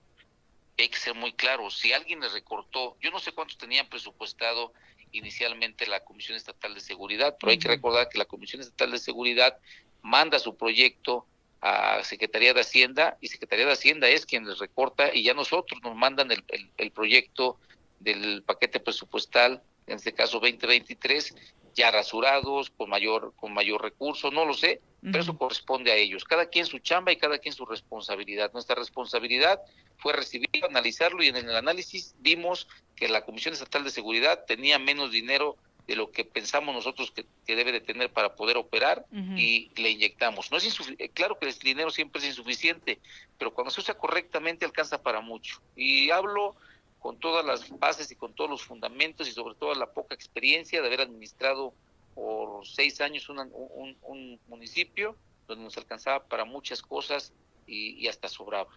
Hay 0.77 0.89
que 0.89 0.97
ser 0.97 1.15
muy 1.15 1.33
claro. 1.33 1.69
Si 1.69 1.93
alguien 1.93 2.19
les 2.19 2.33
recortó, 2.33 2.97
yo 3.01 3.11
no 3.11 3.19
sé 3.19 3.31
cuántos 3.31 3.57
tenían 3.57 3.87
presupuestado 3.87 4.73
inicialmente 5.11 5.85
la 5.85 6.03
Comisión 6.03 6.35
Estatal 6.35 6.73
de 6.73 6.81
Seguridad, 6.81 7.37
pero 7.39 7.51
hay 7.51 7.59
que 7.59 7.67
recordar 7.67 8.09
que 8.09 8.17
la 8.17 8.25
Comisión 8.25 8.61
Estatal 8.61 8.91
de 8.91 8.97
Seguridad 8.97 9.57
manda 10.03 10.37
su 10.37 10.55
proyecto 10.55 11.25
a 11.61 12.03
Secretaría 12.03 12.53
de 12.53 12.61
Hacienda 12.61 13.17
y 13.21 13.27
Secretaría 13.27 13.65
de 13.65 13.71
Hacienda 13.71 14.09
es 14.09 14.25
quien 14.25 14.45
les 14.45 14.59
recorta 14.59 15.09
y 15.13 15.23
ya 15.23 15.33
nosotros 15.33 15.81
nos 15.81 15.95
mandan 15.95 16.29
el, 16.31 16.43
el, 16.49 16.69
el 16.77 16.91
proyecto 16.91 17.57
del 17.99 18.43
paquete 18.43 18.79
presupuestal, 18.79 19.63
en 19.87 19.95
este 19.95 20.13
caso 20.13 20.39
2023, 20.39 21.35
ya 21.73 21.89
rasurados, 21.91 22.69
con 22.69 22.89
mayor, 22.89 23.33
con 23.35 23.53
mayor 23.53 23.81
recurso, 23.81 24.29
no 24.31 24.45
lo 24.45 24.53
sé, 24.53 24.81
pero 25.01 25.19
eso 25.19 25.37
corresponde 25.37 25.91
a 25.91 25.95
ellos. 25.95 26.23
Cada 26.23 26.45
quien 26.45 26.65
su 26.65 26.79
chamba 26.79 27.11
y 27.11 27.17
cada 27.17 27.37
quien 27.37 27.53
su 27.53 27.65
responsabilidad. 27.65 28.53
Nuestra 28.53 28.75
responsabilidad 28.75 29.59
fue 29.97 30.13
recibirlo, 30.13 30.67
analizarlo 30.67 31.23
y 31.23 31.27
en 31.27 31.35
el 31.35 31.55
análisis 31.55 32.15
vimos 32.19 32.67
que 32.95 33.09
la 33.09 33.25
Comisión 33.25 33.53
Estatal 33.53 33.83
de 33.83 33.89
Seguridad 33.89 34.45
tenía 34.45 34.79
menos 34.79 35.11
dinero 35.11 35.57
de 35.87 35.95
lo 35.95 36.11
que 36.11 36.23
pensamos 36.23 36.73
nosotros 36.73 37.11
que, 37.11 37.25
que 37.45 37.55
debe 37.55 37.71
de 37.71 37.81
tener 37.81 38.11
para 38.11 38.35
poder 38.35 38.57
operar 38.57 39.05
uh 39.11 39.15
-huh. 39.15 39.39
y 39.39 39.71
le 39.75 39.89
inyectamos. 39.91 40.51
No 40.51 40.57
es 40.57 40.79
claro 41.13 41.37
que 41.37 41.47
el 41.47 41.53
dinero 41.59 41.91
siempre 41.91 42.21
es 42.21 42.27
insuficiente, 42.27 42.99
pero 43.37 43.53
cuando 43.53 43.71
se 43.71 43.81
usa 43.81 43.93
correctamente 43.95 44.65
alcanza 44.65 45.01
para 45.01 45.19
mucho. 45.19 45.61
Y 45.75 46.09
hablo 46.09 46.55
con 46.99 47.19
todas 47.19 47.45
las 47.45 47.69
bases 47.79 48.09
y 48.11 48.15
con 48.15 48.33
todos 48.33 48.49
los 48.49 48.63
fundamentos 48.63 49.27
y 49.27 49.31
sobre 49.31 49.55
todo 49.55 49.75
la 49.75 49.91
poca 49.91 50.15
experiencia 50.15 50.81
de 50.81 50.87
haber 50.87 51.01
administrado 51.01 51.73
por 52.15 52.65
seis 52.65 53.01
años 53.01 53.27
una, 53.27 53.43
un, 53.43 53.97
un, 54.03 54.39
municipio 54.47 55.17
donde 55.47 55.65
nos 55.65 55.75
alcanzaba 55.77 56.23
para 56.23 56.45
muchas 56.45 56.81
cosas 56.81 57.33
y, 57.67 57.95
y 57.95 58.07
hasta 58.07 58.29
sobraba. 58.29 58.69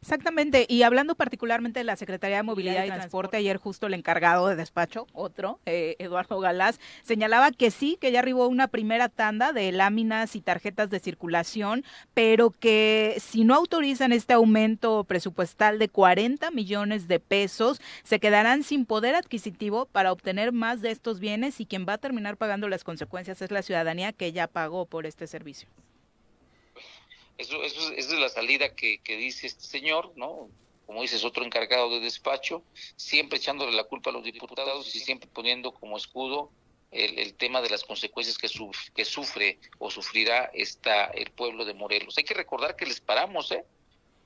Exactamente, 0.00 0.66
y 0.68 0.82
hablando 0.82 1.14
particularmente 1.14 1.80
de 1.80 1.84
la 1.84 1.96
Secretaría 1.96 2.38
de 2.38 2.42
Movilidad 2.42 2.84
y 2.84 2.88
Transporte, 2.88 3.36
ayer 3.36 3.56
justo 3.56 3.86
el 3.86 3.94
encargado 3.94 4.48
de 4.48 4.56
despacho, 4.56 5.06
otro, 5.12 5.58
eh, 5.66 5.96
Eduardo 5.98 6.38
Galás, 6.38 6.80
señalaba 7.02 7.50
que 7.50 7.70
sí, 7.70 7.98
que 8.00 8.12
ya 8.12 8.20
arribó 8.20 8.46
una 8.46 8.68
primera 8.68 9.08
tanda 9.08 9.52
de 9.52 9.72
láminas 9.72 10.36
y 10.36 10.40
tarjetas 10.40 10.90
de 10.90 11.00
circulación, 11.00 11.84
pero 12.14 12.50
que 12.50 13.16
si 13.18 13.44
no 13.44 13.54
autorizan 13.54 14.12
este 14.12 14.34
aumento 14.34 15.04
presupuestal 15.04 15.78
de 15.78 15.88
40 15.88 16.50
millones 16.50 17.08
de 17.08 17.20
pesos, 17.20 17.80
se 18.04 18.20
quedarán 18.20 18.62
sin 18.62 18.86
poder 18.86 19.14
adquisitivo 19.14 19.86
para 19.86 20.12
obtener 20.12 20.52
más 20.52 20.80
de 20.82 20.90
estos 20.90 21.20
bienes 21.20 21.60
y 21.60 21.66
quien 21.66 21.86
va 21.88 21.94
a 21.94 21.98
terminar 21.98 22.36
pagando 22.36 22.68
las 22.68 22.84
consecuencias 22.84 23.42
es 23.42 23.50
la 23.50 23.62
ciudadanía 23.62 24.12
que 24.12 24.32
ya 24.32 24.46
pagó 24.46 24.86
por 24.86 25.06
este 25.06 25.26
servicio. 25.26 25.68
Eso, 27.38 27.62
eso, 27.62 27.92
es 27.92 28.10
la 28.12 28.28
salida 28.28 28.74
que, 28.74 29.00
dice 29.06 29.46
este 29.46 29.64
señor, 29.64 30.12
¿no? 30.16 30.48
Como 30.86 31.02
dices, 31.02 31.24
otro 31.24 31.44
encargado 31.44 31.90
de 31.90 32.00
despacho, 32.00 32.62
siempre 32.96 33.38
echándole 33.38 33.72
la 33.72 33.84
culpa 33.84 34.10
a 34.10 34.12
los 34.12 34.24
diputados 34.24 34.94
y 34.94 35.00
siempre 35.00 35.28
poniendo 35.32 35.72
como 35.72 35.96
escudo 35.96 36.50
el, 36.92 37.34
tema 37.34 37.60
de 37.60 37.70
las 37.70 37.84
consecuencias 37.84 38.38
que, 38.38 38.48
que 38.94 39.04
sufre 39.04 39.58
o 39.78 39.90
sufrirá 39.90 40.50
esta, 40.54 41.06
el 41.06 41.30
pueblo 41.32 41.64
de 41.64 41.74
Morelos. 41.74 42.16
Hay 42.16 42.24
que 42.24 42.34
recordar 42.34 42.76
que 42.76 42.86
les 42.86 43.00
paramos, 43.00 43.50
¿eh? 43.52 43.64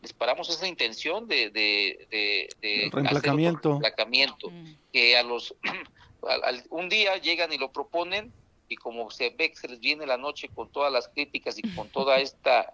Les 0.02 0.12
paramos 0.12 0.48
esa 0.48 0.66
intención 0.66 1.26
de, 1.28 1.50
de, 1.50 2.48
de, 2.60 2.90
reemplacamiento. 2.90 4.52
que 4.92 5.16
a 5.16 5.22
los 5.22 5.54
un 6.70 6.88
día 6.88 7.16
llegan 7.16 7.52
y 7.52 7.58
lo 7.58 7.72
proponen 7.72 8.32
y 8.68 8.76
como 8.76 9.10
se 9.10 9.30
ve 9.30 9.50
que 9.50 9.56
se 9.56 9.68
les 9.68 9.80
viene 9.80 10.06
la 10.06 10.16
noche 10.16 10.48
con 10.48 10.70
todas 10.70 10.92
las 10.92 11.08
críticas 11.08 11.58
y 11.58 11.62
con 11.74 11.88
toda 11.90 12.18
esta 12.20 12.72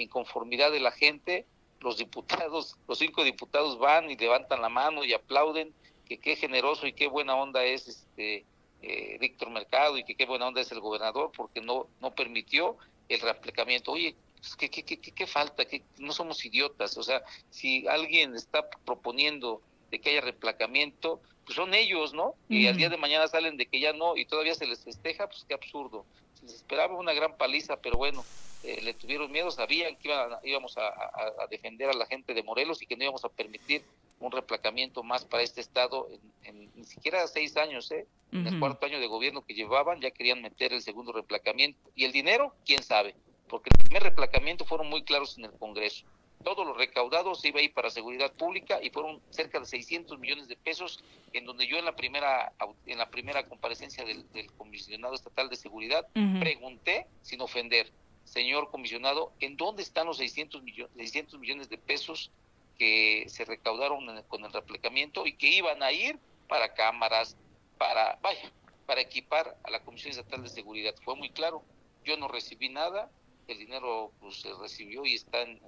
inconformidad 0.00 0.70
de 0.72 0.80
la 0.80 0.90
gente, 0.90 1.46
los 1.80 1.98
diputados, 1.98 2.76
los 2.86 2.98
cinco 2.98 3.24
diputados 3.24 3.78
van 3.78 4.10
y 4.10 4.16
levantan 4.16 4.62
la 4.62 4.68
mano 4.68 5.04
y 5.04 5.12
aplauden 5.12 5.72
que 6.06 6.18
qué 6.18 6.36
generoso 6.36 6.86
y 6.86 6.92
qué 6.92 7.06
buena 7.06 7.36
onda 7.36 7.64
es 7.64 7.86
este 7.88 8.44
eh, 8.82 9.18
Víctor 9.20 9.50
Mercado 9.50 9.98
y 9.98 10.04
que 10.04 10.14
qué 10.14 10.26
buena 10.26 10.48
onda 10.48 10.60
es 10.60 10.72
el 10.72 10.80
gobernador 10.80 11.30
porque 11.36 11.60
no 11.60 11.88
no 12.00 12.14
permitió 12.14 12.76
el 13.08 13.20
reaplicamiento. 13.20 13.92
Oye, 13.92 14.16
pues, 14.40 14.56
¿qué, 14.56 14.70
qué, 14.70 14.84
qué, 14.84 14.98
qué 14.98 15.26
falta? 15.26 15.64
que 15.64 15.82
no 15.98 16.12
somos 16.12 16.44
idiotas. 16.44 16.96
O 16.96 17.02
sea, 17.02 17.22
si 17.50 17.86
alguien 17.88 18.34
está 18.34 18.68
proponiendo 18.84 19.62
de 19.90 20.00
que 20.00 20.10
haya 20.10 20.20
replacamiento, 20.20 21.20
pues 21.44 21.56
son 21.56 21.74
ellos, 21.74 22.12
¿no? 22.12 22.34
Y 22.48 22.66
al 22.66 22.76
día 22.76 22.90
de 22.90 22.98
mañana 22.98 23.26
salen 23.26 23.56
de 23.56 23.66
que 23.66 23.80
ya 23.80 23.92
no 23.92 24.16
y 24.16 24.26
todavía 24.26 24.54
se 24.54 24.66
les 24.66 24.84
festeja, 24.84 25.26
pues 25.26 25.44
qué 25.48 25.54
absurdo. 25.54 26.04
Se 26.34 26.44
les 26.44 26.54
esperaba 26.56 26.94
una 26.96 27.14
gran 27.14 27.36
paliza, 27.36 27.80
pero 27.80 27.96
bueno, 27.96 28.22
eh, 28.64 28.80
le 28.82 28.94
tuvieron 28.94 29.30
miedo, 29.30 29.50
sabían 29.50 29.96
que 29.96 30.10
íbamos 30.42 30.76
a, 30.78 31.46
defender 31.48 31.90
a 31.90 31.94
la 31.94 32.06
gente 32.06 32.34
de 32.34 32.42
Morelos 32.42 32.82
y 32.82 32.86
que 32.86 32.96
no 32.96 33.04
íbamos 33.04 33.24
a 33.24 33.28
permitir 33.28 33.82
un 34.20 34.32
replacamiento 34.32 35.04
más 35.04 35.24
para 35.24 35.44
este 35.44 35.60
estado 35.60 36.08
en, 36.42 36.68
ni 36.74 36.84
siquiera 36.84 37.26
seis 37.28 37.56
años, 37.56 37.90
¿eh? 37.92 38.06
En 38.32 38.46
el 38.46 38.58
cuarto 38.58 38.84
año 38.84 39.00
de 39.00 39.06
gobierno 39.06 39.42
que 39.42 39.54
llevaban 39.54 40.00
ya 40.00 40.10
querían 40.10 40.42
meter 40.42 40.72
el 40.72 40.82
segundo 40.82 41.12
replacamiento. 41.12 41.78
¿Y 41.94 42.04
el 42.04 42.12
dinero? 42.12 42.52
¿Quién 42.66 42.82
sabe? 42.82 43.14
Porque 43.48 43.70
el 43.70 43.84
primer 43.84 44.02
replacamiento 44.02 44.64
fueron 44.66 44.88
muy 44.88 45.02
claros 45.02 45.38
en 45.38 45.44
el 45.44 45.52
Congreso. 45.52 46.04
Todo 46.44 46.64
lo 46.64 46.74
recaudado 46.74 47.34
se 47.34 47.48
iba 47.48 47.60
a 47.60 47.62
ir 47.62 47.72
para 47.72 47.90
seguridad 47.90 48.32
pública 48.32 48.80
y 48.82 48.90
fueron 48.90 49.20
cerca 49.30 49.60
de 49.60 49.66
600 49.66 50.18
millones 50.18 50.48
de 50.48 50.56
pesos 50.56 51.02
en 51.32 51.46
donde 51.46 51.66
yo 51.66 51.78
en 51.78 51.84
la 51.84 51.96
primera 51.96 52.52
en 52.86 52.98
la 52.98 53.08
primera 53.08 53.44
comparecencia 53.46 54.04
del, 54.04 54.24
comisionado 54.56 55.14
estatal 55.14 55.48
de 55.48 55.56
seguridad 55.56 56.06
pregunté 56.40 57.06
sin 57.22 57.40
ofender 57.40 57.90
señor 58.28 58.70
comisionado, 58.70 59.32
¿en 59.40 59.56
dónde 59.56 59.82
están 59.82 60.06
los 60.06 60.18
600 60.18 60.62
millones, 60.62 60.92
600 60.96 61.40
millones 61.40 61.68
de 61.68 61.78
pesos 61.78 62.30
que 62.78 63.24
se 63.28 63.44
recaudaron 63.44 64.22
con 64.28 64.44
el 64.44 64.52
replicamiento 64.52 65.26
y 65.26 65.34
que 65.34 65.48
iban 65.48 65.82
a 65.82 65.92
ir 65.92 66.18
para 66.46 66.74
cámaras, 66.74 67.36
para, 67.78 68.18
vaya, 68.22 68.52
para 68.86 69.00
equipar 69.00 69.56
a 69.64 69.70
la 69.70 69.80
Comisión 69.80 70.10
Estatal 70.10 70.42
de 70.42 70.48
Seguridad? 70.48 70.94
Fue 71.02 71.16
muy 71.16 71.30
claro, 71.30 71.62
yo 72.04 72.16
no 72.16 72.28
recibí 72.28 72.68
nada, 72.68 73.10
el 73.48 73.58
dinero 73.58 74.12
pues, 74.20 74.42
se 74.42 74.52
recibió 74.54 75.04
y 75.04 75.14
está 75.14 75.42
en, 75.42 75.58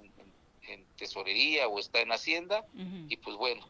tesorería 0.95 1.67
o 1.67 1.79
está 1.79 1.99
en 1.99 2.11
Hacienda, 2.11 2.65
y 3.09 3.17
pues 3.17 3.35
bueno, 3.35 3.67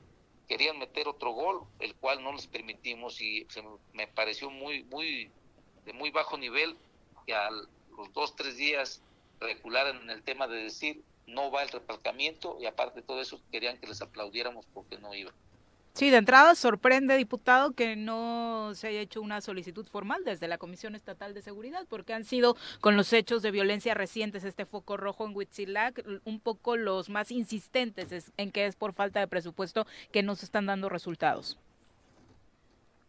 querían 0.47 0.77
meter 0.77 1.07
otro 1.07 1.31
gol, 1.31 1.61
el 1.79 1.95
cual 1.95 2.21
no 2.21 2.33
les 2.33 2.45
permitimos 2.45 3.21
y 3.21 3.47
me 3.93 4.05
pareció 4.05 4.49
muy, 4.51 4.83
muy, 4.83 5.31
de 5.85 5.93
muy 5.93 6.11
bajo 6.11 6.37
nivel 6.37 6.75
que 7.25 7.33
al 7.33 7.69
los 7.97 8.11
dos, 8.13 8.35
tres 8.35 8.57
días 8.57 9.01
regularan 9.39 10.01
en 10.01 10.09
el 10.09 10.23
tema 10.23 10.47
de 10.47 10.63
decir 10.63 11.03
no 11.27 11.51
va 11.51 11.63
el 11.63 11.69
reparcamiento 11.69 12.57
y 12.59 12.65
aparte 12.65 13.01
de 13.01 13.07
todo 13.07 13.21
eso 13.21 13.41
querían 13.51 13.77
que 13.77 13.87
les 13.87 14.01
aplaudiéramos 14.01 14.65
porque 14.73 14.97
no 14.97 15.13
iba. 15.13 15.31
Sí, 15.93 16.09
de 16.09 16.17
entrada 16.17 16.55
sorprende, 16.55 17.17
diputado, 17.17 17.73
que 17.73 17.97
no 17.97 18.71
se 18.75 18.87
haya 18.87 19.01
hecho 19.01 19.21
una 19.21 19.41
solicitud 19.41 19.85
formal 19.85 20.23
desde 20.23 20.47
la 20.47 20.57
Comisión 20.57 20.95
Estatal 20.95 21.33
de 21.33 21.41
Seguridad, 21.41 21.85
porque 21.89 22.13
han 22.13 22.23
sido 22.23 22.55
con 22.79 22.95
los 22.95 23.11
hechos 23.11 23.41
de 23.41 23.51
violencia 23.51 23.93
recientes, 23.93 24.45
este 24.45 24.65
foco 24.65 24.95
rojo 24.95 25.25
en 25.25 25.35
Huitzilac, 25.35 26.01
un 26.23 26.39
poco 26.39 26.77
los 26.77 27.09
más 27.09 27.29
insistentes 27.29 28.31
en 28.37 28.51
que 28.51 28.67
es 28.67 28.77
por 28.77 28.93
falta 28.93 29.19
de 29.19 29.27
presupuesto 29.27 29.85
que 30.13 30.23
no 30.23 30.35
se 30.35 30.45
están 30.45 30.65
dando 30.65 30.87
resultados. 30.87 31.57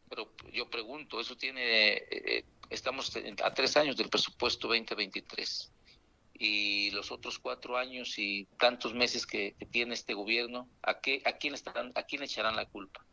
Pero 0.09 0.29
yo 0.53 0.69
pregunto, 0.69 1.21
¿eso 1.21 1.37
tiene 1.37 1.93
eh, 2.11 2.45
Estamos 2.73 3.13
a 3.45 3.53
tres 3.53 3.77
años 3.77 3.99
del 3.99 4.09
presupuesto 4.09 4.67
2023 4.67 5.71
y 6.39 6.91
los 6.93 7.13
otros 7.13 7.39
cuatro 7.39 7.77
años 7.77 8.19
y 8.19 8.47
tantos 8.59 8.95
meses 8.95 9.27
que, 9.27 9.55
tiene 9.71 9.93
este 9.93 10.15
gobierno, 10.15 10.67
¿a, 10.81 10.99
qué, 10.99 11.21
a, 11.27 11.33
quién 11.33 11.53
estarán, 11.53 11.93
¿a 11.95 12.03
quién 12.05 12.23
echarán 12.23 12.57
la 12.57 12.65
culpa? 12.65 13.05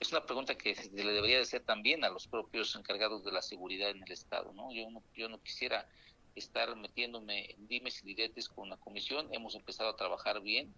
Es 0.00 0.10
una 0.10 0.26
pregunta 0.26 0.58
que 0.58 0.74
se 0.74 0.90
le 0.90 1.12
debería 1.12 1.36
de 1.36 1.42
hacer 1.42 1.62
también 1.62 2.02
a 2.02 2.08
los 2.08 2.26
propios 2.26 2.74
encargados 2.74 3.24
de 3.24 3.30
la 3.30 3.40
seguridad 3.40 3.90
en 3.90 4.02
el 4.02 4.10
Estado. 4.10 4.52
¿no? 4.52 4.72
Yo, 4.72 4.90
no, 4.90 5.00
yo 5.14 5.28
no 5.28 5.40
quisiera 5.40 5.88
estar 6.34 6.74
metiéndome 6.74 7.52
en 7.52 7.68
dimes 7.68 8.02
y 8.02 8.06
diretes 8.06 8.48
con 8.48 8.68
la 8.68 8.78
comisión. 8.78 9.28
Hemos 9.32 9.54
empezado 9.54 9.90
a 9.90 9.96
trabajar 9.96 10.40
bien, 10.40 10.74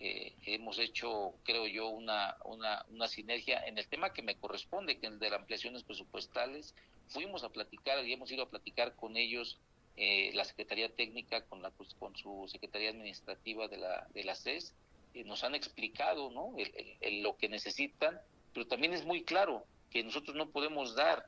eh, 0.00 0.34
hemos 0.44 0.80
hecho, 0.80 1.34
creo 1.44 1.68
yo, 1.68 1.86
una, 1.88 2.36
una, 2.44 2.84
una, 2.88 3.06
sinergia 3.06 3.64
en 3.64 3.78
el 3.78 3.86
tema 3.86 4.12
que 4.12 4.22
me 4.22 4.36
corresponde, 4.36 4.98
que 4.98 5.06
es 5.06 5.12
el 5.12 5.18
de 5.20 5.30
las 5.30 5.40
ampliaciones 5.40 5.84
presupuestales. 5.84 6.74
Fuimos 7.08 7.44
a 7.44 7.50
platicar 7.50 8.04
y 8.06 8.12
hemos 8.12 8.30
ido 8.30 8.44
a 8.44 8.50
platicar 8.50 8.94
con 8.96 9.16
ellos, 9.16 9.58
eh, 9.96 10.30
la 10.34 10.44
Secretaría 10.44 10.94
Técnica, 10.94 11.44
con, 11.46 11.62
la, 11.62 11.70
pues, 11.70 11.94
con 11.94 12.14
su 12.16 12.46
Secretaría 12.48 12.90
Administrativa 12.90 13.68
de 13.68 13.78
la, 13.78 14.06
de 14.14 14.24
la 14.24 14.34
CES, 14.34 14.74
eh, 15.14 15.24
nos 15.24 15.44
han 15.44 15.54
explicado 15.54 16.30
¿no? 16.30 16.54
lo 17.22 17.36
que 17.36 17.48
necesitan, 17.48 18.20
pero 18.52 18.66
también 18.66 18.92
es 18.94 19.04
muy 19.04 19.24
claro 19.24 19.64
que 19.90 20.04
nosotros 20.04 20.36
no 20.36 20.50
podemos 20.50 20.94
dar 20.94 21.26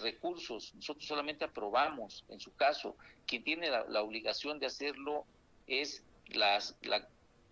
recursos, 0.00 0.74
nosotros 0.74 1.06
solamente 1.06 1.44
aprobamos, 1.44 2.24
en 2.30 2.40
su 2.40 2.54
caso, 2.56 2.96
quien 3.26 3.44
tiene 3.44 3.68
la, 3.68 3.84
la 3.84 4.00
obligación 4.00 4.58
de 4.58 4.64
hacerlo 4.64 5.26
es 5.66 6.02
la, 6.28 6.60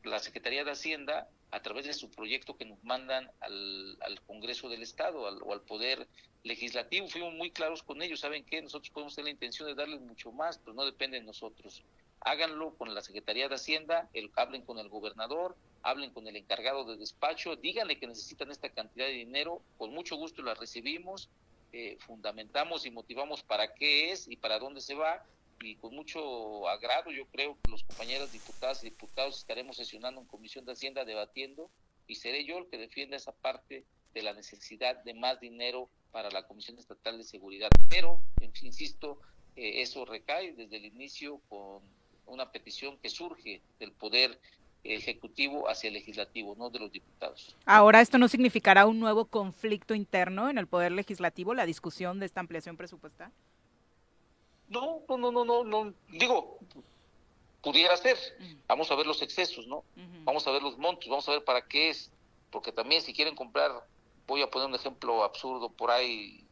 la 0.05 0.19
Secretaría 0.19 0.65
de 0.65 0.70
Hacienda, 0.70 1.28
a 1.55 1.63
través 1.63 1.87
de 1.87 1.95
su 1.95 2.11
proyecto 2.11 2.57
que 2.57 2.65
nos 2.65 2.83
mandan 2.83 3.31
al, 3.41 4.21
Congreso 4.27 4.69
del 4.69 4.83
Estado 4.83 5.21
o 5.21 5.53
al 5.53 5.61
Poder 5.61 6.09
Legislativo, 6.43 7.07
fuimos 7.07 7.33
muy 7.33 7.53
claros 7.53 7.85
con 7.85 8.03
ellos. 8.03 8.21
¿Saben 8.21 8.45
qué? 8.45 8.61
Nosotros 8.61 8.91
podemos 8.91 9.15
tener 9.15 9.27
la 9.27 9.31
intención 9.31 9.69
de 9.69 9.77
darles 9.77 10.01
mucho 10.01 10.33
más, 10.33 10.59
pero 10.59 10.75
no 10.75 10.85
depende 10.85 11.21
de 11.21 11.25
nosotros. 11.25 11.85
Háganlo 12.21 12.75
con 12.75 12.93
la 12.93 13.03
Secretaría 13.03 13.49
de 13.49 13.55
Hacienda, 13.55 14.09
el, 14.15 14.33
hablen 14.35 14.63
con 14.63 14.81
el 14.81 14.89
gobernador, 14.89 15.57
hablen 15.83 16.11
con 16.11 16.27
el 16.27 16.35
encargado 16.35 16.85
de 16.87 16.97
despacho, 16.97 17.55
díganle 17.55 18.01
que 18.01 18.09
necesitan 18.09 18.51
esta 18.51 18.71
cantidad 18.71 19.07
de 19.07 19.13
dinero, 19.13 19.63
con 19.79 19.95
mucho 19.95 20.17
gusto 20.17 20.43
la 20.43 20.55
recibimos, 20.55 21.29
eh, 21.73 21.99
fundamentamos 22.01 22.85
y 22.85 22.91
motivamos 22.91 23.45
para 23.45 23.75
qué 23.75 24.11
es 24.11 24.27
y 24.27 24.37
para 24.37 24.59
dónde 24.59 24.81
se 24.81 24.95
va, 24.95 25.25
y 25.61 25.77
con 25.77 25.95
mucho 25.95 26.69
agrado 26.69 27.11
yo 27.11 27.27
creo 27.27 27.57
que 27.63 27.71
los 27.71 27.85
compañeros 27.85 28.33
diputadas 28.33 28.83
y 28.83 28.91
diputados 28.91 29.39
estaremos 29.39 29.77
sesionando 29.77 30.21
en 30.21 30.27
Comisión 30.27 30.65
de 30.65 30.73
Hacienda 30.73 31.05
debatiendo 31.05 31.71
y 32.07 32.17
seré 32.17 32.45
yo 32.45 32.59
el 32.59 32.67
que 32.69 32.79
defienda 32.79 33.17
esa 33.17 33.33
parte 33.33 33.85
de 34.13 34.23
la 34.23 34.33
necesidad 34.33 35.03
de 35.05 35.15
más 35.15 35.41
dinero 35.41 35.89
para 36.13 36.31
la 36.31 36.47
Comisión 36.47 36.79
Estatal 36.79 37.19
de 37.19 37.25
Seguridad. 37.25 37.69
Pero, 37.89 38.23
insisto, 38.63 39.19
eh, 39.57 39.83
eso 39.83 40.05
recae 40.05 40.53
desde 40.53 40.77
el 40.77 40.85
inicio 40.85 41.41
con 41.49 41.83
una 42.27 42.53
petición 42.53 42.99
que 42.99 43.11
surge 43.11 43.61
del 43.79 43.93
Poder 43.93 44.39
Ejecutivo 44.85 45.69
hacia 45.69 45.89
el 45.89 45.95
Legislativo, 45.95 46.55
no 46.57 46.69
de 46.69 46.79
los 46.79 46.93
diputados. 46.93 47.57
Ahora, 47.65 48.03
¿esto 48.03 48.19
no 48.19 48.29
significará 48.29 48.87
un 48.87 49.01
nuevo 49.01 49.25
conflicto 49.25 49.95
interno 49.95 50.51
en 50.51 50.59
el 50.59 50.67
Poder 50.67 50.93
Legislativo, 50.93 51.55
la 51.55 51.65
discusión 51.65 52.21
de 52.21 52.27
esta 52.27 52.41
ampliación 52.41 52.77
presupuestal? 52.77 53.33
No, 54.69 55.03
no, 55.09 55.16
no, 55.19 55.31
no, 55.31 55.45
no, 55.45 55.65
no. 55.65 55.95
Digo, 56.09 56.59
pudiera 57.62 57.97
ser. 57.97 58.19
Vamos 58.66 58.91
a 58.91 58.95
ver 58.95 59.07
los 59.07 59.23
excesos, 59.23 59.66
¿no? 59.66 59.85
Vamos 60.24 60.47
a 60.47 60.51
ver 60.53 60.62
los 60.62 60.78
montos, 60.78 61.09
vamos 61.09 61.28
a 61.28 61.32
ver 61.32 61.45
para 61.45 61.66
qué 61.66 61.91
es. 61.91 62.11
Porque 62.51 62.73
también 62.73 63.03
si 63.03 63.12
quieren 63.12 63.35
comprar, 63.35 63.85
voy 64.27 64.43
a 64.43 64.51
poner 64.51 64.69
un 64.69 64.74
ejemplo 64.74 65.24
absurdo 65.24 65.70
por 65.70 65.91
ahí, 65.91 66.45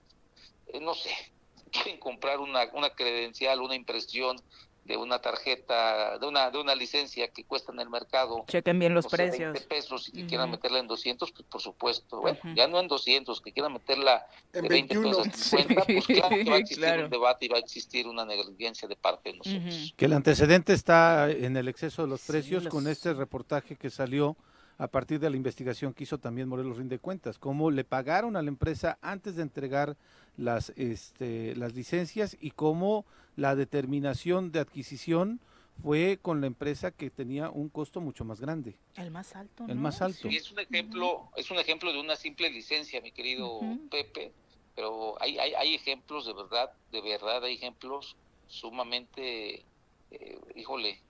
eh, 0.69 0.81
no 0.81 0.95
sé, 0.95 1.11
quieren 1.71 1.99
comprar 1.99 2.41
una, 2.41 2.69
una 2.73 2.91
credencial, 2.91 3.61
una 3.61 3.75
impresión 3.75 4.41
de 4.85 4.97
una 4.97 5.21
tarjeta, 5.21 6.19
de 6.19 6.27
una 6.27 6.51
de 6.51 6.59
una 6.59 6.75
licencia 6.75 7.29
que 7.29 7.45
cuesta 7.45 7.73
en 7.73 7.79
el 7.79 7.89
mercado. 7.89 8.45
Chequen 8.49 8.79
bien 8.81 8.95
los 8.95 9.05
no 9.05 9.11
sé, 9.11 9.17
precios. 9.17 9.53
20 9.53 9.69
pesos 9.69 10.09
y 10.09 10.13
que 10.13 10.19
Ujú. 10.21 10.29
quieran 10.29 10.51
meterla 10.51 10.79
en 10.81 10.89
200, 10.89 11.31
pues 11.31 11.45
por 11.49 11.61
supuesto. 11.61 12.21
Bueno, 12.21 12.39
Ujú. 12.43 12.55
ya 12.55 12.67
no 12.67 12.81
en 12.81 12.89
200, 12.89 13.41
que 13.41 13.53
quieran 13.53 13.73
meterla 13.73 14.27
En 14.53 14.63
de 14.63 14.69
20 14.69 14.95
pesos 15.01 15.19
a 15.27 15.31
50, 15.31 15.85
pues 15.85 16.07
claro 16.07 16.29
que 16.31 16.45
va 16.51 16.57
a 16.57 16.59
existir 16.59 16.79
claro. 16.85 17.05
un 17.05 17.11
debate 17.11 17.47
y 17.47 17.49
va 17.49 17.57
a 17.59 17.61
existir 17.61 18.09
una 18.09 18.25
negligencia 18.25 18.89
de 18.89 18.97
parte 18.97 19.31
de 19.31 19.39
nosotros. 19.39 19.63
Ujú. 19.65 19.95
Que 19.97 20.05
el 20.07 20.13
antecedente 20.15 20.73
está 20.73 21.31
en 21.31 21.57
el 21.57 21.69
exceso 21.69 22.03
de 22.03 22.09
los 22.09 22.21
Sí, 22.21 22.33
precios 22.33 22.65
los- 22.65 22.73
con 22.73 22.89
este 22.89 23.13
reportaje 23.15 23.77
que 23.77 23.89
salió 23.89 24.37
a 24.79 24.89
partir 24.89 25.21
de 25.21 25.31
la 25.31 25.37
investigación 25.37 25.95
que 25.95 26.05
hizo 26.05 26.19
también 26.19 26.49
Morelos 26.49 26.77
Rinde 26.79 26.99
Cuentas, 26.99 27.39
cómo 27.39 27.71
le 27.71 27.85
pagaron 27.85 28.37
a 28.37 28.43
la 28.43 28.49
empresa 28.49 28.99
antes 29.01 29.37
de 29.37 29.43
entregar 29.43 29.97
las, 30.37 30.71
este, 30.77 31.55
las 31.57 31.75
licencias 31.75 32.37
y 32.41 32.51
cómo 32.53 33.05
la 33.37 33.55
determinación 33.55 34.53
de 34.53 34.61
adquisición 34.61 35.41
fue 35.83 36.19
con 36.21 36.41
la 36.41 36.47
empresa 36.47 36.91
que 36.91 37.11
tenía 37.11 37.51
un 37.51 37.69
costo 37.69 38.01
mucho 38.01 38.25
más 38.25 38.41
grande, 38.41 38.77
El 38.95 39.11
más 39.11 39.35
alto, 39.35 39.65
el 39.69 39.77
¿no? 39.77 39.83
más 39.83 40.03
alto. 40.03 40.29
Y 40.29 40.37
es 40.37 40.51
un 40.53 40.61
ejemplo, 40.61 41.31
es 41.37 41.51
un 41.51 41.59
ejemplo 41.59 41.93
de 41.93 42.01
una 42.01 42.17
simple 42.17 42.51
licencia, 42.51 43.01
mi 43.01 43.11
querido. 43.11 43.61
Pepe, 43.91 44.33
pero 44.75 45.21
hay, 45.21 45.39
hay, 45.39 45.55
hay 45.55 45.75
ejemplos 45.75 46.27
de 46.27 46.35
verdad, 46.35 46.71
de 46.91 47.01
verdad 47.01 47.43
hay 47.45 47.55
ejemplos 47.55 48.17
sumamente, 48.49 49.65
eh, 50.11 50.39
híjole, 50.55 51.01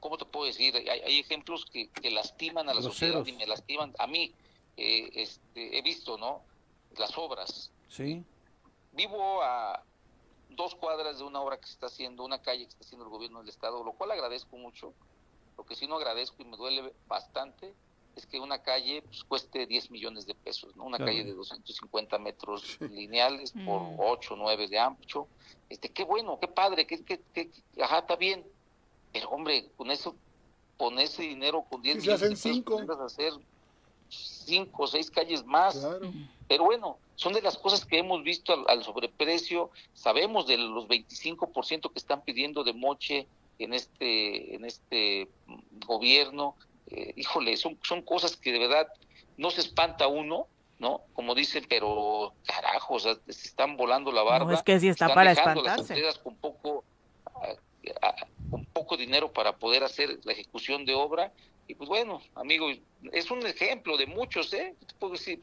¿cómo 0.00 0.16
te 0.18 0.24
puedo 0.24 0.46
decir? 0.46 0.74
Hay, 0.76 0.88
hay 0.88 1.18
ejemplos 1.18 1.64
que, 1.66 1.88
que 1.88 2.10
lastiman 2.10 2.68
a 2.68 2.74
la 2.74 2.82
sociedad 2.82 3.24
y 3.26 3.32
me 3.32 3.46
lastiman 3.46 3.94
a 3.98 4.06
mí. 4.06 4.32
eh, 4.76 5.10
este, 5.14 5.76
he 5.78 5.82
visto, 5.82 6.16
¿no? 6.16 6.42
Las 6.96 7.16
obras. 7.18 7.70
Sí, 7.88 8.24
Vivo 8.92 9.42
a 9.42 9.82
dos 10.50 10.74
cuadras 10.74 11.18
de 11.18 11.24
una 11.24 11.40
obra 11.40 11.58
que 11.58 11.66
se 11.66 11.72
está 11.72 11.86
haciendo, 11.86 12.24
una 12.24 12.40
calle 12.42 12.64
que 12.64 12.68
está 12.70 12.84
haciendo 12.84 13.04
el 13.04 13.10
gobierno 13.10 13.40
del 13.40 13.48
estado, 13.48 13.82
lo 13.84 13.92
cual 13.92 14.10
agradezco 14.10 14.56
mucho. 14.56 14.92
Lo 15.56 15.64
que 15.64 15.74
sí 15.74 15.86
no 15.86 15.96
agradezco 15.96 16.42
y 16.42 16.44
me 16.46 16.56
duele 16.56 16.92
bastante 17.06 17.74
es 18.16 18.26
que 18.26 18.38
una 18.40 18.62
calle 18.62 19.00
pues, 19.02 19.24
cueste 19.24 19.66
10 19.66 19.90
millones 19.90 20.26
de 20.26 20.34
pesos, 20.34 20.76
¿no? 20.76 20.84
Una 20.84 20.98
Claro. 20.98 21.12
calle 21.12 21.24
de 21.24 21.32
250 21.32 22.18
metros 22.18 22.78
lineales 22.80 23.52
por 23.64 23.80
Mm. 23.82 23.96
8, 24.00 24.36
9 24.36 24.68
de 24.68 24.78
ancho. 24.78 25.26
Este, 25.70 25.90
qué 25.90 26.04
bueno, 26.04 26.38
qué 26.38 26.48
padre, 26.48 26.86
qué, 26.86 27.02
qué, 27.04 27.20
qué- 27.32 27.50
ajá, 27.82 28.00
está 28.00 28.16
bien. 28.16 28.46
Pero 29.12 29.28
hombre, 29.30 29.68
con 29.76 29.90
eso, 29.90 30.14
con 30.76 30.98
ese 30.98 31.22
dinero, 31.22 31.64
con 31.68 31.82
10 31.82 31.96
Si 31.96 32.00
se 32.02 32.06
millones 32.12 32.20
de 32.20 32.26
hacen 32.26 32.64
pesos, 32.64 32.86
cinco. 32.86 33.04
hacer 33.04 33.32
cinco 34.08 34.82
o 34.82 34.86
seis 34.86 35.10
calles 35.10 35.44
más. 35.44 35.76
Claro. 35.78 36.12
Pero 36.48 36.64
bueno, 36.64 36.98
son 37.14 37.32
de 37.32 37.42
las 37.42 37.56
cosas 37.56 37.84
que 37.84 37.98
hemos 37.98 38.22
visto 38.22 38.52
al, 38.52 38.64
al 38.68 38.84
sobreprecio. 38.84 39.70
Sabemos 39.94 40.46
de 40.46 40.58
los 40.58 40.86
25% 40.88 41.92
que 41.92 41.98
están 41.98 42.22
pidiendo 42.22 42.64
de 42.64 42.72
moche 42.72 43.26
en 43.58 43.74
este 43.74 44.54
en 44.56 44.64
este 44.64 45.28
gobierno. 45.86 46.56
Eh, 46.88 47.12
híjole, 47.16 47.56
son, 47.56 47.78
son 47.82 48.02
cosas 48.02 48.36
que 48.36 48.52
de 48.52 48.58
verdad 48.58 48.86
no 49.38 49.50
se 49.50 49.60
espanta 49.60 50.08
uno, 50.08 50.46
¿no? 50.78 51.00
Como 51.14 51.34
dicen, 51.34 51.64
pero 51.68 52.34
carajo, 52.44 52.94
o 52.94 53.00
sea, 53.00 53.14
se 53.28 53.46
están 53.46 53.76
volando 53.76 54.12
la 54.12 54.22
barba. 54.22 54.50
No, 54.50 54.52
es 54.52 54.62
que 54.62 54.78
sí 54.80 54.88
está 54.88 55.06
están 55.06 55.14
para 55.14 55.30
las 55.30 55.38
espantarse. 55.38 55.94
empresas 55.94 56.18
con 56.18 56.34
poco 56.36 56.84
con 58.52 58.66
poco 58.66 58.98
dinero 58.98 59.32
para 59.32 59.56
poder 59.56 59.82
hacer 59.82 60.20
la 60.24 60.32
ejecución 60.32 60.84
de 60.84 60.92
obra 60.94 61.32
y 61.66 61.74
pues 61.74 61.88
bueno 61.88 62.20
amigo 62.34 62.68
es 63.12 63.30
un 63.30 63.44
ejemplo 63.46 63.96
de 63.96 64.06
muchos 64.06 64.52
eh 64.52 64.74
Te 64.86 64.94
puedo 64.96 65.14
decir, 65.14 65.40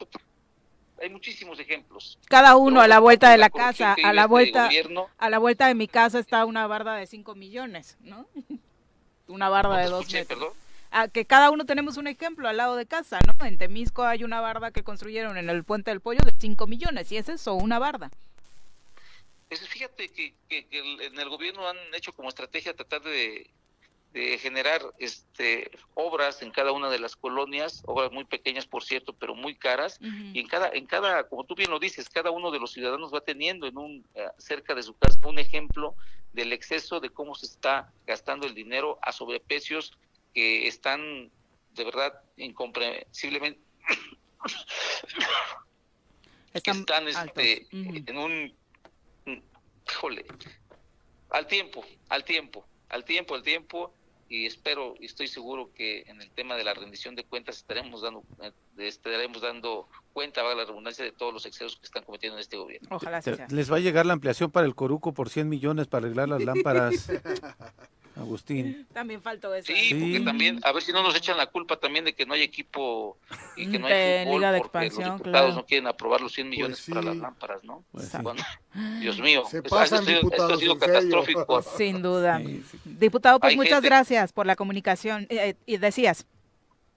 hay 1.02 1.10
muchísimos 1.10 1.58
ejemplos 1.58 2.18
Cada 2.28 2.56
uno 2.56 2.80
a 2.80 2.86
la 2.86 3.00
vuelta 3.00 3.30
de 3.30 3.38
la 3.38 3.50
casa, 3.50 3.94
a 4.04 4.12
la 4.12 4.22
este 4.22 4.28
vuelta, 4.30 4.64
gobierno. 4.66 5.08
a 5.18 5.28
la 5.28 5.38
vuelta 5.38 5.66
de 5.66 5.74
mi 5.74 5.88
casa 5.88 6.20
está 6.20 6.44
una 6.44 6.66
barda 6.68 6.94
de 6.94 7.06
5 7.06 7.34
millones, 7.34 7.96
¿no? 8.00 8.26
Una 9.26 9.48
barda 9.48 9.70
No 9.76 9.76
de 9.82 9.86
2 9.90 10.00
escuché, 10.00 10.18
metros. 10.20 10.38
perdón. 10.38 10.54
Ah, 10.92 11.06
que 11.08 11.24
cada 11.24 11.50
uno 11.50 11.64
tenemos 11.64 11.96
un 11.96 12.06
ejemplo 12.08 12.48
al 12.48 12.56
lado 12.56 12.74
de 12.76 12.84
casa, 12.86 13.20
¿no? 13.26 13.44
En 13.46 13.58
Temisco 13.58 14.02
hay 14.04 14.24
una 14.24 14.40
barda 14.40 14.72
que 14.72 14.82
construyeron 14.82 15.36
en 15.36 15.48
el 15.48 15.62
Puente 15.64 15.90
del 15.92 16.00
Pollo 16.00 16.18
de 16.24 16.32
5 16.36 16.66
millones, 16.66 17.12
y 17.12 17.16
es 17.16 17.28
eso, 17.28 17.54
una 17.54 17.78
barda. 17.78 18.10
Pues 19.50 19.68
fíjate 19.68 20.08
que, 20.10 20.34
que- 20.48 20.66
que 20.68 20.78
el- 20.78 21.00
en 21.02 21.18
el 21.18 21.28
gobierno 21.28 21.66
han 21.68 21.76
hecho 21.94 22.12
como 22.12 22.28
estrategia 22.28 22.74
tratar 22.74 23.02
de, 23.02 23.50
de 24.12 24.38
generar 24.38 24.80
este 24.98 25.70
obras 25.94 26.40
en 26.42 26.52
cada 26.52 26.70
una 26.72 26.88
de 26.88 27.00
las 27.00 27.16
colonias, 27.16 27.82
obras 27.86 28.12
muy 28.12 28.24
pequeñas 28.24 28.66
por 28.66 28.84
cierto, 28.84 29.12
pero 29.12 29.34
muy 29.34 29.56
caras, 29.56 29.98
y 30.34 30.38
en 30.40 30.46
cada, 30.46 30.70
en 30.72 30.86
cada, 30.86 31.24
como 31.28 31.44
tú 31.44 31.56
bien 31.56 31.70
lo 31.70 31.80
dices, 31.80 32.08
cada 32.08 32.30
uno 32.30 32.50
de 32.52 32.60
los 32.60 32.70
ciudadanos 32.72 33.12
va 33.12 33.20
teniendo 33.22 33.66
en 33.66 33.76
un 33.76 34.06
eh, 34.14 34.28
cerca 34.38 34.74
de 34.76 34.84
su 34.84 34.94
casa 34.96 35.18
un 35.26 35.38
ejemplo 35.40 35.96
del 36.32 36.52
exceso 36.52 37.00
de 37.00 37.10
cómo 37.10 37.34
se 37.34 37.46
está 37.46 37.92
gastando 38.06 38.46
el 38.46 38.54
dinero 38.54 39.00
a 39.02 39.10
sobreprecios 39.10 39.92
que 40.32 40.68
están 40.68 41.28
de 41.74 41.84
verdad 41.84 42.22
incomprensiblemente 42.36 43.60
que 46.52 46.70
Están 46.70 47.08
están 47.08 47.08
este 47.08 47.66
en 48.10 48.18
un 48.18 48.59
híjole. 49.90 50.24
Al 51.30 51.46
tiempo 51.46 51.84
al 52.08 52.24
tiempo 52.24 52.64
al 52.88 53.04
tiempo 53.04 53.34
al 53.34 53.42
tiempo 53.42 53.94
y 54.28 54.46
espero 54.46 54.94
y 54.98 55.06
estoy 55.06 55.26
seguro 55.26 55.72
que 55.74 56.02
en 56.06 56.20
el 56.22 56.30
tema 56.30 56.56
de 56.56 56.62
la 56.64 56.72
rendición 56.72 57.16
de 57.16 57.24
cuentas 57.24 57.56
estaremos 57.56 58.02
dando 58.02 58.22
eh, 58.42 58.52
estaremos 58.78 59.42
dando 59.42 59.88
cuenta 60.12 60.42
valga 60.42 60.62
la 60.62 60.68
redundancia 60.68 61.04
de 61.04 61.12
todos 61.12 61.32
los 61.32 61.46
excesos 61.46 61.76
que 61.76 61.86
están 61.86 62.04
cometiendo 62.04 62.36
en 62.36 62.40
este 62.40 62.56
gobierno. 62.56 62.88
Ojalá 62.90 63.20
sea. 63.22 63.46
les 63.50 63.70
va 63.70 63.76
a 63.76 63.80
llegar 63.80 64.06
la 64.06 64.12
ampliación 64.12 64.50
para 64.50 64.66
el 64.66 64.74
Coruco 64.74 65.12
por 65.12 65.30
100 65.30 65.48
millones 65.48 65.88
para 65.88 66.06
arreglar 66.06 66.28
las 66.28 66.44
lámparas, 66.44 67.10
Agustín. 68.16 68.86
También 68.92 69.22
faltó 69.22 69.54
eso. 69.54 69.66
Sí, 69.72 69.90
¿eh? 69.92 69.98
porque 70.00 70.20
también, 70.20 70.60
a 70.64 70.72
ver 70.72 70.82
si 70.82 70.92
no 70.92 71.02
nos 71.02 71.14
echan 71.16 71.36
la 71.36 71.46
culpa 71.46 71.76
también 71.78 72.04
de 72.04 72.12
que 72.14 72.26
no 72.26 72.34
hay 72.34 72.42
equipo 72.42 73.18
y 73.56 73.70
que 73.70 73.78
no 73.78 73.86
De 73.86 73.94
hay 73.94 74.24
fútbol 74.26 74.40
Liga 74.40 74.52
de 74.52 74.60
porque 74.60 74.78
los 74.86 74.96
diputados 74.96 75.22
claro. 75.22 75.54
no 75.54 75.64
quieren 75.66 75.86
aprobar 75.86 76.20
los 76.20 76.32
100 76.32 76.48
millones 76.48 76.78
sí. 76.78 76.90
para 76.92 77.06
las 77.06 77.16
lámparas, 77.16 77.62
¿no? 77.64 77.84
Pues 77.92 78.08
sí. 78.08 78.18
Dios 79.00 79.18
mío, 79.20 79.44
Se 79.50 79.58
esto- 79.58 79.70
pasan, 79.70 80.00
esto, 80.00 80.10
ha 80.10 80.14
sido- 80.14 80.16
esto 80.16 80.18
ha 80.18 80.20
diputados, 80.56 80.60
sido 80.60 80.72
en 80.74 80.80
serio. 80.80 80.94
catastrófico. 80.94 81.62
Sin 81.76 82.02
duda. 82.02 82.38
Sí, 82.38 82.64
sí. 82.70 82.78
Diputado, 82.84 83.40
pues 83.40 83.50
Hay 83.50 83.56
muchas 83.56 83.74
gente- 83.74 83.88
gracias 83.88 84.32
por 84.32 84.46
la 84.46 84.56
comunicación. 84.56 85.26
Eh, 85.30 85.54
y 85.66 85.76
decías, 85.78 86.26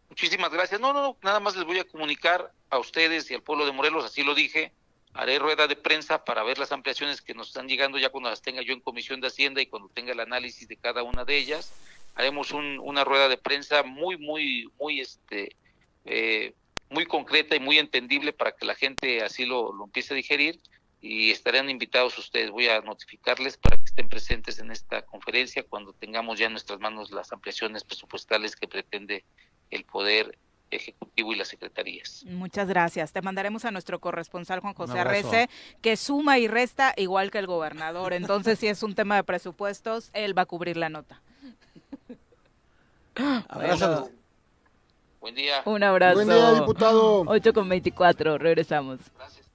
Muchísimas 0.10 0.52
gracias. 0.52 0.80
No, 0.80 0.94
no, 0.94 1.02
no, 1.02 1.18
nada 1.24 1.40
más 1.40 1.56
les 1.56 1.66
voy 1.66 1.80
a 1.80 1.86
comunicar 1.86 2.52
a 2.70 2.78
ustedes 2.78 3.32
y 3.32 3.34
al 3.34 3.42
pueblo 3.42 3.66
de 3.66 3.72
Morelos, 3.72 4.06
así 4.06 4.24
lo 4.24 4.36
dije. 4.36 4.72
Haré 5.14 5.38
rueda 5.38 5.68
de 5.68 5.76
prensa 5.76 6.24
para 6.26 6.44
ver 6.44 6.58
las 6.58 6.72
ampliaciones 6.72 7.22
que 7.22 7.34
nos 7.36 7.50
están 7.50 7.68
llegando 7.68 8.00
ya 8.00 8.10
cuando 8.10 8.30
las 8.30 8.42
tenga 8.42 8.62
yo 8.64 8.74
en 8.74 8.82
Comisión 8.82 9.22
de 9.22 9.28
Hacienda 9.28 9.62
y 9.62 9.68
cuando 9.68 9.90
tenga 9.90 10.12
el 10.12 10.20
análisis 10.20 10.68
de 10.68 10.78
cada 10.78 11.04
una 11.04 11.24
de 11.24 11.38
ellas. 11.38 11.76
Haremos 12.16 12.52
un- 12.52 12.80
una 12.80 13.04
rueda 13.04 13.30
de 13.30 13.38
prensa 13.38 13.84
muy, 13.84 14.18
muy, 14.18 14.68
muy, 14.80 15.00
este, 15.02 15.56
eh, 16.06 16.54
muy 16.90 17.06
concreta 17.06 17.56
y 17.56 17.60
muy 17.60 17.78
entendible 17.80 18.34
para 18.34 18.54
que 18.54 18.66
la 18.66 18.76
gente 18.76 19.24
así 19.24 19.46
lo, 19.46 19.72
lo 19.74 19.86
empiece 19.86 20.14
a 20.14 20.18
digerir 20.18 20.60
y 21.00 21.32
estarán 21.32 21.70
invitados 21.70 22.18
ustedes. 22.18 22.50
Voy 22.50 22.68
a 22.68 22.82
notificarles 22.82 23.58
para 23.58 23.78
que 23.78 23.86
estén 23.86 24.10
presentes 24.10 24.60
en 24.60 24.72
esta 24.72 25.04
conferencia 25.04 25.64
cuando 25.64 25.94
tengamos 25.94 26.40
ya 26.40 26.46
en 26.48 26.54
nuestras 26.54 26.80
manos 26.80 27.12
las 27.12 27.32
ampliaciones 27.32 27.84
presupuestales 27.84 28.56
que 28.56 28.68
pretende 28.68 29.26
el 29.70 29.86
Poder 29.86 30.38
Ejecutivo 30.76 31.34
y 31.34 31.36
las 31.36 31.48
secretarías. 31.48 32.26
muchas 32.26 32.68
gracias. 32.68 33.12
Te 33.12 33.22
mandaremos 33.22 33.66
a 33.66 33.72
nuestro 33.72 34.00
corresponsal 34.00 34.60
Juan 34.60 34.74
José. 34.74 35.00
Arrece, 35.00 35.50
que 35.82 35.98
suma 35.98 36.40
y 36.40 36.48
resta 36.48 36.94
igual 36.98 37.32
que 37.32 37.40
el 37.40 37.48
gobernador. 37.48 38.14
Entonces, 38.14 38.60
si 38.60 38.68
es 38.68 38.84
un 38.84 38.96
tema 38.96 39.16
de 39.16 39.24
presupuestos, 39.24 40.10
él 40.14 40.38
va 40.38 40.44
a 40.44 40.46
cubrir 40.46 40.78
la 40.78 40.90
nota. 40.90 41.22
Abrazo. 43.48 44.10
Buen 45.22 45.36
día. 45.36 45.62
Un 45.66 45.84
abrazo. 45.84 46.16
Buen 46.16 46.28
día, 46.28 46.54
diputado. 46.54 47.24
8 47.28 47.54
con 47.54 47.70
24, 47.70 48.38
regresamos. 48.38 49.00
Gracias. 49.16 49.48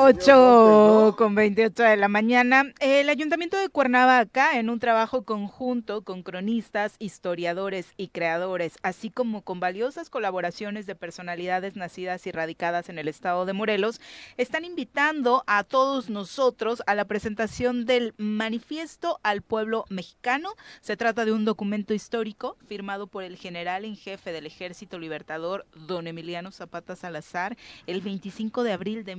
8 0.00 1.16
con 1.18 1.34
28 1.34 1.82
de 1.82 1.96
la 1.96 2.06
mañana. 2.06 2.72
El 2.78 3.08
Ayuntamiento 3.08 3.56
de 3.56 3.68
Cuernavaca, 3.68 4.56
en 4.56 4.70
un 4.70 4.78
trabajo 4.78 5.24
conjunto 5.24 6.02
con 6.02 6.22
cronistas, 6.22 6.94
historiadores 7.00 7.94
y 7.96 8.06
creadores, 8.06 8.76
así 8.84 9.10
como 9.10 9.42
con 9.42 9.58
valiosas 9.58 10.08
colaboraciones 10.08 10.86
de 10.86 10.94
personalidades 10.94 11.74
nacidas 11.74 12.28
y 12.28 12.30
radicadas 12.30 12.88
en 12.88 13.00
el 13.00 13.08
estado 13.08 13.44
de 13.44 13.54
Morelos, 13.54 14.00
están 14.36 14.64
invitando 14.64 15.42
a 15.48 15.64
todos 15.64 16.10
nosotros 16.10 16.80
a 16.86 16.94
la 16.94 17.06
presentación 17.06 17.84
del 17.84 18.14
Manifiesto 18.18 19.18
al 19.24 19.42
Pueblo 19.42 19.84
Mexicano. 19.88 20.50
Se 20.80 20.96
trata 20.96 21.24
de 21.24 21.32
un 21.32 21.44
documento 21.44 21.92
histórico 21.92 22.56
firmado 22.68 23.08
por 23.08 23.24
el 23.24 23.36
general 23.36 23.84
en 23.84 23.96
jefe 23.96 24.30
del 24.30 24.46
Ejército 24.46 25.00
Libertador, 25.00 25.66
don 25.74 26.06
Emiliano 26.06 26.52
Zapata 26.52 26.94
Salazar, 26.94 27.56
el 27.88 28.00
25 28.00 28.62
de 28.62 28.72
abril 28.72 29.04
de 29.04 29.16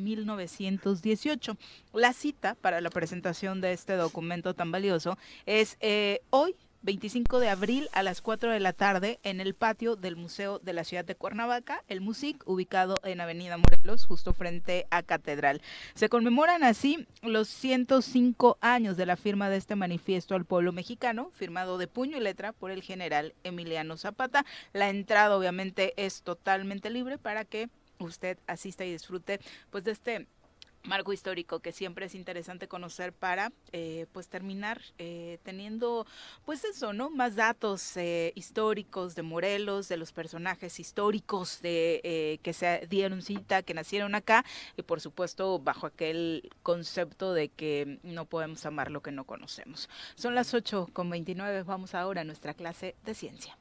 1918. 0.72 1.58
La 1.94 2.14
cita 2.14 2.56
para 2.56 2.82
la 2.82 2.90
presentación 2.90 3.62
de 3.62 3.74
este 3.74 3.94
documento 3.94 4.54
tan 4.54 4.72
valioso 4.72 5.18
es 5.46 5.78
eh, 5.82 6.22
hoy 6.30 6.56
25 6.82 7.40
de 7.40 7.50
abril 7.50 7.90
a 7.92 8.04
las 8.04 8.22
4 8.22 8.52
de 8.52 8.60
la 8.62 8.72
tarde 8.72 9.20
en 9.24 9.42
el 9.42 9.54
patio 9.54 9.98
del 9.98 10.16
Museo 10.16 10.60
de 10.60 10.72
la 10.72 10.86
Ciudad 10.86 11.04
de 11.04 11.16
Cuernavaca, 11.16 11.84
el 11.90 12.00
MUSIC, 12.00 12.48
ubicado 12.48 12.96
en 13.04 13.20
Avenida 13.20 13.58
Morelos, 13.58 14.06
justo 14.06 14.34
frente 14.34 14.88
a 14.90 15.04
Catedral. 15.04 15.62
Se 15.94 16.08
conmemoran 16.08 16.64
así 16.64 17.06
los 17.22 17.50
105 17.50 18.58
años 18.62 18.96
de 18.96 19.06
la 19.06 19.18
firma 19.18 19.50
de 19.50 19.58
este 19.58 19.76
manifiesto 19.76 20.36
al 20.36 20.46
pueblo 20.46 20.72
mexicano, 20.72 21.32
firmado 21.32 21.78
de 21.78 21.88
puño 21.88 22.18
y 22.18 22.22
letra 22.22 22.54
por 22.54 22.72
el 22.72 22.82
general 22.82 23.34
Emiliano 23.44 23.98
Zapata. 23.98 24.46
La 24.72 24.90
entrada 24.90 25.36
obviamente 25.36 25.94
es 25.98 26.22
totalmente 26.22 26.90
libre 26.90 27.18
para 27.18 27.44
que 27.44 27.70
usted 27.98 28.38
asista 28.48 28.86
y 28.86 28.92
disfrute 28.94 29.42
pues 29.70 29.84
de 29.84 29.92
este 29.92 30.28
marco 30.84 31.14
histórico 31.14 31.60
que 31.60 31.72
siempre 31.72 32.06
es 32.06 32.16
interesante 32.16 32.68
conocer 32.68 33.14
para 33.14 33.52
eh, 33.72 34.06
pues 34.12 34.28
terminar 34.28 34.82
eh, 34.98 35.40
teniendo 35.44 36.06
pues 36.46 36.64
eso 36.64 36.94
no 36.94 37.10
más 37.10 37.36
datos 37.36 37.98
eh, 37.98 38.32
históricos 38.36 39.16
de 39.16 39.22
Morelos 39.22 39.90
de 39.90 39.98
los 39.98 40.12
personajes 40.12 40.80
históricos 40.80 41.62
de 41.62 42.02
eh, 42.04 42.40
que 42.42 42.54
se 42.54 42.88
dieron 42.90 43.22
cita 43.22 43.62
que 43.64 43.74
nacieron 43.74 44.16
acá 44.16 44.46
y 44.78 44.82
por 44.84 45.02
supuesto 45.02 45.60
bajo 45.60 45.88
aquel 45.88 46.50
concepto 46.64 47.34
de 47.34 47.50
que 47.50 48.00
no 48.04 48.26
podemos 48.26 48.66
amar 48.66 48.92
lo 48.92 49.02
que 49.02 49.12
no 49.12 49.26
conocemos. 49.26 49.90
Son 50.16 50.36
las 50.36 50.54
8 50.54 50.90
con 50.94 51.10
29 51.10 51.64
vamos 51.64 51.94
ahora 51.94 52.22
a 52.22 52.26
nuestra 52.26 52.54
clase 52.54 52.96
de 53.04 53.14
ciencia 53.14 53.58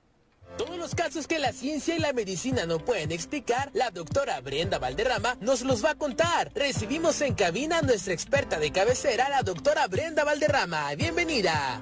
Todos 0.57 0.77
los 0.77 0.95
casos 0.95 1.29
que 1.29 1.39
la 1.39 1.53
ciencia 1.53 1.95
y 1.97 2.01
la 2.01 2.13
medicina 2.13 2.67
no 2.67 2.79
pueden 2.81 3.13
explicar, 3.13 3.71
la 3.75 3.91
doctora 3.91 4.41
Brenda 4.41 4.79
Valderrama 4.79 5.37
nos 5.41 5.63
los 5.63 5.85
va 5.85 5.91
a 5.91 5.95
contar. 5.95 6.51
Recibimos 6.55 7.21
en 7.21 7.35
cabina 7.35 7.79
a 7.79 7.83
nuestra 7.83 8.13
experta 8.13 8.59
de 8.59 8.73
cabecera, 8.73 9.29
la 9.29 9.43
doctora 9.43 9.87
Brenda 9.87 10.25
Valderrama. 10.25 10.95
Bienvenida. 10.97 11.81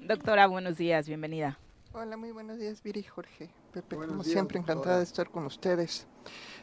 doctora 0.00 0.48
buenos 0.48 0.76
días 0.76 1.06
bienvenida 1.06 1.56
Hola, 1.92 2.16
muy 2.16 2.30
buenos 2.32 2.58
días, 2.58 2.82
Viri 2.84 3.00
y 3.00 3.02
Jorge. 3.04 3.50
Pepe, 3.72 3.96
Buenos 3.96 4.12
como 4.12 4.22
días, 4.24 4.32
siempre, 4.32 4.58
doctora. 4.58 4.74
encantada 4.78 4.98
de 4.98 5.04
estar 5.04 5.28
con 5.28 5.46
ustedes. 5.46 6.06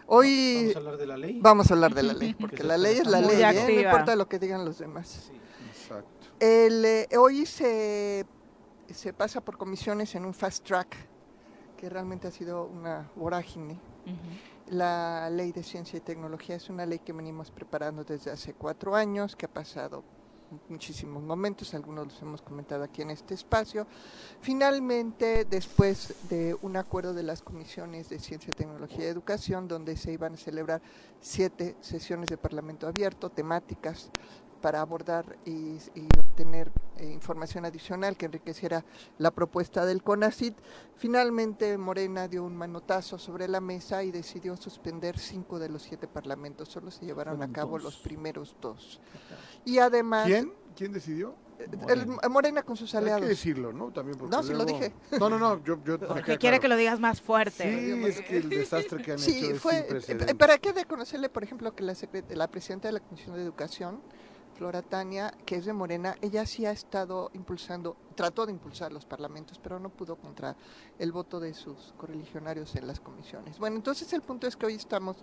Hoy 0.05 0.55
¿Vamos 0.73 0.75
a 0.75 0.79
hablar 0.79 0.97
de 0.97 1.05
la 1.07 1.17
ley? 1.17 1.39
vamos 1.41 1.69
a 1.69 1.73
hablar 1.73 1.93
de 1.95 2.03
la 2.03 2.13
ley, 2.13 2.33
porque 2.39 2.55
Que 2.57 2.63
la 2.63 2.77
ley 2.77 2.97
es 2.97 3.07
la 3.07 3.19
ley, 3.21 3.41
¿eh? 3.41 3.63
no 3.65 3.69
importa 3.81 4.15
lo 4.15 4.27
que 4.29 4.39
digan 4.39 4.63
los 4.63 4.79
demás. 4.79 5.29
Exacto. 5.69 6.27
El, 6.39 6.85
eh, 6.85 7.07
hoy 7.17 7.45
se, 7.45 8.25
se 8.93 9.13
pasa 9.13 9.41
por 9.41 9.57
comisiones 9.57 10.15
en 10.15 10.25
un 10.25 10.33
fast 10.33 10.65
track, 10.65 10.95
que 11.77 11.89
realmente 11.89 12.27
ha 12.27 12.31
sido 12.31 12.65
una 12.65 13.09
vorágine. 13.15 13.79
La 14.67 15.29
ley 15.29 15.51
de 15.51 15.63
ciencia 15.63 15.97
y 15.97 16.01
tecnología 16.01 16.55
es 16.55 16.69
una 16.69 16.85
ley 16.85 16.99
que 16.99 17.13
venimos 17.13 17.51
preparando 17.51 18.03
desde 18.03 18.31
hace 18.31 18.53
cuatro 18.53 18.95
años, 18.95 19.35
que 19.35 19.45
ha 19.45 19.53
pasado 19.53 20.03
muchísimos 20.69 21.23
momentos, 21.23 21.73
algunos 21.73 22.07
los 22.07 22.21
hemos 22.21 22.41
comentado 22.41 22.83
aquí 22.83 23.01
en 23.01 23.11
este 23.11 23.33
espacio. 23.33 23.85
Finalmente, 24.41 25.45
después 25.45 26.15
de 26.29 26.57
un 26.61 26.77
acuerdo 26.77 27.13
de 27.13 27.23
las 27.23 27.41
comisiones 27.41 28.09
de 28.09 28.19
ciencia, 28.19 28.51
tecnología 28.51 29.05
y 29.05 29.09
educación, 29.09 29.67
donde 29.67 29.97
se 29.97 30.13
iban 30.13 30.33
a 30.33 30.37
celebrar 30.37 30.81
siete 31.19 31.75
sesiones 31.81 32.29
de 32.29 32.37
Parlamento 32.37 32.87
abierto, 32.87 33.29
temáticas 33.29 34.09
para 34.57 34.81
abordar 34.81 35.37
y, 35.45 35.77
y 35.95 36.07
obtener 36.19 36.71
eh, 36.97 37.05
información 37.11 37.65
adicional 37.65 38.17
que 38.17 38.25
enriqueciera 38.25 38.83
la 39.17 39.31
propuesta 39.31 39.85
del 39.85 40.03
CONACIT. 40.03 40.55
Finalmente, 40.95 41.77
Morena 41.77 42.27
dio 42.27 42.43
un 42.43 42.55
manotazo 42.55 43.17
sobre 43.19 43.47
la 43.47 43.61
mesa 43.61 44.03
y 44.03 44.11
decidió 44.11 44.57
suspender 44.57 45.17
cinco 45.19 45.59
de 45.59 45.69
los 45.69 45.83
siete 45.83 46.07
parlamentos. 46.07 46.69
Solo 46.69 46.91
se 46.91 47.05
llevaron 47.05 47.41
a 47.43 47.51
cabo 47.51 47.73
dos. 47.73 47.83
los 47.83 47.97
primeros 47.97 48.55
dos. 48.61 48.99
Y 49.63 49.77
además, 49.79 50.25
¿Quién? 50.25 50.53
¿Quién 50.75 50.91
decidió? 50.91 51.35
el- 51.87 52.05
Morena 52.29 52.61
con 52.61 52.77
sus 52.77 52.93
Hay 52.93 53.01
que 53.01 53.05
aliados. 53.09 53.27
decirlo, 53.27 53.73
¿no? 53.73 53.91
También 53.91 54.15
porque 54.15 54.35
No, 54.35 54.43
sí 54.43 54.53
lo 54.53 54.63
dije. 54.63 54.93
No, 55.19 55.27
no, 55.27 55.39
no, 55.39 55.63
yo... 55.63 55.83
yo 55.83 55.97
porque 55.99 56.37
quiere 56.37 56.37
claro. 56.57 56.61
que 56.61 56.67
lo 56.67 56.75
digas 56.75 56.99
más 56.99 57.19
fuerte 57.19 57.63
Sí, 57.63 58.05
es 58.05 58.21
que 58.21 58.37
el 58.37 58.49
desastre 58.49 59.01
que 59.01 59.13
han 59.13 59.17
Sí, 59.19 59.39
hecho 59.45 59.55
es 59.55 59.59
fue. 59.61 59.71
sin 59.73 59.81
eh, 59.81 59.87
precedentes. 59.87 60.35
¿Para 60.35 60.59
qué 60.59 60.71
de 60.73 60.85
conocerle, 60.85 61.29
por 61.29 61.43
ejemplo, 61.43 61.73
que 61.75 61.83
la, 61.83 61.93
secret- 61.93 62.29
la 62.29 62.47
presidenta 62.47 62.89
de 62.89 62.91
la 62.93 62.99
Comisión 62.99 63.35
de 63.35 63.41
Educación, 63.41 64.01
Flora 64.57 64.81
Tania, 64.81 65.33
que 65.45 65.55
es 65.57 65.65
de 65.65 65.73
Morena, 65.73 66.15
ella 66.21 66.45
sí 66.45 66.65
ha 66.65 66.71
estado 66.71 67.29
impulsando, 67.33 67.95
trató 68.15 68.45
de 68.45 68.51
impulsar 68.51 68.91
los 68.91 69.05
parlamentos, 69.05 69.59
pero 69.61 69.79
no 69.79 69.89
pudo 69.89 70.15
contra 70.15 70.55
el 70.97 71.11
voto 71.11 71.39
de 71.39 71.53
sus 71.53 71.93
correligionarios 71.95 72.75
en 72.75 72.87
las 72.87 72.99
comisiones. 72.99 73.59
Bueno, 73.59 73.75
entonces 73.75 74.11
el 74.13 74.21
punto 74.21 74.47
es 74.47 74.55
que 74.55 74.65
hoy 74.65 74.73
estamos 74.73 75.17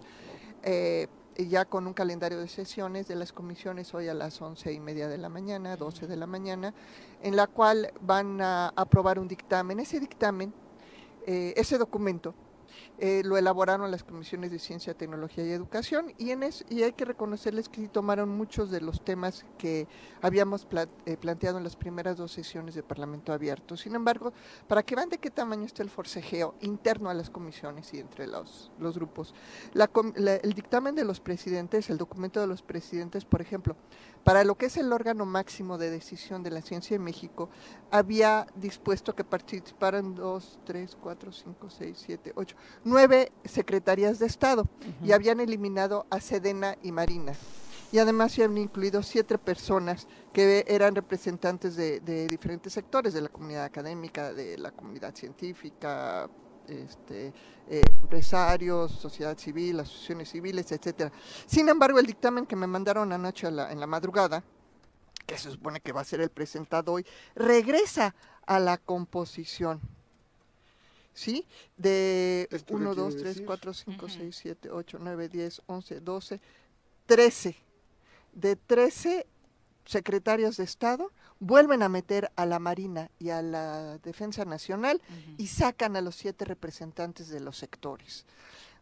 eh, 0.62 1.08
ya 1.36 1.64
con 1.64 1.86
un 1.88 1.94
calendario 1.94 2.38
de 2.38 2.46
sesiones 2.46 3.08
de 3.08 3.16
las 3.16 3.32
comisiones, 3.32 3.92
hoy 3.92 4.06
a 4.06 4.14
las 4.14 4.40
once 4.40 4.72
y 4.72 4.78
media 4.78 5.08
de 5.08 5.18
la 5.18 5.28
mañana, 5.28 5.76
12 5.76 6.06
de 6.06 6.16
la 6.16 6.26
mañana, 6.26 6.72
en 7.20 7.34
la 7.34 7.48
cual 7.48 7.92
van 8.00 8.40
a 8.40 8.68
aprobar 8.76 9.18
un 9.18 9.26
dictamen. 9.26 9.80
Ese 9.80 9.98
dictamen, 9.98 10.54
eh, 11.26 11.54
ese 11.56 11.76
documento, 11.76 12.34
eh, 12.98 13.22
lo 13.24 13.36
elaboraron 13.36 13.90
las 13.90 14.04
comisiones 14.04 14.50
de 14.50 14.58
Ciencia, 14.58 14.94
Tecnología 14.94 15.44
y 15.44 15.50
Educación 15.50 16.12
y, 16.18 16.30
en 16.30 16.42
es, 16.42 16.64
y 16.68 16.82
hay 16.82 16.92
que 16.92 17.04
reconocerles 17.04 17.68
que 17.68 17.80
sí 17.80 17.88
tomaron 17.88 18.28
muchos 18.28 18.70
de 18.70 18.80
los 18.80 19.04
temas 19.04 19.44
que 19.58 19.86
habíamos 20.22 20.66
eh, 21.06 21.16
planteado 21.16 21.58
en 21.58 21.64
las 21.64 21.76
primeras 21.76 22.16
dos 22.16 22.32
sesiones 22.32 22.74
de 22.74 22.82
Parlamento 22.82 23.32
Abierto. 23.32 23.76
Sin 23.76 23.94
embargo, 23.94 24.32
para 24.68 24.82
que 24.82 24.94
vean 24.94 25.08
de 25.08 25.18
qué 25.18 25.30
tamaño 25.30 25.64
está 25.64 25.82
el 25.82 25.90
forcejeo 25.90 26.54
interno 26.60 27.10
a 27.10 27.14
las 27.14 27.30
comisiones 27.30 27.92
y 27.94 27.98
entre 27.98 28.26
los, 28.26 28.70
grupos, 28.78 29.34
el 29.74 30.52
dictamen 30.52 30.94
de 30.94 31.04
los 31.04 31.20
presidentes, 31.20 31.90
el 31.90 31.98
documento 31.98 32.40
de 32.40 32.46
los 32.46 32.62
presidentes, 32.62 33.24
por 33.24 33.40
ejemplo, 33.40 33.76
para 34.24 34.42
lo 34.42 34.56
que 34.56 34.66
es 34.66 34.76
el 34.78 34.92
órgano 34.92 35.26
máximo 35.26 35.78
de 35.78 35.90
decisión 35.90 36.42
de 36.42 36.50
la 36.50 36.62
ciencia 36.62 36.96
en 36.96 37.04
México, 37.04 37.50
había 37.90 38.46
dispuesto 38.56 39.14
que 39.14 39.22
participaran 39.22 40.14
dos, 40.14 40.58
tres, 40.64 40.96
cuatro, 41.00 41.30
cinco, 41.30 41.68
seis, 41.68 42.02
siete, 42.04 42.32
ocho, 42.34 42.56
nueve 42.84 43.32
secretarías 43.44 44.18
de 44.18 44.26
Estado 44.26 44.66
y 45.02 45.12
habían 45.12 45.40
eliminado 45.40 46.06
a 46.10 46.20
Sedena 46.20 46.76
y 46.82 46.90
Marina. 46.90 47.34
Y 47.92 47.98
además 47.98 48.32
se 48.32 48.42
han 48.42 48.56
incluido 48.58 49.02
siete 49.04 49.38
personas 49.38 50.08
que 50.32 50.64
eran 50.66 50.96
representantes 50.96 51.76
de, 51.76 52.00
de 52.00 52.26
diferentes 52.26 52.72
sectores, 52.72 53.12
de 53.12 53.20
la 53.20 53.28
comunidad 53.28 53.64
académica, 53.64 54.32
de 54.32 54.58
la 54.58 54.72
comunidad 54.72 55.14
científica, 55.14 56.28
este, 56.68 57.32
eh, 57.68 57.82
empresarios, 58.02 58.92
sociedad 58.92 59.36
civil, 59.38 59.80
asociaciones 59.80 60.30
civiles, 60.30 60.70
etcétera. 60.72 61.12
Sin 61.46 61.68
embargo, 61.68 61.98
el 61.98 62.06
dictamen 62.06 62.46
que 62.46 62.56
me 62.56 62.66
mandaron 62.66 63.12
anoche 63.12 63.46
a 63.46 63.50
la- 63.50 63.72
en 63.72 63.80
la 63.80 63.86
madrugada, 63.86 64.42
que 65.26 65.38
se 65.38 65.50
supone 65.50 65.80
que 65.80 65.92
va 65.92 66.02
a 66.02 66.04
ser 66.04 66.20
el 66.20 66.30
presentado 66.30 66.92
hoy, 66.92 67.06
regresa 67.34 68.14
a 68.46 68.58
la 68.60 68.76
composición. 68.78 69.80
¿Sí? 71.14 71.46
De 71.76 72.48
¿Esto 72.50 72.66
qué 72.66 72.74
1, 72.74 72.90
quiere 72.90 73.02
2, 73.02 73.14
3, 73.14 73.24
decir? 73.24 73.46
4, 73.46 73.72
5, 73.72 74.08
6, 74.08 74.36
7, 74.36 74.70
8, 74.70 74.98
9, 75.00 75.28
10, 75.28 75.62
11, 75.66 76.00
12, 76.00 76.40
13. 77.06 77.56
De 78.32 78.56
13 78.56 79.26
secretarios 79.84 80.56
de 80.56 80.64
Estado, 80.64 81.12
vuelven 81.44 81.82
a 81.82 81.90
meter 81.90 82.30
a 82.36 82.46
la 82.46 82.58
Marina 82.58 83.10
y 83.18 83.28
a 83.28 83.42
la 83.42 83.98
Defensa 83.98 84.46
Nacional 84.46 85.02
y 85.36 85.48
sacan 85.48 85.94
a 85.94 86.00
los 86.00 86.16
siete 86.16 86.46
representantes 86.46 87.28
de 87.28 87.40
los 87.40 87.58
sectores. 87.58 88.24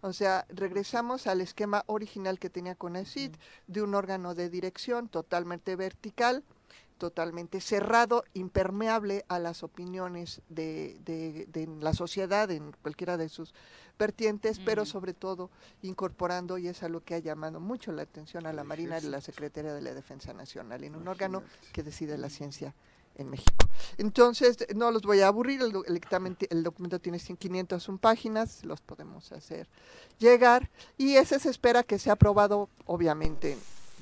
O 0.00 0.12
sea, 0.12 0.46
regresamos 0.48 1.26
al 1.26 1.40
esquema 1.40 1.82
original 1.86 2.38
que 2.38 2.50
tenía 2.50 2.76
CONACYT, 2.76 3.36
de 3.66 3.82
un 3.82 3.94
órgano 3.94 4.34
de 4.34 4.48
dirección 4.48 5.08
totalmente 5.08 5.74
vertical, 5.74 6.44
totalmente 7.02 7.60
cerrado, 7.60 8.22
impermeable 8.32 9.24
a 9.26 9.40
las 9.40 9.64
opiniones 9.64 10.40
de, 10.48 11.00
de- 11.04 11.46
de 11.52 11.66
la 11.80 11.94
sociedad 11.94 12.48
en 12.52 12.70
cualquiera 12.80 13.16
de 13.16 13.28
sus 13.28 13.54
vertientes, 13.98 14.60
pero 14.64 14.84
sobre 14.86 15.12
todo 15.12 15.50
incorporando, 15.82 16.58
y 16.58 16.68
es 16.68 16.84
a 16.84 16.88
lo 16.88 17.02
que 17.02 17.16
ha 17.16 17.18
llamado 17.18 17.58
mucho 17.58 17.90
la 17.90 18.02
atención 18.02 18.46
a 18.46 18.52
la 18.52 18.62
Marina 18.62 18.98
y 18.98 19.08
la 19.10 19.20
Secretaría 19.20 19.74
de 19.74 19.80
la 19.82 19.94
Defensa 19.94 20.32
Nacional, 20.32 20.84
en 20.84 20.94
un 20.94 21.08
órgano 21.08 21.42
que 21.72 21.82
decide 21.82 22.16
la 22.18 22.30
ciencia 22.30 22.72
en 23.16 23.30
México. 23.30 23.66
Entonces, 23.98 24.58
no 24.76 24.92
los 24.92 25.02
voy 25.02 25.22
a 25.22 25.26
aburrir, 25.26 25.60
el, 25.60 25.72
el 25.88 26.00
el 26.50 26.62
documento 26.62 27.00
tiene 27.00 27.18
501 27.18 27.98
páginas, 27.98 28.64
los 28.64 28.80
podemos 28.80 29.32
hacer 29.32 29.66
llegar, 30.20 30.70
y 30.96 31.16
ese 31.16 31.40
se 31.40 31.50
espera 31.50 31.82
que 31.82 31.98
sea 31.98 32.12
aprobado, 32.12 32.68
obviamente, 32.86 33.58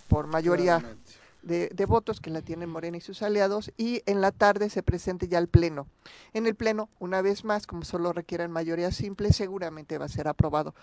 por 0.06 0.26
mayoría 0.26 0.80
Claramente. 0.80 1.12
De, 1.42 1.84
votos 1.86 2.20
que 2.20 2.30
la 2.30 2.42
tienen 2.42 2.68
Morena 2.68 2.96
y 2.96 3.00
sus 3.00 3.22
aliados, 3.22 3.72
y 3.76 4.02
en 4.06 4.20
la 4.20 4.32
tarde 4.32 4.70
se 4.70 4.82
presente 4.82 5.28
ya 5.28 5.38
al 5.38 5.48
Pleno. 5.48 5.86
En 6.32 6.46
el 6.46 6.54
Pleno, 6.54 6.88
una 6.98 7.22
vez 7.22 7.44
más, 7.44 7.66
como 7.66 7.84
solo 7.84 8.12
requieren 8.12 8.50
mayoría 8.50 8.92
simple, 8.92 9.32
seguramente 9.32 9.98
va 9.98 10.06
a 10.06 10.08
ser 10.08 10.28
aprobado 10.28 10.74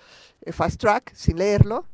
eh, 0.41 0.51
fast 0.51 0.79
track, 0.79 1.13
sin 1.13 1.38
leerlo, 1.38 1.85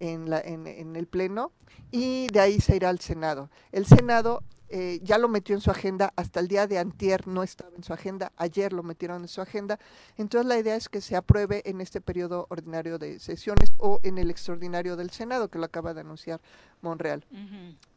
en, 0.00 0.30
la, 0.30 0.40
en, 0.40 0.66
en 0.66 0.96
el 0.96 1.06
Pleno, 1.06 1.52
y 1.90 2.26
de 2.28 2.40
ahí 2.40 2.60
se 2.60 2.76
irá 2.76 2.88
al 2.88 3.00
Senado. 3.00 3.50
El 3.72 3.86
Senado 3.86 4.42
eh, 4.70 5.00
ya 5.02 5.16
lo 5.16 5.28
metió 5.28 5.54
en 5.54 5.62
su 5.62 5.70
agenda, 5.70 6.12
hasta 6.16 6.40
el 6.40 6.48
día 6.48 6.66
de 6.66 6.78
antier 6.78 7.26
no 7.26 7.42
estaba 7.42 7.74
en 7.74 7.82
su 7.82 7.94
agenda, 7.94 8.32
ayer 8.36 8.74
lo 8.74 8.82
metieron 8.82 9.22
en 9.22 9.28
su 9.28 9.40
agenda, 9.40 9.78
entonces 10.18 10.46
la 10.46 10.58
idea 10.58 10.76
es 10.76 10.90
que 10.90 11.00
se 11.00 11.16
apruebe 11.16 11.62
en 11.64 11.80
este 11.80 12.02
periodo 12.02 12.46
ordinario 12.50 12.98
de 12.98 13.18
sesiones 13.18 13.72
o 13.78 13.98
en 14.02 14.18
el 14.18 14.30
extraordinario 14.30 14.96
del 14.96 15.08
Senado, 15.08 15.48
que 15.48 15.58
lo 15.58 15.64
acaba 15.64 15.94
de 15.94 16.02
anunciar 16.02 16.42
Monreal. 16.82 17.24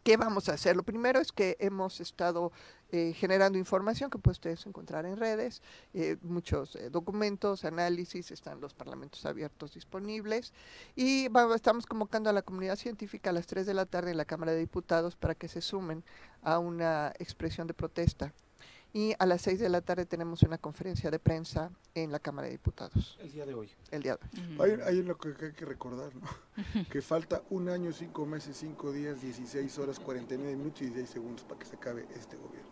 ¿Qué 0.03 0.17
vamos 0.17 0.49
a 0.49 0.53
hacer? 0.53 0.75
Lo 0.75 0.83
primero 0.83 1.19
es 1.19 1.31
que 1.31 1.57
hemos 1.59 1.99
estado 2.01 2.51
eh, 2.91 3.13
generando 3.13 3.57
información 3.57 4.09
que 4.09 4.17
pueden 4.17 4.33
ustedes 4.33 4.65
encontrar 4.65 5.05
en 5.05 5.15
redes, 5.17 5.61
eh, 5.93 6.17
muchos 6.23 6.75
eh, 6.75 6.89
documentos, 6.89 7.63
análisis, 7.65 8.31
están 8.31 8.59
los 8.59 8.73
parlamentos 8.73 9.25
abiertos 9.25 9.73
disponibles 9.75 10.53
y 10.95 11.27
vamos- 11.29 11.55
estamos 11.55 11.85
convocando 11.85 12.29
a 12.29 12.33
la 12.33 12.41
comunidad 12.41 12.75
científica 12.75 13.29
a 13.29 13.33
las 13.33 13.47
3 13.47 13.65
de 13.65 13.73
la 13.73 13.85
tarde 13.85 14.11
en 14.11 14.17
la 14.17 14.25
Cámara 14.25 14.51
de 14.51 14.59
Diputados 14.59 15.15
para 15.15 15.35
que 15.35 15.47
se 15.47 15.61
sumen 15.61 16.03
a 16.41 16.57
una 16.59 17.13
expresión 17.19 17.67
de 17.67 17.73
protesta. 17.73 18.33
Y 18.93 19.13
a 19.19 19.25
las 19.25 19.41
6 19.43 19.59
de 19.59 19.69
la 19.69 19.79
tarde 19.81 20.05
tenemos 20.05 20.43
una 20.43 20.57
conferencia 20.57 21.09
de 21.09 21.17
prensa 21.17 21.71
en 21.95 22.11
la 22.11 22.19
Cámara 22.19 22.47
de 22.47 22.51
Diputados. 22.53 23.17
El 23.21 23.31
día 23.31 23.45
de 23.45 23.53
hoy. 23.53 23.69
El 23.89 24.03
día 24.03 24.17
de 24.17 24.57
hoy. 24.59 24.71
Hay, 24.71 24.81
hay 24.85 25.01
lo 25.03 25.17
que 25.17 25.29
hay 25.45 25.53
que 25.53 25.63
recordar, 25.65 26.11
¿no? 26.15 26.27
que 26.89 27.01
falta 27.01 27.41
un 27.51 27.69
año, 27.69 27.93
cinco 27.93 28.25
meses, 28.25 28.57
cinco 28.57 28.91
días, 28.91 29.21
16 29.21 29.77
horas, 29.79 29.97
49 29.99 30.57
minutos 30.57 30.81
y 30.81 30.85
16 30.85 31.09
segundos 31.09 31.43
para 31.45 31.59
que 31.59 31.65
se 31.67 31.77
acabe 31.77 32.05
este 32.15 32.35
gobierno. 32.35 32.69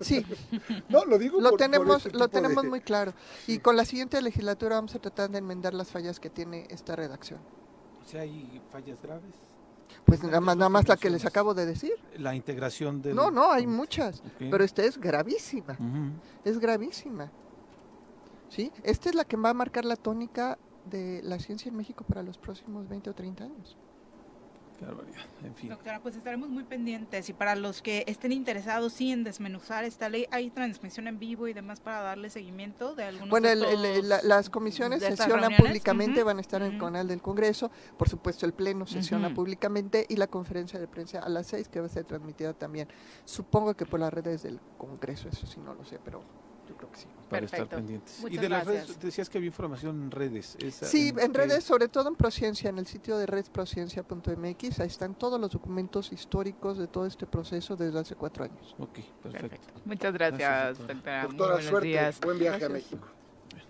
Sí. 0.00 0.24
No, 0.88 1.04
lo 1.04 1.18
digo 1.18 1.40
Lo 1.40 1.50
por- 1.50 1.58
por 1.58 1.58
tenemos, 1.58 1.96
ese 2.06 2.16
lo 2.16 2.28
tipo 2.28 2.38
de- 2.40 2.42
tenemos 2.48 2.64
muy 2.66 2.80
claro. 2.80 3.12
Y 3.48 3.58
con 3.58 3.76
la 3.76 3.84
siguiente 3.84 4.22
legislatura 4.22 4.76
vamos 4.76 4.94
a 4.94 5.00
tratar 5.00 5.30
de 5.30 5.38
enmendar 5.38 5.74
las 5.74 5.90
fallas 5.90 6.20
que 6.20 6.30
tiene 6.30 6.68
esta 6.70 6.94
redacción. 6.94 7.40
O 8.00 8.06
sea, 8.06 8.20
hay 8.20 8.62
fallas 8.70 9.02
graves. 9.02 9.34
Pues 10.04 10.22
nada 10.22 10.40
más, 10.40 10.56
nada 10.56 10.68
más 10.68 10.88
la 10.88 10.96
que 10.96 11.10
les 11.10 11.24
acabo 11.24 11.54
de 11.54 11.66
decir. 11.66 11.94
La 12.18 12.34
integración 12.34 13.00
del... 13.00 13.16
No, 13.16 13.30
no, 13.30 13.50
hay 13.50 13.66
muchas, 13.66 14.22
pero 14.38 14.62
esta 14.62 14.82
es 14.82 14.98
gravísima. 14.98 15.76
Es 16.44 16.58
gravísima. 16.58 17.30
¿Sí? 18.48 18.70
Esta 18.82 19.08
es 19.08 19.14
la 19.14 19.24
que 19.24 19.36
va 19.36 19.50
a 19.50 19.54
marcar 19.54 19.84
la 19.84 19.96
tónica 19.96 20.58
de 20.84 21.22
la 21.22 21.38
ciencia 21.38 21.68
en 21.68 21.76
México 21.76 22.04
para 22.04 22.22
los 22.22 22.38
próximos 22.38 22.88
20 22.88 23.10
o 23.10 23.14
30 23.14 23.44
años. 23.44 23.76
Qué 24.78 24.84
barbaridad. 24.86 25.20
En 25.44 25.54
fin. 25.54 25.68
Doctora, 25.70 26.00
pues 26.00 26.16
estaremos 26.16 26.48
muy 26.48 26.64
pendientes 26.64 27.28
y 27.28 27.32
para 27.32 27.54
los 27.54 27.80
que 27.80 28.02
estén 28.08 28.32
interesados 28.32 28.92
sí 28.92 29.12
en 29.12 29.22
desmenuzar 29.22 29.84
esta 29.84 30.08
ley, 30.08 30.26
hay 30.32 30.50
transmisión 30.50 31.06
en 31.06 31.18
vivo 31.20 31.46
y 31.46 31.52
demás 31.52 31.80
para 31.80 32.00
darle 32.00 32.28
seguimiento 32.28 32.94
de 32.96 33.04
algunos 33.04 33.30
Bueno, 33.30 33.48
el- 33.48 33.62
el- 33.64 33.84
estos- 33.84 34.04
la- 34.08 34.22
las 34.22 34.50
comisiones 34.50 35.00
sesionan 35.00 35.38
reuniones. 35.50 35.60
públicamente, 35.60 36.22
van 36.24 36.38
a 36.38 36.40
estar 36.40 36.60
en 36.62 36.72
el 36.74 36.78
canal 36.80 37.06
del 37.06 37.22
Congreso, 37.22 37.70
por 37.96 38.08
supuesto 38.08 38.46
el 38.46 38.52
Pleno 38.52 38.84
sesiona 38.86 39.32
públicamente 39.32 40.06
y 40.08 40.16
la 40.16 40.26
conferencia 40.26 40.80
de 40.80 40.88
prensa 40.88 41.20
a 41.20 41.28
las 41.28 41.46
seis 41.46 41.68
que 41.68 41.78
va 41.80 41.86
a 41.86 41.88
ser 41.90 42.04
transmitida 42.04 42.52
también. 42.52 42.88
Supongo 43.24 43.74
que 43.74 43.86
por 43.86 44.00
las 44.00 44.12
redes 44.12 44.42
del 44.42 44.58
Congreso, 44.76 45.28
eso 45.28 45.46
sí 45.46 45.60
no 45.60 45.74
lo 45.74 45.84
sé, 45.84 46.00
pero 46.04 46.22
yo 46.68 46.76
creo 46.76 46.90
que 46.90 46.98
sí. 46.98 47.06
Para 47.28 47.46
estar 47.46 47.60
Perfecto. 47.60 47.76
pendientes. 47.76 48.18
y 48.18 48.22
Muchas 48.22 48.40
de 48.42 48.48
las 48.48 48.64
gracias. 48.66 48.86
redes, 48.88 49.00
decías 49.00 49.28
que 49.30 49.38
había 49.38 49.48
información 49.48 50.02
en 50.02 50.10
redes. 50.10 50.56
esa- 50.60 50.86
Sí, 50.86 51.08
en 51.08 51.32
qué- 51.32 51.38
redes, 51.38 51.64
sobre 51.64 51.88
todo 51.88 52.08
en 52.08 52.16
Prociencia, 52.16 52.70
en 52.70 52.78
el 52.78 52.86
sitio 52.86 53.16
de 53.18 53.26
redsprociencia.mx, 53.26 54.80
ahí 54.80 54.86
están 54.86 55.14
todos 55.14 55.40
los 55.40 55.50
documentos 55.50 56.12
históricos 56.12 56.78
de 56.78 56.86
todo 56.86 57.06
este 57.06 57.26
proceso 57.26 57.76
desde 57.76 57.98
hace 58.00 58.14
cuatro 58.14 58.44
años. 58.44 58.74
Ok, 58.78 58.98
perfecto. 59.22 59.72
Muchas 59.84 60.12
gracias, 60.12 60.78
doctora. 60.78 60.94
doctora. 60.94 61.22
Muy 61.22 61.28
Doctora, 61.30 61.52
buenos 61.54 61.70
suerte, 61.70 61.88
días. 61.88 62.20
buen 62.20 62.38
viaje 62.38 62.64
a 62.64 62.68
Gracias. 62.68 62.92
México. 62.92 63.08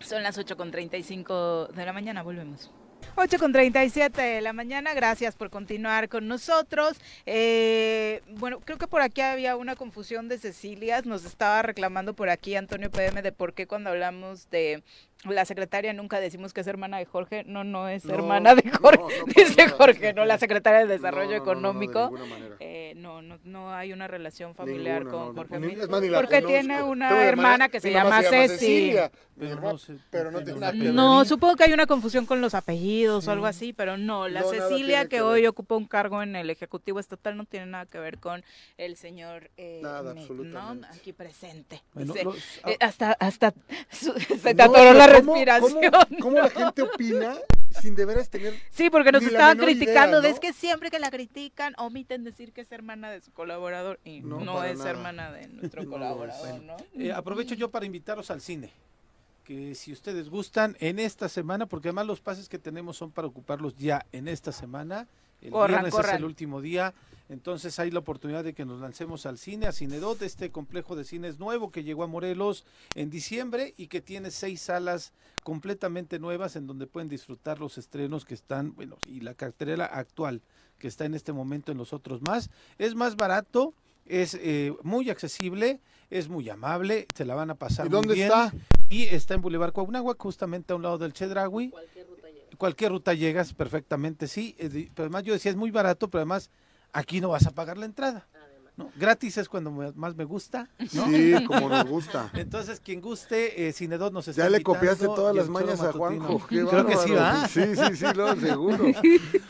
Son 0.01 0.23
las 0.23 0.37
8 0.37 0.57
con 0.57 0.71
35 0.71 1.69
de 1.69 1.87
la 1.87 1.93
mañana, 1.93 2.23
volvemos. 2.23 2.71
8 3.17 3.39
con 3.39 3.53
37 3.53 4.21
de 4.21 4.41
la 4.41 4.53
mañana, 4.53 4.93
gracias 4.93 5.37
por 5.37 5.49
continuar 5.49 6.09
con 6.09 6.27
nosotros. 6.27 6.97
Eh, 7.27 8.23
bueno, 8.31 8.59
creo 8.59 8.77
que 8.77 8.89
por 8.89 9.03
aquí 9.03 9.21
había 9.21 9.57
una 9.57 9.77
confusión 9.77 10.29
de 10.29 10.37
Cecilias, 10.37 11.07
nos 11.07 11.25
estaba 11.25 11.63
reclamando 11.63 12.15
por 12.15 12.29
aquí 12.29 12.57
Antonio 12.57 12.91
PM 12.91 13.23
de 13.23 13.31
por 13.31 13.55
qué 13.55 13.69
cuando 13.69 13.91
hablamos 13.91 14.51
de 14.51 14.83
la 15.25 15.45
secretaria 15.45 15.93
nunca 15.93 16.21
decimos 16.21 16.53
que 16.53 16.61
es 16.61 16.67
hermana 16.67 16.99
de 16.99 17.07
Jorge. 17.07 17.45
No, 17.47 17.65
no 17.65 17.89
es 17.89 18.05
No, 18.05 18.15
hermana 18.15 18.55
de 18.55 18.63
no, 18.65 18.79
Jorge, 18.79 19.03
no, 19.19 19.25
dice. 19.35 19.69
Jorge, 19.69 20.13
no, 20.13 20.25
la 20.25 20.39
secretaria 20.39 20.81
de 20.81 20.87
Desarrollo 20.87 21.39
No, 21.39 21.45
no, 21.45 21.55
no, 21.55 21.73
no, 21.73 21.79
de 21.81 21.85
Económico. 21.87 22.11
manera. 22.29 22.57
Eh, 22.61 22.93
no, 22.97 23.23
no, 23.23 23.39
no 23.45 23.73
hay 23.75 23.93
una 23.93 24.07
relación 24.07 24.55
familiar 24.55 25.05
Ninguna, 25.05 25.19
con 25.25 25.29
no, 25.29 25.35
Jorge. 25.43 25.61
ni- 25.61 25.67
Mil- 25.69 25.81
es 25.81 25.89
más, 25.89 26.01
ni 26.03 26.09
la 26.09 26.19
porque 26.21 26.37
conozco. 26.43 26.49
tiene 26.61 26.83
una 26.83 27.25
hermana 27.25 27.69
que 27.69 27.81
se 27.81 27.91
llama 27.91 28.23
Ceci. 28.23 28.49
Cecilia, 28.49 29.11
Pero 29.39 29.61
no 29.61 29.79
se- 29.79 29.97
pero 30.11 30.31
no 30.31 30.43
tiene 30.45 30.61
nada 30.61 30.73
que 30.73 30.79
ver. 30.79 30.93
No, 30.95 31.25
supongo 31.25 31.57
que 31.57 31.65
hay 31.65 31.73
una 31.73 31.87
confusión 31.87 32.27
con 32.27 32.41
los 32.41 32.55
apellidos 32.55 33.27
o 33.27 33.31
algo 33.33 33.47
Sí. 33.47 33.51
así, 33.51 33.73
pero 33.73 33.97
no, 33.97 34.29
la 34.29 34.43
Cecilia 34.45 35.03
que, 35.05 35.09
que 35.17 35.23
hoy 35.23 35.47
ocupa 35.47 35.75
un 35.77 35.87
cargo 35.87 36.23
en 36.23 36.37
el 36.37 36.51
Ejecutivo 36.51 36.99
Estatal 37.01 37.37
no 37.37 37.45
tiene 37.45 37.67
nada 37.67 37.87
que 37.87 37.99
ver 37.99 38.19
con 38.19 38.45
el 38.79 38.97
señor 38.97 39.51
eh, 39.57 39.81
Nada, 39.83 40.13
absolutamente. 40.13 40.87
¿no? 40.89 40.95
aquí 40.95 41.13
presente. 41.13 41.83
Bueno, 41.95 42.13
Dice, 42.13 42.25
los- 42.25 42.37
eh, 42.67 42.77
hasta 42.81 43.13
hasta 43.21 43.55
su- 43.91 44.13
se 44.41 44.55
te 44.55 44.55
No, 44.55 44.65
atoró 44.65 44.93
la 44.95 45.07
¿cómo- 45.07 45.14
respiración. 45.17 45.81
¿cómo, 45.91 46.21
cómo 46.21 46.37
la 46.37 46.51
gente 46.51 46.83
opina 46.83 47.37
sin 47.81 47.95
de 47.95 48.05
veras 48.05 48.29
tener... 48.29 48.55
Sí, 48.71 48.91
porque 48.91 49.13
nos 49.13 49.23
estaban 49.23 49.57
idea, 49.57 49.67
criticando, 49.67 50.23
es 50.23 50.41
que 50.41 50.53
siempre 50.53 50.91
que 50.91 50.99
la 50.99 51.11
critican 51.11 51.75
omiten 51.79 52.25
decir 52.25 52.53
que 52.53 52.63
es 52.63 52.73
hermana 52.73 53.11
de 53.11 53.21
su 53.21 53.33
colaborador 53.33 54.01
y 54.05 54.21
no, 54.21 54.65
es 54.65 54.79
nada. 54.79 54.91
hermana 54.91 55.33
de 55.33 55.49
nuestro 55.49 55.83
es. 55.83 55.89
colaborador, 55.89 56.63
¿no? 56.63 56.77
Eh, 56.95 57.13
aprovecho 57.13 57.55
yo 57.55 57.71
para 57.71 57.87
invitaros 57.87 58.31
al 58.31 58.41
cine. 58.41 58.71
Que 59.45 59.75
si 59.75 59.93
ustedes 59.93 60.31
gustan, 60.31 60.75
en 60.81 60.99
esta 60.99 61.29
semana, 61.29 61.67
porque 61.67 61.89
además 61.89 62.07
los 62.07 62.21
pases 62.21 62.49
que 62.49 62.59
tenemos 62.59 62.97
son 62.97 63.11
para 63.11 63.29
ocuparlos 63.29 63.77
ya 63.77 64.07
en 64.13 64.29
esta 64.29 64.53
semana. 64.53 65.07
El 65.43 65.51
Corran, 65.51 65.69
viernes 65.69 65.89
es 65.89 65.95
corran. 65.95 66.17
el 66.17 66.25
último 66.25 66.63
día. 66.63 66.95
Entonces 67.29 67.79
hay 67.79 67.91
la 67.91 68.01
oportunidad 68.01 68.45
de 68.45 68.53
que 68.53 68.67
nos 68.67 68.81
lancemos 68.81 69.25
al 69.25 69.39
cine, 69.39 69.67
a 69.67 69.73
Cinedot, 69.73 70.21
este 70.23 70.51
complejo 70.51 70.95
de 70.95 71.05
cines 71.05 71.39
nuevo 71.39 71.71
que 71.71 71.83
llegó 71.83 72.03
a 72.05 72.07
Morelos 72.07 72.65
en 72.95 73.09
diciembre 73.09 73.73
y 73.79 73.87
que 73.87 74.03
tiene 74.03 74.31
seis 74.31 74.61
salas 74.61 75.13
completamente 75.43 76.19
nuevas 76.19 76.55
en 76.57 76.67
donde 76.67 76.87
pueden 76.87 77.09
disfrutar 77.09 77.61
los 77.61 77.79
estrenos 77.79 78.25
que 78.27 78.35
están, 78.35 78.75
bueno, 78.75 78.99
y 79.09 79.21
la 79.21 79.35
cartelera 79.35 79.87
actual 79.87 80.43
que 80.79 80.87
está 80.89 81.07
en 81.07 81.15
este 81.15 81.33
momento 81.33 81.73
en 81.73 81.79
los 81.79 81.93
otros 81.95 82.21
más. 82.23 82.51
Es 82.79 82.95
más 82.95 83.17
barato, 83.17 83.73
es 84.05 84.35
eh, 84.35 84.75
muy 84.83 85.09
accesible, 85.09 85.81
es 86.11 86.29
muy 86.29 86.51
amable, 86.51 87.07
se 87.15 87.25
la 87.25 87.35
van 87.35 87.51
a 87.51 87.55
pasar 87.55 87.87
¿Y 87.87 87.89
muy 87.89 87.97
dónde 87.97 88.15
bien. 88.15 88.27
está? 88.27 88.53
Y 88.91 89.05
está 89.05 89.33
en 89.33 89.41
Boulevard 89.41 89.73
Cuauhnáhuac, 89.73 90.21
justamente 90.21 90.75
a 90.75 90.77
un 90.77 90.83
lado 90.83 90.99
del 90.99 91.15
Chedraui. 91.15 91.73
Cualquier 92.59 92.93
ruta 92.93 93.15
llegas 93.15 93.55
perfectamente, 93.55 94.29
sí. 94.29 94.55
eh, 94.59 94.91
Pero 94.95 95.05
además 95.07 95.25
yo 95.25 95.33
decía, 95.33 95.51
es 95.51 95.57
muy 95.57 95.71
barato, 95.71 96.09
pero 96.09 96.21
además 96.21 96.51
aquí 96.95 97.21
no 97.21 97.29
vas 97.29 97.47
a 97.47 97.51
pagar 97.51 97.77
la 97.77 97.85
entrada. 97.85 98.27
¿No? 98.77 98.91
Gratis 98.97 99.39
es 99.39 99.49
cuando 99.49 99.71
me- 99.71 99.93
más 99.93 100.15
me 100.17 100.25
gusta. 100.25 100.69
¿no? 100.93 101.07
Sí, 101.07 101.33
como 101.47 101.69
nos 101.69 101.87
gusta. 101.87 102.31
Entonces, 102.35 102.81
quien 102.81 103.01
guste, 103.01 103.69
eh, 103.69 103.73
Cinedot 103.73 104.13
nos 104.13 104.27
está 104.29 104.43
Ya 104.45 104.51
le 104.51 104.63
copiaste 104.63 105.07
todas 105.07 105.35
las 105.35 105.49
mañas 105.49 105.81
a 105.81 105.93
Juanjo. 105.93 106.39
Creo 106.49 106.87
que 106.87 106.97
sí. 106.97 107.13
¿va? 107.13 107.47
Sí, 107.49 107.63
sí, 107.77 107.97
sí, 107.97 108.05
lo 108.15 108.35
seguro. 108.37 108.85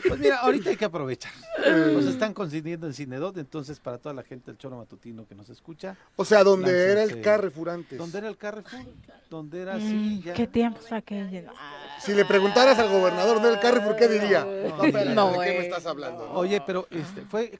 Pues 0.07 0.19
mira, 0.19 0.37
ahorita 0.37 0.69
hay 0.69 0.75
que 0.77 0.85
aprovechar. 0.85 1.31
Nos 1.65 2.05
están 2.05 2.33
consiguiendo 2.33 2.85
en 2.85 2.93
Cinedot, 2.93 3.35
entonces 3.37 3.79
para 3.79 3.97
toda 3.97 4.13
la 4.13 4.21
gente 4.21 4.51
del 4.51 4.57
Choro 4.59 4.77
Matutino 4.77 5.25
que 5.25 5.33
nos 5.33 5.49
escucha. 5.49 5.97
O 6.15 6.23
sea, 6.23 6.43
donde 6.43 6.91
era 6.91 7.03
el. 7.03 7.21
Carrefour 7.21 7.69
antes. 7.71 7.97
¿Dónde 7.97 8.19
era 8.19 8.27
el 8.27 8.37
Carrefour? 8.37 8.81
¿Dónde 9.29 9.61
era 9.61 9.75
así? 9.75 9.83
Mm, 9.93 10.21
ya? 10.21 10.33
¿Qué 10.33 10.45
tiempos 10.45 10.91
aquellos? 10.91 11.51
Si 11.99 12.13
le 12.13 12.23
preguntaras 12.25 12.77
al 12.77 12.89
gobernador 12.89 13.41
del 13.41 13.59
Carrefour, 13.59 13.95
¿qué 13.95 14.07
diría? 14.07 14.45
No, 14.45 15.13
No, 15.15 15.31
¿de 15.39 15.45
qué 15.45 15.55
eh, 15.55 15.59
me 15.59 15.63
estás 15.65 15.85
hablando? 15.87 16.29
Oye, 16.33 16.61
pero 16.65 16.87
este 16.91 17.21
fue, 17.21 17.59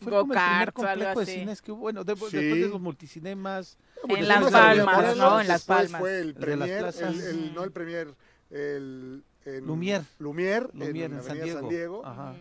fue 0.00 0.12
como 0.12 0.32
el 0.32 0.38
primer 0.40 0.72
complejo 1.06 1.20
de 1.20 1.22
así. 1.32 1.40
cines 1.40 1.62
que 1.62 1.72
hubo, 1.72 1.80
bueno, 1.80 2.04
de- 2.04 2.14
Sí. 2.16 2.20
después 2.36 2.60
de 2.60 2.68
los 2.68 2.80
multicinemas. 2.80 3.78
En 4.08 4.28
Las 4.28 4.50
Palmas, 4.50 5.16
¿no? 5.16 5.40
En 5.40 5.48
Las 5.48 5.64
Palmas. 5.64 6.00
fue 6.00 6.20
el 6.20 6.34
premier, 6.34 6.84
el, 7.00 7.20
el- 7.20 7.54
no 7.54 7.64
el 7.64 7.70
premier, 7.72 8.08
el... 8.50 9.24
en 9.44 9.66
Lumière. 9.66 10.04
Lumière, 10.18 10.68
Lumière 10.72 11.06
en, 11.06 11.14
en 11.14 11.22
San 11.22 11.32
Avenida 11.32 11.44
Diego. 11.44 11.60
San 11.60 11.68
Diego. 11.68 12.06
Ajá. 12.06 12.34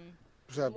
O 0.50 0.54
sea, 0.54 0.70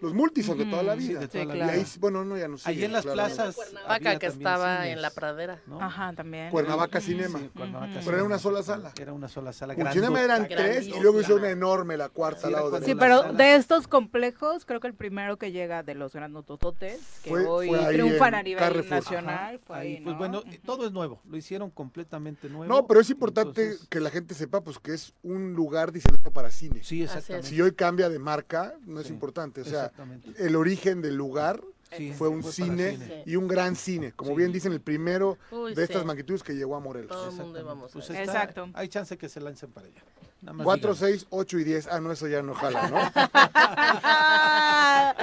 los 0.00 0.14
multis 0.14 0.46
son 0.46 0.58
de 0.58 0.66
toda 0.66 0.82
la. 0.82 0.94
Sí, 0.96 1.08
vida. 1.08 1.20
de 1.20 1.28
toda 1.28 1.42
Sí, 1.42 1.48
la 1.48 1.54
Y 1.54 1.56
claro. 1.58 1.72
ahí, 1.72 1.78
vida. 1.78 1.86
sí- 1.88 1.98
bueno, 2.00 2.24
no, 2.24 2.36
ya 2.36 2.48
no 2.48 2.56
Ahí 2.64 2.74
sigue, 2.74 2.86
en 2.86 2.92
las 2.92 3.02
claro. 3.02 3.14
plazas. 3.16 3.54
Cuernavaca 3.56 4.18
que 4.18 4.26
estaba 4.26 4.76
cines, 4.78 4.92
en 4.96 5.02
la 5.02 5.10
pradera. 5.10 5.62
¿no? 5.66 5.80
Ajá, 5.80 6.12
también. 6.14 6.50
Cuernavaca 6.50 7.00
Cinema. 7.00 7.38
Sí, 7.38 7.50
Cuernavaca. 7.56 8.00
Pero 8.04 8.16
era 8.16 8.24
una 8.24 8.38
sola 8.38 8.62
sala. 8.62 8.92
Era 9.00 9.12
una 9.12 9.28
sola 9.28 9.52
sala. 9.52 9.74
Un 9.76 9.92
cinema 9.92 10.20
eran 10.22 10.44
grandota. 10.44 10.62
tres 10.62 10.86
y 10.88 11.00
luego 11.00 11.20
hizo 11.20 11.36
una 11.36 11.50
enorme, 11.50 11.96
la 11.96 12.08
cuarta 12.08 12.40
Sí, 12.40 12.46
al 12.46 12.52
lado 12.52 12.70
de 12.70 12.84
Sí, 12.86 12.94
pero 12.94 13.32
de 13.32 13.54
estos 13.56 13.88
complejos, 13.88 14.64
creo 14.64 14.80
que 14.80 14.86
el 14.88 14.94
primero 14.94 15.36
que 15.36 15.52
llega 15.52 15.82
de 15.82 15.94
los 15.94 16.12
grandotototes, 16.12 17.00
que 17.22 17.30
Fue- 17.30 17.46
hoy 17.46 17.68
fue 17.68 17.78
ahí 17.84 17.94
triunfan 17.94 18.34
a 18.34 18.42
nivel 18.42 18.62
Carrefour. 18.62 18.90
nacional, 18.90 19.60
fue 19.66 19.76
Ahí, 19.76 19.96
ahí, 19.96 20.00
pues 20.02 20.12
¿no? 20.14 20.18
bueno, 20.18 20.42
todo 20.64 20.86
es 20.86 20.92
nuevo, 20.92 21.20
lo 21.28 21.36
hicieron 21.36 21.70
completamente 21.70 22.48
nuevo. 22.48 22.72
No, 22.72 22.86
pero 22.86 23.00
es 23.00 23.10
importante 23.10 23.62
Entonces, 23.64 23.88
que 23.88 24.00
la 24.00 24.10
gente 24.10 24.34
sepa 24.34 24.60
pues 24.62 24.78
que 24.78 24.94
es 24.94 25.14
un 25.22 25.54
lugar 25.54 25.92
diseñado 25.92 26.30
para 26.32 26.50
cine. 26.50 26.80
sí, 26.82 27.02
exactamente. 27.02 27.48
Si 27.48 27.60
hoy 27.60 27.72
cambia 27.72 28.08
de 28.08 28.18
marca, 28.18 28.74
no 28.86 29.00
es 29.00 29.06
Sí, 29.06 29.12
importante. 29.12 29.60
O 29.60 29.64
sea. 29.64 29.90
El 30.38 30.56
origen 30.56 31.02
del 31.02 31.14
lugar 31.16 31.60
Sí, 31.96 32.12
fue 32.12 32.26
un 32.28 32.42
cine, 32.42 32.92
cine. 32.92 33.22
y 33.24 33.36
un 33.36 33.46
gran 33.46 33.76
cine. 33.76 34.10
Como 34.12 34.30
Sí. 34.32 34.36
bien 34.38 34.50
dicen, 34.52 34.72
el 34.72 34.80
primero 34.80 35.38
Uy, 35.52 35.74
de 35.74 35.84
estas 35.84 36.04
magnitudes 36.04 36.42
que 36.42 36.54
llegó 36.54 36.74
a 36.74 36.80
Morelos. 36.80 37.08
Todo 37.08 37.26
el 37.26 37.30
mundo 37.36 37.58
Exactamente. 37.58 37.60
íbamos 37.60 37.90
a 37.90 37.92
Pues 37.92 38.10
está- 38.10 38.22
Exacto. 38.24 38.68
Hay 38.74 38.88
chance 38.88 39.16
que 39.16 39.28
se 39.28 39.40
lancen 39.40 39.70
para 39.70 39.86
allá. 39.86 40.02
Nada 40.44 40.52
más 40.52 40.64
4, 40.64 40.94
díganos. 40.94 41.10
6, 41.22 41.26
8 41.30 41.58
y 41.58 41.64
10. 41.64 41.88
Ah, 41.90 42.00
no, 42.00 42.12
eso 42.12 42.28
ya 42.28 42.42
no 42.42 42.54
jala, 42.54 42.88
¿no? 42.88 42.98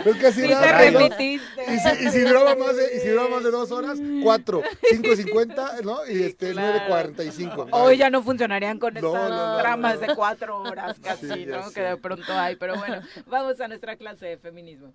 Es 0.06 0.16
que 0.18 0.46
era, 0.46 0.78
te 0.80 0.92
¿no? 0.92 1.00
Y 1.02 1.40
si, 1.80 2.06
y 2.06 2.10
si 2.10 2.20
duraba 2.22 2.56
más 2.56 2.76
de, 2.76 2.96
y 2.96 3.00
si 3.02 3.10
duraba 3.10 3.30
más 3.30 3.44
de 3.44 3.52
dos 3.52 3.72
horas, 3.72 4.00
cuatro, 4.24 4.64
cinco 4.90 5.16
cincuenta, 5.16 5.74
¿no? 5.84 6.00
Y 6.08 6.24
este, 6.24 6.54
nueve 6.54 6.82
cuarenta 6.88 7.24
y 7.24 7.32
cinco. 7.32 7.68
Hoy 7.72 7.98
ya 7.98 8.10
no 8.10 8.24
funcionarían 8.24 8.80
con 8.80 8.94
No, 8.96 9.00
estas 9.16 9.30
no, 9.30 9.48
no, 9.54 9.58
dramas 9.58 10.00
no. 10.00 10.08
de 10.08 10.16
cuatro 10.16 10.62
horas 10.62 10.98
casi, 11.04 11.28
Sí, 11.32 11.46
¿no? 11.46 11.68
sé. 11.68 11.74
Que 11.74 11.82
de 11.82 11.98
pronto 11.98 12.34
hay. 12.34 12.56
Pero 12.56 12.76
bueno, 12.78 13.02
vamos 13.28 13.60
a 13.62 13.68
nuestra 13.68 13.96
clase 13.96 14.26
de 14.28 14.38
feminismo. 14.38 14.94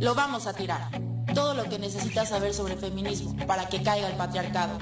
Lo 0.00 0.14
vamos 0.14 0.46
a 0.46 0.54
tirar. 0.54 0.80
Todo 1.34 1.54
lo 1.54 1.64
que 1.64 1.78
necesitas 1.78 2.30
saber 2.30 2.52
sobre 2.54 2.76
feminismo 2.76 3.36
para 3.46 3.68
que 3.68 3.82
caiga 3.82 4.08
el 4.08 4.16
patriarcado. 4.16 4.78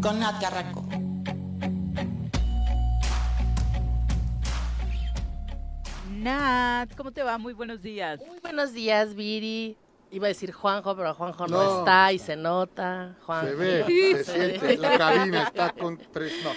Con 0.00 0.20
Nat 0.20 0.40
Carranco. 0.40 0.84
Nat, 6.24 6.94
¿cómo 6.96 7.12
te 7.12 7.22
va? 7.22 7.38
Muy 7.38 7.54
buenos 7.54 7.80
días. 7.80 8.20
Muy 8.26 8.38
buenos 8.40 8.74
días, 8.74 9.14
Viri. 9.14 9.74
Iba 10.10 10.26
a 10.26 10.28
decir 10.28 10.52
Juanjo, 10.52 10.94
pero 10.94 11.14
Juanjo 11.14 11.46
no, 11.46 11.62
No. 11.62 11.78
está 11.78 12.12
y 12.12 12.18
se 12.18 12.36
nota. 12.36 13.16
Juanjo. 13.24 13.46
Se 13.48 13.54
ve, 13.54 14.24
se 14.24 14.24
siente, 14.24 14.76
la 14.76 14.98
cabina 14.98 15.42
está 15.44 15.70
con... 15.72 15.94
no. 15.94 16.50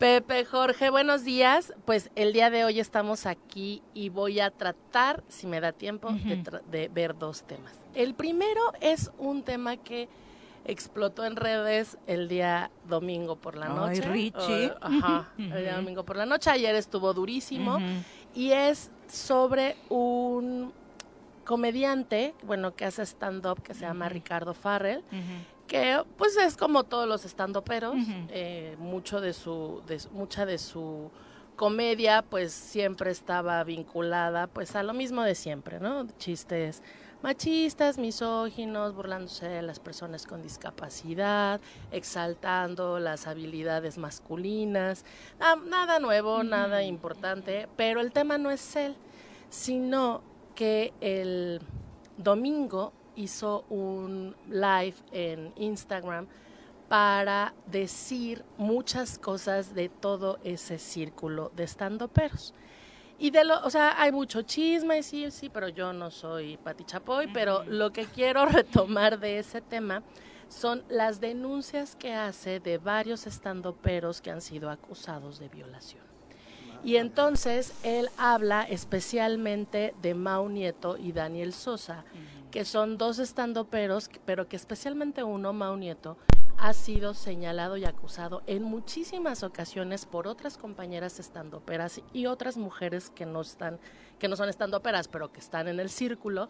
Pepe, 0.00 0.44
Jorge, 0.44 0.90
buenos 0.90 1.22
días. 1.22 1.72
Pues 1.84 2.10
el 2.16 2.32
día 2.32 2.50
de 2.50 2.64
hoy 2.64 2.80
estamos 2.80 3.26
aquí 3.26 3.82
y 3.94 4.08
voy 4.08 4.40
a 4.40 4.50
tratar, 4.50 5.22
si 5.28 5.46
me 5.46 5.60
da 5.60 5.70
tiempo, 5.70 6.10
de, 6.10 6.42
tra- 6.42 6.62
de 6.62 6.88
ver 6.88 7.16
dos 7.16 7.44
temas. 7.44 7.72
El 7.94 8.14
primero 8.14 8.62
es 8.80 9.12
un 9.18 9.44
tema 9.44 9.76
que 9.76 10.08
explotó 10.64 11.24
en 11.24 11.36
redes 11.36 11.98
el 12.08 12.26
día 12.26 12.70
domingo 12.88 13.36
por 13.36 13.54
la 13.54 13.66
Ay, 13.66 13.74
noche. 13.98 14.00
Richie. 14.10 14.64
Eh, 14.64 14.74
ajá, 14.80 15.28
el 15.38 15.62
día 15.62 15.76
domingo 15.76 16.04
por 16.04 16.16
la 16.16 16.26
noche. 16.26 16.50
Ayer 16.50 16.74
estuvo 16.74 17.12
durísimo. 17.14 17.78
Y 18.36 18.50
es 18.50 18.90
sobre 19.14 19.76
un 19.88 20.72
comediante, 21.44 22.34
bueno, 22.42 22.74
que 22.74 22.84
hace 22.84 23.02
stand-up, 23.02 23.62
que 23.62 23.74
se 23.74 23.82
llama 23.82 24.08
Ricardo 24.08 24.54
Farrell, 24.54 25.02
que 25.66 26.02
pues 26.16 26.36
es 26.36 26.56
como 26.56 26.84
todos 26.84 27.06
los 27.08 27.24
stand-uperos, 27.24 27.96
eh, 28.30 28.76
mucho 28.78 29.20
de 29.20 29.32
su, 29.32 29.82
de 29.86 30.00
mucha 30.12 30.46
de 30.46 30.58
su 30.58 31.10
comedia 31.56 32.22
pues 32.22 32.52
siempre 32.52 33.10
estaba 33.12 33.62
vinculada 33.62 34.48
pues 34.48 34.74
a 34.74 34.82
lo 34.82 34.92
mismo 34.92 35.22
de 35.22 35.34
siempre, 35.34 35.78
¿no? 35.78 36.06
Chistes 36.18 36.82
machistas, 37.24 37.96
misóginos, 37.96 38.94
burlándose 38.94 39.48
de 39.48 39.62
las 39.62 39.80
personas 39.80 40.26
con 40.26 40.42
discapacidad, 40.42 41.58
exaltando 41.90 42.98
las 42.98 43.26
habilidades 43.26 43.96
masculinas, 43.96 45.06
Ah, 45.40 45.56
nada 45.56 46.00
nuevo, 46.00 46.42
nada 46.42 46.82
importante, 46.82 47.66
pero 47.78 48.02
el 48.02 48.12
tema 48.12 48.36
no 48.36 48.50
es 48.50 48.76
él, 48.76 48.94
sino 49.48 50.20
que 50.54 50.92
el 51.00 51.62
domingo 52.18 52.92
hizo 53.16 53.64
un 53.70 54.36
live 54.50 54.96
en 55.10 55.50
Instagram 55.56 56.26
para 56.90 57.54
decir 57.64 58.44
muchas 58.58 59.18
cosas 59.18 59.74
de 59.74 59.88
todo 59.88 60.38
ese 60.44 60.78
círculo 60.78 61.50
de 61.56 61.64
estandoperos. 61.64 62.52
Y 63.18 63.30
de 63.30 63.44
lo, 63.44 63.64
o 63.64 63.70
sea, 63.70 64.00
hay 64.00 64.10
mucho 64.10 64.42
chisme, 64.42 65.02
sí, 65.02 65.30
sí, 65.30 65.48
pero 65.48 65.68
yo 65.68 65.92
no 65.92 66.10
soy 66.10 66.56
Pati 66.56 66.84
Chapoy, 66.84 67.28
pero 67.32 67.64
lo 67.64 67.92
que 67.92 68.06
quiero 68.06 68.46
retomar 68.46 69.20
de 69.20 69.38
ese 69.38 69.60
tema 69.60 70.02
son 70.48 70.84
las 70.88 71.20
denuncias 71.20 71.96
que 71.96 72.14
hace 72.14 72.60
de 72.60 72.78
varios 72.78 73.26
estandoperos 73.26 74.20
que 74.20 74.30
han 74.30 74.40
sido 74.40 74.70
acusados 74.70 75.38
de 75.38 75.48
violación. 75.48 76.02
Y 76.84 76.96
entonces 76.96 77.72
él 77.82 78.10
habla 78.18 78.62
especialmente 78.62 79.94
de 80.02 80.14
Mau 80.14 80.48
Nieto 80.50 80.98
y 80.98 81.12
Daniel 81.12 81.54
Sosa, 81.54 82.04
que 82.50 82.66
son 82.66 82.98
dos 82.98 83.18
estandoperos, 83.18 84.10
pero 84.26 84.48
que 84.48 84.56
especialmente 84.56 85.22
uno, 85.24 85.54
Mau 85.54 85.76
Nieto, 85.76 86.18
ha 86.58 86.72
sido 86.72 87.14
señalado 87.14 87.76
y 87.76 87.84
acusado 87.84 88.42
en 88.46 88.62
muchísimas 88.62 89.42
ocasiones 89.42 90.06
por 90.06 90.26
otras 90.26 90.58
compañeras 90.58 91.18
estandoperas 91.18 92.00
y 92.12 92.26
otras 92.26 92.56
mujeres 92.56 93.10
que 93.10 93.26
no 93.26 93.40
están, 93.40 93.78
que 94.18 94.28
no 94.28 94.36
son 94.36 94.48
estandoperas, 94.48 95.08
pero 95.08 95.32
que 95.32 95.40
están 95.40 95.68
en 95.68 95.80
el 95.80 95.90
círculo, 95.90 96.48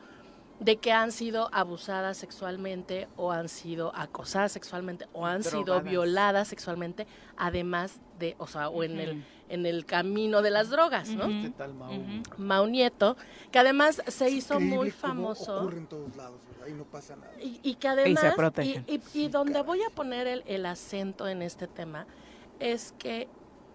de 0.61 0.77
que 0.77 0.93
han 0.93 1.11
sido 1.11 1.49
abusadas 1.53 2.17
sexualmente 2.17 3.09
o 3.17 3.33
han 3.33 3.49
sido 3.49 3.95
acosadas 3.95 4.53
sexualmente 4.53 5.07
o 5.13 5.27
han 5.27 5.43
sido 5.43 5.81
violadas 5.83 6.49
sexualmente, 6.49 7.07
además 7.37 8.01
de, 8.19 8.37
o 8.39 8.47
sea, 8.47 8.69
o 8.69 8.85
en 8.85 9.01
el 9.01 9.25
en 9.49 9.67
el 9.67 9.85
camino 9.85 10.43
de 10.43 10.51
las 10.51 10.71
drogas, 10.71 11.09
¿no? 11.11 11.25
Este 11.25 11.51
tal 11.51 11.75
Mau. 11.75 11.93
Mau 12.39 12.67
Nieto, 12.67 13.17
que 13.51 13.59
además 13.59 14.03
se 14.07 14.31
hizo 14.31 14.59
muy 14.61 14.91
famoso. 14.91 15.61
ocurre 15.61 15.79
en 15.79 15.87
todos 15.87 16.17
lados, 16.17 16.41
ahí 16.65 16.73
no 16.73 16.85
pasa 16.85 17.17
nada. 17.17 17.33
Y, 17.41 17.61
y 17.63 17.75
que 17.77 17.89
además, 17.89 18.25
y, 18.33 18.37
protegen. 18.37 18.85
y- 18.89 19.01
y 19.15 19.29
donde 19.29 19.63
voy 19.63 19.83
a 19.83 19.91
poner 19.91 20.27
el, 20.27 20.43
el 20.47 20.67
acento 20.67 21.29
en 21.29 21.43
este 21.43 21.67
tema 21.69 22.07
es 22.61 22.93
que 22.99 23.29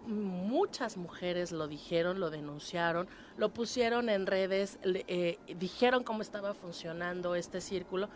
muchas 0.08 0.98
mujeres 0.98 1.52
lo 1.52 1.68
dijeron, 1.68 2.20
lo 2.20 2.30
denunciaron, 2.30 3.08
lo 3.38 3.50
pusieron 3.50 4.10
en 4.10 4.26
redes, 4.26 4.80
le- 4.84 5.06
eh, 5.08 5.38
dijeron 5.58 6.04
cómo 6.04 6.22
estaba 6.22 6.54
funcionando 6.54 7.36
este 7.36 7.62
círculo 7.62 8.10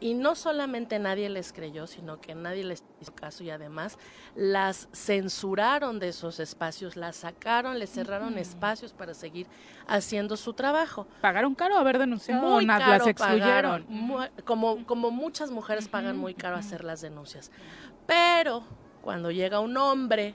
y 0.00 0.14
no 0.14 0.34
solamente 0.34 0.98
nadie 0.98 1.28
les 1.28 1.52
creyó, 1.52 1.86
sino 1.86 2.20
que 2.20 2.34
nadie 2.34 2.64
les 2.64 2.84
hizo 3.00 3.14
caso 3.14 3.42
y 3.42 3.50
además 3.50 3.98
las 4.34 4.88
censuraron 4.92 5.98
de 5.98 6.08
esos 6.08 6.40
espacios, 6.40 6.96
las 6.96 7.16
sacaron, 7.16 7.78
les 7.78 7.90
cerraron 7.90 8.38
espacios 8.38 8.92
para 8.92 9.14
seguir 9.14 9.46
haciendo 9.86 10.36
su 10.36 10.52
trabajo. 10.52 11.06
Pagaron 11.20 11.54
caro 11.54 11.76
haber 11.76 11.98
denunciado, 11.98 12.46
Muy 12.48 12.66
caro 12.66 12.98
las 12.98 13.06
excluyeron. 13.06 13.84
pagaron, 13.84 14.30
como, 14.44 14.86
como 14.86 15.10
muchas 15.10 15.50
mujeres 15.50 15.88
pagan 15.88 16.16
muy 16.16 16.34
caro 16.34 16.56
hacer 16.56 16.84
las 16.84 17.00
denuncias. 17.00 17.50
Pero 18.06 18.62
cuando 19.02 19.30
llega 19.30 19.60
un 19.60 19.76
hombre 19.76 20.34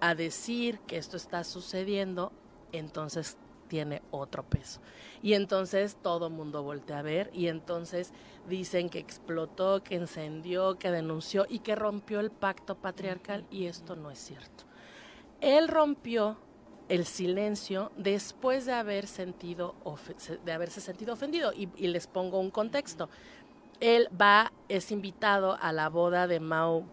a 0.00 0.14
decir 0.14 0.80
que 0.86 0.96
esto 0.96 1.16
está 1.16 1.44
sucediendo, 1.44 2.32
entonces 2.72 3.36
tiene 3.68 4.02
otro 4.10 4.42
peso. 4.42 4.80
Y 5.22 5.34
entonces 5.34 5.96
todo 6.02 6.30
mundo 6.30 6.62
voltea 6.62 6.98
a 6.98 7.02
ver 7.02 7.30
y 7.32 7.48
entonces 7.48 8.12
dicen 8.48 8.90
que 8.90 8.98
explotó, 8.98 9.82
que 9.82 9.96
encendió, 9.96 10.78
que 10.78 10.90
denunció 10.90 11.46
y 11.48 11.60
que 11.60 11.74
rompió 11.74 12.20
el 12.20 12.30
pacto 12.30 12.76
patriarcal 12.76 13.46
y 13.50 13.66
esto 13.66 13.96
no 13.96 14.10
es 14.10 14.18
cierto. 14.18 14.64
Él 15.40 15.68
rompió 15.68 16.36
el 16.88 17.06
silencio 17.06 17.90
después 17.96 18.66
de 18.66 18.74
haber 18.74 19.06
sentido 19.06 19.74
de 20.44 20.52
haberse 20.52 20.80
sentido 20.80 21.14
ofendido 21.14 21.52
y, 21.52 21.68
y 21.76 21.86
les 21.88 22.06
pongo 22.06 22.38
un 22.38 22.50
contexto. 22.50 23.08
Él 23.80 24.08
va 24.20 24.52
es 24.68 24.92
invitado 24.92 25.58
a 25.60 25.72
la 25.72 25.88
boda 25.88 26.26
de 26.26 26.40
Mau 26.40 26.84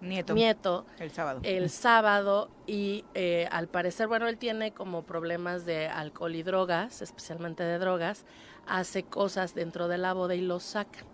Nieto. 0.00 0.34
Nieto 0.34 0.86
El 0.98 1.10
sábado. 1.10 1.40
el 1.42 1.70
sábado 1.70 2.50
y 2.66 3.04
eh, 3.14 3.48
al 3.50 3.68
parecer, 3.68 4.06
bueno, 4.06 4.28
él 4.28 4.38
tiene 4.38 4.72
como 4.72 5.02
problemas 5.02 5.64
de 5.66 5.88
alcohol 5.88 6.34
y 6.36 6.42
drogas, 6.42 7.02
especialmente 7.02 7.62
de 7.64 7.78
drogas, 7.78 8.24
hace 8.66 9.02
cosas 9.02 9.54
dentro 9.54 9.88
de 9.88 9.98
la 9.98 10.12
boda 10.12 10.34
y 10.34 10.40
lo 10.40 10.60
sacan. 10.60 11.04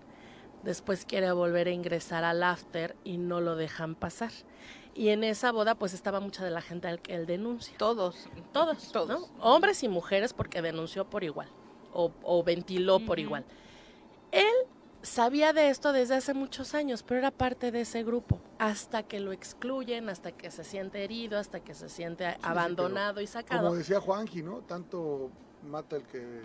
Después 0.63 1.05
quiere 1.05 1.31
volver 1.33 1.69
a 1.69 1.71
ingresar 1.71 2.25
al 2.25 2.43
after 2.43 2.97
y 3.05 3.19
no 3.19 3.41
lo 3.41 3.57
dejan 3.57 3.95
pasar. 3.95 4.31
Y 4.95 5.09
en 5.09 5.25
esa 5.25 5.51
boda 5.51 5.75
pues 5.75 5.93
estaba 5.93 6.21
mucha 6.21 6.45
de 6.45 6.51
la 6.51 6.63
gente 6.63 6.89
al 6.89 7.01
que 7.01 7.15
él 7.15 7.27
denuncia. 7.27 7.77
Todos. 7.79 8.29
Todos, 8.53 8.93
Todos. 8.93 9.09
¿no? 9.09 9.29
Hombres 9.41 9.83
y 9.83 9.89
mujeres 9.89 10.33
porque 10.33 10.63
denunció 10.63 11.05
por 11.11 11.25
igual 11.25 11.49
o, 11.93 12.13
o 12.23 12.43
ventiló 12.45 13.01
por 13.01 13.19
igual. 13.19 13.45
Él 14.31 14.55
sabía 15.05 15.53
de 15.53 15.69
esto 15.69 15.93
desde 15.93 16.17
hace 16.17 16.35
muchos 16.35 16.75
años, 16.75 17.03
pero 17.03 17.19
era 17.19 17.31
parte 17.31 17.71
de 17.71 17.83
ese 17.83 18.03
grupo, 18.03 18.41
hasta 18.59 19.03
que 19.03 19.21
lo 19.21 19.33
excluyen, 19.33 20.09
hasta 20.09 20.33
que 20.33 20.51
se 20.51 20.65
siente 20.65 21.05
herido, 21.05 21.39
hasta 21.39 21.61
que 21.61 21.75
se 21.75 21.89
siente 21.89 22.37
abandonado 22.43 23.21
y 23.21 23.27
sacado. 23.27 23.65
Como 23.65 23.77
decía 23.77 24.01
Juanji, 24.01 24.43
¿no? 24.43 24.59
Tanto 24.61 25.31
mata 25.63 25.97
el 25.97 26.03
que... 26.05 26.43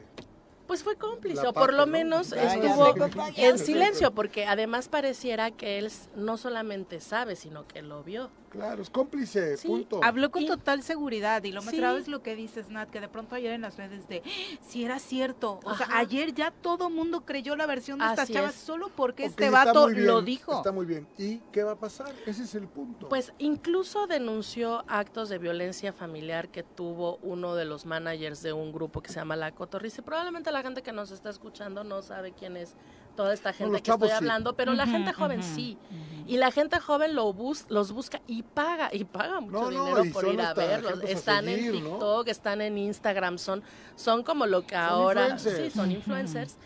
Pues 0.67 0.83
fue 0.83 0.97
cómplice, 0.97 1.47
o 1.47 1.53
por 1.53 1.73
lo 1.73 1.87
¿no? 1.87 1.91
menos 1.91 2.29
ya 2.29 2.53
estuvo 2.53 2.93
en 3.37 3.57
silencio, 3.57 4.11
porque 4.11 4.45
además 4.45 4.87
pareciera 4.87 5.49
que 5.49 5.79
él 5.79 5.91
no 6.15 6.37
solamente 6.37 6.99
sabe, 6.99 7.35
sino 7.35 7.67
que 7.67 7.81
lo 7.81 8.03
vio. 8.03 8.29
Claro, 8.49 8.81
es 8.81 8.89
cómplice, 8.89 9.57
punto. 9.65 9.99
Habló 10.03 10.31
con 10.31 10.45
total 10.45 10.81
seguridad 10.83 11.43
y 11.43 11.51
lo 11.51 11.61
más 11.61 11.71
Sí. 11.71 11.77
grave 11.77 11.99
es 11.99 12.07
lo 12.07 12.21
que 12.23 12.35
dices, 12.35 12.69
Nat, 12.69 12.89
que 12.89 12.99
de 12.99 13.07
pronto 13.07 13.35
ayer 13.35 13.51
en 13.53 13.61
las 13.61 13.77
redes 13.77 14.07
de 14.07 14.23
si 14.61 14.83
era 14.83 14.99
cierto. 14.99 15.59
O 15.63 15.75
sea, 15.75 15.87
ayer 15.97 16.33
ya 16.33 16.51
todo 16.51 16.89
mundo 16.89 17.21
creyó 17.25 17.55
la 17.55 17.65
versión 17.65 17.99
de 17.99 18.05
estas 18.05 18.29
chavas 18.29 18.55
es. 18.55 18.61
solo 18.61 18.89
porque 18.95 19.25
este 19.25 19.49
vato 19.49 19.87
bien, 19.87 20.05
lo 20.07 20.21
dijo. 20.21 20.57
Está 20.57 20.71
muy 20.71 20.85
bien. 20.85 21.07
¿Y 21.17 21.37
qué 21.51 21.63
va 21.63 21.73
a 21.73 21.79
pasar? 21.79 22.13
Ese 22.25 22.43
es 22.43 22.55
el 22.55 22.67
punto. 22.67 23.07
Pues 23.09 23.33
incluso 23.37 24.07
denunció 24.07 24.83
actos 24.87 25.29
de 25.29 25.37
violencia 25.37 25.93
familiar 25.93 26.49
que 26.49 26.63
tuvo 26.63 27.17
uno 27.21 27.55
de 27.55 27.65
los 27.65 27.85
managers 27.85 28.41
de 28.41 28.53
un 28.53 28.71
grupo 28.71 29.01
que 29.01 29.09
se 29.09 29.15
llama 29.19 29.35
La 29.35 29.51
Cotorriza. 29.53 30.01
Y 30.01 30.03
probablemente 30.03 30.51
la 30.51 30.61
gente 30.63 30.81
que 30.81 30.91
nos 30.91 31.11
está 31.11 31.29
escuchando 31.29 31.83
no 31.83 32.01
sabe 32.01 32.31
quién 32.33 32.57
es 32.57 32.75
toda 33.19 33.33
esta 33.33 33.51
gente 33.51 33.81
que 33.81 33.91
estoy 33.91 34.07
sí. 34.07 34.13
hablando, 34.15 34.55
pero 34.55 34.71
la 34.71 34.87
gente 34.87 35.11
joven 35.11 35.43
sí. 35.43 35.77
Y 36.25 36.37
la 36.37 36.51
gente 36.51 36.79
joven 36.79 37.15
lo 37.15 37.33
bus 37.33 37.65
los 37.67 37.91
busca 37.91 38.21
y 38.27 38.43
paga, 38.43 38.91
y 38.93 39.03
paga 39.03 39.41
mucho 39.41 39.69
No, 39.69 39.69
dinero 39.69 40.03
por 40.13 40.23
son 40.23 40.35
ir 40.35 40.41
a 40.41 40.53
verlos. 40.53 40.91
ejemplos 40.93 41.09
a 41.09 41.13
Están 41.13 41.43
seguir, 41.43 41.75
en 41.75 41.83
¿no? 41.83 41.89
TikTok, 41.89 42.27
están 42.29 42.61
en 42.61 42.77
Instagram, 42.77 43.37
son, 43.37 43.61
son 43.97 44.23
como 44.23 44.45
lo 44.45 44.65
que 44.65 44.77
ahora... 44.77 45.37
Sí, 45.37 45.49
influencers. 45.49 45.73
son 45.73 45.91
influencers. 45.91 46.57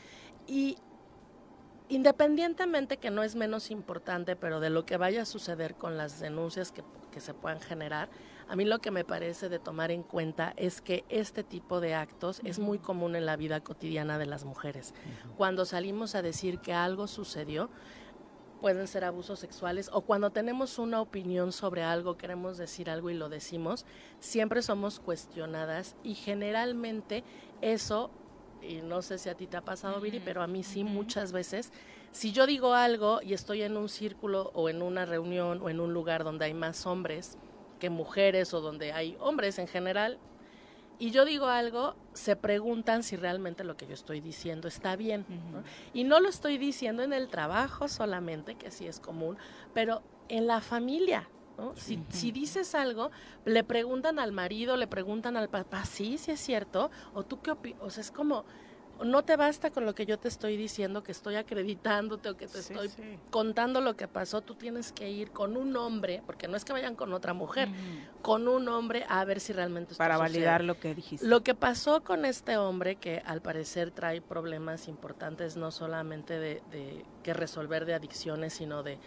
Y 0.46 0.78
independientemente 1.90 2.98
que 2.98 3.10
no 3.10 3.24
es 3.24 3.34
menos 3.34 3.72
importante, 3.72 4.36
pero 4.36 4.60
de 4.60 4.70
lo 4.70 4.86
que 4.86 4.98
vaya 4.98 5.24
a 5.24 5.26
suceder 5.26 5.74
con 5.74 5.98
las 5.98 6.20
denuncias 6.20 6.72
que, 6.72 6.84
que 7.12 7.20
se 7.20 7.34
puedan 7.34 7.62
generar, 7.62 8.10
a 8.48 8.56
mí 8.56 8.66
lo 8.66 8.80
que 8.80 8.92
me 8.92 9.06
parece 9.06 9.50
de 9.50 9.60
tomar 9.60 9.92
en 9.92 10.04
cuenta 10.04 10.54
es 10.58 10.82
que 10.82 11.06
este 11.10 11.44
tipo 11.44 11.80
de 11.80 11.96
actos 11.96 12.42
es 12.44 12.60
muy 12.60 12.80
común 12.80 13.16
en 13.16 13.26
la 13.26 13.36
vida 13.36 13.62
cotidiana 13.62 14.18
de 14.18 14.26
las 14.26 14.46
mujeres. 14.46 14.94
Cuando 15.38 15.66
salimos 15.66 16.16
a 16.16 16.22
decir 16.22 16.60
que 16.60 16.74
algo 16.74 17.08
sucedió, 17.08 17.70
pueden 18.64 18.88
ser 18.88 19.04
abusos 19.04 19.40
sexuales 19.40 19.90
o 19.92 20.02
cuando 20.02 20.30
tenemos 20.30 20.80
una 20.80 21.02
opinión 21.02 21.52
sobre 21.52 21.84
algo, 21.84 22.18
queremos 22.18 22.58
decir 22.58 22.90
algo 22.90 23.10
y 23.10 23.14
lo 23.14 23.28
decimos, 23.28 23.86
siempre 24.22 24.62
somos 24.62 25.02
cuestionadas 25.02 25.98
y 26.02 26.16
generalmente 26.16 27.26
eso, 27.60 28.10
y 28.62 28.76
no 28.76 29.02
sé 29.02 29.18
si 29.18 29.28
a 29.28 29.36
ti 29.36 29.48
te 29.48 29.58
ha 29.58 29.66
pasado, 29.66 30.00
Viri, 30.00 30.22
pero 30.22 30.42
a 30.42 30.48
mí 30.48 30.64
sí 30.64 30.86
muchas 30.86 31.34
veces, 31.34 31.74
si 32.14 32.32
yo 32.32 32.46
digo 32.46 32.74
algo 32.74 33.22
y 33.22 33.34
estoy 33.34 33.64
en 33.64 33.76
un 33.76 33.90
círculo 33.90 34.52
o 34.54 34.70
en 34.70 34.82
una 34.82 35.06
reunión 35.06 35.62
o 35.62 35.70
en 35.70 35.82
un 35.82 35.94
lugar 35.94 36.24
donde 36.24 36.46
hay 36.46 36.54
más 36.54 36.86
hombres 36.86 37.38
que 37.84 37.90
mujeres 37.90 38.54
o 38.54 38.62
donde 38.62 38.94
hay 38.94 39.18
hombres 39.20 39.60
en 39.60 39.68
general, 39.68 40.18
y 41.00 41.12
yo 41.12 41.26
digo 41.26 41.48
algo, 41.48 41.96
se 42.14 42.38
preguntan 42.38 43.04
si 43.04 43.18
realmente 43.18 43.66
lo 43.66 43.76
que 43.76 43.86
yo 43.86 43.94
estoy 43.94 44.22
diciendo 44.22 44.70
está 44.70 44.96
bien. 44.96 45.26
¿no? 45.52 45.64
Y 45.94 46.06
no 46.06 46.22
lo 46.22 46.30
estoy 46.30 46.58
diciendo 46.58 47.04
en 47.04 47.12
el 47.12 47.28
trabajo 47.28 47.90
solamente, 47.90 48.56
que 48.56 48.72
sí 48.72 48.88
es 48.88 49.02
común, 49.02 49.36
pero 49.74 50.02
en 50.30 50.48
la 50.48 50.62
familia. 50.62 51.28
¿no? 51.58 51.76
Si, 51.76 52.00
si 52.08 52.32
dices 52.32 52.74
algo, 52.74 53.12
le 53.44 53.66
preguntan 53.66 54.18
al 54.18 54.32
marido, 54.32 54.78
le 54.78 54.88
preguntan 54.88 55.36
al 55.36 55.50
papá, 55.50 55.84
sí, 55.84 56.18
sí 56.18 56.32
es 56.32 56.40
cierto, 56.40 56.90
o 57.14 57.24
tú 57.24 57.42
qué 57.42 57.52
opinas, 57.52 57.82
o 57.82 57.90
sea, 57.90 58.00
es 58.00 58.12
como, 58.12 58.46
no 59.04 59.24
te 59.24 59.36
basta 59.36 59.72
con 59.72 59.86
lo 59.86 59.96
que 59.96 60.06
yo 60.06 60.18
te 60.20 60.28
estoy 60.28 60.56
diciendo, 60.58 61.04
que 61.04 61.12
estoy 61.12 61.36
acreditándote 61.36 62.30
o 62.30 62.38
que 62.38 62.48
te 62.48 62.62
Sí, 62.62 62.74
estoy 62.74 62.90
sí. 62.90 63.20
contando 63.30 63.82
lo 63.82 63.96
que 63.96 64.08
pasó, 64.08 64.42
tú 64.42 64.56
tienes 64.56 64.92
que 64.92 65.10
ir 65.10 65.32
con 65.32 65.58
un 65.58 65.76
hombre, 65.76 66.22
porque 66.26 66.48
no 66.48 66.56
es 66.56 66.64
que 66.66 66.74
vayan 66.74 66.96
con 66.96 67.12
otra 67.14 67.34
mujer, 67.34 67.70
con 68.22 68.48
un 68.48 68.68
hombre 68.70 69.06
a 69.10 69.26
ver 69.26 69.40
si 69.40 69.52
realmente 69.54 69.92
esto 69.94 69.98
Para 69.98 70.16
sucede. 70.18 70.30
validar 70.34 70.64
lo 70.64 70.80
que 70.80 70.94
dijiste. 70.96 71.26
Lo 71.26 71.42
que 71.44 71.56
pasó 71.56 72.04
con 72.04 72.26
este 72.26 72.58
hombre, 72.58 72.96
que 72.98 73.22
al 73.26 73.42
parecer 73.42 73.92
trae 73.92 74.22
problemas 74.22 74.88
importantes, 74.88 75.58
no 75.58 75.72
solamente 75.72 76.40
de, 76.40 76.62
de 76.72 77.06
que 77.24 77.34
resolver 77.34 77.86
de 77.86 77.94
adicciones, 77.96 78.54
sino 78.54 78.84
de, 78.84 79.00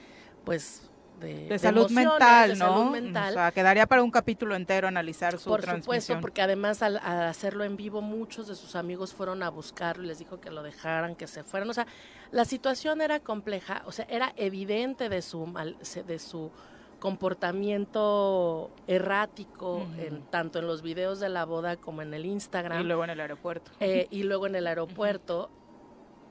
pues, 0.44 0.90
de, 1.20 1.48
de 1.48 1.58
salud 1.58 1.90
mental, 1.90 2.50
de 2.50 2.56
¿no? 2.56 2.66
salud 2.76 2.90
mental. 2.92 3.30
O 3.30 3.34
sea, 3.34 3.52
quedaría 3.52 3.86
para 3.86 4.02
un 4.02 4.10
capítulo 4.10 4.54
entero 4.54 4.86
analizar 4.88 5.38
su 5.38 5.48
Por 5.50 5.60
transmisión. 5.62 5.82
supuesto, 5.82 6.20
porque 6.20 6.42
además 6.42 6.82
al, 6.82 6.98
al 6.98 7.22
hacerlo 7.28 7.64
en 7.64 7.76
vivo, 7.76 8.00
muchos 8.02 8.46
de 8.48 8.54
sus 8.54 8.76
amigos 8.76 9.14
fueron 9.14 9.42
a 9.42 9.48
buscarlo 9.50 10.04
y 10.04 10.06
les 10.08 10.18
dijo 10.18 10.40
que 10.40 10.50
lo 10.50 10.62
dejaran, 10.62 11.14
que 11.16 11.26
se 11.26 11.42
fueran. 11.42 11.70
O 11.70 11.74
sea, 11.74 11.86
la 12.32 12.44
situación 12.44 13.00
era 13.00 13.20
compleja, 13.20 13.82
o 13.86 13.92
sea, 13.92 14.06
era 14.10 14.32
evidente 14.36 15.08
de 15.08 15.22
su 15.22 15.46
mal, 15.46 15.76
de 16.06 16.18
su 16.18 16.50
comportamiento 16.98 18.70
errático, 18.86 19.86
en, 19.98 20.22
tanto 20.30 20.58
en 20.58 20.66
los 20.66 20.82
videos 20.82 21.20
de 21.20 21.28
la 21.28 21.44
boda 21.44 21.76
como 21.76 22.02
en 22.02 22.12
el 22.14 22.24
Instagram. 22.24 22.80
Y 22.80 22.84
luego 22.84 23.04
en 23.04 23.10
el 23.10 23.20
aeropuerto. 23.20 23.70
eh, 23.80 24.06
y 24.10 24.22
luego 24.22 24.46
en 24.46 24.54
el 24.56 24.66
aeropuerto, 24.66 25.50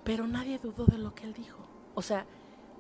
pero 0.04 0.28
nadie 0.28 0.60
dudó 0.60 0.86
de 0.86 0.98
lo 0.98 1.14
que 1.16 1.24
él 1.24 1.34
dijo. 1.34 1.60
O 1.94 2.02
sea, 2.02 2.26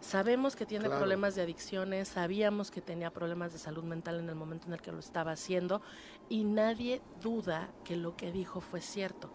sabemos 0.06 0.56
que 0.56 0.65
tiene 0.65 0.86
Claro. 0.86 0.99
problemas 0.99 1.36
de 1.36 1.41
adicciones, 1.41 2.07
sabíamos 2.10 2.72
que 2.72 2.82
tenía 2.82 3.11
problemas 3.11 3.52
de 3.53 3.60
salud 3.60 3.84
mental 3.84 4.19
en 4.19 4.30
el 4.30 4.36
momento 4.36 4.68
en 4.68 4.73
el 4.73 4.82
que 4.82 4.91
lo 4.91 4.99
estaba 4.99 5.32
haciendo 5.32 5.82
y 6.30 6.44
nadie 6.44 7.02
duda 7.22 7.69
que 7.84 7.95
lo 7.95 8.15
que 8.15 8.32
dijo 8.32 8.61
fue 8.61 8.82
cierto. 8.82 9.32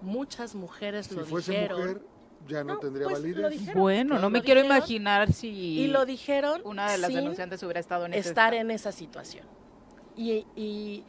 Muchas 0.00 0.54
mujeres 0.54 1.06
Si 1.06 1.14
lo 1.16 1.24
fuese 1.24 1.52
dijeron. 1.52 1.80
mujer, 1.80 2.02
ya 2.46 2.62
no, 2.64 2.78
tendría 2.78 3.08
pues, 3.08 3.20
validez. 3.22 3.50
dijeron. 3.50 3.80
Bueno, 3.82 4.14
¿Lo 4.16 4.20
no 4.22 4.30
me 4.30 4.42
quiero 4.42 4.60
dijeron? 4.60 4.76
imaginar 4.78 5.32
si 5.32 5.48
Y 5.48 5.86
lo 5.88 6.04
dijeron 6.04 6.60
una 6.64 6.90
de 6.92 6.98
las 6.98 7.12
denunciantes 7.12 7.62
hubiera 7.62 7.80
estado 7.80 8.06
en 8.06 8.14
estar 8.14 8.52
estado. 8.54 8.60
en 8.60 8.70
esa 8.70 8.92
situación. 8.92 9.46
Y, 10.16 10.46
y, 10.54 11.04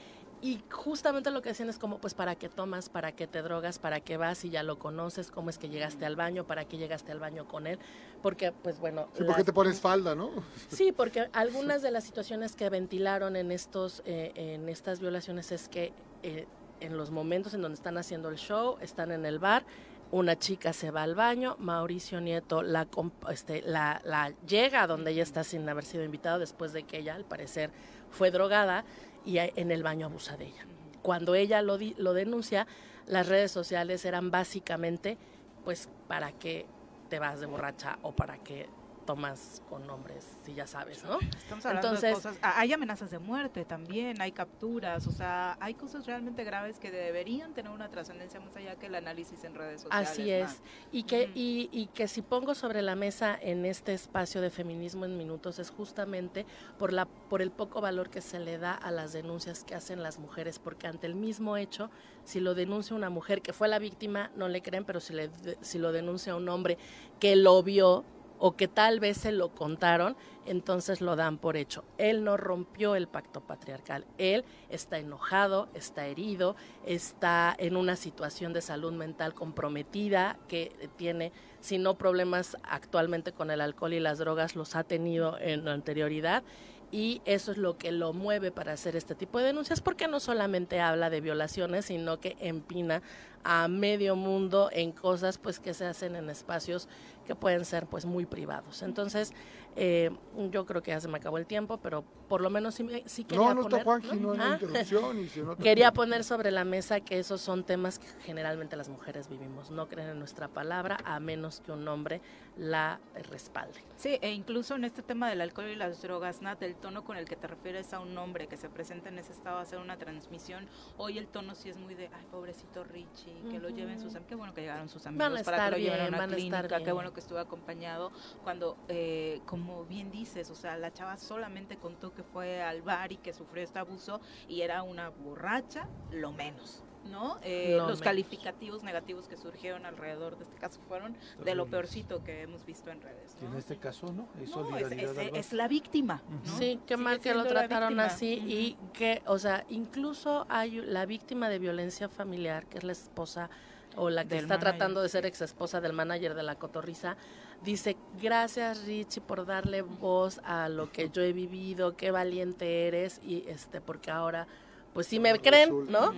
y 0.46 0.64
justamente 0.70 1.32
lo 1.32 1.42
que 1.42 1.50
decían 1.50 1.70
es 1.70 1.80
como, 1.80 1.98
pues, 1.98 2.14
¿para 2.14 2.36
qué 2.36 2.50
tomas? 2.50 2.90
¿Para 2.90 3.14
qué 3.14 3.26
te 3.26 3.42
drogas? 3.42 3.80
¿Para 3.80 4.00
qué 4.02 4.16
vas? 4.18 4.46
Y 4.46 4.52
ya 4.52 4.62
lo 4.62 4.78
conoces, 4.78 5.32
¿cómo 5.32 5.50
es 5.50 5.58
que 5.58 5.70
llegaste 5.70 6.06
al 6.06 6.16
baño? 6.16 6.44
¿Para 6.46 6.66
qué 6.66 6.78
llegaste 6.78 7.12
al 7.12 7.20
baño 7.20 7.48
con 7.48 7.66
él? 7.66 7.80
Porque, 8.22 8.52
pues, 8.52 8.80
bueno... 8.80 9.08
Sí, 9.14 9.24
¿por 9.24 9.28
qué 9.34 9.40
las- 9.40 9.46
te 9.46 9.54
pones 9.54 9.82
falda, 9.82 10.14
no? 10.14 10.30
Sí, 10.70 10.92
porque 10.92 11.30
algunas 11.34 11.82
de 11.82 11.90
las 11.90 12.04
situaciones 12.04 12.56
que 12.56 12.70
ventilaron 12.70 13.36
en 13.36 13.52
estos, 13.52 14.04
eh, 14.06 14.34
en 14.36 14.70
estas 14.70 15.00
violaciones 15.00 15.52
es 15.52 15.68
que 15.68 15.94
eh, 16.22 16.46
en 16.80 16.96
los 16.98 17.10
momentos 17.10 17.54
en 17.56 17.62
donde 17.64 17.76
están 17.76 17.98
haciendo 17.98 18.30
el 18.30 18.36
show, 18.36 18.78
están 18.82 19.12
en 19.12 19.26
el 19.26 19.40
bar, 19.40 19.66
una 20.12 20.38
chica 20.38 20.74
se 20.74 20.92
va 20.92 21.02
al 21.02 21.16
baño, 21.16 21.56
Mauricio 21.58 22.22
Nieto 22.22 22.62
la, 22.62 22.88
este, 23.32 23.64
la, 23.64 24.00
la 24.06 24.32
llega 24.48 24.84
a 24.84 24.88
donde 24.88 25.10
ella 25.12 25.24
está 25.24 25.44
sin 25.44 25.68
haber 25.68 25.86
sido 25.86 26.04
invitado 26.04 26.38
después 26.38 26.72
de 26.74 26.84
que 26.84 27.00
ella, 27.00 27.16
al 27.16 27.26
parecer, 27.26 27.72
fue 28.12 28.30
drogada 28.30 28.86
y 29.26 29.38
en 29.40 29.72
el 29.72 29.84
baño 29.84 30.06
abusa 30.06 30.38
de 30.38 30.46
ella. 30.46 30.66
Cuando 31.02 31.36
ella 31.36 31.62
lo, 31.62 31.78
di- 31.78 31.96
lo 31.98 32.14
denuncia, 32.14 32.68
las 33.08 33.28
redes 33.28 33.52
sociales 33.52 34.06
eran 34.06 34.32
básicamente, 34.32 35.18
pues, 35.64 35.90
para 36.08 36.32
qué 36.32 36.66
te 37.10 37.20
vas 37.20 37.40
de 37.40 37.46
borracha 37.46 38.00
o 38.02 38.12
para 38.12 38.38
qué 38.40 38.68
tomas 39.06 39.62
con 39.70 39.90
hombres, 39.90 40.26
si 40.44 40.54
ya 40.54 40.66
sabes, 40.68 41.04
¿no? 41.04 41.20
Estamos 41.20 41.66
hablando 41.66 41.90
de 41.90 41.96
Entonces, 41.96 42.16
cosas. 42.16 42.38
ah, 42.42 42.56
Hay 42.58 42.74
amenazas 42.74 43.12
de 43.12 43.20
muerte 43.20 43.64
también, 43.66 44.22
hay 44.22 44.32
capturas, 44.32 45.06
o 45.08 45.12
sea, 45.12 45.58
hay 45.60 45.76
cosas 45.76 46.06
realmente 46.06 46.44
graves 46.44 46.80
que 46.80 46.92
deberían 46.92 47.54
tener 47.54 47.72
una 47.72 47.90
trascendencia 47.90 48.40
más 48.40 48.56
allá 48.56 48.76
que 48.76 48.88
el 48.88 48.96
análisis 48.96 49.44
en 49.44 49.54
redes 49.56 49.82
sociales. 49.82 50.10
Así 50.10 50.32
es. 50.32 50.62
Y 50.92 51.04
que, 51.04 51.30
y, 51.36 51.70
y 51.72 51.88
que 51.88 52.08
si 52.08 52.22
pongo 52.22 52.56
sobre 52.56 52.82
la 52.82 52.96
mesa 52.96 53.38
en 53.40 53.66
este 53.66 53.94
espacio 53.94 54.42
de 54.42 54.50
feminismo 54.50 55.06
en 55.06 55.18
minutos 55.18 55.60
es 55.60 55.70
justamente 55.70 56.46
por, 56.80 56.92
la, 56.92 57.06
por 57.06 57.42
el 57.42 57.52
poco 57.52 57.82
valor 57.82 58.10
que 58.10 58.22
se 58.22 58.40
le 58.40 58.58
da 58.58 58.74
a 58.74 58.92
las 58.92 59.14
denuncias 59.14 59.64
que 59.64 59.76
hacen 59.76 60.02
las 60.02 60.20
mujeres, 60.20 60.58
porque 60.60 60.88
ante 60.88 61.06
el 61.08 61.16
mismo 61.16 61.58
hecho, 61.58 61.92
si 62.24 62.40
lo 62.40 62.56
denuncia 62.56 62.96
una 62.96 63.10
mujer 63.12 63.42
que 63.42 63.54
fue 63.54 63.68
la 63.68 63.78
víctima, 63.78 64.32
no 64.36 64.48
le 64.48 64.62
creen, 64.62 64.84
pero 64.84 65.00
si, 65.00 65.14
le, 65.14 65.30
si 65.62 65.78
lo 65.78 65.92
denuncia 65.92 66.36
un 66.36 66.50
hombre 66.50 66.78
que 67.20 67.36
lo 67.36 67.62
vio 67.62 68.04
o 68.40 68.56
que 68.56 68.68
tal 68.68 69.00
vez 69.00 69.18
se 69.18 69.32
lo 69.32 69.50
contaron, 69.50 70.16
entonces 70.46 71.02
lo 71.02 71.16
dan 71.16 71.38
por 71.38 71.58
hecho. 71.58 71.84
Él 71.98 72.24
no 72.24 72.38
rompió 72.38 72.96
el 72.96 73.08
pacto 73.08 73.42
patriarcal. 73.42 74.06
Él 74.18 74.46
está 74.70 75.00
enojado, 75.00 75.70
está 75.74 76.06
herido, 76.08 76.56
está 76.86 77.56
en 77.58 77.78
una 77.78 77.96
situación 77.96 78.54
de 78.54 78.62
salud 78.62 78.94
mental 78.94 79.34
comprometida, 79.34 80.38
que 80.48 80.90
tiene, 80.98 81.32
si 81.62 81.78
no 81.78 81.96
problemas 81.96 82.58
actualmente 82.64 83.32
con 83.32 83.52
el 83.52 83.62
alcohol 83.62 83.94
y 83.94 84.00
las 84.00 84.20
drogas, 84.20 84.56
los 84.56 84.76
ha 84.76 84.84
tenido 84.84 85.38
en 85.40 85.68
anterioridad. 85.68 86.44
Y 86.92 87.22
eso 87.26 87.52
es 87.52 87.58
lo 87.58 87.78
que 87.78 87.92
lo 87.92 88.14
mueve 88.14 88.52
para 88.52 88.74
hacer 88.74 88.96
este 88.96 89.16
tipo 89.16 89.40
de 89.40 89.46
denuncias, 89.46 89.82
porque 89.82 90.08
no 90.08 90.20
solamente 90.20 90.80
habla 90.80 91.10
de 91.10 91.20
violaciones, 91.20 91.86
sino 91.86 92.20
que 92.20 92.38
empina 92.40 93.02
a 93.44 93.68
medio 93.68 94.16
mundo 94.16 94.70
en 94.72 94.92
cosas 94.92 95.38
pues 95.38 95.60
que 95.60 95.74
se 95.74 95.86
hacen 95.86 96.16
en 96.16 96.30
espacios 96.30 96.88
que 97.26 97.36
pueden 97.36 97.66
ser 97.66 97.88
pues 97.88 98.06
muy 98.06 98.26
privados. 98.26 98.82
Entonces, 98.84 99.34
eh, 99.76 100.10
yo 100.52 100.66
creo 100.66 100.82
que 100.82 100.92
ya 100.92 101.02
se 101.02 101.08
me 101.10 101.18
acabó 101.18 101.38
el 101.38 101.46
tiempo, 101.46 101.78
pero 101.78 102.04
por 102.30 102.40
lo 102.42 102.50
menos 102.50 102.76
sí, 102.76 102.88
sí 103.06 103.24
quería 103.26 103.48
No, 103.48 103.54
no 103.56 103.62
poner... 103.64 103.84
Juanji, 103.84 104.16
no 104.18 104.32
hay 104.32 104.40
Ah. 104.40 104.58
interrupción. 104.62 105.20
Y 105.20 105.28
si 105.28 105.42
no 105.42 105.56
Quería 105.58 105.92
poner 105.92 106.24
sobre 106.24 106.52
la 106.52 106.64
mesa 106.64 107.02
que 107.02 107.20
esos 107.20 107.42
son 107.42 107.64
temas 107.66 108.00
que 108.00 108.08
generalmente 108.24 108.76
las 108.78 108.88
mujeres 108.90 109.28
vivimos. 109.28 109.72
No 109.72 109.90
creen 109.90 110.10
en 110.10 110.20
nuestra 110.20 110.48
palabra 110.48 110.98
a 111.04 111.20
menos 111.20 111.60
que 111.62 111.72
un 111.72 111.86
hombre 111.88 112.22
la 112.58 113.00
respalde. 113.30 113.84
Sí, 113.98 114.18
e 114.22 114.32
incluso 114.32 114.76
en 114.76 114.86
este 114.86 115.02
tema 115.02 115.30
del 115.30 115.42
alcohol 115.42 115.68
y 115.68 115.76
las 115.76 116.02
drogas, 116.02 116.42
Nat, 116.42 116.62
el 116.64 116.76
tono 116.76 117.04
con 117.04 117.18
el 117.18 117.28
que 117.28 117.36
te 117.36 117.48
refieres 117.48 117.94
a 117.94 118.00
un 118.00 118.18
hombre 118.18 118.48
que 118.48 118.58
se 118.58 118.70
presenta 118.70 119.10
en 119.10 119.20
ese 119.20 119.34
estado 119.34 119.58
a 119.58 119.62
hacer 119.62 119.80
una 119.80 119.98
transmisión, 119.98 120.68
hoy 120.98 121.18
el 121.18 121.28
tono 121.28 121.56
sí 121.56 121.70
es 121.70 121.78
muy 121.78 121.96
de, 121.96 122.08
ay, 122.14 122.26
pobrecito 122.32 122.84
Richie, 122.84 123.34
que 123.50 123.60
lo 123.60 123.70
lleven 123.70 124.00
sus 124.00 124.16
amigos, 124.16 124.28
qué 124.30 124.36
bueno 124.36 124.54
que 124.54 124.62
llegaron 124.62 124.90
sus 124.90 125.06
amigos 125.06 125.30
Van 125.30 125.38
a 125.38 125.44
para 125.44 125.66
que 125.66 125.72
lo 125.72 125.78
lleven 125.78 125.94
a 125.94 126.04
bien, 126.04 126.08
una 126.10 126.18
van 126.18 126.30
a 126.32 126.36
clínica, 126.36 126.68
qué 126.68 126.78
bien. 126.78 126.96
bueno 126.96 127.14
que 127.14 127.20
estuvo 127.20 127.40
acompañado, 127.40 128.12
cuando, 128.44 128.78
eh, 128.88 129.42
como 129.46 129.86
bien 129.86 130.12
dices, 130.12 130.50
o 130.50 130.56
sea, 130.56 130.78
la 130.78 130.94
chava 130.94 131.18
solamente 131.18 131.78
contó 131.78 132.14
que 132.14 132.24
fue 132.24 132.62
al 132.62 132.82
bar 132.82 133.12
y 133.12 133.18
que 133.18 133.34
sufrió 133.34 133.64
este 133.64 133.80
abuso 133.80 134.22
y 134.48 134.62
era 134.62 134.84
una 134.84 135.10
borracha, 135.10 135.90
lo 136.12 136.32
menos. 136.32 136.85
¿No? 137.12 137.38
Eh, 137.44 137.72
Lo 137.72 137.78
los 137.78 137.86
menos. 137.88 138.02
calificativos 138.02 138.84
negativos 138.84 139.28
que 139.28 139.38
surgieron 139.38 139.86
alrededor 139.86 140.38
de 140.38 140.44
este 140.44 140.58
caso 140.58 140.80
fueron 140.88 141.16
de 141.44 141.56
lo 141.56 141.66
peorcito 141.68 142.24
que 142.24 142.42
hemos 142.42 142.66
visto 142.66 142.90
en 142.92 143.02
redes. 143.02 143.36
Y 143.42 143.46
en 143.46 143.56
este 143.56 143.78
caso, 143.78 144.12
¿no? 144.12 144.28
Es 144.42 144.50
No, 144.50 144.62
es, 144.64 144.70
solidaridad 144.70 145.12
es- 145.12 145.18
al 145.18 145.26
es 145.28 145.32
Vasco. 145.34 145.56
la 145.56 145.68
víctima. 145.68 146.22
¿no? 146.46 146.58
Sí, 146.58 146.80
qué 146.88 146.98
mal 146.98 147.20
que 147.20 147.34
lo 147.34 147.46
trataron 147.46 148.00
así 148.00 148.34
y 148.34 148.78
que, 148.94 149.22
o 149.28 149.38
sea, 149.40 149.66
incluso 149.70 150.46
hay 150.50 150.82
la 150.82 151.06
víctima 151.06 151.50
de 151.50 151.60
violencia 151.60 152.10
familiar, 152.10 152.66
que 152.68 152.78
es 152.80 152.84
la 152.84 152.92
esposa 152.94 153.50
o 153.98 154.10
la 154.10 154.24
que 154.24 154.30
Del 154.36 154.40
está 154.40 154.56
manager. 154.56 154.72
tratando 154.78 155.02
de 155.02 155.10
ser 155.10 155.26
ex 155.26 155.42
esposa 155.42 155.80
del 155.80 155.94
manager 155.94 156.34
de 156.36 156.44
la 156.44 156.56
cotorriza, 156.56 157.16
dice, 157.64 157.96
gracias 158.22 158.84
Richie 158.86 159.22
por 159.22 159.46
darle 159.46 159.84
voz 159.84 160.42
a 160.44 160.68
lo 160.68 160.92
que 160.92 161.10
yo 161.10 161.22
he 161.22 161.32
vivido, 161.32 161.96
qué 161.96 162.12
valiente 162.12 162.88
eres 162.88 163.22
y 163.24 163.46
este, 163.48 163.80
porque 163.80 164.12
ahora, 164.12 164.48
pues 164.94 165.08
sí 165.08 165.20
me 165.20 165.40
creen, 165.40 165.90
¿no? 165.90 166.12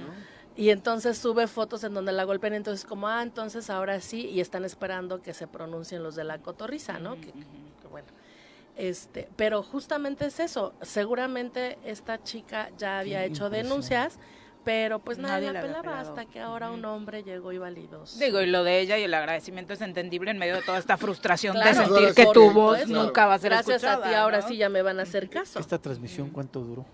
Y 0.58 0.72
entonces 0.72 1.18
sube 1.20 1.46
fotos 1.48 1.84
en 1.84 1.94
donde 1.94 2.12
la 2.12 2.24
golpean, 2.24 2.54
entonces 2.56 2.84
como, 2.84 3.08
ah, 3.08 3.22
entonces 3.22 3.70
ahora 3.70 4.02
sí, 4.02 4.26
y 4.28 4.42
están 4.42 4.66
esperando 4.66 5.22
que 5.22 5.34
se 5.34 5.46
pronuncien 5.48 6.02
los 6.04 6.16
de 6.16 6.24
la 6.24 6.40
cotorriza, 6.40 6.98
¿no? 7.00 7.16
Que- 7.16 7.32
que 7.32 7.88
bueno. 7.92 8.08
Este, 8.76 9.28
pero 9.36 9.64
justamente 9.64 10.26
es 10.26 10.40
eso, 10.40 10.74
seguramente 10.82 11.78
esta 11.86 12.22
chica 12.24 12.70
ya 12.78 13.00
había 13.00 13.24
hecho 13.24 13.46
impresión. 13.46 13.52
denuncias, 13.70 14.20
pero 14.64 15.00
pues 15.00 15.18
nadie, 15.18 15.52
Nadie 15.52 15.54
la 15.54 15.62
pelaba 15.62 16.00
hasta 16.02 16.26
que 16.26 16.40
ahora 16.42 16.70
un 16.72 16.84
hombre 16.86 17.24
llegó 17.24 17.52
y 17.54 17.58
validos. 17.58 18.20
Digo, 18.20 18.42
y 18.42 18.48
lo 18.48 18.64
de 18.64 18.80
ella 18.82 18.98
y 19.00 19.04
el 19.04 19.14
agradecimiento 19.14 19.74
es 19.74 19.82
entendible 19.82 20.30
en 20.32 20.38
medio 20.38 20.56
de 20.56 20.62
toda 20.62 20.78
esta 20.78 20.98
frustración 20.98 21.54
Claro, 21.54 21.70
de 21.70 21.86
sentir 21.86 22.14
que 22.14 22.26
tu 22.34 22.52
voz 22.52 22.88
nunca 22.88 23.26
va 23.28 23.36
a 23.36 23.40
ser 23.40 23.52
Gracias 23.52 23.78
escuchada. 23.84 24.06
a 24.06 24.10
ti 24.10 24.14
ahora 24.16 24.42
¿no? 24.42 24.48
sí 24.48 24.58
ya 24.58 24.70
me 24.70 24.82
van 24.82 25.00
a 25.00 25.04
hacer 25.04 25.30
caso. 25.30 25.60
¿Esta 25.60 25.80
transmisión 25.80 26.30
cuánto 26.32 26.60
duró? 26.60 26.86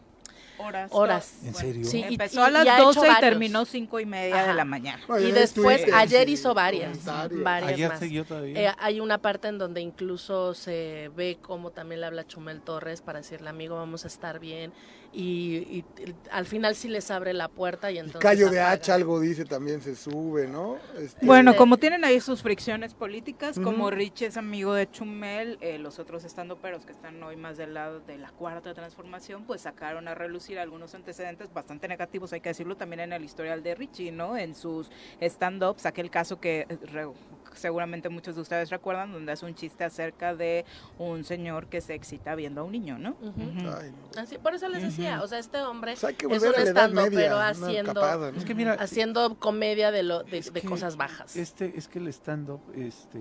Horas. 0.57 0.89
Horas. 0.93 1.34
¿En 1.43 1.53
serio? 1.53 1.85
Sí, 1.85 1.99
y- 2.07 2.13
Empezó 2.13 2.41
y- 2.41 2.43
a 2.43 2.49
las 2.49 2.65
y 2.65 2.69
ha 2.69 2.77
hecho 2.77 2.85
12 2.93 3.07
y 3.11 3.19
terminó 3.19 3.65
cinco 3.65 3.99
y 3.99 4.05
media 4.05 4.43
de 4.47 4.53
la 4.53 4.65
mañana. 4.65 5.01
Y 5.19 5.31
después, 5.31 5.84
ayer 5.93 6.30
hizo 6.30 6.53
varias, 6.53 7.03
varias 7.05 7.71
Ayer 7.73 7.89
más. 7.89 7.99
siguió 7.99 8.25
todavía. 8.25 8.69
Eh, 8.71 8.75
hay 8.80 8.99
una 8.99 9.17
parte 9.17 9.47
en 9.47 9.57
donde 9.57 9.81
incluso 9.81 10.53
se 10.53 11.09
ve 11.15 11.38
cómo 11.41 11.71
también 11.71 12.01
le 12.01 12.07
habla 12.07 12.25
Chumel 12.27 12.61
Torres 12.61 13.01
para 13.01 13.19
decirle, 13.19 13.49
amigo, 13.49 13.75
vamos 13.75 14.05
a 14.05 14.07
estar 14.07 14.39
bien. 14.39 14.71
Y, 15.15 15.57
y- 15.69 15.85
y 16.03 16.15
al 16.31 16.48
final 16.48 16.76
sí 16.76 16.88
les 16.88 17.11
abre 17.11 17.34
la 17.34 17.48
puerta 17.48 17.91
y 17.91 17.99
entonces... 17.99 18.19
Callo 18.22 18.49
de 18.49 18.60
hacha 18.60 18.95
algo 18.95 19.19
dice 19.19 19.45
también 19.45 19.80
se 19.80 19.95
sube, 19.95 20.48
¿no? 20.48 20.77
Este- 20.98 21.23
Bueno, 21.26 21.56
como 21.56 21.77
tienen 21.77 22.03
ahí 22.03 22.19
sus 22.19 22.41
fricciones 22.41 22.95
políticas, 22.95 23.60
como 23.60 23.91
Rich 23.91 24.23
es 24.23 24.38
amigo 24.38 24.73
de 24.73 24.90
Chumel, 24.90 25.60
eh, 25.61 25.77
los 25.77 25.99
otros 25.99 26.23
estando 26.23 26.57
peros 26.57 26.84
que 26.85 26.94
están 26.94 27.22
hoy 27.22 27.35
más 27.35 27.57
del 27.57 27.76
lado 27.76 27.99
de 27.99 28.18
la 28.18 28.31
cuarta 28.31 28.73
transformación, 28.73 29.45
pues 29.45 29.61
sacaron 29.61 30.07
a 30.07 30.15
relucir 30.15 30.57
algunos 30.57 30.95
antecedentes 30.95 31.53
bastante 31.53 31.88
negativos, 31.88 32.34
hay 32.34 32.41
que 32.41 32.49
decirlo 32.49 32.76
también 32.76 33.02
en 33.02 33.14
el 33.14 33.23
historial 33.23 33.61
de 33.61 33.76
Richie, 33.76 34.11
¿no? 34.11 34.35
En 34.35 34.56
sus 34.56 34.90
stand-ups, 35.22 35.85
aquel 35.85 36.10
caso 36.10 36.40
que 36.40 36.65
eh, 36.68 36.77
re- 36.91 37.07
seguramente 37.55 38.09
muchos 38.09 38.35
de 38.35 38.41
ustedes 38.41 38.69
recuerdan, 38.69 39.11
donde 39.11 39.31
hace 39.31 39.45
un 39.45 39.55
chiste 39.55 39.84
acerca 39.84 40.35
de 40.35 40.65
un 40.97 41.23
señor 41.23 41.67
que 41.67 41.81
se 41.81 41.93
excita 41.93 42.35
viendo 42.35 42.61
a 42.61 42.63
un 42.63 42.71
niño, 42.71 42.97
¿no? 42.97 43.15
Ay, 43.77 43.91
Así, 44.17 44.38
por 44.38 44.53
eso 44.55 44.67
les 44.69 44.84
decía, 44.84 45.21
o 45.23 45.27
sea, 45.27 45.39
este 45.39 45.61
hombre 45.61 45.95
que 46.17 46.25
es 46.27 46.43
un 46.43 46.53
estando, 46.55 47.01
Media, 47.03 47.19
pero 47.19 47.39
haciendo, 47.39 47.93
capada, 47.93 48.31
¿no? 48.31 48.38
Es 48.38 48.45
que 48.45 48.55
mira, 48.55 48.73
haciendo 48.73 49.35
comedia 49.39 49.91
de, 49.91 50.03
lo, 50.03 50.23
de, 50.23 50.38
Es 50.38 50.53
de 50.53 50.61
que 50.61 50.67
cosas 50.67 50.97
bajas. 50.97 51.35
Este, 51.35 51.77
es 51.77 51.88
que 51.88 51.99
el 51.99 52.07
stand-up, 52.09 52.61
este, 52.75 53.19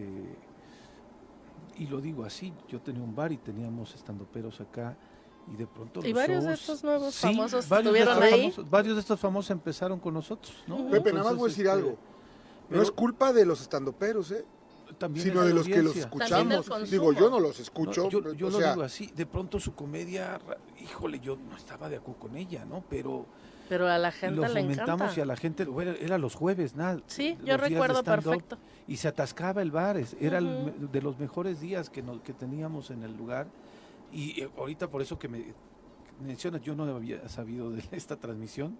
y 1.78 1.86
lo 1.86 2.00
digo 2.00 2.24
así, 2.24 2.52
yo 2.68 2.80
tenía 2.80 3.02
un 3.02 3.14
bar 3.14 3.32
y 3.32 3.38
teníamos 3.38 3.94
stand-uperos 3.94 4.60
acá 4.60 4.96
y 5.52 5.56
de 5.56 5.66
pronto 5.66 6.00
Y 6.00 6.12
los 6.12 6.14
varios 6.14 6.44
de 6.44 6.52
estos 6.54 6.84
nuevos 6.84 7.14
sí, 7.14 7.26
famosos 7.26 7.64
estuvieron 7.70 8.22
ahí. 8.22 8.50
famosos- 8.52 8.70
varios 8.70 8.94
de 8.94 9.00
estos 9.00 9.18
famosos 9.18 9.50
empezaron 9.50 9.98
con 9.98 10.14
nosotros, 10.14 10.54
¿no? 10.66 10.88
Pepe, 10.88 11.12
nada 11.12 11.24
más 11.30 11.36
voy 11.36 11.46
a 11.46 11.48
decir 11.48 11.66
Entonces, 11.66 11.88
algo. 11.90 12.11
No 12.72 12.82
es 12.82 12.90
culpa 12.90 13.32
de 13.32 13.44
los 13.44 13.60
estandoperos, 13.60 14.30
¿eh? 14.32 14.44
También 14.98 15.28
sino 15.28 15.42
de 15.42 15.54
los 15.54 15.66
que 15.66 15.82
los 15.82 15.96
escuchamos. 15.96 16.90
Digo, 16.90 17.12
yo 17.12 17.30
no 17.30 17.40
los 17.40 17.58
escucho. 17.60 18.04
No, 18.04 18.10
yo 18.10 18.32
yo 18.34 18.46
o 18.48 18.50
lo 18.50 18.58
sea, 18.58 18.72
digo 18.72 18.82
así, 18.82 19.10
de 19.14 19.26
pronto 19.26 19.58
su 19.58 19.74
comedia, 19.74 20.38
híjole, 20.80 21.18
yo 21.20 21.36
no 21.36 21.56
estaba 21.56 21.88
de 21.88 21.96
acuerdo 21.96 22.20
con 22.20 22.36
ella, 22.36 22.64
¿no? 22.64 22.84
Pero 22.88 23.26
Pero 23.68 23.88
a 23.88 23.98
la 23.98 24.12
gente 24.12 24.36
lo 24.36 24.48
le 24.48 24.60
encanta. 24.60 25.10
y 25.16 25.20
a 25.20 25.24
la 25.24 25.36
gente, 25.36 25.64
bueno, 25.64 25.92
era 25.92 26.18
los 26.18 26.34
jueves, 26.34 26.76
nada. 26.76 27.00
Sí, 27.06 27.36
los 27.38 27.48
yo 27.48 27.56
recuerdo 27.56 28.02
perfecto. 28.04 28.58
Y 28.86 28.96
se 28.98 29.08
atascaba 29.08 29.62
el 29.62 29.70
bar, 29.70 29.98
era 30.20 30.40
de 30.40 31.02
los 31.02 31.18
mejores 31.18 31.60
días 31.60 31.88
que, 31.88 32.02
nos, 32.02 32.20
que 32.20 32.32
teníamos 32.32 32.90
en 32.90 33.02
el 33.02 33.16
lugar. 33.16 33.46
Y 34.12 34.42
eh, 34.42 34.50
ahorita 34.58 34.88
por 34.90 35.00
eso 35.00 35.18
que 35.18 35.28
me 35.28 35.54
mencionas, 36.20 36.60
yo 36.60 36.74
no 36.74 36.84
había 36.84 37.26
sabido 37.28 37.70
de 37.70 37.82
esta 37.92 38.16
transmisión, 38.16 38.76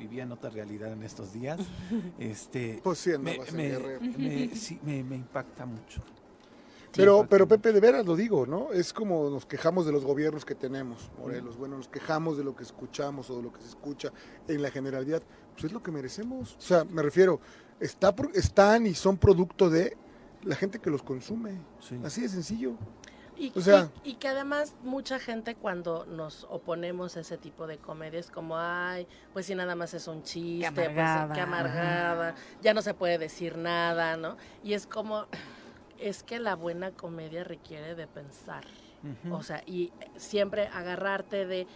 vivía 0.00 0.22
en 0.24 0.32
otra 0.32 0.48
realidad 0.50 0.92
en 0.92 1.02
estos 1.02 1.32
días. 1.32 1.60
este, 2.18 2.80
Pues 2.82 2.98
sí, 2.98 3.10
me, 3.18 3.38
me- 3.52 3.78
me- 4.16 4.56
sí, 4.56 4.80
me- 4.82 5.04
me 5.04 5.16
impacta 5.16 5.66
mucho. 5.66 6.00
Pero, 6.92 7.24
pero 7.30 7.46
Pepe, 7.46 7.72
de 7.72 7.78
veras 7.80 8.04
lo 8.04 8.16
digo, 8.16 8.46
¿no? 8.46 8.72
Es 8.72 8.92
como 8.92 9.30
nos 9.30 9.46
quejamos 9.46 9.86
de 9.86 9.92
los 9.92 10.04
gobiernos 10.04 10.44
que 10.44 10.56
tenemos, 10.56 11.08
Morelos. 11.20 11.56
Bueno, 11.56 11.76
nos 11.76 11.86
quejamos 11.86 12.36
de 12.36 12.42
lo 12.42 12.56
que 12.56 12.64
escuchamos 12.64 13.30
o 13.30 13.36
de 13.36 13.42
lo 13.44 13.52
que 13.52 13.60
se 13.60 13.68
escucha 13.68 14.12
en 14.48 14.60
la 14.60 14.72
generalidad. 14.72 15.22
Pues 15.52 15.66
es 15.66 15.72
lo 15.72 15.82
que 15.84 15.92
merecemos. 15.92 16.56
O 16.58 16.60
sea, 16.60 16.84
me 16.84 17.02
refiero, 17.02 17.38
está 17.78 18.16
por- 18.16 18.32
están 18.34 18.86
y 18.88 18.94
son 18.94 19.18
producto 19.18 19.70
de 19.70 19.96
la 20.42 20.56
gente 20.56 20.80
que 20.80 20.90
los 20.90 21.02
consume. 21.04 21.60
Así 22.04 22.22
de 22.22 22.28
sencillo. 22.28 22.72
Y, 23.40 23.52
O 23.56 23.60
sea- 23.62 23.88
y- 24.04 24.10
y 24.10 24.14
que 24.16 24.28
además 24.28 24.74
mucha 24.82 25.18
gente 25.18 25.54
cuando 25.54 26.04
nos 26.04 26.44
oponemos 26.50 27.16
a 27.16 27.20
ese 27.20 27.38
tipo 27.38 27.66
de 27.66 27.78
comedias 27.78 28.30
como, 28.30 28.58
ay, 28.58 29.06
pues 29.32 29.46
si 29.46 29.54
nada 29.54 29.74
más 29.74 29.94
es 29.94 30.06
un 30.08 30.22
chiste, 30.22 30.70
pues, 30.74 30.88
amargada, 30.88 31.34
qué 31.34 31.40
amargada, 31.40 32.34
ya 32.60 32.74
no 32.74 32.82
se 32.82 32.92
puede 32.92 33.16
decir 33.16 33.56
nada, 33.56 34.16
¿no? 34.18 34.36
Y 34.62 34.74
es 34.74 34.86
como, 34.86 35.24
es 35.98 36.22
que 36.22 36.38
la 36.38 36.54
buena 36.54 36.90
comedia 36.90 37.42
requiere 37.42 37.94
de 37.94 38.06
pensar, 38.06 38.64
o 39.30 39.42
sea, 39.42 39.62
y 39.64 39.90
siempre 40.16 40.66
agarrarte 40.68 41.46
de 41.46 41.66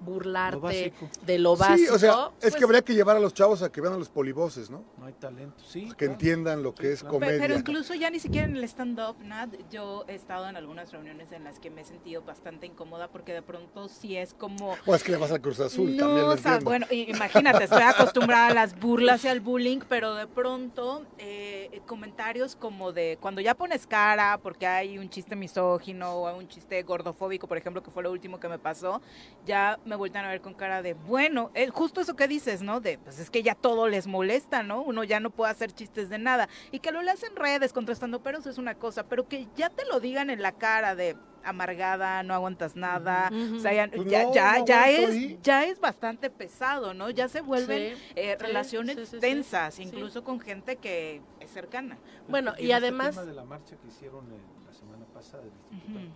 burlarte 0.00 0.92
de 1.24 1.38
lo 1.38 1.56
básico. 1.56 1.76
Sí, 1.76 1.94
o 1.94 1.98
sea, 1.98 2.12
es 2.12 2.40
pues, 2.40 2.56
que 2.56 2.64
habría 2.64 2.82
que 2.82 2.94
llevar 2.94 3.16
a 3.16 3.20
los 3.20 3.34
chavos 3.34 3.62
a 3.62 3.70
que 3.70 3.80
vean 3.80 3.94
a 3.94 3.96
los 3.96 4.08
polivoces, 4.08 4.70
¿no? 4.70 4.84
No 4.98 5.06
hay 5.06 5.12
talento, 5.14 5.62
sí. 5.64 5.88
Que 5.88 5.94
claro. 5.94 6.12
entiendan 6.12 6.62
lo 6.62 6.74
que 6.74 6.92
es 6.92 7.00
claro. 7.00 7.14
Comedia. 7.14 7.38
Pero 7.40 7.54
incluso 7.56 7.94
ya 7.94 8.10
ni 8.10 8.18
siquiera 8.18 8.46
en 8.46 8.56
el 8.56 8.64
stand-up, 8.64 9.16
Nat, 9.22 9.50
yo 9.70 10.04
he 10.08 10.14
estado 10.14 10.48
en 10.48 10.56
algunas 10.56 10.92
reuniones 10.92 11.32
en 11.32 11.44
las 11.44 11.58
que 11.58 11.70
me 11.70 11.82
he 11.82 11.84
sentido 11.84 12.22
bastante 12.22 12.66
incómoda 12.66 13.08
porque 13.08 13.32
de 13.32 13.42
pronto 13.42 13.88
sí 13.88 14.16
es 14.16 14.34
como... 14.34 14.76
O 14.86 14.94
es 14.94 15.02
que 15.02 15.12
le 15.12 15.18
vas 15.18 15.30
al 15.30 15.40
Cruz 15.40 15.60
Azul, 15.60 15.96
No, 15.96 16.06
también 16.06 16.26
lo 16.26 16.32
o 16.32 16.36
sea, 16.36 16.58
bueno, 16.60 16.86
imagínate, 16.90 17.64
estoy 17.64 17.82
acostumbrada 17.82 18.48
a 18.48 18.54
las 18.54 18.78
burlas 18.78 19.24
y 19.24 19.28
al 19.28 19.40
bullying, 19.40 19.80
pero 19.88 20.14
de 20.14 20.26
pronto 20.26 21.04
eh, 21.18 21.80
comentarios 21.86 22.56
como 22.56 22.92
de 22.92 23.18
cuando 23.20 23.40
ya 23.40 23.54
pones 23.54 23.86
cara 23.86 24.38
porque 24.42 24.66
hay 24.66 24.98
un 24.98 25.10
chiste 25.10 25.36
misógino 25.36 26.12
o 26.14 26.36
un 26.36 26.48
chiste 26.48 26.82
gordofóbico, 26.82 27.46
por 27.46 27.58
ejemplo, 27.58 27.82
que 27.82 27.90
fue 27.90 28.02
lo 28.02 28.10
último 28.10 28.40
que 28.40 28.48
me 28.48 28.58
pasó, 28.58 29.00
ya 29.44 29.78
me 29.90 29.96
vueltan 29.96 30.24
a 30.24 30.28
ver 30.28 30.40
con 30.40 30.54
cara 30.54 30.82
de, 30.82 30.94
bueno, 30.94 31.50
eh, 31.54 31.68
justo 31.68 32.00
eso 32.00 32.14
que 32.14 32.28
dices, 32.28 32.62
¿no? 32.62 32.80
De, 32.80 32.96
pues 32.98 33.18
es 33.18 33.28
que 33.28 33.42
ya 33.42 33.54
todo 33.56 33.88
les 33.88 34.06
molesta, 34.06 34.62
¿no? 34.62 34.82
Uno 34.82 35.02
ya 35.04 35.18
no 35.20 35.30
puede 35.30 35.50
hacer 35.50 35.72
chistes 35.72 36.08
de 36.08 36.18
nada. 36.18 36.48
Y 36.70 36.78
que 36.78 36.92
lo 36.92 37.02
leas 37.02 37.22
en 37.24 37.34
redes 37.36 37.72
contrastando 37.72 38.22
peros 38.22 38.46
es 38.46 38.56
una 38.56 38.76
cosa, 38.76 39.04
pero 39.08 39.26
que 39.28 39.48
ya 39.56 39.68
te 39.68 39.84
lo 39.86 39.98
digan 40.00 40.30
en 40.30 40.40
la 40.42 40.52
cara 40.52 40.94
de 40.94 41.16
amargada, 41.42 42.22
no 42.22 42.34
aguantas 42.34 42.76
nada, 42.76 43.30
o 43.56 43.58
sea, 43.58 43.72
ya, 43.72 43.90
Pues 43.90 44.08
ya, 44.08 44.24
no, 44.24 44.34
ya, 44.34 44.58
no 44.58 44.66
ya 44.66 44.84
aguanto 44.84 45.08
es, 45.08 45.10
ahí. 45.10 45.38
ya 45.42 45.64
es 45.64 45.80
bastante 45.80 46.30
pesado, 46.30 46.92
¿no? 46.94 47.08
Ya 47.10 47.28
se 47.28 47.40
vuelven 47.40 47.96
Sí, 47.96 48.02
eh, 48.14 48.36
sí, 48.38 48.44
relaciones 48.46 48.96
sí, 48.96 49.04
sí, 49.06 49.10
sí, 49.12 49.20
tensas, 49.20 49.74
sí. 49.74 49.82
incluso 49.82 50.22
con 50.22 50.38
gente 50.38 50.76
que 50.76 51.20
es 51.40 51.50
cercana. 51.50 51.98
Bueno, 52.28 52.52
Y 52.58 52.62
y 52.62 52.64
este 52.66 52.74
además... 52.74 53.10
tema 53.16 53.24
de 53.26 53.32
la 53.34 53.44
marcha 53.44 53.74
que 53.76 53.88
hicieron 53.88 54.26
eh, 54.26 54.38
la 54.66 54.72
semana 54.72 55.04
pasada, 55.14 55.42
eh, 55.44 56.10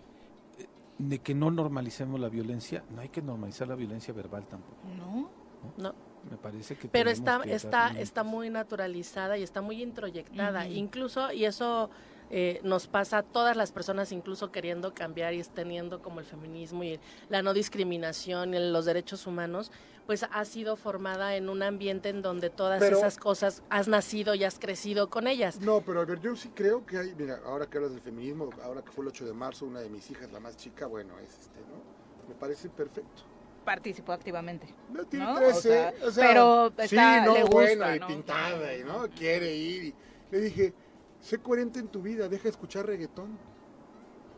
de 0.97 1.19
que 1.19 1.33
no 1.35 1.51
normalicemos 1.51 2.19
la 2.19 2.29
violencia, 2.29 2.83
no 2.89 3.01
hay 3.01 3.09
que 3.09 3.21
normalizar 3.21 3.67
la 3.67 3.75
violencia 3.75 4.13
verbal 4.13 4.45
tampoco. 4.47 4.77
No. 4.97 5.29
No. 5.77 5.95
Me 6.29 6.37
parece 6.37 6.75
que 6.75 6.87
pero 6.87 7.11
está 7.11 7.41
que 7.41 7.53
está 7.53 7.89
está 7.99 8.23
muy 8.23 8.49
naturalizada 8.49 9.37
y 9.37 9.43
está 9.43 9.61
muy 9.61 9.83
introyectada 9.83 10.67
incluso 10.67 11.31
y 11.31 11.45
eso 11.45 11.91
eh, 12.31 12.59
nos 12.63 12.87
pasa 12.87 13.19
a 13.19 13.23
todas 13.23 13.55
las 13.55 13.71
personas 13.71 14.11
incluso 14.11 14.51
queriendo 14.51 14.95
cambiar 14.95 15.35
y 15.35 15.43
teniendo 15.43 16.01
como 16.01 16.19
el 16.19 16.25
feminismo 16.25 16.83
y 16.83 16.99
la 17.29 17.43
no 17.43 17.53
discriminación 17.53 18.55
y 18.55 18.71
los 18.71 18.85
derechos 18.85 19.27
humanos 19.27 19.71
pues 20.05 20.23
ha 20.23 20.45
sido 20.45 20.75
formada 20.75 21.35
en 21.35 21.49
un 21.49 21.63
ambiente 21.63 22.09
en 22.09 22.21
donde 22.21 22.49
todas 22.49 22.79
Pero- 22.79 22.97
esas 22.97 23.17
cosas 23.17 23.63
has 23.69 23.87
nacido 23.87 24.35
y 24.35 24.43
has 24.43 24.59
crecido 24.59 25.09
con 25.09 25.27
ellas 25.27 25.59
No, 25.61 25.81
pero 25.81 26.01
a 26.01 26.05
ver, 26.05 26.19
yo 26.19 26.35
sí 26.35 26.49
creo 26.53 26.85
que 26.85 26.97
hay, 26.97 27.15
mira, 27.15 27.39
ahora 27.45 27.65
que 27.67 27.77
hablas 27.77 27.91
del 27.93 28.01
feminismo, 28.01 28.49
ahora 28.63 28.83
que 28.83 28.91
fue 28.91 29.03
el 29.03 29.09
8 29.09 29.25
de 29.25 29.33
marzo, 29.33 29.65
una 29.65 29.79
de 29.79 29.89
mis 29.89 30.09
hijas, 30.11 30.31
la 30.31 30.39
más 30.39 30.55
chica, 30.57 30.85
bueno, 30.85 31.17
es 31.19 31.29
este, 31.31 31.59
¿no? 31.61 32.29
Me 32.29 32.35
parece 32.35 32.69
perfecto. 32.69 33.23
Participó 33.63 34.11
activamente. 34.11 34.67
No, 34.91 35.05
tiene 35.05 35.25
¿no? 35.25 35.37
13, 35.37 35.57
O 35.57 35.61
sea, 35.61 35.93
o 36.07 36.11
sea, 36.11 36.27
pero 36.27 36.67
sí, 36.77 36.95
está, 36.95 37.25
no, 37.25 37.33
le 37.33 37.41
gusta, 37.41 37.55
bueno, 37.55 37.95
y 37.95 37.99
¿no? 37.99 38.07
pintada, 38.07 38.75
y 38.77 38.83
no, 38.83 39.09
quiere 39.09 39.55
ir. 39.55 39.83
y- 39.85 39.95
le 40.31 40.41
dije, 40.41 40.73
sé 41.19 41.37
coherente 41.39 41.79
en 41.79 41.87
tu 41.87 42.01
vida, 42.01 42.27
deja 42.27 42.43
de 42.43 42.49
escuchar 42.49 42.85
reggaetón. 42.85 43.37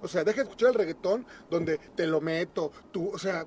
O 0.01 0.07
sea, 0.07 0.23
deja 0.23 0.37
de 0.37 0.43
escuchar 0.43 0.69
el 0.69 0.75
reggaetón 0.75 1.25
donde 1.49 1.77
te 1.95 2.05
lo 2.07 2.21
meto, 2.21 2.71
tú, 2.91 3.09
o 3.09 3.17
sea, 3.17 3.45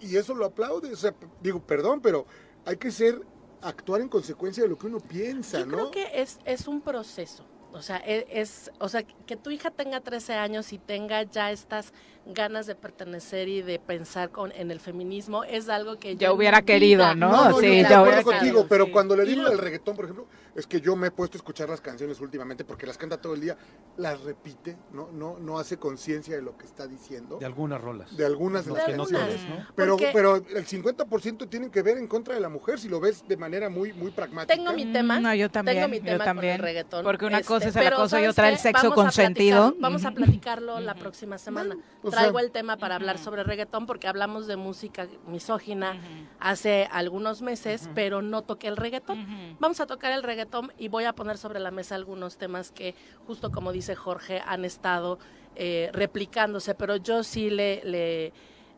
y, 0.00 0.08
y 0.12 0.16
eso 0.16 0.34
lo 0.34 0.44
aplaude. 0.46 0.92
O 0.92 0.96
sea, 0.96 1.14
digo, 1.40 1.60
perdón, 1.60 2.00
pero 2.00 2.26
hay 2.64 2.76
que 2.76 2.90
ser 2.90 3.20
actuar 3.62 4.00
en 4.00 4.08
consecuencia 4.08 4.62
de 4.62 4.68
lo 4.68 4.78
que 4.78 4.86
uno 4.86 5.00
piensa, 5.00 5.60
Yo 5.60 5.66
¿no? 5.66 5.76
creo 5.76 5.90
que 5.90 6.20
es, 6.22 6.38
es 6.44 6.68
un 6.68 6.80
proceso. 6.80 7.44
O 7.72 7.82
sea, 7.82 7.98
e- 7.98 8.26
es, 8.30 8.70
o 8.78 8.88
sea, 8.88 9.02
que 9.02 9.36
tu 9.36 9.50
hija 9.50 9.70
tenga 9.70 10.00
13 10.00 10.34
años 10.34 10.72
y 10.72 10.78
tenga 10.78 11.22
ya 11.22 11.50
estas 11.52 11.92
ganas 12.30 12.66
de 12.66 12.74
pertenecer 12.74 13.48
y 13.48 13.62
de 13.62 13.78
pensar 13.78 14.28
con, 14.30 14.52
en 14.52 14.70
el 14.70 14.80
feminismo 14.80 15.44
es 15.44 15.70
algo 15.70 15.98
que 15.98 16.14
Ya 16.16 16.26
yo 16.26 16.32
en 16.32 16.36
hubiera 16.36 16.60
querido, 16.60 16.98
vida- 17.04 17.14
¿no? 17.14 17.30
No, 17.30 17.50
no, 17.50 17.58
Sí, 17.60 17.66
yo 17.88 18.02
hubiera 18.02 18.22
contigo, 18.22 18.38
querido, 18.40 18.66
pero 18.68 18.84
sí. 18.86 18.90
cuando 18.90 19.16
le 19.16 19.24
digo 19.24 19.48
del 19.48 19.56
reggaetón, 19.58 19.96
por 19.96 20.04
ejemplo, 20.04 20.26
es 20.54 20.66
que 20.66 20.80
yo 20.82 20.94
me 20.94 21.06
he 21.06 21.10
puesto 21.10 21.36
a 21.36 21.38
escuchar 21.38 21.70
las 21.70 21.80
canciones 21.80 22.20
últimamente 22.20 22.64
porque 22.66 22.86
las 22.86 22.98
canta 22.98 23.18
todo 23.18 23.32
el 23.34 23.40
día, 23.40 23.56
las 23.96 24.20
repite, 24.22 24.76
no, 24.92 25.08
no, 25.10 25.38
no 25.38 25.58
hace 25.58 25.78
conciencia 25.78 26.36
de 26.36 26.42
lo 26.42 26.58
que 26.58 26.66
está 26.66 26.86
diciendo, 26.86 27.38
De 27.38 27.46
algunas 27.46 27.80
rolas. 27.80 28.14
de 28.14 28.26
algunas 28.26 28.66
de 28.66 28.72
las 28.74 28.84
que 28.84 28.92
no 28.96 29.04
canciones. 29.06 29.48
¿no? 29.48 29.66
Pero, 29.74 29.92
Porque- 29.96 30.10
pero 30.12 30.36
el 30.36 30.66
50% 30.66 31.48
tienen 31.48 31.70
que 31.70 31.80
ver 31.80 31.96
en 31.96 32.06
contra 32.08 32.34
de 32.34 32.40
la 32.40 32.50
mujer 32.50 32.78
si 32.78 32.88
lo 32.90 33.00
ves 33.00 33.26
de 33.26 33.36
manera 33.38 33.70
muy, 33.70 33.94
muy 33.94 34.10
pragmática. 34.10 34.54
Tengo 34.54 34.72
mi 34.74 34.84
tema. 34.92 35.18
Mm, 35.18 35.22
No, 35.22 35.34
yo 35.34 35.50
también, 35.50 35.76
Tengo 35.78 35.88
mi 35.88 35.98
yo 35.98 36.04
tema 36.04 36.24
también. 36.26 36.56
con 36.58 36.66
el 36.66 36.68
reggaetón. 36.74 37.04
Porque 37.04 37.24
una 37.24 37.38
Este, 37.38 37.48
cosa 37.48 37.57
es 37.66 37.76
el 37.76 37.82
pero, 37.84 37.96
acoso 37.96 38.16
y 38.16 38.20
¿sabes 38.20 38.30
otra 38.30 38.48
el 38.48 38.58
sexo 38.58 38.82
Vamos 38.90 38.92
a 38.92 39.02
consentido. 39.02 39.58
platicarlo- 39.72 39.80
Vamos 39.80 40.04
a 40.04 40.10
platicarlo 40.12 40.80
la 40.80 40.94
próxima 40.94 41.38
semana. 41.38 41.76
o 42.02 42.10
Traigo 42.10 42.38
sea- 42.38 42.46
el 42.46 42.52
tema 42.52 42.76
para 42.76 42.94
hablar 42.96 43.18
sobre 43.18 43.42
reggaetón 43.44 43.86
porque 43.86 44.06
hablamos 44.08 44.46
de 44.46 44.56
música 44.56 45.06
misógina 45.26 45.96
hace 46.40 46.88
algunos 46.92 47.42
meses, 47.42 47.88
pero 47.94 48.22
no 48.22 48.42
toqué 48.42 48.68
el 48.68 48.76
reggaetón. 48.76 49.56
Vamos 49.60 49.80
a 49.80 49.86
tocar 49.86 50.12
el 50.12 50.22
reggaetón 50.22 50.72
y 50.78 50.88
voy 50.88 51.04
a 51.04 51.12
poner 51.12 51.38
sobre 51.38 51.60
la 51.60 51.70
mesa 51.70 51.94
algunos 51.94 52.36
temas 52.38 52.70
que, 52.70 52.94
justo 53.26 53.50
como 53.50 53.72
dice 53.72 53.94
Jorge, 53.94 54.42
han 54.46 54.64
estado 54.64 55.18
eh, 55.60 55.90
replicándose, 55.92 56.74
pero 56.76 56.96
yo 56.96 57.24
sí 57.24 57.50
le... 57.50 57.82
le 57.84 58.32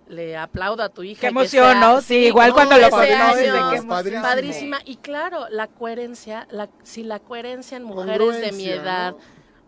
le 0.09 0.37
aplaudo 0.37 0.83
a 0.83 0.89
tu 0.89 1.03
hija. 1.03 1.21
Qué 1.21 1.27
que 1.27 1.29
emoción, 1.29 1.71
sea- 1.73 1.81
¿no? 1.81 2.01
Sí, 2.01 2.17
igual 2.27 2.53
cuando 2.53 2.75
lo 2.77 2.89
13 2.89 2.91
conoces, 2.91 3.09
de 3.09 3.15
años, 3.51 3.71
qué 3.71 3.77
emoción. 3.77 3.89
Padrísimo. 3.89 4.23
Padrísima. 4.23 4.79
Y 4.85 4.97
claro, 4.97 5.49
la 5.51 5.67
coherencia, 5.69 6.47
la, 6.51 6.69
si 6.83 7.03
la 7.05 7.19
coherencia 7.21 7.77
en 7.77 7.85
mujeres 7.85 8.41
de 8.41 8.53
mi 8.53 8.67
edad 8.69 9.13
¿no? 9.13 9.19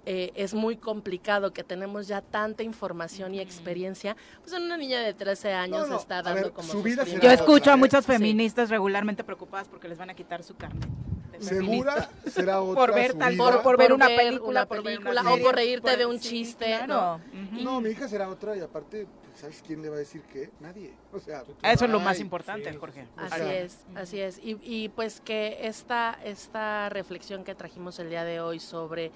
eh, 0.05 0.33
es 0.35 0.53
muy 0.55 0.77
complicado, 0.77 1.53
que 1.53 1.63
tenemos 1.63 2.09
ya 2.09 2.21
tanta 2.23 2.65
información 2.65 3.35
y 3.35 3.41
experiencia, 3.41 4.17
pues 4.43 4.53
en 4.53 4.65
una 4.65 4.77
niña 4.77 5.01
de 5.01 5.15
13 5.15 5.53
años 5.53 5.83
No, 5.83 5.95
no, 5.95 5.97
está 6.01 6.23
dando 6.23 6.43
ver, 6.43 6.53
como 6.53 6.73
Yo 6.73 7.31
escucho 7.31 7.55
otra, 7.57 7.73
a 7.75 7.77
¿eh? 7.77 7.79
muchas 7.79 8.05
Sí. 8.05 8.11
feministas 8.13 8.69
regularmente 8.69 9.23
preocupadas 9.23 9.69
porque 9.69 9.89
les 9.89 9.99
van 9.99 10.11
a 10.11 10.15
quitar 10.15 10.43
su 10.43 10.57
carne. 10.57 10.81
Segura 11.43 12.11
será 12.27 12.61
otra 12.61 12.75
Por 12.75 12.95
ver 12.95 13.15
tal- 13.15 13.37
por- 13.37 13.63
por 13.63 13.79
ver 13.79 13.93
una 13.93 14.07
película, 14.07 14.49
una 14.63 14.67
por 14.67 14.83
ver 14.83 14.99
una 15.01 15.11
película, 15.11 15.35
o 15.35 15.39
por 15.39 15.55
reírte 15.55 15.89
por- 15.91 15.99
de 15.99 16.07
un 16.07 16.19
sí, 16.21 16.29
chiste, 16.29 16.67
claro. 16.67 17.21
¿no? 17.33 17.63
No, 17.63 17.81
mi 17.81 17.91
hija 17.91 18.09
será 18.09 18.29
otra 18.29 18.57
y 18.57 18.61
aparte, 18.61 19.07
¿sabes 19.35 19.63
quién 19.67 19.83
le 19.83 19.89
va 19.89 19.97
a 19.97 19.99
decir 19.99 20.23
qué? 20.33 20.51
Nadie. 20.61 20.93
O 21.13 21.19
sea, 21.19 21.43
Eso 21.63 21.85
es 21.85 21.91
lo 21.91 22.01
más 22.01 22.21
importante, 22.21 22.71
sí. 22.71 22.77
Jorge. 22.79 23.07
Así 23.17 23.37
sea, 23.39 23.55
es, 23.61 23.79
así 23.95 24.21
es. 24.21 24.39
Y, 24.39 24.59
y 24.63 24.89
pues 24.89 25.21
que 25.21 25.59
esta, 25.67 26.19
esta 26.25 26.89
reflexión 26.89 27.45
que 27.45 27.55
trajimos 27.55 27.99
el 27.99 28.09
día 28.11 28.25
de 28.25 28.41
hoy 28.41 28.61
sobre 28.61 29.11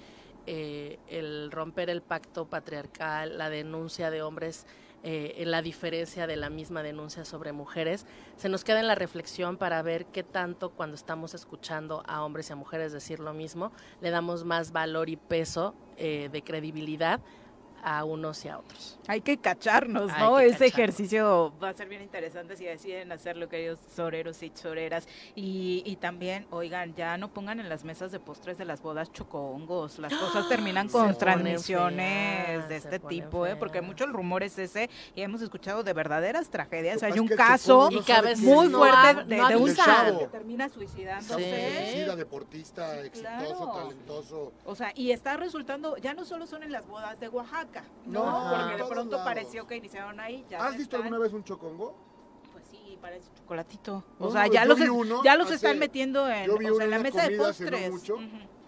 eh, 0.45 0.97
el 1.09 1.51
romper 1.51 1.89
el 1.89 2.01
pacto 2.01 2.45
patriarcal, 2.45 3.37
la 3.37 3.49
denuncia 3.49 4.09
de 4.11 4.21
hombres, 4.21 4.65
eh, 5.09 5.45
la 5.45 5.61
diferencia 5.61 6.27
de 6.27 6.35
la 6.35 6.49
misma 6.49 6.83
denuncia 6.83 7.23
sobre 7.23 7.53
mujeres, 7.53 8.05
se 8.35 8.49
nos 8.49 8.65
queda 8.65 8.81
en 8.81 8.87
la 8.87 8.95
reflexión 8.95 9.55
para 9.55 9.81
ver 9.81 10.07
qué 10.07 10.21
tanto 10.21 10.71
cuando 10.71 10.97
estamos 10.97 11.33
escuchando 11.33 12.03
a 12.07 12.25
hombres 12.25 12.49
y 12.49 12.51
a 12.51 12.57
mujeres 12.57 12.91
decir 12.91 13.21
lo 13.21 13.33
mismo, 13.33 13.71
le 14.01 14.09
damos 14.09 14.43
más 14.43 14.73
valor 14.73 15.07
y 15.07 15.15
peso 15.15 15.75
eh, 15.95 16.27
de 16.29 16.41
credibilidad 16.41 17.21
a 17.89 18.03
unos 18.03 18.43
y 18.43 18.49
a 18.49 18.59
otros. 18.59 18.99
Hay 19.07 19.21
que 19.21 19.37
cacharnos, 19.37 20.11
¿no? 20.19 20.37
que 20.37 20.47
Ese 20.47 20.51
cacharnos. 20.57 20.73
ejercicio 20.73 21.53
va 21.63 21.69
a 21.69 21.73
ser 21.73 21.87
bien 21.87 22.01
interesante 22.01 22.57
si 22.57 22.65
deciden 22.65 23.13
hacerlo, 23.13 23.47
queridos 23.47 23.79
soreros 23.95 24.43
y 24.43 24.51
soreras. 24.53 25.07
Y, 25.35 25.83
y 25.85 25.95
también, 25.95 26.45
oigan, 26.51 26.93
ya 26.95 27.17
no 27.17 27.29
pongan 27.33 27.61
en 27.61 27.69
las 27.69 27.85
mesas 27.85 28.11
de 28.11 28.19
postres 28.19 28.57
de 28.57 28.65
las 28.65 28.81
bodas 28.81 29.11
chocongos. 29.13 29.99
Las 29.99 30.13
cosas 30.13 30.49
terminan 30.49 30.89
con 30.89 31.17
transmisiones 31.17 32.67
de 32.67 32.75
este 32.75 32.99
tipo, 32.99 33.45
¿eh? 33.45 33.55
Porque 33.55 33.79
feas. 33.79 33.85
mucho 33.85 34.03
el 34.03 34.11
rumor 34.11 34.43
es 34.43 34.57
ese 34.59 34.89
y 35.15 35.21
hemos 35.21 35.41
escuchado 35.41 35.83
de 35.83 35.93
verdaderas 35.93 36.49
tragedias. 36.49 37.03
Hay 37.03 37.19
un 37.19 37.27
caso 37.29 37.89
Y 37.91 38.01
que 38.01 38.11
a 38.13 38.21
veces 38.21 38.43
muy 38.43 38.67
no 38.67 38.79
fuerte 38.79 39.23
de, 39.25 39.37
no 39.37 39.47
de 39.47 39.55
un 39.55 39.73
chavo 39.75 40.19
que 40.19 40.27
termina 40.27 40.67
suicidándose. 40.67 41.35
Sí. 41.37 41.91
Suicida, 41.93 42.15
deportista, 42.17 42.99
exitoso, 43.01 43.37
Claro. 43.37 43.71
talentoso. 43.73 44.51
O 44.65 44.75
sea, 44.75 44.91
y 44.95 45.11
está 45.11 45.37
resultando, 45.37 45.95
ya 45.97 46.13
no 46.13 46.25
solo 46.25 46.45
son 46.47 46.63
en 46.63 46.71
las 46.73 46.85
bodas 46.85 47.19
de 47.19 47.29
Oaxaca, 47.29 47.76
¿no? 48.05 48.23
Porque 48.49 48.83
de 48.83 48.89
pronto 48.89 49.17
pareció 49.23 49.67
que 49.67 49.75
iniciaron 49.77 50.19
ahí. 50.19 50.45
Ya 50.49 50.59
¿Has 50.65 50.77
visto 50.77 50.95
están- 50.95 51.01
alguna 51.03 51.19
vez 51.23 51.33
un 51.33 51.43
chocongo? 51.43 51.95
Pues 52.53 52.65
sí, 52.69 52.97
parece 53.01 53.29
chocolatito. 53.35 54.03
No, 54.19 54.27
O 54.27 54.31
sea, 54.31 54.47
no, 54.47 54.53
ya 54.53 54.65
los, 54.65 54.79
uno 54.79 55.23
ya 55.23 55.35
los 55.35 55.47
hace- 55.47 55.55
están 55.55 55.79
metiendo 55.79 56.27
en, 56.29 56.49
o 56.49 56.75
sea, 56.75 56.87
la 56.87 56.99
mesa 56.99 57.27
de 57.27 57.37
postres. 57.37 57.91
mucho 57.91 58.17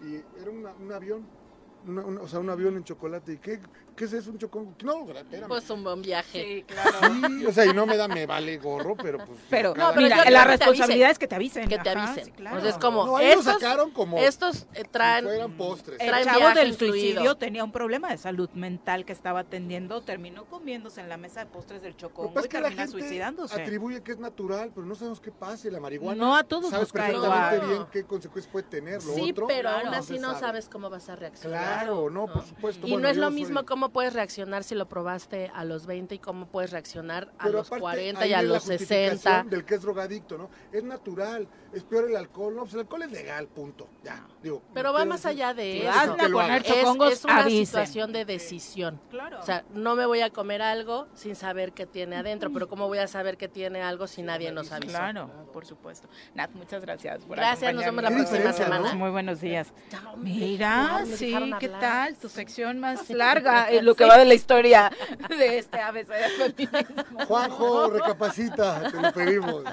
y 0.02 0.16
era 0.40 0.50
una- 0.50 0.72
un 0.72 0.92
avión. 0.92 1.40
una- 1.86 2.04
una- 2.04 2.20
o 2.20 2.28
sea, 2.28 2.40
un 2.40 2.50
avión 2.50 2.76
en 2.76 2.84
chocolate. 2.84 3.32
¿Y 3.32 3.38
qué, 3.38 3.58
qué 4.00 4.06
es 4.06 4.12
eso, 4.14 4.30
un 4.30 4.38
chocongo? 4.38 4.72
No, 4.82 5.06
espérame. 5.12 5.46
Pues 5.46 5.68
un 5.68 5.84
buen 5.84 6.00
viaje. 6.00 6.42
Sí, 6.42 6.62
claro. 6.66 6.98
Sí, 7.28 7.44
o 7.46 7.52
sea, 7.52 7.66
y 7.66 7.74
no 7.74 7.84
me 7.84 7.98
da, 7.98 8.08
me 8.08 8.24
vale 8.24 8.56
gorro, 8.56 8.96
pero 8.96 9.18
pues. 9.26 9.38
Pero, 9.50 9.74
no, 9.74 9.90
pero 9.90 10.00
mira, 10.00 10.30
la 10.30 10.44
responsabilidad 10.44 11.08
avisen. 11.08 11.10
es 11.10 11.18
que 11.18 11.26
te 11.28 11.34
avisen. 11.34 11.68
Que 11.68 11.78
te 11.78 11.90
ajá, 11.90 12.04
avisen. 12.04 12.24
sí, 12.24 12.30
claro. 12.32 12.56
O 12.56 12.60
sea, 12.62 12.70
es 12.70 12.78
como, 12.78 13.04
No, 13.04 13.12
lo 13.12 13.18
estos, 13.20 13.44
sacaron 13.44 13.90
como 13.90 14.16
estos 14.18 14.66
eh, 14.72 14.84
traen, 14.90 15.24
si 15.24 15.28
fueran 15.30 15.52
postres. 15.52 16.00
El 16.00 16.08
traen 16.08 16.24
chavo 16.24 16.38
viaje 16.38 16.58
del 16.60 16.68
incluido. 16.72 16.94
suicidio 16.94 17.34
tenía 17.36 17.62
un 17.62 17.72
problema 17.72 18.08
de 18.08 18.16
salud 18.16 18.48
mental 18.54 19.04
que 19.04 19.12
estaba 19.12 19.40
atendiendo, 19.40 20.00
terminó 20.00 20.46
comiéndose 20.46 21.00
en 21.02 21.10
la 21.10 21.18
mesa 21.18 21.40
de 21.40 21.46
postres 21.50 21.82
del 21.82 21.94
Chocongo 21.94 22.32
y 22.34 22.38
es 22.38 22.48
que 22.48 22.56
la 22.56 22.62
termina 22.68 22.82
gente 22.86 22.98
suicidándose. 23.00 23.60
atribuye 23.62 24.02
que 24.02 24.12
es 24.12 24.18
natural, 24.18 24.70
pero 24.74 24.86
no 24.86 24.94
sabemos 24.94 25.20
qué 25.20 25.30
pase. 25.30 25.70
La 25.70 25.78
marihuana. 25.80 26.18
No 26.18 26.34
a 26.36 26.42
todos 26.44 26.70
sabes 26.70 26.90
perfectamente 26.90 27.56
igual. 27.56 27.68
bien 27.68 27.86
qué 27.92 28.04
consecuencias 28.04 28.50
puede 28.50 28.66
tener. 28.66 29.02
Lo 29.04 29.14
sí, 29.14 29.30
otro, 29.32 29.46
pero 29.46 29.68
claro, 29.68 29.86
aún 29.88 29.94
así 29.94 30.18
no 30.18 30.28
sabe. 30.28 30.40
sabes 30.40 30.68
cómo 30.70 30.88
vas 30.88 31.08
a 31.10 31.16
reaccionar. 31.16 31.60
Claro, 31.84 32.08
no, 32.08 32.26
por 32.32 32.46
supuesto. 32.46 32.86
Y 32.86 32.90
Bueno, 32.92 33.02
no 33.04 33.08
es 33.10 33.16
lo 33.18 33.26
soy- 33.26 33.34
mismo 33.34 33.64
cómo 33.90 33.92
puedes 33.92 34.14
reaccionar 34.14 34.62
si 34.62 34.74
lo 34.76 34.88
probaste 34.88 35.50
a 35.52 35.64
los 35.64 35.86
20 35.86 36.14
y 36.14 36.18
cómo 36.18 36.46
puedes 36.46 36.70
reaccionar 36.70 37.32
a 37.38 37.44
Pero 37.44 37.58
los 37.58 37.66
aparte, 37.66 37.80
40 37.80 38.20
ahí 38.20 38.30
y 38.30 38.32
a 38.34 38.42
la 38.42 38.48
los 38.48 38.64
justificación 38.64 39.18
60. 39.18 39.44
Del 39.50 39.64
que 39.64 39.74
es 39.74 39.82
drogadicto, 39.82 40.38
¿no? 40.38 40.50
Es 40.72 40.84
natural, 40.84 41.48
es 41.72 41.82
peor 41.82 42.08
el 42.08 42.16
alcohol. 42.16 42.54
No, 42.54 42.62
pues 42.62 42.74
el 42.74 42.80
alcohol 42.80 43.02
es 43.02 43.10
legal, 43.10 43.48
punto. 43.48 43.88
Ya, 44.04 44.26
digo. 44.42 44.62
Pero 44.72 44.92
va 44.92 45.04
más 45.04 45.26
allá 45.26 45.54
de 45.54 45.88
eso. 45.88 46.16
Es, 46.16 47.12
es 47.12 47.24
una 47.24 47.40
avisen. 47.40 47.66
situación 47.66 48.12
de 48.12 48.24
decisión. 48.24 49.00
Claro. 49.10 49.40
O 49.40 49.42
sea, 49.42 49.64
no 49.74 49.96
me 49.96 50.06
voy 50.06 50.20
a 50.20 50.30
comer 50.30 50.62
algo 50.62 51.08
sin 51.14 51.34
saber 51.34 51.72
qué 51.72 51.86
tiene 51.86 52.16
adentro, 52.16 52.52
pero 52.52 52.68
¿cómo 52.68 52.86
voy 52.86 52.98
a 52.98 53.08
saber 53.08 53.36
que 53.36 53.48
tiene 53.48 53.82
algo 53.82 54.06
si 54.06 54.22
nadie 54.22 54.52
nos 54.52 54.70
avisó? 54.70 54.92
Claro, 54.92 55.30
por 55.52 55.66
supuesto. 55.66 56.08
Nat, 56.34 56.50
muchas 56.52 56.82
gracias 56.82 57.24
por 57.24 57.36
Gracias, 57.36 57.74
nos 57.74 57.84
vemos 57.84 58.04
la 58.04 58.10
próxima 58.10 58.52
semana. 58.52 58.94
Muy 58.94 59.10
buenos 59.10 59.40
días. 59.40 59.72
Mira, 60.16 61.04
sí, 61.06 61.34
¿qué 61.58 61.68
tal? 61.68 62.14
Tu 62.16 62.28
sección 62.28 62.78
más 62.78 63.10
larga 63.10 63.69
en 63.78 63.84
lo 63.84 63.94
que 63.94 64.04
va 64.04 64.16
de 64.18 64.24
la 64.24 64.34
historia 64.34 64.90
de 65.28 65.58
este 65.58 65.80
ABC 65.80 66.08
de 66.08 66.28
feminismo. 66.52 67.20
Juanjo, 67.26 67.88
recapacita, 67.90 68.90
te 68.90 69.00
lo 69.00 69.12
pedimos. 69.12 69.64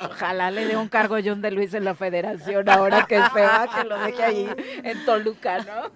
Ojalá 0.00 0.50
le 0.50 0.66
dé 0.66 0.76
un 0.76 0.88
cargo 0.88 1.16
John 1.24 1.42
de 1.42 1.50
Luis 1.50 1.74
en 1.74 1.84
la 1.84 1.94
federación 1.94 2.68
ahora 2.68 3.06
que 3.06 3.16
se 3.16 3.40
va, 3.40 3.68
que 3.74 3.84
lo 3.84 3.98
deje 3.98 4.22
ahí 4.22 4.48
en 4.82 5.04
Toluca, 5.04 5.58
¿no? 5.58 5.90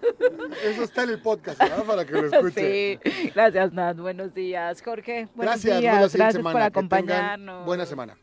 Eso 0.65 0.85
está 0.85 1.05
en 1.05 1.11
el 1.11 1.21
podcast, 1.21 1.59
¿verdad? 1.61 1.85
Para 1.85 2.05
que 2.05 2.13
lo 2.13 2.27
escuche. 2.27 2.99
Sí, 3.03 3.31
gracias 3.35 3.73
Nat, 3.73 3.97
buenos 3.97 4.35
días. 4.35 4.83
Jorge, 4.83 5.29
buenos 5.35 5.55
Gracias, 5.55 5.81
días, 5.81 5.93
buena 5.93 6.09
siguiente 6.09 6.19
gracias 6.19 6.33
semana. 6.35 6.53
por 6.53 6.63
acompañarnos. 6.63 7.67
Buena 7.67 7.87
semana. 7.87 8.17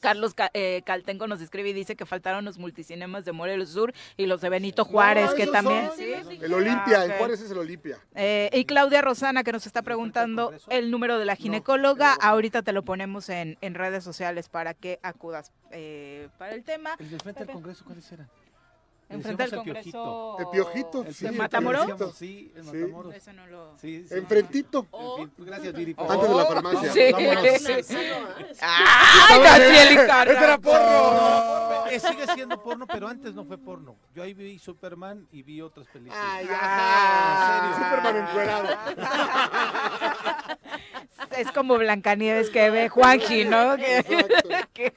Carlos 0.00 0.34
Ca- 0.34 0.50
eh, 0.54 0.82
Caltenco 0.84 1.26
nos 1.26 1.40
escribe 1.40 1.70
y 1.70 1.72
dice 1.72 1.96
que 1.96 2.06
faltaron 2.06 2.44
los 2.44 2.58
multicinemas 2.58 3.24
de 3.24 3.32
Morelos 3.32 3.70
Sur 3.70 3.92
y 4.16 4.26
los 4.26 4.40
de 4.40 4.48
Benito 4.48 4.84
Juárez, 4.84 5.30
No, 5.30 5.34
que 5.36 5.46
también... 5.46 5.88
son- 5.88 5.96
¿sí? 5.96 6.38
El 6.42 6.52
Olimpia, 6.54 7.00
Ah, 7.00 7.04
en 7.04 7.10
ok. 7.12 7.16
Juárez 7.18 7.40
es 7.40 7.50
el 7.50 7.58
Olimpia. 7.58 7.98
Eh, 8.14 8.50
y 8.52 8.64
Claudia 8.64 9.02
Rosana 9.02 9.44
que 9.44 9.52
nos 9.52 9.66
está 9.66 9.82
preguntando 9.82 10.52
el 10.70 10.90
número 10.90 11.18
de 11.18 11.24
la 11.24 11.36
ginecóloga. 11.36 12.14
Ahorita 12.14 12.62
te 12.62 12.72
lo 12.72 12.82
ponemos 12.82 13.28
en, 13.28 13.56
en 13.60 13.74
redes 13.74 14.04
sociales 14.04 14.48
para 14.48 14.74
que 14.74 14.98
acudas 15.02 15.52
eh, 15.70 16.28
para 16.38 16.54
el 16.54 16.64
tema. 16.64 16.96
El 16.98 17.10
del 17.10 17.20
frente 17.20 17.44
del 17.44 17.52
Congreso, 17.52 17.84
¿cuáles 17.84 18.10
eran? 18.12 18.28
Enfrente 19.08 19.42
del 19.44 19.54
Congreso. 19.56 20.36
El 20.40 20.46
Piojito, 20.48 21.04
sí, 21.12 21.24
¿De 21.24 21.30
el 21.30 21.36
Matamoros? 21.36 21.86
Sí, 22.16 22.52
en 22.56 22.64
Sí. 22.64 22.70
Matamoros. 22.76 23.14
Eso 23.14 23.32
no 23.32 23.46
lo... 23.46 23.78
Sí, 23.78 24.06
sí. 24.08 24.14
Enfrentito. 24.14 24.86
En 24.92 25.16
fin, 25.30 25.46
Gracias, 25.46 25.74
Viri. 25.74 25.94
Oh, 25.96 26.10
Antes 26.10 26.28
de 26.28 26.34
la 26.34 26.46
farmacia. 26.46 26.92
Sí. 26.92 27.12
Vámonos. 27.12 27.44
¡Ay, 28.60 29.40
Angélica! 29.46 30.22
¡Ese 30.24 30.44
era 30.44 30.58
porno! 30.58 31.86
Eh, 31.90 32.00
sigue 32.00 32.26
siendo 32.34 32.60
porno, 32.62 32.86
pero 32.86 33.06
antes 33.08 33.34
no 33.34 33.44
fue 33.44 33.58
porno. 33.58 33.96
Yo 34.14 34.22
ahí 34.22 34.32
vi 34.34 34.58
Superman 34.58 35.28
y 35.30 35.42
vi 35.42 35.60
otras 35.60 35.86
películas. 35.88 36.18
Ay, 36.26 36.46
Ah. 36.50 37.72
ajá. 37.74 37.90
Superman 37.90 38.16
encuerado. 38.28 38.68
Es 41.38 41.50
como 41.50 41.76
Blancanieves 41.78 42.50
que 42.50 42.70
ve 42.70 42.88
Juanji, 42.88 43.44
¿no? 43.44 43.76
Que, 43.76 44.04
que, 44.72 44.92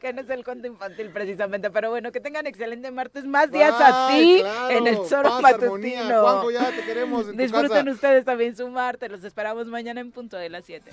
que 0.00 0.12
no 0.12 0.20
es 0.22 0.30
el 0.30 0.44
cuento 0.44 0.66
infantil 0.66 1.10
precisamente. 1.10 1.70
Pero 1.70 1.90
bueno, 1.90 2.10
que 2.10 2.20
tengan 2.20 2.46
excelente 2.46 2.90
martes. 2.98 3.24
Más 3.24 3.50
días 3.50 3.74
Ay, 3.78 3.92
así 3.92 4.40
claro. 4.42 4.70
en 4.70 4.86
el 4.88 4.96
armonía. 4.96 5.40
Matutino. 5.40 6.20
Juanjo, 6.22 6.50
ya 6.50 6.70
te 6.70 6.82
queremos 6.84 7.26
en 7.28 7.32
tu 7.36 7.42
Disfruten 7.42 7.68
casa. 7.86 7.90
ustedes 7.92 8.24
también 8.24 8.56
su 8.56 8.68
martes. 8.68 9.10
Los 9.10 9.22
esperamos 9.24 9.66
mañana 9.68 10.00
en 10.00 10.10
punto 10.10 10.36
de 10.36 10.48
las 10.48 10.64
7. 10.64 10.90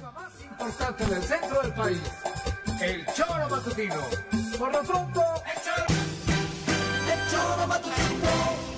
Importante 0.51 1.03
en 1.03 1.13
el 1.13 1.23
centro 1.23 1.61
del 1.61 1.73
país. 1.73 2.01
el 2.81 3.05
choro 3.13 3.49
matutino. 3.49 3.95
Por 4.59 4.71
lo 4.71 4.81
pronto, 4.83 5.21
el 5.53 5.61
choro, 5.63 5.85
el 7.13 7.31
choro 7.31 7.67
matutino. 7.67 8.74